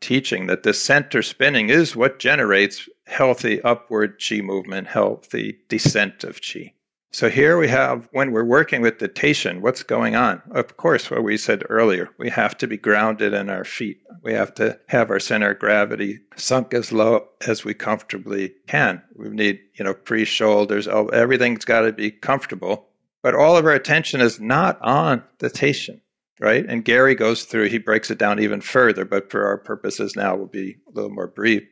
teaching 0.01 0.47
that 0.47 0.63
the 0.63 0.73
center 0.73 1.21
spinning 1.21 1.69
is 1.69 1.95
what 1.95 2.19
generates 2.19 2.89
healthy 3.07 3.61
upward 3.61 4.19
qi 4.19 4.43
movement, 4.43 4.87
healthy 4.87 5.59
descent 5.69 6.25
of 6.25 6.41
chi. 6.41 6.73
So 7.11 7.27
here 7.27 7.57
we 7.57 7.67
have, 7.69 8.07
when 8.11 8.31
we're 8.31 8.45
working 8.45 8.83
with 8.83 8.99
the 8.99 9.09
teishin, 9.09 9.61
what's 9.61 9.81
going 9.81 10.15
on? 10.15 10.43
Of 10.51 10.77
course, 10.77 11.09
what 11.09 11.23
we 11.23 11.37
said 11.37 11.63
earlier, 11.67 12.07
we 12.19 12.29
have 12.29 12.55
to 12.59 12.67
be 12.67 12.77
grounded 12.77 13.33
in 13.33 13.49
our 13.49 13.63
feet. 13.63 13.99
We 14.21 14.33
have 14.33 14.53
to 14.55 14.79
have 14.87 15.09
our 15.09 15.19
center 15.19 15.51
of 15.51 15.59
gravity 15.59 16.19
sunk 16.35 16.75
as 16.75 16.91
low 16.91 17.27
as 17.47 17.65
we 17.65 17.73
comfortably 17.73 18.53
can. 18.67 19.01
We 19.15 19.29
need, 19.29 19.59
you 19.73 19.85
know, 19.85 19.95
free 20.05 20.23
shoulders. 20.23 20.87
Everything's 20.87 21.65
got 21.65 21.81
to 21.81 21.91
be 21.91 22.11
comfortable. 22.11 22.87
But 23.23 23.33
all 23.33 23.57
of 23.57 23.65
our 23.65 23.73
attention 23.73 24.21
is 24.21 24.39
not 24.39 24.79
on 24.79 25.23
the 25.39 25.49
teishin, 25.49 26.01
right? 26.39 26.63
And 26.63 26.85
Gary 26.85 27.15
goes 27.15 27.43
through, 27.43 27.69
he 27.69 27.79
breaks 27.79 28.11
it 28.11 28.19
down 28.19 28.39
even 28.39 28.61
further, 28.61 29.03
but 29.03 29.31
for 29.31 29.47
our 29.47 29.57
purposes 29.57 30.15
now, 30.15 30.35
we'll 30.35 30.45
be 30.45 30.77
a 30.87 30.91
little 30.91 31.09
more 31.09 31.27
brief. 31.27 31.63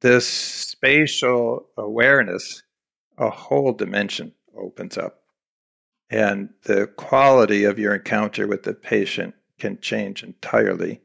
This 0.00 0.28
spatial 0.28 1.66
awareness, 1.76 2.62
a 3.18 3.30
whole 3.30 3.72
dimension 3.72 4.32
opens 4.56 4.98
up. 4.98 5.22
And 6.10 6.50
the 6.64 6.86
quality 6.86 7.64
of 7.64 7.78
your 7.78 7.94
encounter 7.94 8.46
with 8.46 8.64
the 8.64 8.74
patient 8.74 9.34
can 9.58 9.80
change 9.80 10.22
entirely 10.22 11.00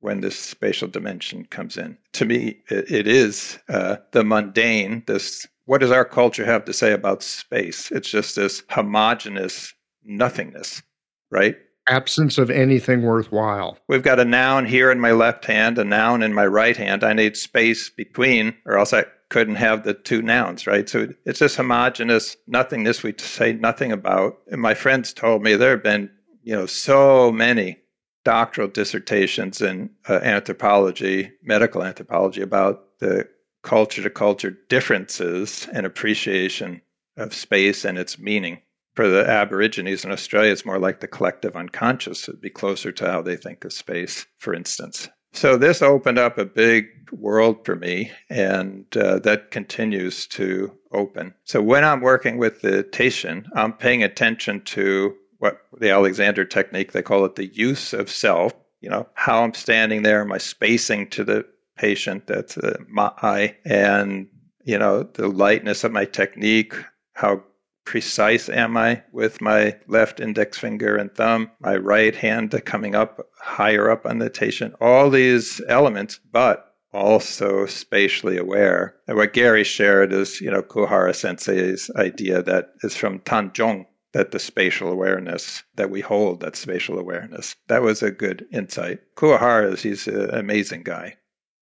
when 0.00 0.20
this 0.20 0.38
spatial 0.38 0.88
dimension 0.88 1.44
comes 1.46 1.76
in. 1.76 1.96
To 2.12 2.24
me, 2.24 2.60
it, 2.68 2.90
it 2.90 3.06
is 3.06 3.58
uh, 3.68 3.96
the 4.12 4.24
mundane. 4.24 5.02
This 5.06 5.46
what 5.66 5.80
does 5.80 5.92
our 5.92 6.04
culture 6.04 6.44
have 6.44 6.64
to 6.64 6.72
say 6.72 6.92
about 6.92 7.22
space? 7.22 7.92
It's 7.92 8.10
just 8.10 8.34
this 8.34 8.64
homogenous 8.70 9.72
nothingness, 10.04 10.82
right? 11.30 11.56
Absence 11.90 12.38
of 12.38 12.50
anything 12.50 13.02
worthwhile. 13.02 13.76
We've 13.88 14.02
got 14.02 14.20
a 14.20 14.24
noun 14.24 14.64
here 14.64 14.92
in 14.92 15.00
my 15.00 15.10
left 15.10 15.44
hand, 15.44 15.76
a 15.76 15.84
noun 15.84 16.22
in 16.22 16.32
my 16.32 16.46
right 16.46 16.76
hand. 16.76 17.02
I 17.02 17.12
need 17.12 17.36
space 17.36 17.90
between, 17.90 18.54
or 18.64 18.78
else 18.78 18.92
I 18.92 19.06
couldn't 19.28 19.56
have 19.56 19.82
the 19.82 19.94
two 19.94 20.22
nouns, 20.22 20.68
right? 20.68 20.88
So 20.88 21.08
it's 21.24 21.40
this 21.40 21.56
homogenous 21.56 22.36
nothingness 22.46 23.02
we 23.02 23.14
say 23.18 23.54
nothing 23.54 23.90
about. 23.90 24.38
And 24.52 24.60
my 24.60 24.74
friends 24.74 25.12
told 25.12 25.42
me 25.42 25.56
there 25.56 25.70
have 25.72 25.82
been, 25.82 26.10
you 26.44 26.54
know, 26.54 26.66
so 26.66 27.32
many 27.32 27.78
doctoral 28.24 28.68
dissertations 28.68 29.60
in 29.60 29.90
uh, 30.08 30.20
anthropology, 30.22 31.32
medical 31.42 31.82
anthropology, 31.82 32.40
about 32.40 32.98
the 33.00 33.28
culture 33.62 34.02
to 34.02 34.10
culture 34.10 34.56
differences 34.68 35.68
and 35.72 35.86
appreciation 35.86 36.82
of 37.16 37.34
space 37.34 37.84
and 37.84 37.98
its 37.98 38.16
meaning. 38.16 38.60
For 39.00 39.08
the 39.08 39.26
Aborigines 39.26 40.04
in 40.04 40.12
Australia, 40.12 40.52
it's 40.52 40.66
more 40.66 40.78
like 40.78 41.00
the 41.00 41.08
collective 41.08 41.56
unconscious. 41.56 42.28
It'd 42.28 42.42
be 42.42 42.50
closer 42.50 42.92
to 42.92 43.10
how 43.10 43.22
they 43.22 43.34
think 43.34 43.64
of 43.64 43.72
space, 43.72 44.26
for 44.36 44.52
instance. 44.52 45.08
So 45.32 45.56
this 45.56 45.80
opened 45.80 46.18
up 46.18 46.36
a 46.36 46.44
big 46.44 46.84
world 47.10 47.64
for 47.64 47.76
me, 47.76 48.12
and 48.28 48.84
uh, 48.94 49.20
that 49.20 49.52
continues 49.52 50.26
to 50.26 50.76
open. 50.92 51.32
So 51.44 51.62
when 51.62 51.82
I'm 51.82 52.02
working 52.02 52.36
with 52.36 52.60
the 52.60 52.84
teishin, 52.84 53.46
I'm 53.54 53.72
paying 53.72 54.02
attention 54.02 54.60
to 54.64 55.16
what 55.38 55.62
the 55.78 55.88
Alexander 55.88 56.44
technique, 56.44 56.92
they 56.92 57.00
call 57.00 57.24
it 57.24 57.36
the 57.36 57.46
use 57.46 57.94
of 57.94 58.10
self, 58.10 58.52
you 58.82 58.90
know, 58.90 59.08
how 59.14 59.42
I'm 59.42 59.54
standing 59.54 60.02
there, 60.02 60.26
my 60.26 60.36
spacing 60.36 61.08
to 61.08 61.24
the 61.24 61.46
patient, 61.78 62.26
that's 62.26 62.58
uh, 62.58 62.76
my 62.86 63.10
eye, 63.22 63.56
and, 63.64 64.28
you 64.62 64.76
know, 64.76 65.04
the 65.04 65.28
lightness 65.28 65.84
of 65.84 65.92
my 65.92 66.04
technique, 66.04 66.74
how 67.14 67.42
precise 67.90 68.48
am 68.48 68.76
I 68.76 69.02
with 69.10 69.40
my 69.40 69.76
left 69.88 70.20
index 70.20 70.56
finger 70.56 70.94
and 70.94 71.12
thumb, 71.12 71.50
my 71.58 71.74
right 71.74 72.14
hand 72.14 72.54
coming 72.64 72.94
up 72.94 73.28
higher 73.40 73.90
up 73.90 74.06
on 74.06 74.20
the 74.20 74.30
teishin, 74.30 74.72
all 74.80 75.10
these 75.10 75.60
elements, 75.66 76.20
but 76.30 76.72
also 76.92 77.66
spatially 77.66 78.38
aware. 78.38 78.94
And 79.08 79.16
what 79.16 79.32
Gary 79.32 79.64
shared 79.64 80.12
is, 80.12 80.40
you 80.40 80.52
know, 80.52 80.62
Kuhara 80.62 81.12
sensei's 81.12 81.90
idea 81.96 82.44
that 82.44 82.74
is 82.84 82.96
from 82.96 83.18
Tanjong, 83.18 83.86
that 84.12 84.30
the 84.30 84.38
spatial 84.38 84.92
awareness 84.92 85.64
that 85.74 85.90
we 85.90 86.00
hold, 86.00 86.42
that 86.42 86.54
spatial 86.54 86.96
awareness. 86.96 87.56
That 87.66 87.82
was 87.82 88.04
a 88.04 88.12
good 88.12 88.46
insight. 88.52 89.00
Kuhara 89.16 89.72
is 89.72 89.82
he's 89.82 90.06
an 90.06 90.30
amazing 90.30 90.84
guy. 90.84 91.16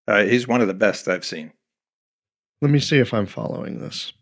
Uh, 0.07 0.25
he's 0.25 0.47
one 0.47 0.61
of 0.61 0.67
the 0.67 0.75
best 0.75 1.07
I've 1.07 1.25
seen. 1.25 1.53
Let 2.61 2.69
me 2.69 2.79
see 2.79 2.99
if 2.99 3.15
I'm 3.15 3.25
following 3.25 3.79
this. 3.79 4.13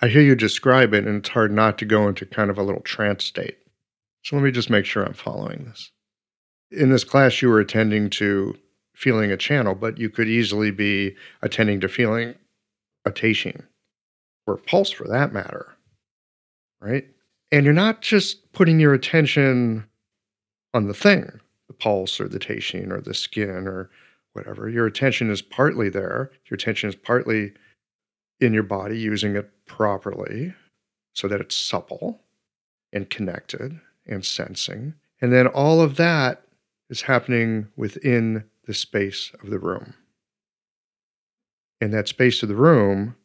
I 0.00 0.08
hear 0.08 0.22
you 0.22 0.34
describe 0.34 0.92
it, 0.94 1.06
and 1.06 1.18
it's 1.18 1.28
hard 1.28 1.52
not 1.52 1.78
to 1.78 1.84
go 1.84 2.08
into 2.08 2.26
kind 2.26 2.50
of 2.50 2.58
a 2.58 2.62
little 2.62 2.82
trance 2.82 3.24
state. 3.24 3.56
So 4.22 4.36
let 4.36 4.42
me 4.42 4.50
just 4.50 4.70
make 4.70 4.84
sure 4.84 5.04
I'm 5.04 5.14
following 5.14 5.64
this. 5.64 5.90
In 6.70 6.90
this 6.90 7.04
class, 7.04 7.40
you 7.40 7.48
were 7.48 7.60
attending 7.60 8.10
to 8.10 8.56
feeling 8.94 9.30
a 9.30 9.36
channel, 9.36 9.74
but 9.74 9.98
you 9.98 10.10
could 10.10 10.28
easily 10.28 10.70
be 10.70 11.14
attending 11.42 11.80
to 11.80 11.88
feeling 11.88 12.34
a 13.04 13.10
teishin 13.10 13.62
or 14.46 14.56
pulse 14.56 14.90
for 14.90 15.06
that 15.08 15.32
matter 15.32 15.76
right? 16.80 17.06
And 17.52 17.64
you're 17.64 17.74
not 17.74 18.00
just 18.02 18.52
putting 18.52 18.80
your 18.80 18.94
attention 18.94 19.84
on 20.74 20.86
the 20.86 20.94
thing, 20.94 21.40
the 21.68 21.74
pulse 21.74 22.20
or 22.20 22.28
the 22.28 22.38
teishin 22.38 22.90
or 22.90 23.00
the 23.00 23.14
skin 23.14 23.66
or 23.66 23.90
whatever. 24.32 24.68
Your 24.68 24.86
attention 24.86 25.30
is 25.30 25.42
partly 25.42 25.88
there. 25.88 26.30
Your 26.50 26.56
attention 26.56 26.88
is 26.88 26.96
partly 26.96 27.52
in 28.40 28.52
your 28.52 28.62
body, 28.62 28.98
using 28.98 29.36
it 29.36 29.50
properly 29.66 30.54
so 31.14 31.28
that 31.28 31.40
it's 31.40 31.56
supple 31.56 32.20
and 32.92 33.08
connected 33.10 33.80
and 34.06 34.24
sensing. 34.24 34.94
And 35.20 35.32
then 35.32 35.46
all 35.46 35.80
of 35.80 35.96
that 35.96 36.42
is 36.90 37.02
happening 37.02 37.68
within 37.76 38.44
the 38.66 38.74
space 38.74 39.32
of 39.42 39.50
the 39.50 39.58
room. 39.58 39.94
And 41.80 41.92
that 41.92 42.08
space 42.08 42.42
of 42.42 42.48
the 42.48 42.56
room 42.56 43.16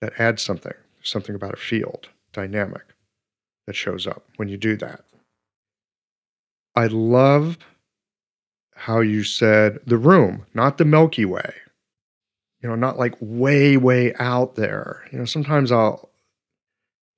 that 0.00 0.18
adds 0.18 0.42
something 0.42 0.72
something 1.02 1.34
about 1.34 1.52
a 1.54 1.58
field 1.58 2.08
dynamic 2.32 2.82
that 3.66 3.76
shows 3.76 4.06
up 4.06 4.24
when 4.36 4.48
you 4.48 4.56
do 4.56 4.76
that. 4.76 5.04
I 6.74 6.86
love 6.86 7.58
how 8.74 9.00
you 9.00 9.22
said 9.22 9.78
the 9.86 9.98
room, 9.98 10.46
not 10.54 10.78
the 10.78 10.84
Milky 10.84 11.24
Way. 11.24 11.54
You 12.64 12.70
know, 12.70 12.76
not 12.76 12.98
like 12.98 13.14
way, 13.20 13.76
way 13.76 14.14
out 14.18 14.54
there. 14.54 15.04
You 15.12 15.18
know, 15.18 15.26
sometimes 15.26 15.70
I'll, 15.70 16.08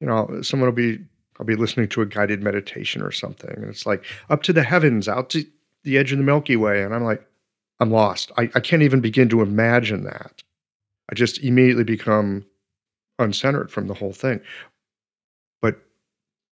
you 0.01 0.07
know, 0.09 0.43
someone 0.43 0.67
will 0.67 0.75
be, 0.75 0.99
I'll 1.39 1.47
be 1.47 1.55
listening 1.55 1.89
to 1.91 2.03
a 2.03 2.07
guided 2.07 2.43
meditation 2.43 3.01
or 3.01 3.13
something, 3.13 3.51
and 3.51 3.67
it's 3.67 3.87
like 3.87 4.05
up 4.29 4.43
to 4.43 4.53
the 4.53 4.65
heavens, 4.65 5.07
out 5.07 5.31
to 5.31 5.45
the 5.85 5.99
edge 5.99 6.11
of 6.11 6.19
the 6.19 6.25
Milky 6.25 6.57
Way. 6.57 6.83
And 6.83 6.93
I'm 6.93 7.05
like, 7.05 7.25
I'm 7.79 7.93
lost. 7.93 8.33
I, 8.37 8.51
I 8.57 8.61
can't 8.61 8.83
even 8.83 9.01
begin 9.01 9.29
to 9.29 9.41
imagine 9.41 10.03
that. 10.03 10.43
I 11.13 11.15
just 11.15 11.39
immediately 11.39 11.85
become 11.85 12.45
uncentered 13.21 13.71
from 13.71 13.87
the 13.87 13.95
whole 13.95 14.13
thing. 14.13 14.41
But 15.63 15.77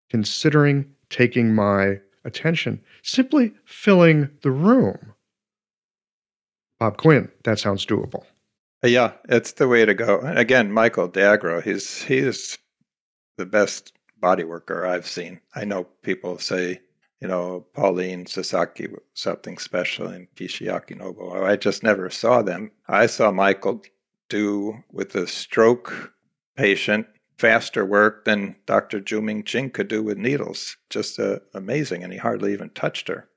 considering 0.09 0.87
taking 1.11 1.53
my 1.53 1.99
attention, 2.25 2.81
simply 3.03 3.55
filling 3.65 4.31
the 4.43 4.53
room. 4.53 5.15
Bob 6.79 6.97
Quinn, 6.97 7.29
that 7.43 7.59
sounds 7.59 7.85
doable. 7.85 8.25
Yeah, 8.85 9.13
it's 9.31 9.53
the 9.53 9.67
way 9.67 9.87
to 9.87 9.95
go. 9.95 10.21
Again, 10.21 10.71
Michael 10.71 11.09
D'Agro, 11.09 11.63
he's 11.63 12.03
he's 12.03 12.59
the 13.39 13.47
best 13.47 13.95
body 14.21 14.45
worker 14.45 14.87
I've 14.87 15.07
seen. 15.07 15.41
I 15.55 15.65
know 15.65 15.85
people 16.03 16.39
say, 16.39 16.83
you 17.19 17.27
know, 17.27 17.65
Pauline 17.73 18.27
Sasaki 18.27 18.89
something 19.15 19.57
special 19.57 20.09
in 20.09 20.29
Kishiaki 20.37 20.99
Nobo. 20.99 21.45
I 21.45 21.57
just 21.57 21.83
never 21.83 22.11
saw 22.11 22.43
them. 22.43 22.73
I 22.87 23.07
saw 23.07 23.31
Michael 23.31 23.83
do 24.29 24.85
with 24.93 25.15
a 25.15 25.27
stroke 25.27 26.13
patient 26.55 27.07
faster 27.39 27.87
work 27.87 28.27
than 28.27 28.55
Dr. 28.67 29.01
Zhu 29.01 29.23
Mingqing 29.23 29.73
could 29.73 29.89
do 29.89 30.03
with 30.03 30.19
needles. 30.19 30.77
Just 30.91 31.19
uh, 31.19 31.39
amazing, 31.55 32.05
and 32.05 32.13
he 32.13 32.19
hardly 32.19 32.53
even 32.53 32.69
touched 32.71 33.09
her. 33.09 33.29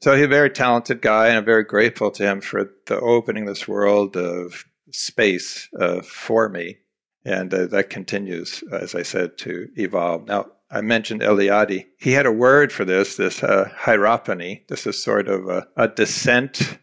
So 0.00 0.14
he's 0.14 0.24
a 0.24 0.28
very 0.28 0.50
talented 0.50 1.02
guy, 1.02 1.28
and 1.28 1.36
I'm 1.36 1.44
very 1.44 1.64
grateful 1.64 2.10
to 2.12 2.22
him 2.22 2.40
for 2.40 2.70
the 2.86 2.98
opening 3.00 3.44
this 3.44 3.68
world 3.68 4.16
of 4.16 4.64
space 4.94 5.68
uh, 5.78 6.00
for 6.02 6.48
me. 6.48 6.78
And 7.24 7.52
uh, 7.52 7.66
that 7.66 7.90
continues, 7.90 8.62
as 8.70 8.94
I 8.94 9.02
said, 9.02 9.38
to 9.38 9.68
evolve. 9.76 10.26
Now, 10.26 10.52
I 10.70 10.80
mentioned 10.80 11.22
Eliade. 11.22 11.86
He 11.98 12.12
had 12.12 12.26
a 12.26 12.32
word 12.32 12.72
for 12.72 12.84
this, 12.84 13.16
this 13.16 13.42
uh, 13.42 13.70
hierophany. 13.74 14.64
This 14.68 14.86
is 14.86 15.02
sort 15.02 15.28
of 15.28 15.48
a, 15.48 15.66
a 15.76 15.88
descent 15.88 16.78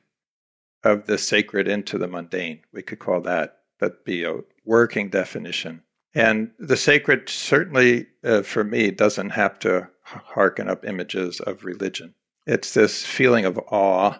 of 0.83 1.05
the 1.05 1.17
sacred 1.17 1.67
into 1.67 1.97
the 1.97 2.07
mundane. 2.07 2.61
We 2.73 2.81
could 2.81 2.99
call 2.99 3.21
that 3.21 3.57
that 3.79 4.05
be 4.05 4.23
a 4.23 4.39
working 4.63 5.09
definition. 5.09 5.81
And 6.13 6.51
the 6.59 6.77
sacred 6.77 7.29
certainly, 7.29 8.07
uh, 8.23 8.43
for 8.43 8.63
me, 8.63 8.91
doesn't 8.91 9.31
have 9.31 9.59
to 9.59 9.89
hearken 10.03 10.69
up 10.69 10.85
images 10.85 11.39
of 11.39 11.65
religion. 11.65 12.13
It's 12.45 12.73
this 12.73 13.05
feeling 13.05 13.45
of 13.45 13.59
awe 13.69 14.19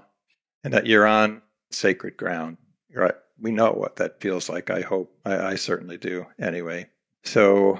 and 0.63 0.73
that 0.73 0.88
you're 0.88 1.07
on 1.07 1.41
sacred 1.72 2.18
ground. 2.18 2.57
Right? 2.93 3.15
We 3.41 3.51
know 3.51 3.72
what 3.72 3.95
that 3.95 4.22
feels 4.22 4.49
like. 4.49 4.69
I 4.69 4.81
hope. 4.81 5.13
I, 5.26 5.38
I 5.38 5.55
certainly 5.55 5.97
do. 5.97 6.26
Anyway, 6.39 6.88
so 7.23 7.80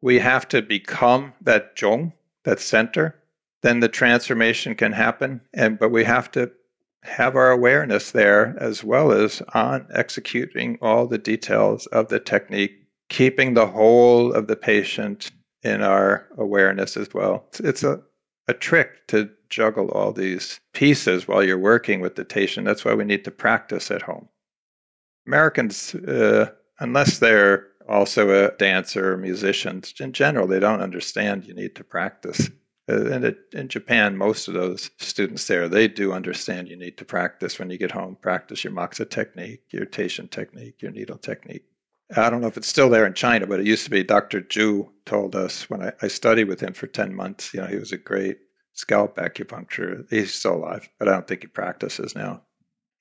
we 0.00 0.18
have 0.18 0.48
to 0.48 0.62
become 0.62 1.34
that 1.42 1.76
zhong, 1.76 2.12
that 2.44 2.60
center. 2.60 3.16
Then 3.60 3.80
the 3.80 3.88
transformation 3.88 4.74
can 4.74 4.92
happen. 4.92 5.40
And 5.54 5.78
but 5.78 5.90
we 5.90 6.04
have 6.04 6.30
to 6.32 6.50
have 7.02 7.36
our 7.36 7.50
awareness 7.50 8.12
there 8.12 8.56
as 8.58 8.84
well 8.84 9.12
as 9.12 9.42
on 9.54 9.86
executing 9.92 10.78
all 10.80 11.06
the 11.06 11.18
details 11.18 11.86
of 11.86 12.08
the 12.08 12.20
technique, 12.20 12.72
keeping 13.08 13.54
the 13.54 13.66
whole 13.66 14.32
of 14.32 14.46
the 14.46 14.56
patient 14.56 15.30
in 15.62 15.82
our 15.82 16.26
awareness 16.36 16.96
as 16.96 17.12
well. 17.12 17.44
It's 17.60 17.82
a, 17.82 18.00
a 18.48 18.54
trick 18.54 19.06
to 19.08 19.30
juggle 19.48 19.90
all 19.90 20.12
these 20.12 20.60
pieces 20.72 21.28
while 21.28 21.44
you're 21.44 21.58
working 21.58 22.00
with 22.00 22.16
the 22.16 22.24
patient. 22.24 22.66
That's 22.66 22.84
why 22.84 22.94
we 22.94 23.04
need 23.04 23.24
to 23.24 23.30
practice 23.30 23.90
at 23.90 24.02
home. 24.02 24.28
Americans, 25.26 25.94
uh, 25.94 26.50
unless 26.80 27.18
they're 27.18 27.68
also 27.88 28.30
a 28.30 28.56
dancer 28.56 29.12
or 29.12 29.16
musicians, 29.16 29.94
in 30.00 30.12
general, 30.12 30.46
they 30.46 30.60
don't 30.60 30.80
understand 30.80 31.44
you 31.44 31.54
need 31.54 31.74
to 31.76 31.84
practice. 31.84 32.48
Uh, 32.88 33.06
and 33.06 33.24
it, 33.24 33.38
in 33.52 33.68
Japan, 33.68 34.16
most 34.16 34.48
of 34.48 34.54
those 34.54 34.90
students 34.98 35.46
there, 35.46 35.68
they 35.68 35.86
do 35.86 36.12
understand 36.12 36.68
you 36.68 36.76
need 36.76 36.98
to 36.98 37.04
practice 37.04 37.58
when 37.58 37.70
you 37.70 37.78
get 37.78 37.92
home. 37.92 38.16
Practice 38.20 38.64
your 38.64 38.72
moxa 38.72 39.08
technique, 39.08 39.62
your 39.70 39.86
teishin 39.86 40.28
technique, 40.30 40.82
your 40.82 40.90
needle 40.90 41.18
technique. 41.18 41.64
I 42.16 42.28
don't 42.28 42.40
know 42.40 42.48
if 42.48 42.56
it's 42.56 42.68
still 42.68 42.90
there 42.90 43.06
in 43.06 43.14
China, 43.14 43.46
but 43.46 43.60
it 43.60 43.66
used 43.66 43.84
to 43.84 43.90
be. 43.90 44.02
Dr. 44.02 44.42
Zhu 44.42 44.90
told 45.06 45.36
us 45.36 45.70
when 45.70 45.82
I, 45.82 45.92
I 46.02 46.08
studied 46.08 46.48
with 46.48 46.60
him 46.60 46.74
for 46.74 46.86
10 46.86 47.14
months, 47.14 47.54
you 47.54 47.60
know, 47.60 47.66
he 47.66 47.76
was 47.76 47.92
a 47.92 47.96
great 47.96 48.38
scalp 48.74 49.16
acupuncture. 49.16 50.04
He's 50.10 50.34
still 50.34 50.56
alive, 50.56 50.88
but 50.98 51.08
I 51.08 51.12
don't 51.12 51.26
think 51.26 51.42
he 51.42 51.46
practices 51.46 52.14
now. 52.14 52.42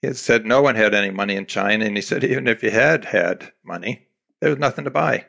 He 0.02 0.14
said 0.14 0.46
no 0.46 0.62
one 0.62 0.76
had 0.76 0.96
any 0.96 1.12
money 1.12 1.36
in 1.36 1.46
China, 1.46 1.86
and 1.86 1.96
he 1.96 2.02
said 2.02 2.24
even 2.24 2.48
if 2.48 2.64
you 2.64 2.72
had 2.72 3.06
had 3.06 3.52
money, 3.64 4.08
there 4.40 4.50
was 4.50 4.60
nothing 4.60 4.86
to 4.86 4.92
buy. 4.92 5.26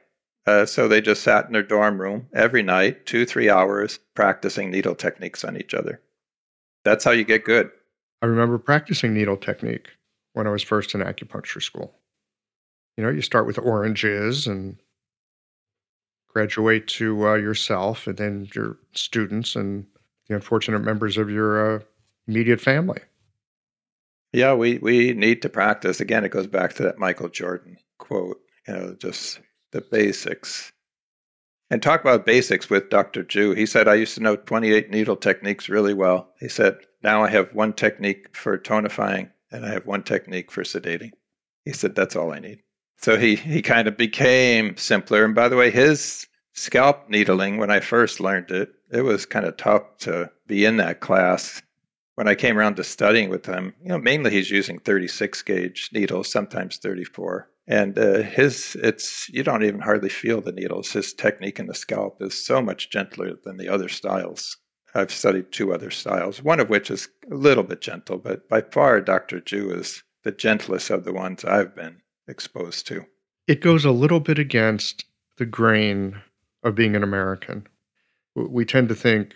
Uh, 0.46 0.66
so 0.66 0.88
they 0.88 1.00
just 1.00 1.22
sat 1.22 1.46
in 1.46 1.52
their 1.52 1.62
dorm 1.62 2.00
room 2.00 2.26
every 2.34 2.62
night, 2.62 3.06
two, 3.06 3.24
three 3.24 3.48
hours, 3.48 3.98
practicing 4.14 4.70
needle 4.70 4.94
techniques 4.94 5.44
on 5.44 5.56
each 5.56 5.74
other. 5.74 6.00
That's 6.84 7.04
how 7.04 7.12
you 7.12 7.24
get 7.24 7.44
good. 7.44 7.70
I 8.22 8.26
remember 8.26 8.58
practicing 8.58 9.14
needle 9.14 9.36
technique 9.36 9.88
when 10.32 10.46
I 10.46 10.50
was 10.50 10.62
first 10.62 10.94
in 10.94 11.00
acupuncture 11.00 11.62
school. 11.62 11.94
You 12.96 13.04
know, 13.04 13.10
you 13.10 13.22
start 13.22 13.46
with 13.46 13.58
oranges 13.58 14.46
and 14.46 14.78
graduate 16.28 16.86
to 16.88 17.28
uh, 17.28 17.34
yourself 17.34 18.06
and 18.06 18.16
then 18.16 18.48
your 18.54 18.78
students 18.94 19.54
and 19.54 19.86
the 20.28 20.34
unfortunate 20.34 20.80
members 20.80 21.18
of 21.18 21.30
your 21.30 21.76
uh, 21.76 21.80
immediate 22.26 22.60
family. 22.60 23.00
Yeah, 24.32 24.54
we, 24.54 24.78
we 24.78 25.12
need 25.12 25.42
to 25.42 25.48
practice. 25.48 26.00
Again, 26.00 26.24
it 26.24 26.30
goes 26.30 26.46
back 26.46 26.72
to 26.74 26.82
that 26.84 26.98
Michael 26.98 27.28
Jordan 27.28 27.76
quote, 27.98 28.40
you 28.66 28.74
know, 28.74 28.94
just 28.98 29.40
the 29.72 29.80
basics. 29.80 30.72
And 31.70 31.82
talk 31.82 32.00
about 32.00 32.26
basics 32.26 32.68
with 32.68 32.90
Dr. 32.90 33.24
Zhu. 33.24 33.56
He 33.56 33.64
said, 33.64 33.88
I 33.88 33.94
used 33.94 34.14
to 34.14 34.22
know 34.22 34.36
28 34.36 34.90
needle 34.90 35.16
techniques 35.16 35.68
really 35.68 35.94
well. 35.94 36.32
He 36.38 36.48
said, 36.48 36.76
now 37.02 37.22
I 37.22 37.30
have 37.30 37.54
one 37.54 37.72
technique 37.72 38.36
for 38.36 38.58
tonifying 38.58 39.30
and 39.50 39.64
I 39.64 39.70
have 39.70 39.86
one 39.86 40.02
technique 40.02 40.50
for 40.50 40.62
sedating. 40.62 41.12
He 41.64 41.72
said, 41.72 41.94
that's 41.94 42.16
all 42.16 42.32
I 42.32 42.40
need. 42.40 42.60
So 42.98 43.16
he, 43.18 43.36
he 43.36 43.62
kind 43.62 43.88
of 43.88 43.96
became 43.96 44.76
simpler. 44.76 45.24
And 45.24 45.34
by 45.34 45.48
the 45.48 45.56
way, 45.56 45.70
his 45.70 46.26
scalp 46.52 47.08
needling, 47.08 47.56
when 47.56 47.70
I 47.70 47.80
first 47.80 48.20
learned 48.20 48.50
it, 48.50 48.72
it 48.90 49.02
was 49.02 49.26
kind 49.26 49.46
of 49.46 49.56
tough 49.56 49.82
to 50.00 50.30
be 50.46 50.64
in 50.64 50.76
that 50.76 51.00
class. 51.00 51.62
When 52.14 52.28
I 52.28 52.34
came 52.34 52.58
around 52.58 52.76
to 52.76 52.84
studying 52.84 53.30
with 53.30 53.46
him, 53.46 53.74
you 53.82 53.88
know, 53.88 53.98
mainly 53.98 54.30
he's 54.30 54.50
using 54.50 54.78
36 54.78 55.42
gauge 55.42 55.88
needles, 55.92 56.30
sometimes 56.30 56.76
34 56.76 57.48
And 57.66 57.98
uh, 57.98 58.22
his, 58.22 58.76
it's 58.82 59.28
you 59.30 59.42
don't 59.42 59.64
even 59.64 59.80
hardly 59.80 60.10
feel 60.10 60.40
the 60.40 60.52
needles. 60.52 60.92
His 60.92 61.14
technique 61.14 61.58
in 61.58 61.66
the 61.66 61.74
scalp 61.74 62.20
is 62.20 62.44
so 62.44 62.60
much 62.60 62.90
gentler 62.90 63.32
than 63.44 63.56
the 63.56 63.68
other 63.68 63.88
styles. 63.88 64.58
I've 64.94 65.10
studied 65.10 65.52
two 65.52 65.72
other 65.72 65.90
styles, 65.90 66.42
one 66.42 66.60
of 66.60 66.68
which 66.68 66.90
is 66.90 67.08
a 67.30 67.34
little 67.34 67.64
bit 67.64 67.80
gentle, 67.80 68.18
but 68.18 68.46
by 68.48 68.60
far 68.60 69.00
Dr. 69.00 69.40
Zhu 69.40 69.74
is 69.74 70.02
the 70.22 70.32
gentlest 70.32 70.90
of 70.90 71.04
the 71.04 71.14
ones 71.14 71.44
I've 71.44 71.74
been 71.74 72.02
exposed 72.28 72.86
to. 72.88 73.06
It 73.46 73.62
goes 73.62 73.84
a 73.84 73.90
little 73.90 74.20
bit 74.20 74.38
against 74.38 75.06
the 75.38 75.46
grain 75.46 76.20
of 76.62 76.74
being 76.74 76.94
an 76.94 77.02
American. 77.02 77.66
We 78.34 78.64
tend 78.64 78.88
to 78.90 78.94
think 78.94 79.34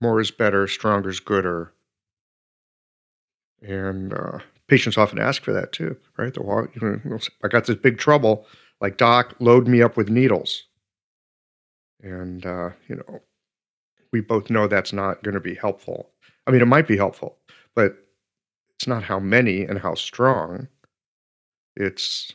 more 0.00 0.20
is 0.20 0.30
better, 0.30 0.66
stronger 0.66 1.10
is 1.10 1.20
gooder. 1.20 1.72
And 3.60 4.12
uh, 4.12 4.38
patients 4.68 4.96
often 4.96 5.18
ask 5.18 5.42
for 5.42 5.52
that 5.52 5.72
too, 5.72 5.96
right? 6.16 6.32
The, 6.32 6.68
you 6.74 7.00
know, 7.04 7.18
I 7.42 7.48
got 7.48 7.66
this 7.66 7.76
big 7.76 7.98
trouble, 7.98 8.46
like, 8.80 8.96
doc, 8.96 9.34
load 9.40 9.66
me 9.66 9.82
up 9.82 9.96
with 9.96 10.08
needles. 10.08 10.64
And, 12.02 12.46
uh, 12.46 12.70
you 12.88 12.96
know, 12.96 13.20
we 14.12 14.20
both 14.20 14.50
know 14.50 14.66
that's 14.68 14.92
not 14.92 15.22
going 15.22 15.34
to 15.34 15.40
be 15.40 15.54
helpful. 15.54 16.10
I 16.46 16.50
mean, 16.50 16.62
it 16.62 16.66
might 16.66 16.86
be 16.86 16.96
helpful, 16.96 17.36
but 17.74 17.96
it's 18.76 18.86
not 18.86 19.02
how 19.02 19.18
many 19.18 19.64
and 19.64 19.80
how 19.80 19.94
strong. 19.94 20.68
It's, 21.76 22.32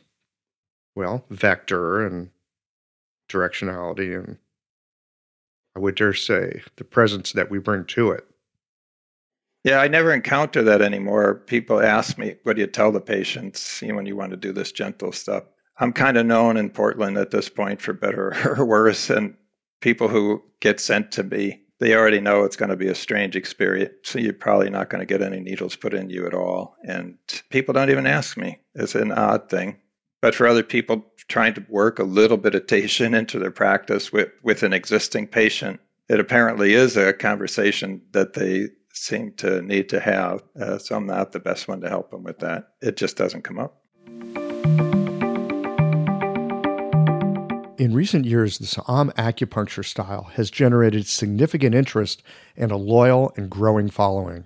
well, 0.95 1.25
vector 1.29 2.05
and 2.05 2.29
directionality 3.29 4.13
and 4.21 4.37
I 5.75 5.79
would 5.79 5.95
dare 5.95 6.13
say 6.13 6.61
the 6.75 6.83
presence 6.83 7.31
that 7.33 7.49
we 7.49 7.59
bring 7.59 7.85
to 7.85 8.11
it. 8.11 8.25
Yeah, 9.63 9.79
I 9.79 9.87
never 9.87 10.13
encounter 10.13 10.61
that 10.63 10.81
anymore. 10.81 11.35
People 11.35 11.81
ask 11.81 12.17
me, 12.17 12.35
what 12.43 12.55
do 12.55 12.61
you 12.61 12.67
tell 12.67 12.91
the 12.91 12.99
patients 12.99 13.81
when 13.81 14.05
you 14.05 14.15
want 14.15 14.31
to 14.31 14.37
do 14.37 14.51
this 14.51 14.71
gentle 14.71 15.13
stuff? 15.13 15.43
I'm 15.79 15.93
kind 15.93 16.17
of 16.17 16.25
known 16.25 16.57
in 16.57 16.69
Portland 16.69 17.17
at 17.17 17.31
this 17.31 17.49
point 17.49 17.81
for 17.81 17.93
better 17.93 18.33
or 18.57 18.65
worse. 18.65 19.09
And 19.09 19.35
people 19.79 20.09
who 20.09 20.43
get 20.59 20.79
sent 20.79 21.11
to 21.13 21.23
me, 21.23 21.61
they 21.79 21.95
already 21.95 22.19
know 22.19 22.43
it's 22.43 22.55
going 22.57 22.69
to 22.69 22.75
be 22.75 22.87
a 22.87 22.95
strange 22.95 23.35
experience. 23.35 23.93
So 24.03 24.19
you're 24.19 24.33
probably 24.33 24.69
not 24.69 24.89
going 24.89 24.99
to 24.99 25.05
get 25.05 25.21
any 25.21 25.39
needles 25.39 25.75
put 25.75 25.93
in 25.93 26.09
you 26.09 26.27
at 26.27 26.33
all. 26.33 26.75
And 26.85 27.17
people 27.49 27.73
don't 27.73 27.89
even 27.89 28.05
ask 28.05 28.37
me. 28.37 28.59
It's 28.75 28.95
an 28.95 29.11
odd 29.13 29.49
thing. 29.49 29.77
But 30.23 30.33
for 30.33 30.47
other 30.47 30.63
people 30.63 31.05
trying 31.27 31.53
to 31.55 31.65
work 31.67 31.99
a 31.99 32.05
little 32.05 32.37
bit 32.37 32.55
of 32.55 32.61
meditation 32.61 33.13
into 33.13 33.39
their 33.39 33.51
practice 33.51 34.13
with, 34.13 34.29
with 34.41 34.63
an 34.63 34.71
existing 34.71 35.27
patient, 35.27 35.81
it 36.07 36.17
apparently 36.17 36.75
is 36.75 36.95
a 36.95 37.11
conversation 37.11 38.01
that 38.13 38.31
they 38.31 38.69
seem 38.93 39.33
to 39.33 39.61
need 39.61 39.89
to 39.89 39.99
have. 39.99 40.41
Uh, 40.57 40.77
so 40.77 40.95
I'm 40.95 41.07
not 41.07 41.33
the 41.33 41.41
best 41.41 41.67
one 41.67 41.81
to 41.81 41.89
help 41.89 42.09
them 42.11 42.23
with 42.23 42.39
that. 42.39 42.69
It 42.81 42.95
just 42.95 43.17
doesn't 43.17 43.41
come 43.41 43.59
up. 43.59 43.81
In 47.77 47.93
recent 47.93 48.23
years, 48.23 48.59
the 48.59 48.65
Sa'am 48.65 49.11
acupuncture 49.17 49.83
style 49.83 50.31
has 50.35 50.49
generated 50.49 51.05
significant 51.05 51.75
interest 51.75 52.23
and 52.55 52.71
a 52.71 52.77
loyal 52.77 53.33
and 53.35 53.49
growing 53.49 53.89
following. 53.89 54.45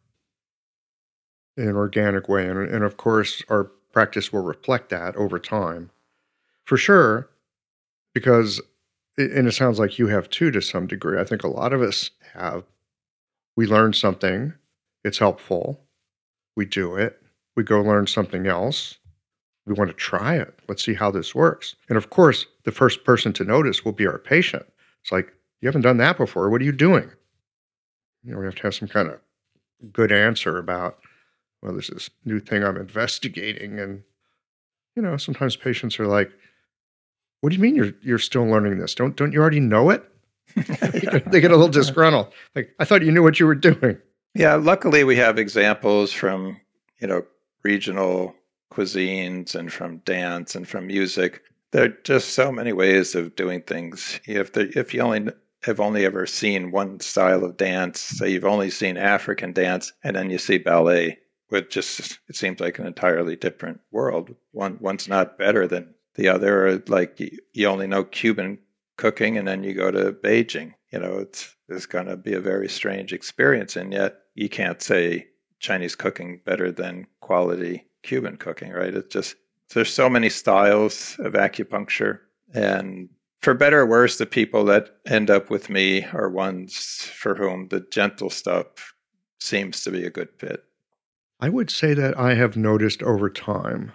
in 1.57 1.67
an 1.67 1.75
organic 1.75 2.29
way. 2.29 2.47
And, 2.47 2.59
and 2.59 2.83
of 2.83 2.97
course, 2.97 3.43
our 3.49 3.65
practice 3.91 4.31
will 4.31 4.43
reflect 4.43 4.89
that 4.89 5.15
over 5.15 5.39
time. 5.39 5.89
For 6.63 6.77
sure, 6.77 7.29
because 8.13 8.61
and 9.17 9.47
it 9.47 9.53
sounds 9.53 9.79
like 9.79 9.99
you 9.99 10.07
have 10.07 10.29
too 10.29 10.51
to 10.51 10.61
some 10.61 10.87
degree. 10.87 11.19
I 11.19 11.23
think 11.23 11.43
a 11.43 11.47
lot 11.47 11.73
of 11.73 11.81
us 11.81 12.09
have. 12.33 12.63
We 13.57 13.67
learn 13.67 13.93
something, 13.93 14.53
it's 15.03 15.17
helpful, 15.17 15.81
we 16.55 16.65
do 16.65 16.95
it, 16.95 17.21
we 17.55 17.63
go 17.63 17.81
learn 17.81 18.07
something 18.07 18.47
else. 18.47 18.97
We 19.65 19.73
want 19.73 19.89
to 19.89 19.95
try 19.95 20.35
it. 20.35 20.57
Let's 20.67 20.83
see 20.83 20.95
how 20.95 21.11
this 21.11 21.35
works. 21.35 21.75
And 21.87 21.97
of 21.97 22.09
course, 22.09 22.45
the 22.63 22.71
first 22.71 23.03
person 23.03 23.31
to 23.33 23.43
notice 23.43 23.85
will 23.85 23.91
be 23.91 24.07
our 24.07 24.17
patient. 24.17 24.65
It's 25.03 25.11
like, 25.11 25.31
you 25.61 25.67
haven't 25.67 25.83
done 25.83 25.97
that 25.97 26.17
before. 26.17 26.49
What 26.49 26.61
are 26.61 26.65
you 26.65 26.71
doing? 26.71 27.11
You 28.23 28.33
know, 28.33 28.39
we 28.39 28.45
have 28.45 28.55
to 28.55 28.63
have 28.63 28.75
some 28.75 28.87
kind 28.87 29.09
of 29.09 29.19
good 29.91 30.11
answer 30.11 30.57
about, 30.57 30.99
well, 31.61 31.73
there's 31.73 31.89
this 31.89 32.09
new 32.25 32.39
thing 32.39 32.63
I'm 32.63 32.77
investigating. 32.77 33.79
And, 33.79 34.01
you 34.95 35.01
know, 35.01 35.17
sometimes 35.17 35.55
patients 35.55 35.99
are 35.99 36.07
like, 36.07 36.31
what 37.41 37.49
do 37.49 37.55
you 37.55 37.61
mean 37.61 37.75
you're 37.75 37.93
you're 38.01 38.19
still 38.19 38.45
learning 38.45 38.79
this? 38.79 38.95
Don't 38.95 39.15
don't 39.15 39.33
you 39.33 39.41
already 39.41 39.59
know 39.59 39.89
it? 39.89 40.03
they 40.55 41.41
get 41.41 41.51
a 41.51 41.55
little 41.55 41.67
disgruntled. 41.67 42.31
Like 42.55 42.73
I 42.79 42.85
thought 42.85 43.03
you 43.03 43.11
knew 43.11 43.23
what 43.23 43.39
you 43.39 43.45
were 43.45 43.55
doing. 43.55 43.97
Yeah, 44.33 44.55
luckily 44.55 45.03
we 45.03 45.17
have 45.17 45.37
examples 45.37 46.13
from 46.13 46.59
you 46.99 47.07
know 47.07 47.25
regional 47.63 48.35
cuisines 48.71 49.55
and 49.55 49.71
from 49.71 49.97
dance 49.99 50.55
and 50.55 50.67
from 50.67 50.87
music. 50.87 51.41
There 51.71 51.85
are 51.85 51.97
just 52.03 52.29
so 52.29 52.51
many 52.51 52.73
ways 52.73 53.15
of 53.15 53.35
doing 53.35 53.61
things. 53.61 54.19
If 54.25 54.53
the, 54.53 54.71
if 54.77 54.93
you 54.93 55.01
only 55.01 55.31
have 55.63 55.79
only 55.79 56.05
ever 56.05 56.25
seen 56.25 56.71
one 56.71 56.99
style 56.99 57.43
of 57.43 57.57
dance, 57.57 57.99
say 57.99 58.31
you've 58.31 58.45
only 58.45 58.69
seen 58.69 58.97
African 58.97 59.53
dance, 59.53 59.93
and 60.03 60.15
then 60.15 60.29
you 60.29 60.37
see 60.37 60.57
ballet, 60.57 61.19
which 61.49 61.69
just 61.69 62.19
it 62.27 62.35
seems 62.35 62.59
like 62.59 62.79
an 62.79 62.87
entirely 62.87 63.35
different 63.35 63.79
world. 63.91 64.35
One 64.51 64.77
one's 64.79 65.07
not 65.07 65.37
better 65.37 65.67
than 65.67 65.93
the 66.15 66.27
other, 66.27 66.83
like 66.87 67.19
you 67.53 67.67
only 67.67 67.87
know 67.87 68.03
Cuban 68.03 68.59
cooking 68.97 69.37
and 69.37 69.47
then 69.47 69.63
you 69.63 69.73
go 69.73 69.91
to 69.91 70.11
Beijing. 70.11 70.73
You 70.91 70.99
know, 70.99 71.17
it's, 71.19 71.55
it's 71.69 71.85
going 71.85 72.07
to 72.07 72.17
be 72.17 72.33
a 72.33 72.41
very 72.41 72.69
strange 72.69 73.13
experience. 73.13 73.75
And 73.75 73.93
yet 73.93 74.17
you 74.35 74.49
can't 74.49 74.81
say 74.81 75.27
Chinese 75.59 75.95
cooking 75.95 76.41
better 76.45 76.71
than 76.71 77.07
quality 77.21 77.85
Cuban 78.03 78.37
cooking, 78.37 78.71
right? 78.71 78.93
It's 78.93 79.13
just, 79.13 79.35
there's 79.73 79.93
so 79.93 80.09
many 80.09 80.29
styles 80.29 81.15
of 81.19 81.33
acupuncture. 81.33 82.19
And 82.53 83.09
for 83.39 83.53
better 83.53 83.81
or 83.81 83.85
worse, 83.85 84.17
the 84.17 84.25
people 84.25 84.65
that 84.65 84.97
end 85.07 85.29
up 85.29 85.49
with 85.49 85.69
me 85.69 86.05
are 86.13 86.29
ones 86.29 87.09
for 87.15 87.35
whom 87.35 87.69
the 87.69 87.79
gentle 87.91 88.29
stuff 88.29 88.93
seems 89.39 89.83
to 89.83 89.91
be 89.91 90.05
a 90.05 90.11
good 90.11 90.29
fit. 90.37 90.63
I 91.39 91.49
would 91.49 91.71
say 91.71 91.95
that 91.95 92.19
I 92.19 92.35
have 92.35 92.55
noticed 92.55 93.01
over 93.01 93.29
time 93.29 93.93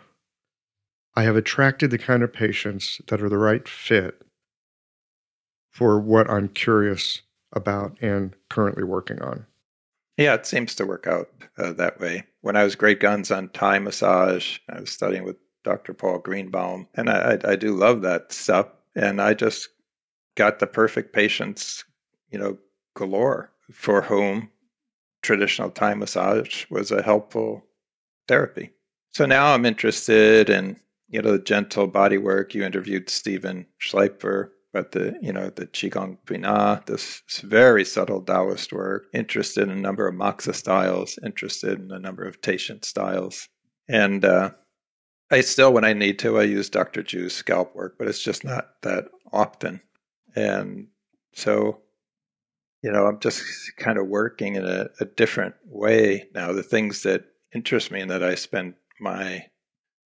I 1.16 1.22
have 1.22 1.36
attracted 1.36 1.90
the 1.90 1.98
kind 1.98 2.22
of 2.22 2.32
patients 2.32 3.00
that 3.08 3.22
are 3.22 3.28
the 3.28 3.38
right 3.38 3.66
fit 3.66 4.22
for 5.70 5.98
what 5.98 6.30
I'm 6.30 6.48
curious 6.48 7.22
about 7.52 7.96
and 8.02 8.34
currently 8.50 8.84
working 8.84 9.22
on. 9.22 9.46
Yeah, 10.18 10.34
it 10.34 10.46
seems 10.46 10.74
to 10.76 10.86
work 10.86 11.06
out 11.06 11.28
uh, 11.58 11.72
that 11.74 12.00
way. 12.00 12.24
When 12.42 12.56
I 12.56 12.64
was 12.64 12.74
great 12.74 13.00
guns 13.00 13.30
on 13.30 13.48
Thai 13.50 13.78
massage, 13.78 14.58
I 14.68 14.80
was 14.80 14.90
studying 14.90 15.24
with 15.24 15.36
Dr. 15.64 15.94
Paul 15.94 16.18
Greenbaum, 16.18 16.86
and 16.94 17.10
I, 17.10 17.32
I, 17.44 17.52
I 17.52 17.56
do 17.56 17.74
love 17.74 18.02
that 18.02 18.32
stuff. 18.32 18.68
And 18.94 19.20
I 19.20 19.34
just 19.34 19.68
got 20.36 20.58
the 20.58 20.66
perfect 20.66 21.12
patients, 21.12 21.84
you 22.30 22.38
know, 22.38 22.56
galore 22.94 23.50
for 23.70 24.00
whom 24.00 24.50
traditional 25.22 25.70
Thai 25.70 25.94
massage 25.94 26.64
was 26.70 26.90
a 26.90 27.02
helpful 27.02 27.64
therapy. 28.28 28.70
So 29.12 29.26
now 29.26 29.52
I'm 29.52 29.66
interested 29.66 30.48
in, 30.48 30.78
you 31.08 31.22
know, 31.22 31.32
the 31.32 31.38
gentle 31.38 31.86
body 31.86 32.18
work. 32.18 32.54
You 32.54 32.64
interviewed 32.64 33.08
Stephen 33.08 33.66
Schleifer 33.80 34.50
about 34.72 34.92
the, 34.92 35.16
you 35.22 35.32
know, 35.32 35.50
the 35.50 35.66
Qigong 35.66 36.18
Tuina, 36.26 36.84
this 36.86 37.22
very 37.42 37.84
subtle 37.84 38.20
Taoist 38.20 38.72
work, 38.72 39.06
interested 39.14 39.62
in 39.64 39.70
a 39.70 39.80
number 39.80 40.06
of 40.06 40.14
Moxa 40.14 40.54
styles, 40.54 41.18
interested 41.24 41.78
in 41.78 41.90
a 41.92 41.98
number 41.98 42.24
of 42.24 42.40
teishin 42.40 42.84
styles. 42.84 43.48
And 43.88 44.24
uh, 44.24 44.50
I 45.30 45.40
still, 45.40 45.72
when 45.72 45.84
I 45.84 45.92
need 45.92 46.18
to, 46.20 46.38
I 46.38 46.42
use 46.42 46.68
Dr. 46.68 47.02
Zhu's 47.02 47.34
scalp 47.34 47.74
work, 47.74 47.96
but 47.98 48.08
it's 48.08 48.22
just 48.22 48.44
not 48.44 48.82
that 48.82 49.06
often. 49.32 49.80
And 50.34 50.88
so, 51.32 51.80
you 52.82 52.92
know, 52.92 53.06
I'm 53.06 53.18
just 53.20 53.44
kind 53.76 53.98
of 53.98 54.06
working 54.08 54.56
in 54.56 54.66
a, 54.66 54.88
a 55.00 55.04
different 55.04 55.54
way 55.64 56.28
now. 56.34 56.52
The 56.52 56.62
things 56.62 57.02
that 57.02 57.24
interest 57.54 57.90
me 57.90 58.00
and 58.00 58.10
that 58.10 58.22
I 58.22 58.34
spend 58.34 58.74
my 59.00 59.46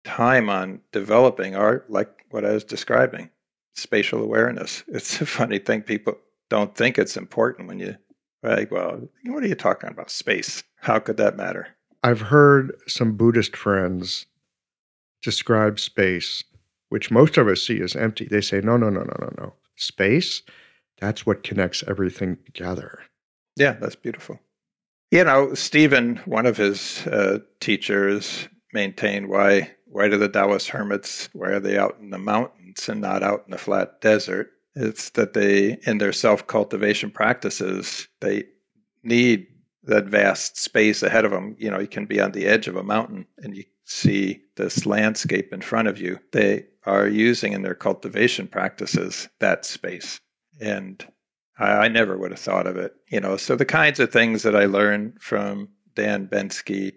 time 0.09 0.49
on 0.49 0.81
developing 0.91 1.55
are 1.55 1.85
like 1.87 2.25
what 2.31 2.43
I 2.43 2.51
was 2.51 2.63
describing 2.63 3.29
spatial 3.75 4.23
awareness. 4.23 4.83
It's 4.97 5.21
a 5.21 5.25
funny 5.25 5.59
thing. 5.59 5.83
People 5.83 6.15
don't 6.49 6.75
think 6.75 6.97
it's 6.97 7.15
important 7.15 7.67
when 7.67 7.79
you, 7.79 7.95
like, 8.41 8.71
well, 8.71 9.07
what 9.25 9.43
are 9.43 9.47
you 9.47 9.55
talking 9.55 9.89
about? 9.89 10.09
Space. 10.09 10.63
How 10.81 10.99
could 10.99 11.17
that 11.17 11.37
matter? 11.37 11.67
I've 12.03 12.21
heard 12.21 12.73
some 12.87 13.15
Buddhist 13.15 13.55
friends 13.55 14.25
describe 15.21 15.79
space, 15.79 16.43
which 16.89 17.11
most 17.11 17.37
of 17.37 17.47
us 17.47 17.61
see 17.61 17.79
as 17.81 17.95
empty. 17.95 18.25
They 18.25 18.41
say, 18.41 18.61
no, 18.61 18.77
no, 18.77 18.89
no, 18.89 19.01
no, 19.01 19.15
no, 19.21 19.31
no. 19.37 19.53
Space, 19.75 20.41
that's 20.99 21.25
what 21.25 21.43
connects 21.43 21.83
everything 21.87 22.37
together. 22.45 22.99
Yeah, 23.57 23.73
that's 23.73 23.95
beautiful. 23.95 24.39
You 25.11 25.23
know, 25.23 25.53
Stephen, 25.53 26.17
one 26.25 26.45
of 26.45 26.57
his 26.57 27.05
uh, 27.07 27.39
teachers, 27.59 28.47
maintained 28.73 29.27
why 29.29 29.71
why 29.89 30.07
do 30.07 30.17
the 30.17 30.29
Taoist 30.29 30.69
hermits 30.69 31.29
why 31.33 31.49
are 31.49 31.59
they 31.59 31.77
out 31.77 31.97
in 31.99 32.09
the 32.09 32.17
mountains 32.17 32.87
and 32.87 33.01
not 33.01 33.23
out 33.23 33.43
in 33.45 33.51
the 33.51 33.57
flat 33.57 34.01
desert? 34.01 34.51
It's 34.75 35.09
that 35.11 35.33
they 35.33 35.77
in 35.83 35.97
their 35.97 36.13
self 36.13 36.47
cultivation 36.47 37.11
practices 37.11 38.07
they 38.19 38.45
need 39.03 39.47
that 39.83 40.05
vast 40.05 40.57
space 40.57 41.01
ahead 41.01 41.25
of 41.25 41.31
them. 41.31 41.55
You 41.57 41.71
know, 41.71 41.79
you 41.79 41.87
can 41.87 42.05
be 42.05 42.21
on 42.21 42.31
the 42.31 42.45
edge 42.45 42.67
of 42.67 42.75
a 42.75 42.83
mountain 42.83 43.25
and 43.39 43.55
you 43.55 43.63
see 43.85 44.41
this 44.55 44.85
landscape 44.85 45.51
in 45.51 45.61
front 45.61 45.87
of 45.87 45.99
you. 45.99 46.19
They 46.31 46.65
are 46.85 47.07
using 47.07 47.53
in 47.53 47.63
their 47.63 47.75
cultivation 47.75 48.47
practices 48.47 49.27
that 49.39 49.65
space. 49.65 50.19
And 50.61 51.05
I, 51.57 51.71
I 51.71 51.87
never 51.87 52.17
would 52.17 52.31
have 52.31 52.39
thought 52.39 52.67
of 52.67 52.77
it. 52.77 52.93
You 53.09 53.19
know, 53.19 53.37
so 53.37 53.55
the 53.55 53.65
kinds 53.65 53.99
of 53.99 54.11
things 54.11 54.43
that 54.43 54.55
I 54.55 54.65
learned 54.65 55.21
from 55.21 55.69
Dan 55.95 56.27
Bensky, 56.27 56.93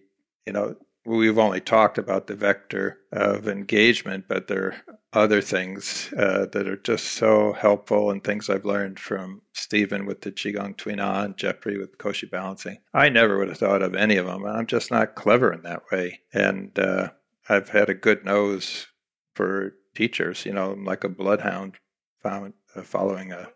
you 0.46 0.52
know, 0.52 0.76
we've 1.04 1.38
only 1.38 1.60
talked 1.60 1.98
about 1.98 2.26
the 2.26 2.34
vector 2.34 2.98
of 3.10 3.48
engagement, 3.48 4.24
but 4.28 4.46
there 4.46 4.66
are 4.66 4.76
other 5.12 5.40
things 5.40 6.12
uh, 6.16 6.46
that 6.52 6.68
are 6.68 6.76
just 6.76 7.12
so 7.12 7.52
helpful 7.52 8.10
and 8.10 8.22
things 8.22 8.48
I've 8.48 8.64
learned 8.64 8.98
from 8.98 9.42
Stephen 9.52 10.06
with 10.06 10.20
the 10.22 10.32
Qigong 10.32 10.76
Tuina 10.76 11.24
and 11.24 11.36
Jeffrey 11.36 11.78
with 11.78 11.98
Koshi 11.98 12.30
balancing. 12.30 12.78
I 12.94 13.08
never 13.08 13.38
would 13.38 13.48
have 13.48 13.58
thought 13.58 13.82
of 13.82 13.94
any 13.94 14.16
of 14.16 14.26
them. 14.26 14.46
I'm 14.46 14.66
just 14.66 14.90
not 14.90 15.16
clever 15.16 15.52
in 15.52 15.62
that 15.62 15.82
way. 15.90 16.20
And 16.32 16.78
uh, 16.78 17.10
I've 17.48 17.68
had 17.68 17.90
a 17.90 17.94
good 17.94 18.24
nose 18.24 18.86
for 19.34 19.74
teachers, 19.94 20.46
you 20.46 20.52
know, 20.52 20.72
I'm 20.72 20.84
like 20.84 21.04
a 21.04 21.08
bloodhound 21.08 21.76
found, 22.22 22.54
uh, 22.76 22.82
following 22.82 23.32
a. 23.32 23.48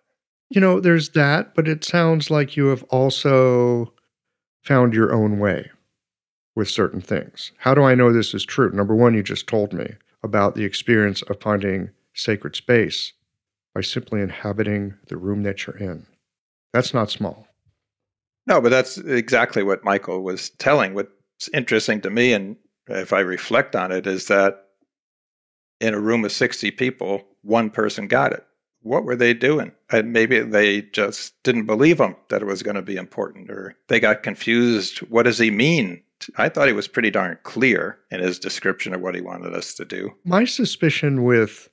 You 0.51 0.61
know, 0.61 0.81
there's 0.81 1.11
that, 1.11 1.55
but 1.55 1.67
it 1.67 1.85
sounds 1.85 2.31
like 2.31 2.57
you 2.57 2.67
have 2.67 2.83
also 2.85 3.93
found 4.63 4.95
your 4.95 5.15
own 5.15 5.39
way 5.39 5.71
with 6.57 6.69
certain 6.69 7.01
things. 7.01 7.53
How 7.59 7.75
do 7.75 7.83
I 7.83 7.95
know 7.95 8.13
this 8.13 8.35
is 8.35 8.45
true? 8.45 8.73
Number 8.73 8.97
one, 8.97 9.15
you 9.15 9.23
just 9.23 9.47
told 9.47 9.73
me 9.73 9.95
about 10.25 10.57
the 10.57 10.65
experience 10.65 11.23
of 11.23 11.41
finding 11.41 11.91
sacred 12.15 12.57
space 12.57 13.13
by 13.75 13.83
simply 13.83 14.23
inhabiting 14.23 14.95
the 15.09 15.19
room 15.19 15.43
that 15.45 15.67
you're 15.67 15.77
in. 15.77 16.07
That's 16.73 16.95
not 16.95 17.11
small. 17.11 17.47
No, 18.47 18.61
but 18.61 18.71
that's 18.71 18.97
exactly 18.99 19.63
what 19.63 19.85
Michael 19.85 20.23
was 20.23 20.51
telling. 20.51 20.95
What's 20.95 21.49
interesting 21.53 22.01
to 22.01 22.11
me, 22.11 22.33
and 22.33 22.57
if 22.89 23.13
I 23.13 23.21
reflect 23.21 23.77
on 23.77 23.93
it, 23.93 24.07
is 24.07 24.29
that 24.29 24.65
in 25.81 25.93
a 25.93 26.01
room 26.01 26.25
of 26.25 26.33
60 26.33 26.71
people, 26.73 27.23
one 27.43 27.71
person 27.71 28.09
got 28.09 28.33
it. 28.33 28.45
What 28.81 29.05
were 29.05 29.17
they 29.17 29.35
doing? 29.35 29.73
And 29.91 30.13
maybe 30.13 30.41
they 30.41 30.83
just 30.83 31.35
didn't 31.43 31.67
believe 31.67 32.01
him 32.01 32.17
that 32.29 32.41
it 32.41 32.47
was 32.47 32.63
going 32.63 32.77
to 32.77 32.83
be 32.83 32.97
important, 32.97 33.51
or 33.51 33.77
they 33.89 34.01
got 34.01 34.23
confused. 34.23 34.99
What 35.01 35.25
does 35.25 35.39
he 35.39 35.51
mean? 35.51 36.03
I 36.37 36.49
thought 36.49 36.69
he 36.69 36.75
was 36.75 36.89
pretty 36.89 37.11
darn 37.11 37.39
clear 37.43 37.99
in 38.11 38.21
his 38.21 38.39
description 38.39 38.95
of 38.95 39.01
what 39.01 39.15
he 39.15 39.21
wanted 39.21 39.55
us 39.55 39.75
to 39.75 39.85
do. 39.85 40.13
My 40.25 40.45
suspicion 40.45 41.25
with 41.25 41.69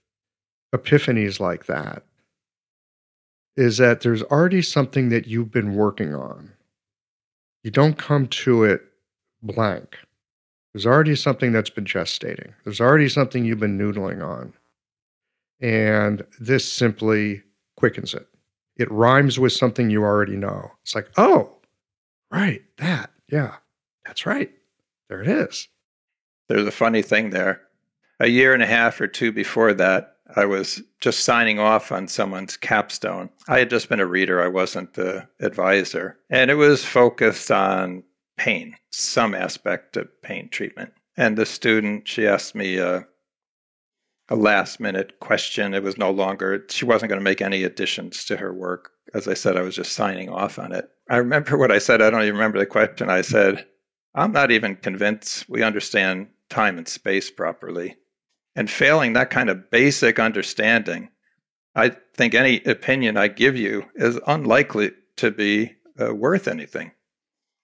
epiphanies 0.73 1.39
like 1.39 1.65
that 1.65 2.03
is 3.55 3.77
that 3.77 4.01
there's 4.01 4.23
already 4.23 4.61
something 4.61 5.09
that 5.09 5.27
you've 5.27 5.51
been 5.51 5.75
working 5.75 6.15
on. 6.15 6.51
You 7.63 7.71
don't 7.71 7.97
come 7.97 8.27
to 8.27 8.63
it 8.63 8.81
blank. 9.41 9.97
There's 10.73 10.88
already 10.88 11.15
something 11.15 11.51
that's 11.51 11.69
been 11.69 11.85
gestating. 11.85 12.51
There's 12.63 12.81
already 12.81 13.07
something 13.07 13.45
you've 13.45 13.59
been 13.59 13.77
noodling 13.77 14.25
on. 14.25 14.53
And 15.61 16.25
this 16.39 16.69
simply 16.69 17.43
quickens 17.77 18.13
it. 18.13 18.27
It 18.75 18.91
rhymes 18.91 19.39
with 19.39 19.53
something 19.53 19.91
you 19.91 20.03
already 20.03 20.35
know. 20.35 20.71
It's 20.81 20.95
like, 20.95 21.09
oh, 21.17 21.51
right, 22.31 22.63
that, 22.77 23.11
yeah. 23.30 23.57
That's 24.05 24.25
right. 24.25 24.51
There 25.09 25.21
it 25.21 25.27
is. 25.27 25.67
There's 26.49 26.67
a 26.67 26.71
funny 26.71 27.01
thing 27.01 27.30
there. 27.30 27.61
A 28.19 28.27
year 28.27 28.53
and 28.53 28.63
a 28.63 28.67
half 28.67 28.99
or 29.01 29.07
two 29.07 29.31
before 29.31 29.73
that, 29.73 30.17
I 30.35 30.45
was 30.45 30.81
just 30.99 31.21
signing 31.25 31.59
off 31.59 31.91
on 31.91 32.07
someone's 32.07 32.57
capstone. 32.57 33.30
I 33.47 33.59
had 33.59 33.69
just 33.69 33.89
been 33.89 33.99
a 33.99 34.05
reader, 34.05 34.41
I 34.41 34.47
wasn't 34.47 34.93
the 34.93 35.27
advisor. 35.39 36.17
And 36.30 36.49
it 36.49 36.55
was 36.55 36.84
focused 36.84 37.51
on 37.51 38.03
pain, 38.38 38.75
some 38.91 39.35
aspect 39.35 39.97
of 39.97 40.09
pain 40.21 40.49
treatment. 40.49 40.93
And 41.17 41.38
the 41.38 41.45
student, 41.45 42.07
she 42.07 42.27
asked 42.27 42.55
me 42.55 42.77
a, 42.77 43.05
a 44.30 44.35
last 44.35 44.80
minute 44.80 45.19
question. 45.19 45.73
It 45.73 45.84
was 45.84 45.97
no 45.97 46.09
longer, 46.09 46.65
she 46.69 46.85
wasn't 46.85 47.09
going 47.09 47.19
to 47.19 47.23
make 47.23 47.41
any 47.41 47.63
additions 47.63 48.25
to 48.25 48.38
her 48.38 48.53
work. 48.53 48.91
As 49.13 49.27
I 49.27 49.34
said, 49.34 49.57
I 49.57 49.61
was 49.61 49.75
just 49.75 49.93
signing 49.93 50.30
off 50.30 50.57
on 50.57 50.71
it. 50.71 50.89
I 51.09 51.17
remember 51.17 51.57
what 51.57 51.71
I 51.71 51.77
said. 51.77 52.01
I 52.01 52.09
don't 52.09 52.23
even 52.23 52.35
remember 52.35 52.57
the 52.57 52.65
question. 52.65 53.09
I 53.09 53.21
said, 53.21 53.65
I'm 54.15 54.31
not 54.31 54.52
even 54.52 54.76
convinced 54.76 55.49
we 55.49 55.64
understand 55.64 56.27
time 56.49 56.77
and 56.77 56.88
space 56.88 57.31
properly. 57.31 57.98
And 58.56 58.69
failing 58.69 59.14
that 59.14 59.31
kind 59.31 59.49
of 59.49 59.72
basic 59.72 60.19
understanding, 60.19 61.10
I 61.76 61.90
think 62.15 62.35
any 62.35 62.64
opinion 62.64 63.18
I 63.18 63.27
give 63.27 63.57
you 63.57 63.85
is 63.95 64.19
unlikely 64.27 64.91
to 65.18 65.31
be 65.31 65.76
uh, 65.99 66.14
worth 66.14 66.48
anything. 66.48 66.91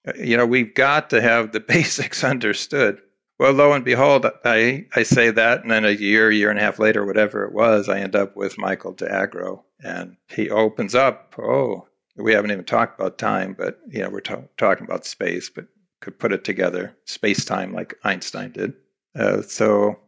Uh, 0.07 0.13
you 0.15 0.37
know, 0.37 0.45
we've 0.45 0.73
got 0.73 1.11
to 1.11 1.21
have 1.21 1.51
the 1.51 1.59
basics 1.75 2.23
understood. 2.23 2.99
Well, 3.37 3.53
lo 3.53 3.71
and 3.71 3.85
behold, 3.85 4.25
I, 4.43 4.87
I 4.95 5.03
say 5.03 5.31
that, 5.31 5.61
and 5.61 5.71
then 5.71 5.85
a 5.85 5.91
year, 5.91 6.29
year 6.29 6.49
and 6.49 6.59
a 6.59 6.61
half 6.61 6.79
later, 6.79 7.05
whatever 7.05 7.45
it 7.45 7.53
was, 7.53 7.87
I 7.87 7.99
end 7.99 8.15
up 8.15 8.35
with 8.35 8.57
Michael 8.57 8.91
d'Agro, 8.91 9.63
and 9.81 10.17
he 10.27 10.49
opens 10.49 10.93
up. 10.93 11.35
Oh, 11.37 11.87
we 12.17 12.33
haven't 12.33 12.51
even 12.51 12.65
talked 12.65 12.99
about 12.99 13.17
time, 13.17 13.55
but 13.57 13.79
you 13.87 14.01
know, 14.01 14.09
we're 14.09 14.19
talking 14.19 14.85
about 14.85 15.05
space. 15.05 15.49
But 15.49 15.67
could 16.01 16.17
put 16.19 16.31
it 16.31 16.43
together, 16.43 16.95
space 17.05 17.45
time, 17.45 17.73
like 17.73 17.95
Einstein 18.03 18.51
did. 18.51 18.73
Uh, 19.15 19.41
so 19.41 19.99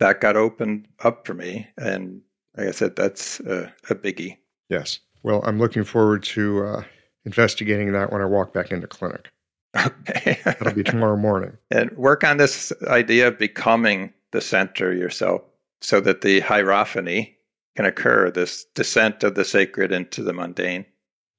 that 0.00 0.20
got 0.20 0.36
opened 0.36 0.88
up 1.04 1.26
for 1.26 1.34
me. 1.34 1.68
And 1.76 2.20
like 2.56 2.68
I 2.68 2.70
said, 2.70 2.96
that's 2.96 3.40
a, 3.40 3.72
a 3.90 3.94
biggie. 3.94 4.38
Yes. 4.68 5.00
Well, 5.22 5.42
I'm 5.44 5.58
looking 5.58 5.84
forward 5.84 6.22
to 6.24 6.64
uh, 6.64 6.82
investigating 7.24 7.92
that 7.92 8.12
when 8.12 8.22
I 8.22 8.26
walk 8.26 8.52
back 8.52 8.70
into 8.70 8.86
clinic. 8.86 9.30
Okay. 9.76 10.38
That'll 10.44 10.72
be 10.72 10.82
tomorrow 10.82 11.16
morning. 11.16 11.56
And 11.70 11.90
work 11.92 12.24
on 12.24 12.36
this 12.38 12.72
idea 12.88 13.28
of 13.28 13.38
becoming 13.38 14.12
the 14.32 14.40
center 14.40 14.92
yourself 14.92 15.42
so 15.80 16.00
that 16.00 16.22
the 16.22 16.40
hierophany 16.40 17.36
can 17.76 17.84
occur, 17.84 18.30
this 18.30 18.64
descent 18.74 19.22
of 19.22 19.34
the 19.34 19.44
sacred 19.44 19.92
into 19.92 20.22
the 20.22 20.32
mundane. 20.32 20.86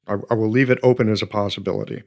I, 0.07 0.17
I 0.29 0.35
will 0.35 0.49
leave 0.49 0.69
it 0.69 0.79
open 0.83 1.09
as 1.09 1.21
a 1.21 1.27
possibility. 1.27 2.03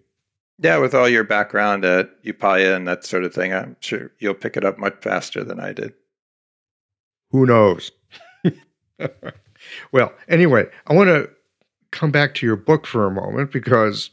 Yeah, 0.63 0.77
with 0.77 0.95
all 0.95 1.09
your 1.09 1.25
background 1.25 1.87
at 1.87 2.23
Upaya 2.23 2.77
and 2.77 2.87
that 2.87 3.05
sort 3.05 3.25
of 3.25 3.33
thing, 3.33 3.55
I'm 3.55 3.77
sure 3.81 4.13
you'll 4.19 4.35
pick 4.35 4.59
it 4.59 4.65
up 4.65 4.79
much 4.79 4.97
faster 5.01 5.43
than 5.43 5.59
I 5.59 5.73
did. 5.73 5.95
Who 7.31 7.47
knows? 7.47 7.91
well, 9.93 10.13
anyway, 10.29 10.69
I 10.87 10.93
want 10.93 11.09
to 11.09 11.31
come 11.93 12.11
back 12.11 12.35
to 12.35 12.47
your 12.47 12.57
book 12.57 12.87
for 12.87 13.07
a 13.07 13.11
moment 13.11 13.53
because 13.53 14.11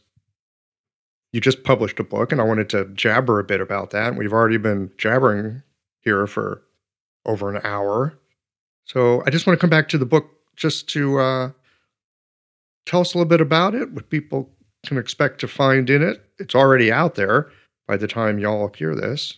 you 1.33 1.41
just 1.41 1.65
published 1.65 1.99
a 1.99 2.03
book 2.03 2.31
and 2.31 2.39
I 2.39 2.45
wanted 2.45 2.69
to 2.69 2.85
jabber 2.93 3.39
a 3.39 3.43
bit 3.43 3.59
about 3.59 3.89
that. 3.91 4.15
We've 4.15 4.31
already 4.31 4.57
been 4.57 4.91
jabbering 4.97 5.63
here 5.99 6.27
for 6.27 6.63
over 7.25 7.53
an 7.53 7.61
hour. 7.65 8.17
So 8.85 9.21
I 9.25 9.31
just 9.31 9.45
want 9.45 9.59
to 9.59 9.61
come 9.61 9.69
back 9.69 9.89
to 9.89 9.97
the 9.97 10.05
book 10.05 10.29
just 10.55 10.87
to 10.89 11.19
uh, 11.19 11.51
tell 12.85 13.01
us 13.01 13.13
a 13.13 13.17
little 13.17 13.29
bit 13.29 13.41
about 13.41 13.75
it, 13.75 13.91
what 13.91 14.09
people 14.09 14.49
can 14.87 14.97
expect 14.97 15.39
to 15.41 15.47
find 15.47 15.89
in 15.89 16.01
it. 16.01 16.23
It's 16.39 16.55
already 16.55 16.91
out 16.91 17.15
there 17.15 17.51
by 17.87 17.97
the 17.97 18.07
time 18.07 18.39
y'all 18.39 18.71
hear 18.75 18.95
this. 18.95 19.37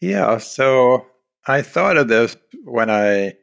Yeah, 0.00 0.38
so 0.38 1.06
I 1.46 1.62
thought 1.62 1.96
of 1.96 2.08
this 2.08 2.36
when 2.64 2.90
I 2.90 3.34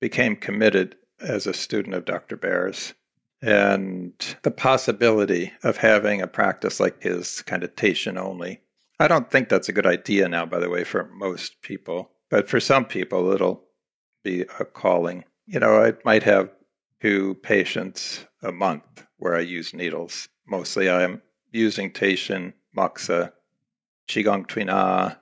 became 0.00 0.36
committed 0.36 0.96
as 1.20 1.46
a 1.46 1.54
student 1.54 1.94
of 1.94 2.04
Dr. 2.04 2.36
Baer's 2.36 2.94
and 3.42 4.12
the 4.42 4.50
possibility 4.50 5.52
of 5.62 5.76
having 5.76 6.20
a 6.20 6.26
practice 6.26 6.80
like 6.80 7.02
his, 7.02 7.42
kind 7.42 7.62
of 7.62 7.74
teishin 7.74 8.18
only. 8.18 8.60
I 8.98 9.08
don't 9.08 9.30
think 9.30 9.48
that's 9.48 9.68
a 9.68 9.72
good 9.72 9.86
idea 9.86 10.28
now, 10.28 10.46
by 10.46 10.58
the 10.58 10.70
way, 10.70 10.84
for 10.84 11.10
most 11.14 11.60
people, 11.62 12.10
but 12.30 12.48
for 12.48 12.60
some 12.60 12.84
people, 12.84 13.30
it'll 13.32 13.62
be 14.24 14.42
a 14.58 14.64
calling. 14.64 15.24
You 15.46 15.60
know, 15.60 15.82
I 15.82 15.92
might 16.04 16.22
have 16.22 16.50
two 17.00 17.34
patients 17.36 18.24
a 18.42 18.52
month 18.52 19.06
where 19.18 19.36
I 19.36 19.40
use 19.40 19.74
needles. 19.74 20.28
Mostly 20.46 20.90
I'm 20.90 21.22
using 21.52 21.92
teishin, 21.92 22.52
Moxa, 22.76 23.32
Qigong 24.08 24.46
Tuina, 24.46 25.16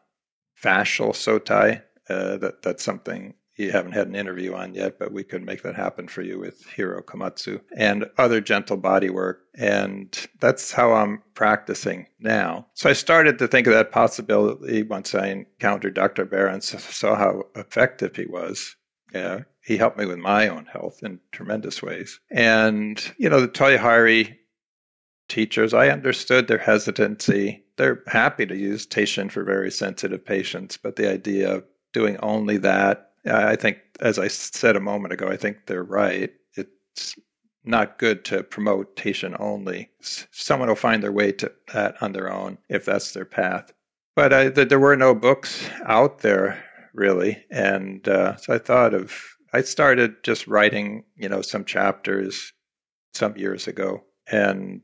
fascial 0.62 1.12
Sotai. 1.12 1.82
Uh, 2.08 2.36
that, 2.36 2.62
that's 2.62 2.84
something 2.84 3.34
you 3.56 3.70
haven't 3.70 3.92
had 3.92 4.08
an 4.08 4.16
interview 4.16 4.52
on 4.54 4.74
yet, 4.74 4.98
but 4.98 5.12
we 5.12 5.22
could 5.22 5.44
make 5.44 5.62
that 5.62 5.76
happen 5.76 6.08
for 6.08 6.22
you 6.22 6.38
with 6.38 6.64
Hiro 6.66 7.02
Komatsu 7.02 7.60
and 7.76 8.04
other 8.18 8.40
gentle 8.40 8.76
body 8.76 9.10
work. 9.10 9.42
And 9.54 10.26
that's 10.40 10.72
how 10.72 10.92
I'm 10.92 11.22
practicing 11.34 12.08
now. 12.18 12.66
So 12.74 12.90
I 12.90 12.94
started 12.94 13.38
to 13.38 13.48
think 13.48 13.66
of 13.66 13.72
that 13.72 13.92
possibility 13.92 14.82
once 14.82 15.14
I 15.14 15.28
encountered 15.28 15.94
Dr. 15.94 16.24
Baer 16.24 16.48
and 16.48 16.62
saw 16.64 17.14
how 17.14 17.44
effective 17.54 18.16
he 18.16 18.26
was. 18.26 18.74
Yeah, 19.12 19.42
he 19.64 19.76
helped 19.76 19.98
me 19.98 20.06
with 20.06 20.18
my 20.18 20.48
own 20.48 20.66
health 20.66 21.02
in 21.02 21.20
tremendous 21.32 21.82
ways. 21.82 22.20
And, 22.30 23.02
you 23.18 23.28
know, 23.28 23.40
the 23.40 23.48
Toyohari 23.48 24.36
teachers, 25.28 25.72
I 25.72 25.88
understood 25.88 26.48
their 26.48 26.58
hesitancy. 26.58 27.64
They're 27.76 28.02
happy 28.06 28.46
to 28.46 28.56
use 28.56 28.86
teishin 28.86 29.30
for 29.30 29.42
very 29.42 29.70
sensitive 29.70 30.24
patients, 30.24 30.76
but 30.76 30.96
the 30.96 31.10
idea 31.10 31.52
of 31.54 31.64
doing 31.92 32.18
only 32.18 32.58
that 32.58 33.12
I 33.26 33.56
think, 33.56 33.78
as 34.00 34.18
I 34.18 34.28
said 34.28 34.76
a 34.76 34.80
moment 34.80 35.14
ago, 35.14 35.28
I 35.28 35.36
think 35.36 35.66
they're 35.66 35.82
right. 35.82 36.30
It's 36.56 37.14
not 37.64 37.98
good 37.98 38.24
to 38.26 38.42
promote 38.42 38.96
teishin 38.96 39.34
only. 39.40 39.90
Someone 40.00 40.68
will 40.68 40.76
find 40.76 41.02
their 41.02 41.12
way 41.12 41.32
to 41.32 41.50
that 41.72 42.02
on 42.02 42.12
their 42.12 42.30
own 42.30 42.58
if 42.68 42.84
that's 42.84 43.12
their 43.12 43.24
path. 43.24 43.72
But 44.14 44.32
I, 44.32 44.48
there 44.48 44.78
were 44.78 44.96
no 44.96 45.14
books 45.14 45.68
out 45.86 46.18
there 46.18 46.62
really, 46.92 47.44
and 47.50 48.06
uh, 48.06 48.36
so 48.36 48.54
I 48.54 48.58
thought 48.58 48.94
of. 48.94 49.33
I 49.54 49.62
started 49.62 50.24
just 50.24 50.48
writing, 50.48 51.04
you 51.14 51.28
know, 51.28 51.40
some 51.40 51.64
chapters 51.64 52.52
some 53.12 53.36
years 53.36 53.68
ago, 53.68 54.02
and 54.26 54.80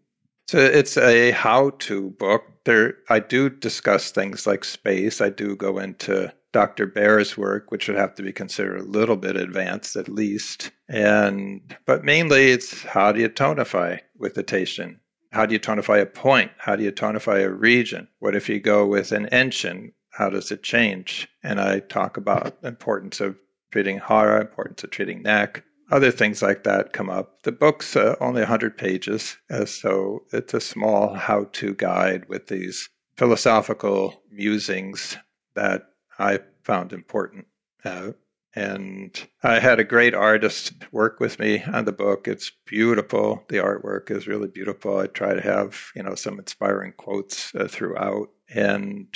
so 0.46 0.58
it's 0.58 0.96
a 0.96 1.32
how-to 1.32 2.10
book. 2.10 2.44
There, 2.64 2.94
I 3.08 3.18
do 3.18 3.50
discuss 3.50 4.12
things 4.12 4.46
like 4.46 4.64
space. 4.64 5.20
I 5.20 5.30
do 5.30 5.56
go 5.56 5.78
into 5.78 6.32
Dr. 6.52 6.86
Baer's 6.86 7.36
work, 7.36 7.72
which 7.72 7.88
would 7.88 7.96
have 7.96 8.14
to 8.14 8.22
be 8.22 8.32
considered 8.32 8.80
a 8.80 8.84
little 8.84 9.16
bit 9.16 9.36
advanced 9.36 9.96
at 9.96 10.08
least. 10.08 10.70
And 10.88 11.76
but 11.84 12.04
mainly 12.04 12.52
it's 12.52 12.84
how 12.84 13.10
do 13.10 13.20
you 13.20 13.28
tonify 13.28 13.98
with 14.18 14.34
the 14.34 14.44
teishin? 14.44 15.00
How 15.32 15.46
do 15.46 15.52
you 15.52 15.60
tonify 15.60 16.00
a 16.00 16.06
point? 16.06 16.52
How 16.58 16.76
do 16.76 16.84
you 16.84 16.92
tonify 16.92 17.42
a 17.42 17.50
region? 17.50 18.06
What 18.20 18.36
if 18.36 18.48
you 18.48 18.60
go 18.60 18.86
with 18.86 19.10
an 19.10 19.28
enshin? 19.32 19.92
How 20.10 20.30
does 20.30 20.52
it 20.52 20.62
change? 20.62 21.28
And 21.42 21.60
I 21.60 21.80
talk 21.80 22.16
about 22.16 22.56
importance 22.62 23.20
of 23.20 23.36
treating 23.70 23.98
hara, 23.98 24.40
importance 24.40 24.84
of 24.84 24.90
treating 24.90 25.22
neck, 25.22 25.64
other 25.90 26.10
things 26.10 26.42
like 26.42 26.64
that 26.64 26.92
come 26.92 27.10
up. 27.10 27.42
The 27.42 27.52
book's 27.52 27.96
uh, 27.96 28.16
only 28.20 28.42
100 28.42 28.76
pages, 28.76 29.36
uh, 29.50 29.64
so 29.64 30.24
it's 30.32 30.54
a 30.54 30.60
small 30.60 31.14
how 31.14 31.44
to 31.52 31.74
guide 31.74 32.28
with 32.28 32.46
these 32.46 32.88
philosophical 33.16 34.22
musings 34.30 35.16
that 35.54 35.90
I 36.18 36.40
found 36.62 36.92
important. 36.92 37.46
Uh, 37.84 38.12
and 38.54 39.28
I 39.42 39.60
had 39.60 39.78
a 39.78 39.84
great 39.84 40.14
artist 40.14 40.72
work 40.90 41.20
with 41.20 41.38
me 41.38 41.62
on 41.62 41.84
the 41.84 41.92
book. 41.92 42.26
It's 42.26 42.50
beautiful. 42.66 43.44
The 43.48 43.58
artwork 43.58 44.10
is 44.10 44.26
really 44.26 44.48
beautiful. 44.48 44.98
I 44.98 45.06
try 45.06 45.34
to 45.34 45.40
have, 45.40 45.78
you 45.94 46.02
know, 46.02 46.14
some 46.14 46.38
inspiring 46.38 46.92
quotes 46.96 47.54
uh, 47.54 47.68
throughout. 47.68 48.28
And 48.48 49.06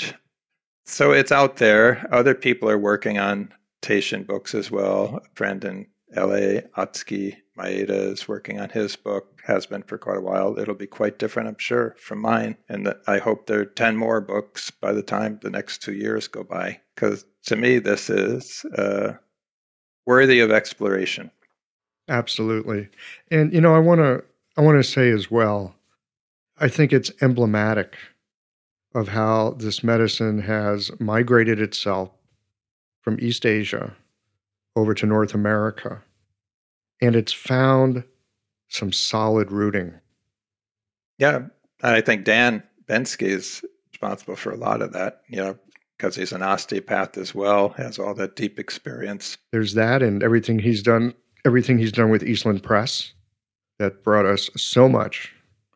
so 0.87 1.11
it's 1.11 1.33
out 1.33 1.57
there. 1.57 2.07
Other 2.13 2.35
people 2.35 2.71
are 2.71 2.79
working 2.79 3.19
on 3.19 3.53
teishin 3.85 4.27
books 4.27 4.55
as 4.55 4.71
well. 4.71 5.21
A 5.25 5.37
friend 5.37 5.65
in 5.65 5.87
LA, 6.17 6.63
Atsuki 6.77 7.37
Maeda 7.59 8.13
is 8.13 8.29
working 8.29 8.61
on 8.61 8.71
his 8.71 8.97
book, 8.97 9.41
has 9.45 9.67
been 9.67 9.83
for 9.83 9.99
quite 9.99 10.19
a 10.19 10.23
while. 10.23 10.59
It'll 10.59 10.75
be 10.75 10.87
quite 10.87 11.19
different, 11.19 11.49
I'm 11.49 11.59
sure, 11.59 11.95
from 11.99 12.21
mine. 12.21 12.57
And 12.69 12.95
I 13.07 13.19
hope 13.19 13.47
there 13.47 13.61
are 13.61 13.65
10 13.65 13.97
more 13.97 14.21
books 14.21 14.71
by 14.71 14.93
the 14.93 15.03
time 15.03 15.39
the 15.43 15.51
next 15.51 15.83
two 15.83 15.93
years 15.93 16.29
go 16.29 16.45
by. 16.45 16.81
Because 16.95 17.25
to 17.47 17.57
me, 17.57 17.79
this 17.79 18.09
is 18.09 18.65
uh, 18.77 19.15
worthy 20.07 20.41
of 20.41 20.51
exploration. 20.51 21.31
Absolutely. 22.09 22.89
And, 23.31 23.53
you 23.53 23.61
know, 23.61 23.75
I 23.75 23.79
want 23.79 24.01
to. 24.01 24.25
I 24.57 24.61
want 24.61 24.79
to 24.79 24.89
say 24.89 25.11
as 25.11 25.33
well, 25.33 25.75
I 26.59 26.69
think 26.69 26.93
it's 26.93 27.11
emblematic 27.21 27.97
of 28.95 29.09
how 29.09 29.57
this 29.59 29.83
medicine 29.83 30.41
has 30.43 30.93
migrated 31.01 31.61
itself 31.61 32.11
from 33.05 33.19
East 33.21 33.45
Asia 33.45 33.95
over 34.75 34.95
to 34.95 35.07
North 35.07 35.35
America. 35.35 36.03
And 37.03 37.15
it's 37.15 37.33
found 37.33 38.03
some 38.69 38.93
solid 38.93 39.53
rooting. 39.53 39.93
Yeah. 41.19 41.37
And 41.83 41.95
I 41.95 42.01
think 42.01 42.25
Dan 42.25 42.63
Bensky 42.89 43.29
is 43.29 43.63
responsible 43.93 44.37
for 44.37 44.51
a 44.51 44.57
lot 44.57 44.81
of 44.81 44.93
that, 44.95 45.21
you 45.29 45.37
know, 45.37 45.57
because 45.97 46.17
he's 46.17 46.33
an 46.33 46.43
osteopath 46.43 47.19
as 47.19 47.35
well, 47.35 47.69
has 47.71 47.99
all 47.99 48.15
that 48.15 48.37
deep 48.37 48.59
experience. 48.59 49.37
There's 49.53 49.75
that 49.75 50.03
and 50.03 50.23
everything 50.23 50.59
he's 50.59 50.83
done, 50.83 51.15
everything 51.45 51.79
he's 51.79 51.93
done 51.93 52.11
with 52.11 52.25
Eastland 52.25 52.63
Press 52.63 53.13
that 53.79 54.03
brought 54.03 54.27
us 54.27 54.49
so 54.57 54.89
much 54.89 55.31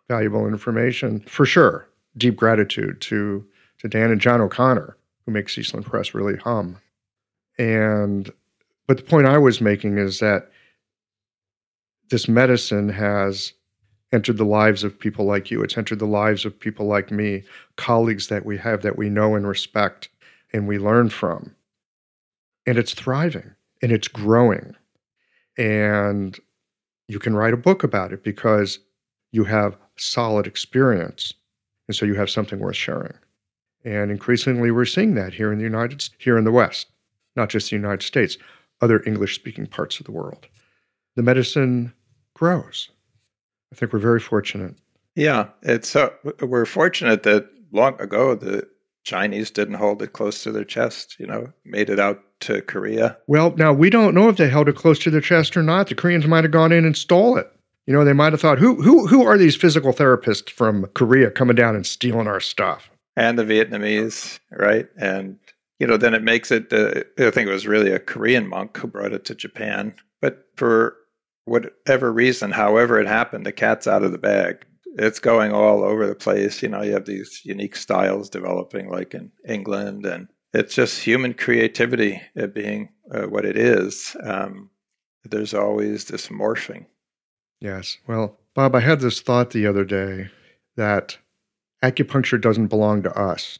valuable 0.08 0.46
information. 0.46 1.20
For 1.20 1.44
sure. 1.44 1.86
Deep 2.16 2.36
gratitude 2.36 3.00
to 3.02 3.46
to 3.80 3.88
Dan 3.88 4.10
and 4.10 4.20
John 4.20 4.40
O'Connor, 4.40 4.96
who 5.24 5.30
makes 5.30 5.56
Eastland 5.56 5.86
Press 5.86 6.14
really 6.14 6.36
hum. 6.36 6.78
And 7.58 8.30
but 8.86 8.96
the 8.96 9.02
point 9.02 9.26
I 9.26 9.38
was 9.38 9.60
making 9.60 9.98
is 9.98 10.20
that 10.20 10.50
this 12.10 12.28
medicine 12.28 12.88
has 12.88 13.52
entered 14.12 14.38
the 14.38 14.44
lives 14.44 14.84
of 14.84 14.98
people 14.98 15.26
like 15.26 15.50
you. 15.50 15.62
It's 15.62 15.76
entered 15.76 15.98
the 15.98 16.06
lives 16.06 16.44
of 16.44 16.58
people 16.58 16.86
like 16.86 17.10
me, 17.10 17.42
colleagues 17.76 18.28
that 18.28 18.46
we 18.46 18.56
have 18.56 18.82
that 18.82 18.96
we 18.96 19.10
know 19.10 19.34
and 19.34 19.46
respect 19.46 20.08
and 20.52 20.66
we 20.66 20.78
learn 20.78 21.10
from. 21.10 21.54
And 22.66 22.78
it's 22.78 22.94
thriving 22.94 23.54
and 23.82 23.92
it's 23.92 24.08
growing. 24.08 24.74
And 25.58 26.38
you 27.08 27.18
can 27.18 27.34
write 27.34 27.54
a 27.54 27.58
book 27.58 27.82
about 27.82 28.12
it 28.12 28.22
because 28.22 28.78
you 29.32 29.44
have 29.44 29.76
solid 29.96 30.46
experience. 30.46 31.34
And 31.88 31.96
so 31.96 32.06
you 32.06 32.14
have 32.14 32.30
something 32.30 32.58
worth 32.58 32.76
sharing. 32.76 33.14
And 33.84 34.10
increasingly, 34.10 34.70
we're 34.70 34.84
seeing 34.84 35.14
that 35.14 35.34
here 35.34 35.52
in 35.52 35.58
the 35.58 35.64
United 35.64 36.02
States, 36.02 36.22
here 36.22 36.36
in 36.36 36.44
the 36.44 36.52
West, 36.52 36.88
not 37.38 37.48
just 37.48 37.70
the 37.70 37.76
United 37.76 38.02
States 38.02 38.36
other 38.80 39.02
English 39.06 39.34
speaking 39.34 39.66
parts 39.66 39.98
of 39.98 40.06
the 40.06 40.12
world. 40.12 40.46
The 41.16 41.22
medicine 41.22 41.92
grows. 42.34 42.90
I 43.72 43.76
think 43.76 43.92
we're 43.92 43.98
very 43.98 44.20
fortunate. 44.20 44.74
Yeah, 45.14 45.48
it's 45.62 45.96
uh, 45.96 46.10
we're 46.40 46.64
fortunate 46.64 47.24
that 47.24 47.48
long 47.72 48.00
ago 48.00 48.34
the 48.34 48.68
Chinese 49.04 49.50
didn't 49.50 49.74
hold 49.74 50.02
it 50.02 50.12
close 50.12 50.42
to 50.42 50.52
their 50.52 50.64
chest, 50.64 51.16
you 51.18 51.26
know, 51.26 51.52
made 51.64 51.90
it 51.90 51.98
out 51.98 52.22
to 52.40 52.62
Korea. 52.62 53.16
Well, 53.26 53.54
now 53.56 53.72
we 53.72 53.90
don't 53.90 54.14
know 54.14 54.28
if 54.28 54.36
they 54.36 54.48
held 54.48 54.68
it 54.68 54.76
close 54.76 54.98
to 55.00 55.10
their 55.10 55.20
chest 55.20 55.56
or 55.56 55.62
not. 55.62 55.88
The 55.88 55.94
Koreans 55.94 56.26
might 56.26 56.44
have 56.44 56.52
gone 56.52 56.72
in 56.72 56.84
and 56.84 56.96
stole 56.96 57.36
it. 57.36 57.50
You 57.86 57.94
know, 57.94 58.04
they 58.04 58.12
might 58.12 58.32
have 58.32 58.40
thought, 58.40 58.58
who 58.58 58.80
who 58.82 59.06
who 59.06 59.24
are 59.24 59.38
these 59.38 59.56
physical 59.56 59.92
therapists 59.92 60.50
from 60.50 60.86
Korea 60.94 61.30
coming 61.30 61.56
down 61.56 61.74
and 61.74 61.86
stealing 61.86 62.28
our 62.28 62.40
stuff? 62.40 62.90
And 63.16 63.38
the 63.38 63.44
Vietnamese, 63.44 64.38
right? 64.52 64.88
And 64.96 65.38
you 65.78 65.86
know, 65.86 65.96
then 65.96 66.14
it 66.14 66.22
makes 66.22 66.50
it. 66.50 66.72
Uh, 66.72 67.02
I 67.18 67.30
think 67.30 67.48
it 67.48 67.52
was 67.52 67.66
really 67.66 67.92
a 67.92 67.98
Korean 67.98 68.48
monk 68.48 68.76
who 68.76 68.88
brought 68.88 69.12
it 69.12 69.24
to 69.26 69.34
Japan. 69.34 69.94
But 70.20 70.48
for 70.56 70.96
whatever 71.44 72.12
reason, 72.12 72.50
however 72.50 73.00
it 73.00 73.06
happened, 73.06 73.46
the 73.46 73.52
cat's 73.52 73.86
out 73.86 74.02
of 74.02 74.12
the 74.12 74.18
bag. 74.18 74.64
It's 74.98 75.20
going 75.20 75.52
all 75.52 75.84
over 75.84 76.06
the 76.06 76.14
place. 76.14 76.62
You 76.62 76.68
know, 76.68 76.82
you 76.82 76.92
have 76.92 77.06
these 77.06 77.42
unique 77.44 77.76
styles 77.76 78.28
developing, 78.28 78.90
like 78.90 79.14
in 79.14 79.30
England, 79.46 80.04
and 80.04 80.28
it's 80.52 80.74
just 80.74 81.02
human 81.02 81.34
creativity 81.34 82.20
being 82.52 82.88
uh, 83.12 83.26
what 83.26 83.44
it 83.44 83.56
is. 83.56 84.16
Um, 84.24 84.70
there's 85.24 85.54
always 85.54 86.06
this 86.06 86.28
morphing. 86.28 86.86
Yes. 87.60 87.98
Well, 88.06 88.38
Bob, 88.54 88.74
I 88.74 88.80
had 88.80 89.00
this 89.00 89.20
thought 89.20 89.50
the 89.50 89.66
other 89.66 89.84
day 89.84 90.30
that 90.76 91.18
acupuncture 91.84 92.40
doesn't 92.40 92.68
belong 92.68 93.02
to 93.02 93.16
us, 93.16 93.58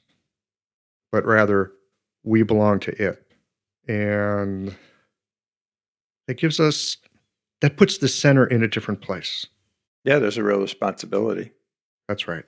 but 1.13 1.25
rather 1.25 1.73
we 2.25 2.43
belong 2.43 2.81
to 2.81 3.03
it. 3.03 3.25
And 3.87 4.77
it 6.27 6.37
gives 6.37 6.61
us, 6.61 6.97
that 7.61 7.77
puts 7.77 7.99
the 7.99 8.09
center 8.09 8.47
in 8.47 8.63
a 8.63 8.69
different 8.69 9.01
place. 9.01 9.47
Yeah, 10.05 10.19
there's 10.19 10.37
a 10.37 10.43
real 10.43 10.61
responsibility. 10.61 11.53
That's 12.07 12.29
right. 12.29 12.45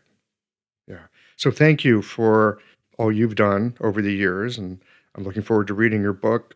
Yeah. 0.86 1.06
So 1.36 1.50
thank 1.50 1.84
you 1.84 2.02
for 2.02 2.58
all 2.98 3.10
you've 3.10 3.34
done 3.34 3.76
over 3.80 4.02
the 4.02 4.12
years, 4.12 4.58
and 4.58 4.80
I'm 5.14 5.24
looking 5.24 5.42
forward 5.42 5.66
to 5.68 5.74
reading 5.74 6.02
your 6.02 6.12
book. 6.12 6.54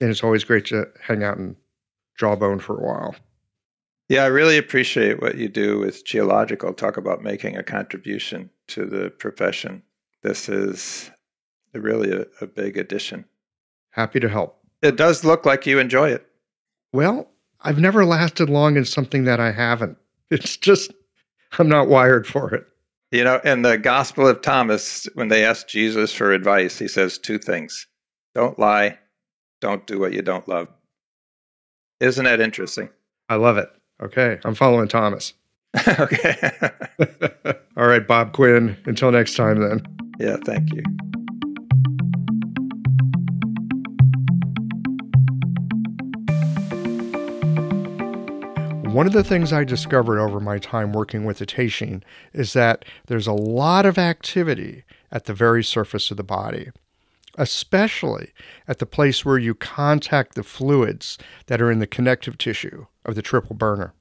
And 0.00 0.10
it's 0.10 0.24
always 0.24 0.44
great 0.44 0.64
to 0.66 0.88
hang 1.00 1.22
out 1.22 1.36
and 1.36 1.54
jawbone 2.18 2.58
for 2.58 2.78
a 2.78 2.84
while. 2.84 3.14
Yeah, 4.08 4.24
I 4.24 4.26
really 4.26 4.58
appreciate 4.58 5.22
what 5.22 5.36
you 5.36 5.48
do 5.48 5.78
with 5.78 6.04
Qiological. 6.04 6.76
Talk 6.76 6.96
about 6.96 7.22
making 7.22 7.56
a 7.56 7.62
contribution 7.62 8.50
to 8.68 8.84
the 8.84 9.10
profession. 9.10 9.82
This 10.22 10.48
is 10.48 11.10
really 11.80 12.12
a, 12.12 12.26
a 12.40 12.46
big 12.46 12.76
addition. 12.76 13.24
Happy 13.90 14.20
to 14.20 14.28
help. 14.28 14.58
It 14.82 14.96
does 14.96 15.24
look 15.24 15.46
like 15.46 15.66
you 15.66 15.78
enjoy 15.78 16.10
it. 16.10 16.26
Well, 16.92 17.30
I've 17.60 17.78
never 17.78 18.04
lasted 18.04 18.50
long 18.50 18.76
in 18.76 18.84
something 18.84 19.24
that 19.24 19.40
I 19.40 19.52
haven't. 19.52 19.96
It's 20.30 20.56
just, 20.56 20.92
I'm 21.58 21.68
not 21.68 21.88
wired 21.88 22.26
for 22.26 22.52
it. 22.54 22.66
You 23.10 23.24
know, 23.24 23.40
in 23.44 23.62
the 23.62 23.76
Gospel 23.76 24.26
of 24.26 24.40
Thomas, 24.40 25.06
when 25.14 25.28
they 25.28 25.44
ask 25.44 25.68
Jesus 25.68 26.12
for 26.12 26.32
advice, 26.32 26.78
he 26.78 26.88
says 26.88 27.18
two 27.18 27.38
things 27.38 27.86
don't 28.34 28.58
lie, 28.58 28.98
don't 29.60 29.86
do 29.86 29.98
what 29.98 30.14
you 30.14 30.22
don't 30.22 30.48
love. 30.48 30.68
Isn't 32.00 32.24
that 32.24 32.40
interesting? 32.40 32.88
I 33.28 33.36
love 33.36 33.58
it. 33.58 33.70
Okay, 34.02 34.38
I'm 34.44 34.54
following 34.54 34.88
Thomas. 34.88 35.34
okay. 36.00 36.50
All 37.76 37.86
right, 37.86 38.06
Bob 38.06 38.32
Quinn. 38.32 38.76
Until 38.86 39.10
next 39.12 39.36
time, 39.36 39.60
then. 39.60 39.82
Yeah, 40.18 40.36
thank 40.44 40.72
you. 40.72 40.82
One 48.92 49.06
of 49.06 49.14
the 49.14 49.24
things 49.24 49.54
I 49.54 49.64
discovered 49.64 50.20
over 50.20 50.38
my 50.38 50.58
time 50.58 50.92
working 50.92 51.24
with 51.24 51.38
the 51.38 51.46
Teishin 51.46 52.02
is 52.34 52.52
that 52.52 52.84
there's 53.06 53.26
a 53.26 53.32
lot 53.32 53.86
of 53.86 53.96
activity 53.96 54.84
at 55.10 55.24
the 55.24 55.32
very 55.32 55.64
surface 55.64 56.10
of 56.10 56.18
the 56.18 56.22
body, 56.22 56.68
especially 57.36 58.34
at 58.68 58.80
the 58.80 58.86
place 58.86 59.24
where 59.24 59.38
you 59.38 59.54
contact 59.54 60.34
the 60.34 60.42
fluids 60.42 61.16
that 61.46 61.62
are 61.62 61.70
in 61.70 61.78
the 61.78 61.86
connective 61.86 62.36
tissue 62.36 62.84
of 63.06 63.14
the 63.14 63.22
triple 63.22 63.56
burner. 63.56 63.94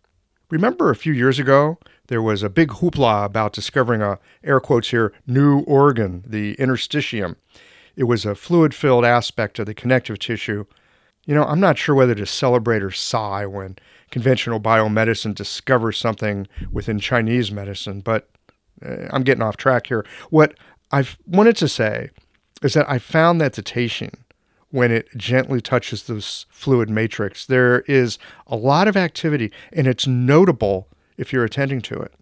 Remember 0.49 0.89
a 0.89 0.95
few 0.97 1.13
years 1.13 1.39
ago, 1.39 1.79
there 2.07 2.21
was 2.21 2.43
a 2.43 2.49
big 2.49 2.67
hoopla 2.71 3.23
about 3.23 3.53
discovering 3.53 4.01
a, 4.01 4.19
air 4.43 4.59
quotes 4.59 4.89
here, 4.89 5.13
new 5.25 5.59
organ, 5.59 6.21
the 6.27 6.57
interstitium. 6.57 7.37
It 7.95 8.03
was 8.03 8.25
a 8.25 8.35
fluid 8.35 8.75
filled 8.75 9.05
aspect 9.05 9.57
of 9.57 9.67
the 9.67 9.73
connective 9.73 10.19
tissue. 10.19 10.65
You 11.25 11.33
know, 11.33 11.45
I'm 11.45 11.61
not 11.61 11.77
sure 11.77 11.95
whether 11.95 12.15
to 12.15 12.25
celebrate 12.25 12.83
or 12.83 12.91
sigh 12.91 13.45
when 13.45 13.77
conventional 14.11 14.59
biomedicine 14.59 15.33
discovers 15.33 15.97
something 15.97 16.47
within 16.71 16.99
Chinese 16.99 17.51
medicine, 17.51 18.01
but 18.01 18.29
uh, 18.85 19.07
I'm 19.11 19.23
getting 19.23 19.41
off 19.41 19.57
track 19.57 19.87
here. 19.87 20.05
What 20.29 20.55
I've 20.91 21.17
wanted 21.25 21.55
to 21.57 21.67
say 21.67 22.09
is 22.61 22.73
that 22.73 22.89
I 22.89 22.99
found 22.99 23.41
that 23.41 23.53
the 23.53 23.61
when 24.69 24.91
it 24.91 25.07
gently 25.17 25.61
touches 25.61 26.03
this 26.03 26.45
fluid 26.49 26.89
matrix. 26.89 27.45
There 27.45 27.81
is 27.81 28.17
a 28.47 28.55
lot 28.55 28.87
of 28.87 28.97
activity, 28.97 29.51
and 29.71 29.85
it's 29.85 30.07
notable 30.07 30.87
if 31.17 31.31
you're 31.31 31.43
attending 31.43 31.81
to 31.81 31.99
it. 31.99 32.13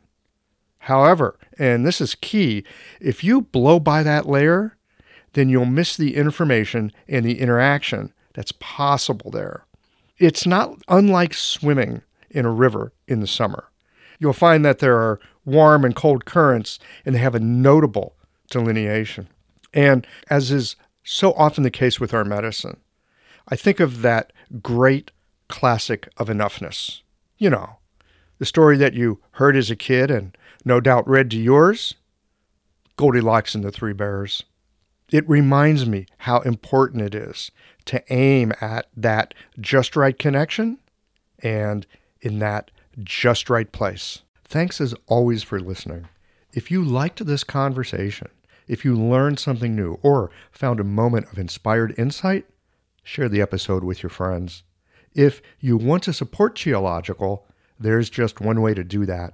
However, 0.80 1.38
and 1.58 1.86
this 1.86 2.02
is 2.02 2.16
key, 2.16 2.64
if 3.00 3.24
you 3.24 3.42
blow 3.42 3.80
by 3.80 4.02
that 4.04 4.28
layer, 4.28 4.78
then 5.34 5.50
you'll 5.50 5.66
miss 5.66 5.96
the 5.96 6.16
information 6.16 6.92
and 7.08 7.26
the 7.26 7.40
interaction 7.40 8.14
that's 8.34 8.54
possible 8.54 9.30
there. 9.30 9.66
It's 10.20 10.46
not 10.46 10.82
unlike 10.88 11.34
swimming 11.34 12.02
in 12.30 12.46
a 12.46 12.52
river 12.52 12.94
in 13.08 13.22
the 13.22 13.28
summer. 13.28 13.70
You'll 14.20 14.34
find 14.34 14.66
that 14.66 14.80
there 14.80 14.98
are 14.98 15.20
warm 15.46 15.86
and 15.86 15.96
cold 15.96 16.26
currents, 16.26 16.78
and 17.06 17.16
they 17.16 17.20
have 17.20 17.36
a 17.36 17.40
notable 17.40 18.16
delineation. 18.50 19.30
And 19.74 20.06
as 20.30 20.52
is 20.52 20.76
so 21.04 21.34
often 21.34 21.64
the 21.64 21.72
case 21.72 22.00
with 22.00 22.14
our 22.14 22.26
medicine. 22.26 22.78
I 23.48 23.56
think 23.56 23.80
of 23.80 24.02
that 24.02 24.34
great 24.62 25.12
classic 25.48 26.10
of 26.18 26.28
enoughness. 26.28 27.02
You 27.38 27.50
know, 27.50 27.78
the 28.38 28.46
story 28.46 28.78
that 28.78 28.94
you 28.94 29.20
heard 29.32 29.56
as 29.56 29.72
a 29.72 29.76
kid 29.76 30.12
and 30.12 30.38
no 30.66 30.80
doubt 30.80 31.08
read 31.08 31.32
to 31.32 31.38
yours 31.38 31.96
Goldilocks 32.98 33.56
and 33.56 33.64
the 33.64 33.72
Three 33.72 33.94
Bears. 33.94 34.44
It 35.12 35.28
reminds 35.28 35.88
me 35.88 36.06
how 36.20 36.42
important 36.42 37.02
it 37.02 37.16
is 37.16 37.52
to 37.86 38.04
aim 38.14 38.54
at 38.62 38.88
that 38.96 39.34
just 39.60 39.96
right 39.96 40.18
connection 40.18 40.80
and 41.42 41.88
in 42.22 42.40
that 42.40 42.70
just 43.04 43.50
right 43.50 43.72
place. 43.72 44.20
Thanks 44.46 44.80
as 44.80 44.94
always 45.08 45.44
for 45.44 45.60
listening. 45.60 46.08
If 46.54 46.70
you 46.70 46.84
liked 46.84 47.26
this 47.26 47.44
conversation, 47.44 48.30
if 48.68 48.86
you 48.86 48.96
learned 48.96 49.40
something 49.40 49.76
new 49.76 50.00
or 50.04 50.30
found 50.52 50.80
a 50.80 50.84
moment 50.84 51.32
of 51.32 51.40
inspired 51.40 51.98
insight, 51.98 52.46
share 53.04 53.30
the 53.30 53.42
episode 53.42 53.84
with 53.84 54.04
your 54.04 54.10
friends. 54.12 54.64
If 55.16 55.42
you 55.60 55.76
want 55.78 56.04
to 56.04 56.14
support 56.14 56.56
Qiological, 56.56 57.42
there's 57.80 58.10
just 58.10 58.42
one 58.42 58.62
way 58.62 58.76
to 58.76 58.84
do 58.84 59.06
that. 59.08 59.34